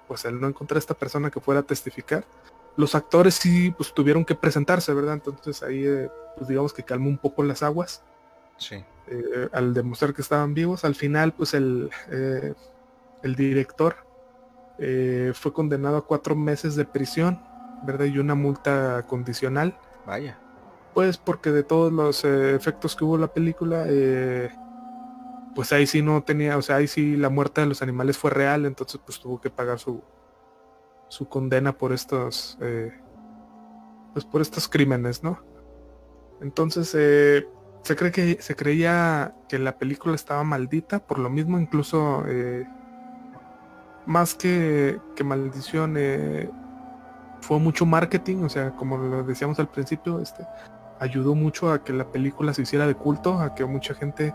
pues 0.10 0.26
el 0.26 0.40
no 0.40 0.48
encontrar 0.50 0.76
a 0.76 0.80
esta 0.80 0.94
persona 0.94 1.32
que 1.32 1.40
fuera 1.40 1.62
a 1.62 1.64
testificar, 1.64 2.26
los 2.78 2.94
actores 2.94 3.34
sí, 3.34 3.72
pues 3.72 3.94
tuvieron 3.94 4.24
que 4.24 4.36
presentarse, 4.36 4.94
¿verdad? 4.94 5.16
Entonces 5.16 5.64
ahí, 5.64 5.84
eh, 5.84 6.10
pues 6.38 6.48
digamos 6.48 6.72
que 6.74 6.84
calmó 6.84 7.10
un 7.10 7.18
poco 7.18 7.44
las 7.44 7.64
aguas 7.64 8.04
sí. 8.58 8.86
eh, 9.08 9.50
al 9.52 9.74
demostrar 9.74 10.14
que 10.14 10.22
estaban 10.22 10.54
vivos. 10.54 10.86
Al 10.86 10.94
final, 10.94 11.34
pues 11.34 11.56
el, 11.56 11.90
eh, 12.12 12.54
el 13.24 13.36
director 13.36 13.96
fue 15.34 15.54
condenado 15.54 15.98
a 15.98 16.06
cuatro 16.06 16.36
meses 16.36 16.76
de 16.76 16.86
prisión, 16.86 17.42
¿verdad? 17.82 18.06
Y 18.06 18.20
una 18.20 18.36
multa 18.36 19.04
condicional. 19.08 19.76
Vaya. 20.06 20.38
Pues 20.94 21.18
porque 21.18 21.50
de 21.52 21.64
todos 21.64 21.92
los 21.92 22.24
efectos 22.24 22.96
que 22.96 23.04
hubo 23.04 23.16
en 23.16 23.22
la 23.22 23.34
película, 23.34 23.88
pues 25.56 25.74
ahí 25.74 25.88
sí 25.88 26.04
no 26.04 26.22
tenía, 26.22 26.58
o 26.58 26.62
sea, 26.62 26.76
ahí 26.76 26.88
sí 26.88 27.18
la 27.18 27.30
muerte 27.30 27.62
de 27.62 27.68
los 27.68 27.82
animales 27.82 28.20
fue 28.20 28.30
real, 28.30 28.68
entonces 28.68 29.02
pues 29.04 29.20
tuvo 29.20 29.42
que 29.42 29.50
pagar 29.50 29.80
su, 29.80 30.04
su 31.10 31.28
condena 31.28 31.78
por 31.78 31.94
estos, 31.94 32.58
eh, 32.62 32.92
pues 34.14 34.26
por 34.26 34.42
estos 34.42 34.68
crímenes, 34.68 35.24
¿no? 35.24 35.40
Entonces, 36.42 36.94
eh, 36.98 37.48
se 37.84 37.96
cree 37.96 38.12
que 38.12 38.38
se 38.42 38.56
creía 38.56 39.36
que 39.48 39.60
la 39.60 39.78
película 39.78 40.16
estaba 40.16 40.44
maldita, 40.44 41.00
por 41.00 41.20
lo 41.20 41.30
mismo 41.30 41.60
incluso 41.60 42.24
eh, 42.28 42.66
más 44.06 44.36
que, 44.36 45.00
que 45.16 45.24
maldición, 45.24 45.98
fue 47.42 47.60
mucho 47.60 47.86
marketing, 47.86 48.44
o 48.44 48.50
sea, 48.50 48.72
como 48.72 48.98
lo 48.98 49.24
decíamos 49.24 49.60
al 49.60 49.70
principio, 49.70 50.20
este 50.20 50.46
ayudó 51.00 51.36
mucho 51.36 51.72
a 51.72 51.84
que 51.84 51.94
la 51.94 52.12
película 52.12 52.54
se 52.54 52.64
hiciera 52.64 52.88
de 52.88 52.96
culto, 52.96 53.40
a 53.40 53.54
que 53.54 53.64
mucha 53.66 53.94
gente 53.94 54.34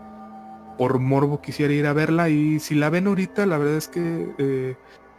por 0.77 0.99
morbo 0.99 1.41
quisiera 1.41 1.73
ir 1.73 1.85
a 1.85 1.93
verla 1.93 2.29
y 2.29 2.59
si 2.59 2.75
la 2.75 2.89
ven 2.89 3.07
ahorita, 3.07 3.45
la 3.45 3.57
verdad 3.57 3.75
es 3.75 3.87
que 3.89 4.77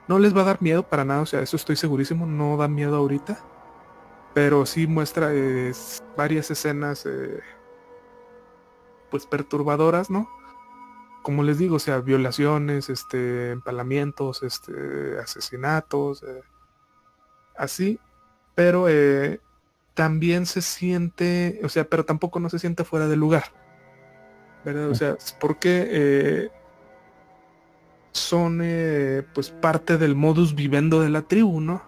no 0.09 0.19
les 0.19 0.37
va 0.37 0.43
a 0.43 0.45
dar 0.45 0.63
miedo 0.63 0.83
para 0.83 1.05
nada, 1.05 1.23
o 1.23 1.27
sea, 1.27 1.41
eso 1.41 1.57
estoy 1.57 1.77
segurísimo, 1.77 2.27
no 2.27 2.57
da 2.57 2.69
miedo 2.69 2.97
ahorita, 2.97 3.39
pero 4.35 4.67
sí 4.67 4.87
muestra 4.87 5.31
eh, 5.33 5.73
varias 6.17 6.51
escenas 6.51 7.07
eh, 7.07 7.41
pues 9.11 9.27
perturbadoras, 9.27 10.11
¿no? 10.11 10.29
Como 11.23 11.43
les 11.43 11.57
digo, 11.57 11.77
o 11.77 11.79
sea, 11.79 12.01
violaciones, 12.01 12.91
este, 12.91 13.53
empalamientos, 13.53 14.43
este, 14.43 15.19
asesinatos, 15.19 16.23
eh, 16.23 16.43
así, 17.57 17.99
pero 18.55 18.87
también 19.95 20.45
se 20.45 20.61
siente, 20.61 21.61
o 21.65 21.69
sea, 21.69 21.85
pero 21.85 22.05
tampoco 22.05 22.41
no 22.41 22.51
se 22.51 22.59
siente 22.59 22.85
fuera 22.85 23.09
de 23.09 23.17
lugar, 23.17 23.45
¿verdad? 24.65 24.91
O 24.91 24.95
sea, 24.95 25.17
porque 25.41 26.51
son 28.15 28.61
eh, 28.63 29.27
pues 29.35 29.51
parte 29.51 29.99
del 29.99 30.15
modus 30.15 30.55
vivendo 30.55 31.01
de 31.01 31.11
la 31.11 31.23
tribu, 31.23 31.61
¿no? 31.61 31.83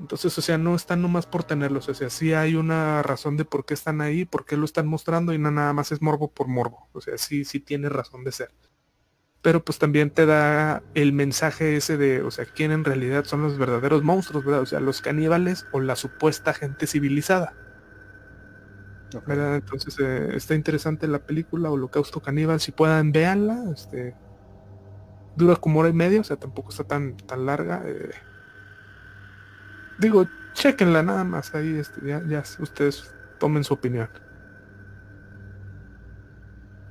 Entonces, 0.00 0.36
o 0.36 0.42
sea, 0.42 0.58
no 0.58 0.74
están 0.74 1.00
nomás 1.00 1.26
por 1.26 1.44
tenerlos, 1.44 1.88
o 1.88 1.94
sea, 1.94 2.10
sí 2.10 2.32
hay 2.32 2.56
una 2.56 3.02
razón 3.04 3.36
de 3.36 3.44
por 3.44 3.64
qué 3.64 3.74
están 3.74 4.00
ahí, 4.00 4.24
por 4.24 4.44
qué 4.44 4.56
lo 4.56 4.64
están 4.64 4.88
mostrando 4.88 5.32
y 5.32 5.38
no 5.38 5.52
nada 5.52 5.72
más 5.72 5.92
es 5.92 6.02
morbo 6.02 6.28
por 6.32 6.48
morbo, 6.48 6.88
o 6.92 7.00
sea, 7.00 7.16
sí, 7.18 7.44
sí 7.44 7.60
tiene 7.60 7.88
razón 7.88 8.24
de 8.24 8.32
ser. 8.32 8.50
Pero 9.42 9.64
pues 9.64 9.78
también 9.78 10.10
te 10.10 10.26
da 10.26 10.82
el 10.94 11.12
mensaje 11.12 11.76
ese 11.76 11.96
de, 11.96 12.22
o 12.22 12.32
sea, 12.32 12.44
quién 12.44 12.72
en 12.72 12.84
realidad 12.84 13.24
son 13.24 13.42
los 13.42 13.58
verdaderos 13.58 14.02
monstruos, 14.02 14.44
¿verdad? 14.44 14.62
O 14.62 14.66
sea, 14.66 14.80
los 14.80 15.00
caníbales 15.00 15.66
o 15.72 15.80
la 15.80 15.94
supuesta 15.96 16.52
gente 16.54 16.86
civilizada. 16.88 17.54
Entonces, 19.14 19.96
eh, 20.00 20.30
está 20.34 20.54
interesante 20.54 21.06
la 21.06 21.20
película 21.20 21.70
Holocausto 21.70 22.20
Caníbal, 22.20 22.60
si 22.60 22.72
puedan, 22.72 23.12
véanla, 23.12 23.64
este, 23.72 24.14
dura 25.36 25.56
como 25.56 25.80
hora 25.80 25.88
y 25.88 25.92
media, 25.92 26.20
o 26.20 26.24
sea, 26.24 26.36
tampoco 26.36 26.70
está 26.70 26.84
tan, 26.84 27.16
tan 27.16 27.46
larga. 27.46 27.82
eh. 27.86 28.10
Digo, 29.98 30.26
chequenla 30.54 31.02
nada 31.02 31.24
más 31.24 31.54
ahí, 31.54 31.76
este, 31.76 32.06
ya, 32.06 32.22
ya 32.26 32.42
ustedes 32.60 33.14
tomen 33.38 33.64
su 33.64 33.74
opinión. 33.74 34.08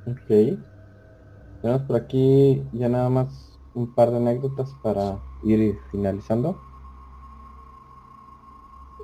Ok. 0.05 0.59
Tenemos 1.61 1.83
por 1.87 1.95
aquí 1.95 2.63
ya 2.73 2.89
nada 2.89 3.09
más 3.09 3.59
un 3.73 3.93
par 3.93 4.11
de 4.11 4.17
anécdotas 4.17 4.73
para 4.81 5.19
ir 5.43 5.77
finalizando. 5.91 6.59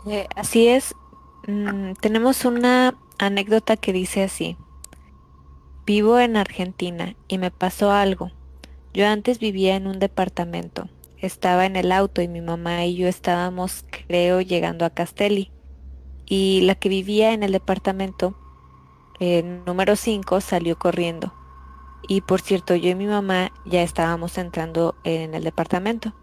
Eh, 0.05 0.27
así 0.35 0.67
es. 0.67 0.95
Mm, 1.47 1.93
tenemos 2.01 2.45
una 2.45 2.95
anécdota 3.19 3.77
que 3.77 3.93
dice 3.93 4.23
así. 4.23 4.57
Vivo 5.85 6.19
en 6.19 6.37
Argentina 6.37 7.15
y 7.27 7.37
me 7.37 7.51
pasó 7.51 7.91
algo. 7.91 8.36
Yo 8.97 9.05
antes 9.07 9.37
vivía 9.37 9.75
en 9.75 9.85
un 9.85 9.99
departamento. 9.99 10.89
Estaba 11.19 11.67
en 11.67 11.75
el 11.75 11.91
auto 11.91 12.23
y 12.23 12.27
mi 12.27 12.41
mamá 12.41 12.83
y 12.85 12.95
yo 12.95 13.07
estábamos, 13.07 13.85
creo, 14.07 14.41
llegando 14.41 14.85
a 14.85 14.89
Castelli. 14.89 15.51
Y 16.25 16.61
la 16.61 16.73
que 16.73 16.89
vivía 16.89 17.33
en 17.33 17.43
el 17.43 17.51
departamento, 17.51 18.35
eh, 19.19 19.43
número 19.67 19.95
5, 19.95 20.41
salió 20.41 20.79
corriendo. 20.79 21.31
Y 22.07 22.21
por 22.21 22.41
cierto, 22.41 22.73
yo 22.73 22.89
y 22.89 22.95
mi 22.95 23.05
mamá 23.05 23.51
ya 23.67 23.83
estábamos 23.83 24.39
entrando 24.39 24.95
en 25.03 25.35
el 25.35 25.43
departamento. 25.43 26.15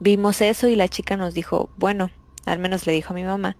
Vimos 0.00 0.40
eso 0.40 0.66
y 0.66 0.74
la 0.74 0.88
chica 0.88 1.16
nos 1.16 1.32
dijo, 1.32 1.70
bueno, 1.76 2.10
al 2.44 2.58
menos 2.58 2.88
le 2.88 2.92
dijo 2.92 3.12
a 3.12 3.14
mi 3.14 3.22
mamá, 3.22 3.56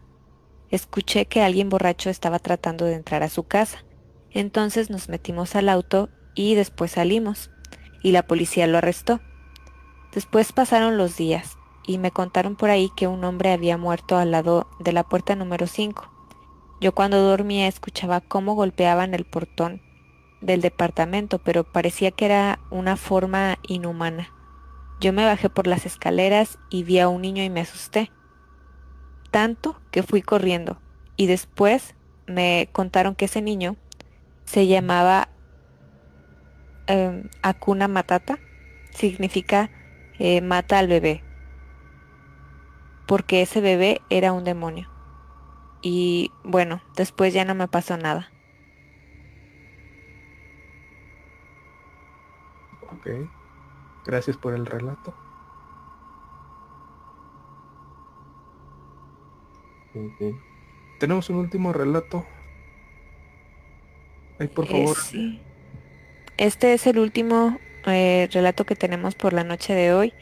escuché 0.70 1.26
que 1.26 1.40
alguien 1.40 1.68
borracho 1.68 2.10
estaba 2.10 2.40
tratando 2.40 2.84
de 2.84 2.94
entrar 2.94 3.22
a 3.22 3.28
su 3.28 3.44
casa. 3.44 3.84
Entonces 4.32 4.90
nos 4.90 5.08
metimos 5.08 5.54
al 5.54 5.68
auto 5.68 6.08
y 6.34 6.56
después 6.56 6.90
salimos, 6.90 7.52
y 8.04 8.12
la 8.12 8.22
policía 8.22 8.68
lo 8.68 8.78
arrestó. 8.78 9.20
Después 10.12 10.52
pasaron 10.52 10.96
los 10.96 11.16
días, 11.16 11.58
y 11.86 11.98
me 11.98 12.12
contaron 12.12 12.54
por 12.54 12.70
ahí 12.70 12.90
que 12.94 13.08
un 13.08 13.24
hombre 13.24 13.50
había 13.50 13.76
muerto 13.76 14.16
al 14.16 14.30
lado 14.30 14.68
de 14.78 14.92
la 14.92 15.02
puerta 15.02 15.34
número 15.34 15.66
5. 15.66 16.10
Yo 16.80 16.94
cuando 16.94 17.20
dormía 17.20 17.66
escuchaba 17.66 18.20
cómo 18.20 18.54
golpeaban 18.54 19.14
el 19.14 19.24
portón 19.24 19.82
del 20.42 20.60
departamento, 20.60 21.38
pero 21.38 21.64
parecía 21.64 22.10
que 22.10 22.26
era 22.26 22.60
una 22.70 22.96
forma 22.96 23.58
inhumana. 23.66 24.28
Yo 25.00 25.12
me 25.12 25.24
bajé 25.24 25.48
por 25.48 25.66
las 25.66 25.86
escaleras 25.86 26.58
y 26.68 26.84
vi 26.84 27.00
a 27.00 27.08
un 27.08 27.22
niño 27.22 27.42
y 27.42 27.50
me 27.50 27.62
asusté 27.62 28.12
tanto 29.30 29.80
que 29.90 30.04
fui 30.04 30.22
corriendo 30.22 30.78
y 31.16 31.26
después 31.26 31.96
me 32.28 32.68
contaron 32.70 33.16
que 33.16 33.24
ese 33.24 33.42
niño 33.42 33.74
se 34.44 34.68
llamaba 34.68 35.28
eh, 36.86 37.22
Akuna 37.42 37.88
Matata, 37.88 38.38
significa 38.90 39.70
eh, 40.18 40.40
mata 40.40 40.78
al 40.78 40.88
bebé, 40.88 41.22
porque 43.06 43.42
ese 43.42 43.60
bebé 43.60 44.00
era 44.10 44.32
un 44.32 44.44
demonio. 44.44 44.88
Y 45.82 46.30
bueno, 46.44 46.80
después 46.96 47.34
ya 47.34 47.44
no 47.44 47.54
me 47.54 47.68
pasó 47.68 47.96
nada. 47.96 48.32
Ok. 52.90 53.08
Gracias 54.06 54.36
por 54.36 54.54
el 54.54 54.66
relato. 54.66 55.14
Ok. 59.94 60.34
Tenemos 60.98 61.30
un 61.30 61.36
último 61.36 61.72
relato. 61.72 62.24
Ahí, 64.38 64.48
por 64.48 64.64
Eh, 64.64 64.70
favor. 64.72 64.96
sí. 64.96 65.40
Este 66.36 66.74
es 66.74 66.88
el 66.88 66.98
último 66.98 67.60
eh, 67.86 68.28
relato 68.32 68.66
que 68.66 68.74
tenemos 68.74 69.14
por 69.14 69.32
la 69.32 69.44
noche 69.44 69.72
de 69.72 69.92
hoy. 69.92 70.12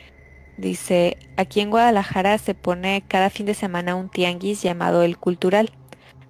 Dice, 0.59 1.17
aquí 1.39 1.61
en 1.61 1.71
Guadalajara 1.71 2.37
se 2.37 2.55
pone 2.55 3.03
cada 3.09 3.31
fin 3.31 3.47
de 3.47 3.55
semana 3.55 3.97
un 3.97 4.11
tianguis 4.11 4.61
llamado 4.61 5.03
El 5.03 5.17
Cultural, 5.17 5.71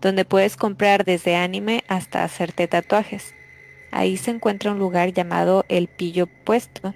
donde 0.01 0.25
puedes 0.25 0.57
comprar 0.57 1.05
desde 1.05 1.35
anime 1.35 1.83
hasta 1.89 2.23
hacerte 2.23 2.69
tatuajes. 2.69 3.35
Ahí 3.91 4.17
se 4.17 4.31
encuentra 4.31 4.71
un 4.71 4.79
lugar 4.79 5.13
llamado 5.13 5.65
El 5.69 5.89
Pillo 5.89 6.29
Puesto. 6.29 6.95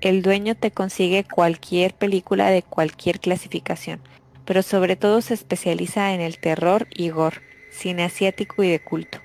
El 0.00 0.22
dueño 0.22 0.54
te 0.54 0.70
consigue 0.70 1.24
cualquier 1.24 1.92
película 1.92 2.48
de 2.48 2.62
cualquier 2.62 3.20
clasificación, 3.20 4.00
pero 4.46 4.62
sobre 4.62 4.96
todo 4.96 5.20
se 5.20 5.34
especializa 5.34 6.14
en 6.14 6.22
el 6.22 6.38
terror 6.38 6.88
y 6.90 7.10
gore, 7.10 7.42
cine 7.70 8.04
asiático 8.04 8.62
y 8.62 8.70
de 8.70 8.80
culto. 8.80 9.18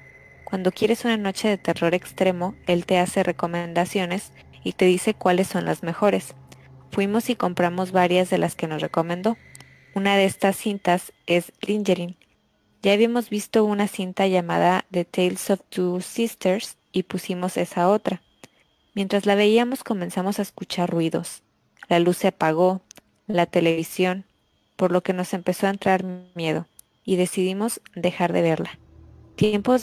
Cuando 0.50 0.72
quieres 0.72 1.04
una 1.04 1.18
noche 1.18 1.50
de 1.50 1.58
terror 1.58 1.94
extremo, 1.94 2.56
él 2.68 2.86
te 2.86 3.00
hace 3.00 3.22
recomendaciones 3.22 4.32
y 4.64 4.72
te 4.72 4.86
dice 4.86 5.14
cuáles 5.14 5.50
son 5.50 5.66
las 5.66 5.84
mejores. 5.84 6.36
Fuimos 6.90 7.30
y 7.30 7.36
compramos 7.36 7.92
varias 7.92 8.30
de 8.30 8.38
las 8.38 8.56
que 8.56 8.66
nos 8.66 8.82
recomendó. 8.82 9.36
Una 9.94 10.16
de 10.16 10.24
estas 10.24 10.56
cintas 10.56 11.12
es 11.26 11.52
Lingerin. 11.60 12.16
Ya 12.82 12.94
habíamos 12.94 13.30
visto 13.30 13.66
una 13.66 13.90
cinta 13.90 14.26
llamada 14.26 14.86
The 14.90 15.04
Tales 15.04 15.50
of 15.50 15.60
Two 15.68 16.00
Sisters 16.00 16.78
y 16.94 17.04
pusimos 17.04 17.58
esa 17.58 17.90
otra. 17.90 18.22
Mientras 18.94 19.26
la 19.26 19.36
veíamos 19.36 19.84
comenzamos 19.84 20.40
a 20.40 20.44
escuchar 20.44 20.90
ruidos. 20.90 21.44
la 21.90 22.00
luz 22.00 22.16
se 22.16 22.30
apagó, 22.30 22.80
la 23.28 23.48
televisión, 23.48 24.24
por 24.78 24.94
lo 24.94 25.04
que 25.04 25.12
nos 25.12 25.34
empezó 25.34 25.68
a 25.68 25.72
entrar 25.72 26.06
miedo 26.36 26.68
y 27.04 27.18
decidimos 27.18 27.82
dejar 27.96 28.32
de 28.32 28.44
verla. 28.44 28.80
Tiempo, 29.38 29.74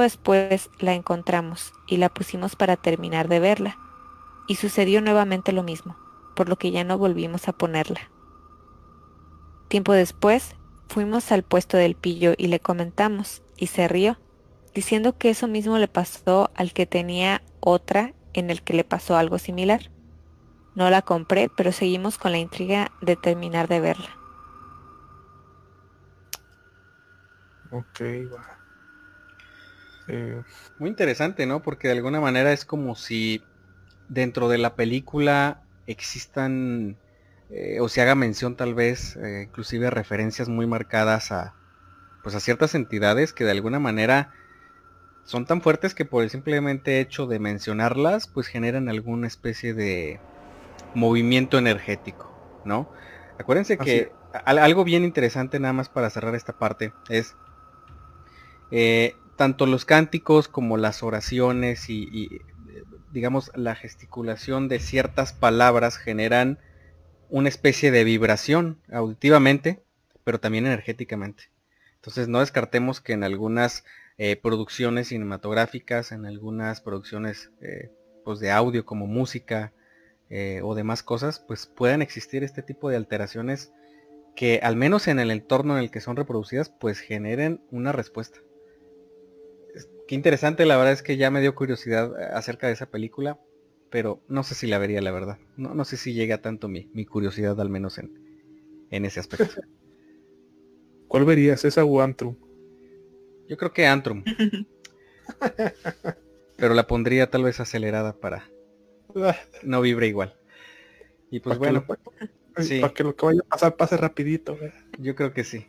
después 0.00 0.70
la 0.78 0.94
encontramos 0.94 1.72
y 1.88 1.96
la 1.96 2.08
pusimos 2.08 2.54
para 2.54 2.76
terminar 2.76 3.26
de 3.26 3.40
verla. 3.40 3.76
Y 4.46 4.54
sucedió 4.54 5.00
nuevamente 5.00 5.50
lo 5.50 5.64
mismo, 5.64 5.96
por 6.36 6.48
lo 6.48 6.56
que 6.56 6.70
ya 6.70 6.84
no 6.84 6.96
volvimos 6.96 7.48
a 7.48 7.52
ponerla. 7.52 8.00
Tiempo 9.66 9.92
después 9.92 10.54
fuimos 10.88 11.32
al 11.32 11.42
puesto 11.42 11.76
del 11.76 11.96
pillo 11.96 12.34
y 12.38 12.46
le 12.46 12.60
comentamos, 12.60 13.42
y 13.56 13.66
se 13.66 13.88
rió, 13.88 14.16
diciendo 14.74 15.18
que 15.18 15.30
eso 15.30 15.48
mismo 15.48 15.76
le 15.78 15.88
pasó 15.88 16.50
al 16.54 16.72
que 16.72 16.86
tenía 16.86 17.42
otra 17.58 18.14
en 18.32 18.48
el 18.48 18.62
que 18.62 18.74
le 18.74 18.84
pasó 18.84 19.16
algo 19.16 19.38
similar. 19.40 19.90
No 20.76 20.88
la 20.88 21.02
compré, 21.02 21.48
pero 21.48 21.72
seguimos 21.72 22.16
con 22.16 22.30
la 22.30 22.38
intriga 22.38 22.92
de 23.00 23.16
terminar 23.16 23.66
de 23.66 23.80
verla. 23.80 24.10
Ok, 27.72 28.00
va. 28.32 28.53
Eh, 30.08 30.42
Muy 30.78 30.90
interesante, 30.90 31.46
¿no? 31.46 31.62
Porque 31.62 31.88
de 31.88 31.94
alguna 31.94 32.20
manera 32.20 32.52
es 32.52 32.64
como 32.64 32.94
si 32.94 33.42
dentro 34.08 34.48
de 34.48 34.58
la 34.58 34.74
película 34.74 35.62
existan 35.86 36.96
eh, 37.50 37.78
o 37.80 37.88
se 37.88 38.00
haga 38.02 38.14
mención 38.14 38.56
tal 38.56 38.74
vez, 38.74 39.16
eh, 39.16 39.46
inclusive 39.48 39.90
referencias 39.90 40.48
muy 40.48 40.66
marcadas 40.66 41.30
a, 41.32 41.54
pues 42.22 42.34
a 42.34 42.40
ciertas 42.40 42.74
entidades 42.74 43.32
que 43.32 43.44
de 43.44 43.50
alguna 43.50 43.78
manera 43.78 44.32
son 45.24 45.46
tan 45.46 45.62
fuertes 45.62 45.94
que 45.94 46.04
por 46.04 46.22
el 46.22 46.30
simplemente 46.30 47.00
hecho 47.00 47.26
de 47.26 47.38
mencionarlas, 47.38 48.26
pues 48.26 48.46
generan 48.46 48.88
alguna 48.88 49.26
especie 49.26 49.72
de 49.72 50.20
movimiento 50.94 51.58
energético, 51.58 52.30
¿no? 52.64 52.90
Acuérdense 53.38 53.78
que 53.78 54.12
algo 54.44 54.84
bien 54.84 55.04
interesante 55.04 55.58
nada 55.60 55.72
más 55.72 55.88
para 55.88 56.10
cerrar 56.10 56.34
esta 56.34 56.52
parte 56.52 56.92
es 57.08 57.34
eh, 58.70 59.16
tanto 59.36 59.66
los 59.66 59.84
cánticos 59.84 60.48
como 60.48 60.76
las 60.76 61.02
oraciones 61.02 61.88
y, 61.90 62.28
digamos 63.12 63.52
la 63.54 63.74
gesticulación 63.74 64.68
de 64.68 64.80
ciertas 64.80 65.32
palabras 65.32 65.96
generan 65.96 66.58
una 67.28 67.48
especie 67.48 67.90
de 67.90 68.04
vibración 68.04 68.80
auditivamente, 68.92 69.82
pero 70.24 70.40
también 70.40 70.66
energéticamente. 70.66 71.44
Entonces 71.96 72.28
no 72.28 72.40
descartemos 72.40 73.00
que 73.00 73.12
en 73.12 73.24
algunas 73.24 73.84
eh, 74.18 74.36
producciones 74.36 75.08
cinematográficas, 75.08 76.12
en 76.12 76.26
algunas 76.26 76.80
producciones 76.80 77.50
eh, 77.60 77.90
pues 78.24 78.40
de 78.40 78.50
audio 78.50 78.84
como 78.84 79.06
música 79.06 79.72
eh, 80.30 80.60
o 80.62 80.74
demás 80.74 81.02
cosas, 81.02 81.40
pues 81.40 81.66
puedan 81.66 82.02
existir 82.02 82.44
este 82.44 82.62
tipo 82.62 82.88
de 82.88 82.96
alteraciones 82.96 83.72
que 84.34 84.60
al 84.62 84.76
menos 84.76 85.08
en 85.08 85.18
el 85.18 85.30
entorno 85.30 85.76
en 85.76 85.84
el 85.84 85.90
que 85.90 86.00
son 86.00 86.16
reproducidas, 86.16 86.68
pues 86.68 86.98
generen 86.98 87.60
una 87.70 87.92
respuesta. 87.92 88.40
Qué 90.06 90.14
interesante, 90.14 90.66
la 90.66 90.76
verdad 90.76 90.92
es 90.92 91.02
que 91.02 91.16
ya 91.16 91.30
me 91.30 91.40
dio 91.40 91.54
curiosidad 91.54 92.14
acerca 92.34 92.66
de 92.66 92.74
esa 92.74 92.86
película, 92.86 93.38
pero 93.90 94.22
no 94.28 94.42
sé 94.42 94.54
si 94.54 94.66
la 94.66 94.78
vería, 94.78 95.00
la 95.00 95.12
verdad. 95.12 95.38
No, 95.56 95.74
no 95.74 95.84
sé 95.84 95.96
si 95.96 96.12
llega 96.12 96.42
tanto 96.42 96.68
mi, 96.68 96.90
mi 96.92 97.06
curiosidad, 97.06 97.58
al 97.60 97.70
menos 97.70 97.98
en, 97.98 98.12
en 98.90 99.04
ese 99.04 99.20
aspecto. 99.20 99.60
¿Cuál 101.08 101.24
verías, 101.24 101.64
esa 101.64 101.84
o 101.84 102.00
Antrum? 102.00 102.36
Yo 103.48 103.56
creo 103.56 103.72
que 103.72 103.86
Antrum. 103.86 104.24
pero 106.56 106.74
la 106.74 106.86
pondría 106.86 107.30
tal 107.30 107.44
vez 107.44 107.60
acelerada 107.60 108.14
para 108.14 108.48
no 109.62 109.80
vibre 109.80 110.06
igual. 110.06 110.34
Y 111.30 111.40
pues 111.40 111.58
bueno. 111.58 111.84
Para 111.86 112.94
que 112.94 113.04
lo 113.04 113.16
que 113.16 113.26
vaya 113.26 113.40
a 113.44 113.48
pasar 113.48 113.76
pase 113.76 113.96
rapidito. 113.96 114.58
Yo 114.98 115.14
creo 115.14 115.32
que 115.32 115.44
sí. 115.44 115.66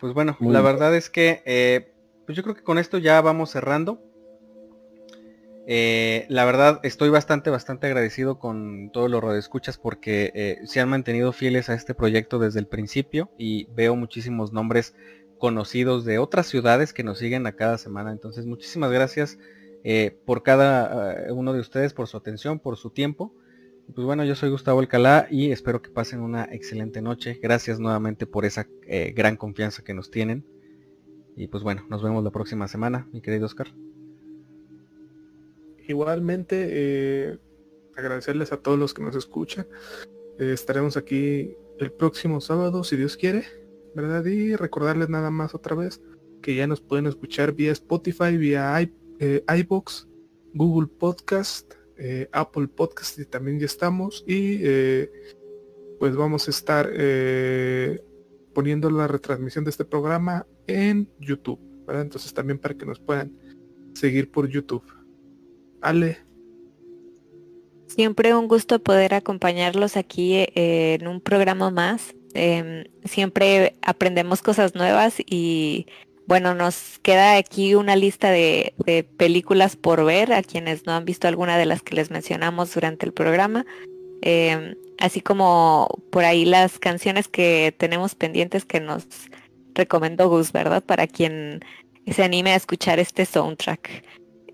Pues 0.00 0.12
bueno, 0.12 0.36
la 0.40 0.60
verdad 0.60 0.96
es 0.96 1.08
que 1.08 1.42
eh, 1.46 1.92
pues 2.26 2.36
yo 2.36 2.42
creo 2.42 2.56
que 2.56 2.64
con 2.64 2.78
esto 2.78 2.98
ya 2.98 3.20
vamos 3.20 3.50
cerrando. 3.50 4.02
Eh, 5.68 6.26
la 6.28 6.44
verdad 6.44 6.78
estoy 6.84 7.08
bastante, 7.08 7.50
bastante 7.50 7.88
agradecido 7.88 8.38
con 8.38 8.90
todos 8.92 9.10
los 9.10 9.22
radioescuchas 9.22 9.78
porque 9.78 10.30
eh, 10.34 10.58
se 10.64 10.80
han 10.80 10.88
mantenido 10.88 11.32
fieles 11.32 11.68
a 11.68 11.74
este 11.74 11.92
proyecto 11.92 12.38
desde 12.38 12.60
el 12.60 12.68
principio 12.68 13.30
y 13.36 13.66
veo 13.74 13.96
muchísimos 13.96 14.52
nombres 14.52 14.94
conocidos 15.38 16.04
de 16.04 16.18
otras 16.18 16.46
ciudades 16.46 16.92
que 16.92 17.02
nos 17.02 17.18
siguen 17.18 17.46
a 17.46 17.52
cada 17.52 17.78
semana. 17.78 18.12
Entonces 18.12 18.46
muchísimas 18.46 18.92
gracias 18.92 19.38
eh, 19.82 20.16
por 20.24 20.42
cada 20.42 21.32
uno 21.32 21.52
de 21.52 21.60
ustedes, 21.60 21.92
por 21.94 22.06
su 22.06 22.16
atención, 22.16 22.58
por 22.58 22.76
su 22.76 22.90
tiempo. 22.90 23.34
Pues 23.94 24.04
bueno, 24.04 24.24
yo 24.24 24.34
soy 24.34 24.50
Gustavo 24.50 24.80
Alcalá 24.80 25.28
y 25.30 25.52
espero 25.52 25.80
que 25.80 25.90
pasen 25.90 26.20
una 26.20 26.44
excelente 26.44 27.02
noche. 27.02 27.38
Gracias 27.40 27.78
nuevamente 27.78 28.26
por 28.26 28.44
esa 28.44 28.66
gran 29.14 29.36
confianza 29.36 29.84
que 29.84 29.94
nos 29.94 30.10
tienen. 30.10 30.44
Y 31.36 31.48
pues 31.48 31.62
bueno, 31.62 31.84
nos 31.90 32.02
vemos 32.02 32.24
la 32.24 32.30
próxima 32.30 32.66
semana, 32.66 33.06
mi 33.12 33.20
querido 33.20 33.44
Oscar. 33.44 33.68
Igualmente, 35.86 36.66
eh, 36.70 37.38
agradecerles 37.94 38.52
a 38.52 38.56
todos 38.56 38.78
los 38.78 38.94
que 38.94 39.02
nos 39.02 39.14
escuchan. 39.14 39.66
Eh, 40.38 40.52
estaremos 40.54 40.96
aquí 40.96 41.54
el 41.78 41.92
próximo 41.92 42.40
sábado, 42.40 42.82
si 42.84 42.96
Dios 42.96 43.18
quiere, 43.18 43.44
¿verdad? 43.94 44.24
Y 44.24 44.56
recordarles 44.56 45.10
nada 45.10 45.30
más 45.30 45.54
otra 45.54 45.76
vez 45.76 46.00
que 46.40 46.54
ya 46.54 46.66
nos 46.66 46.80
pueden 46.80 47.06
escuchar 47.06 47.52
vía 47.52 47.70
Spotify, 47.72 48.38
vía 48.38 48.80
eh, 49.20 49.44
iBox, 49.46 50.08
Google 50.54 50.88
Podcast, 50.88 51.74
Apple 52.32 52.68
Podcast 52.68 53.18
y 53.18 53.26
también 53.26 53.58
ya 53.58 53.66
estamos. 53.66 54.24
Y 54.26 54.58
pues 55.98 56.16
vamos 56.16 56.46
a 56.46 56.50
estar 56.50 56.90
poniendo 58.54 58.90
la 58.90 59.06
retransmisión 59.06 59.64
de 59.64 59.70
este 59.70 59.84
programa 59.84 60.46
en 60.66 61.08
YouTube, 61.20 61.58
¿verdad? 61.86 62.02
Entonces 62.02 62.32
también 62.34 62.58
para 62.58 62.74
que 62.74 62.86
nos 62.86 63.00
puedan 63.00 63.32
seguir 63.94 64.30
por 64.30 64.48
YouTube. 64.48 64.84
Ale. 65.80 66.18
Siempre 67.86 68.34
un 68.34 68.48
gusto 68.48 68.78
poder 68.78 69.14
acompañarlos 69.14 69.96
aquí 69.96 70.34
eh, 70.34 70.98
en 71.00 71.06
un 71.06 71.20
programa 71.20 71.70
más. 71.70 72.14
Em, 72.34 72.84
siempre 73.04 73.76
aprendemos 73.80 74.42
cosas 74.42 74.74
nuevas 74.74 75.14
y 75.24 75.86
bueno, 76.26 76.54
nos 76.54 76.98
queda 77.02 77.36
aquí 77.36 77.76
una 77.76 77.94
lista 77.94 78.30
de, 78.30 78.74
películas 79.16 79.76
por 79.76 80.04
ver 80.04 80.32
a 80.32 80.42
quienes 80.42 80.84
no 80.84 80.92
han 80.92 81.04
visto 81.04 81.28
alguna 81.28 81.56
de 81.56 81.66
las 81.66 81.82
que 81.82 81.94
les 81.94 82.10
mencionamos 82.10 82.74
durante 82.74 83.06
el 83.06 83.12
programa. 83.12 83.64
Em, 84.22 84.74
así 84.98 85.20
como 85.20 85.88
por 86.10 86.24
ahí 86.24 86.44
las 86.44 86.78
canciones 86.78 87.28
que 87.28 87.74
tenemos 87.78 88.14
pendientes 88.14 88.64
que 88.64 88.80
nos 88.80 89.06
recomendó 89.76 90.28
Gus, 90.28 90.52
¿verdad? 90.52 90.82
Para 90.82 91.06
quien 91.06 91.60
se 92.06 92.24
anime 92.24 92.52
a 92.52 92.56
escuchar 92.56 92.98
este 92.98 93.24
soundtrack. 93.24 94.04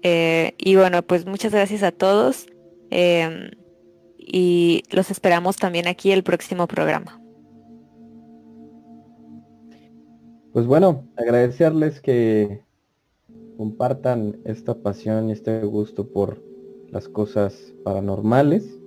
Eh, 0.02 0.54
y 0.58 0.76
bueno, 0.76 1.02
pues 1.02 1.26
muchas 1.26 1.52
gracias 1.52 1.82
a 1.82 1.92
todos. 1.92 2.46
Em, 2.90 3.50
y 4.18 4.82
los 4.90 5.10
esperamos 5.10 5.56
también 5.56 5.88
aquí 5.88 6.12
el 6.12 6.22
próximo 6.22 6.66
programa. 6.66 7.18
Pues 10.52 10.66
bueno, 10.66 11.08
agradecerles 11.16 12.00
que 12.00 12.60
compartan 13.56 14.38
esta 14.44 14.74
pasión 14.74 15.28
y 15.28 15.32
este 15.32 15.62
gusto 15.62 16.08
por 16.08 16.42
las 16.90 17.08
cosas 17.08 17.72
paranormales. 17.84 18.78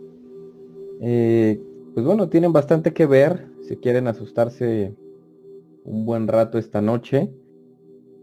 Eh, 1.01 1.59
pues 1.93 2.05
bueno, 2.05 2.29
tienen 2.29 2.53
bastante 2.53 2.93
que 2.93 3.05
ver 3.05 3.47
si 3.67 3.77
quieren 3.77 4.07
asustarse 4.07 4.93
un 5.85 6.05
buen 6.05 6.27
rato 6.27 6.57
esta 6.57 6.81
noche. 6.81 7.31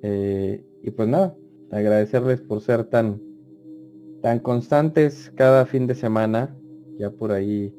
Eh, 0.02 0.64
y 0.82 0.90
pues 0.90 1.08
nada, 1.08 1.36
agradecerles 1.70 2.40
por 2.42 2.60
ser 2.60 2.84
tan, 2.84 3.22
tan 4.20 4.40
constantes 4.40 5.32
cada 5.34 5.64
fin 5.64 5.86
de 5.86 5.94
semana, 5.94 6.54
ya 6.98 7.10
por 7.10 7.32
ahí 7.32 7.74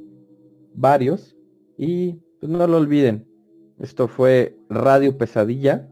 varios. 0.74 1.38
Y 1.78 2.14
pues 2.40 2.52
no 2.52 2.66
lo 2.66 2.78
olviden, 2.78 3.28
esto 3.80 4.08
fue 4.08 4.58
Radio 4.70 5.18
Pesadilla, 5.18 5.90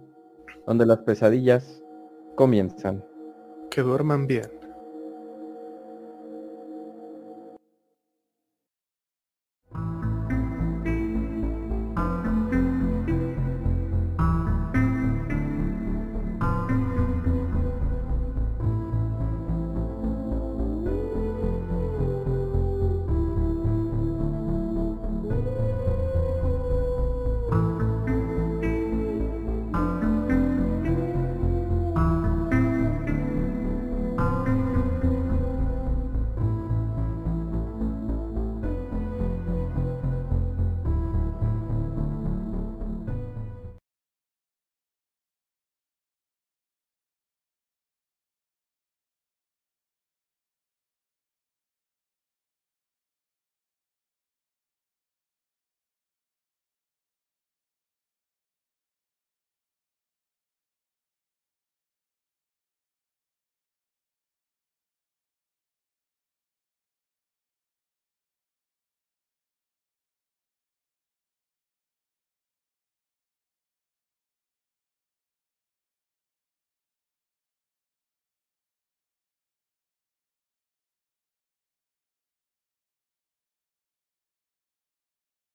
donde 0.65 0.85
las 0.85 0.99
pesadillas 0.99 1.83
comienzan. 2.35 3.03
Que 3.69 3.81
duerman 3.81 4.27
bien. 4.27 4.60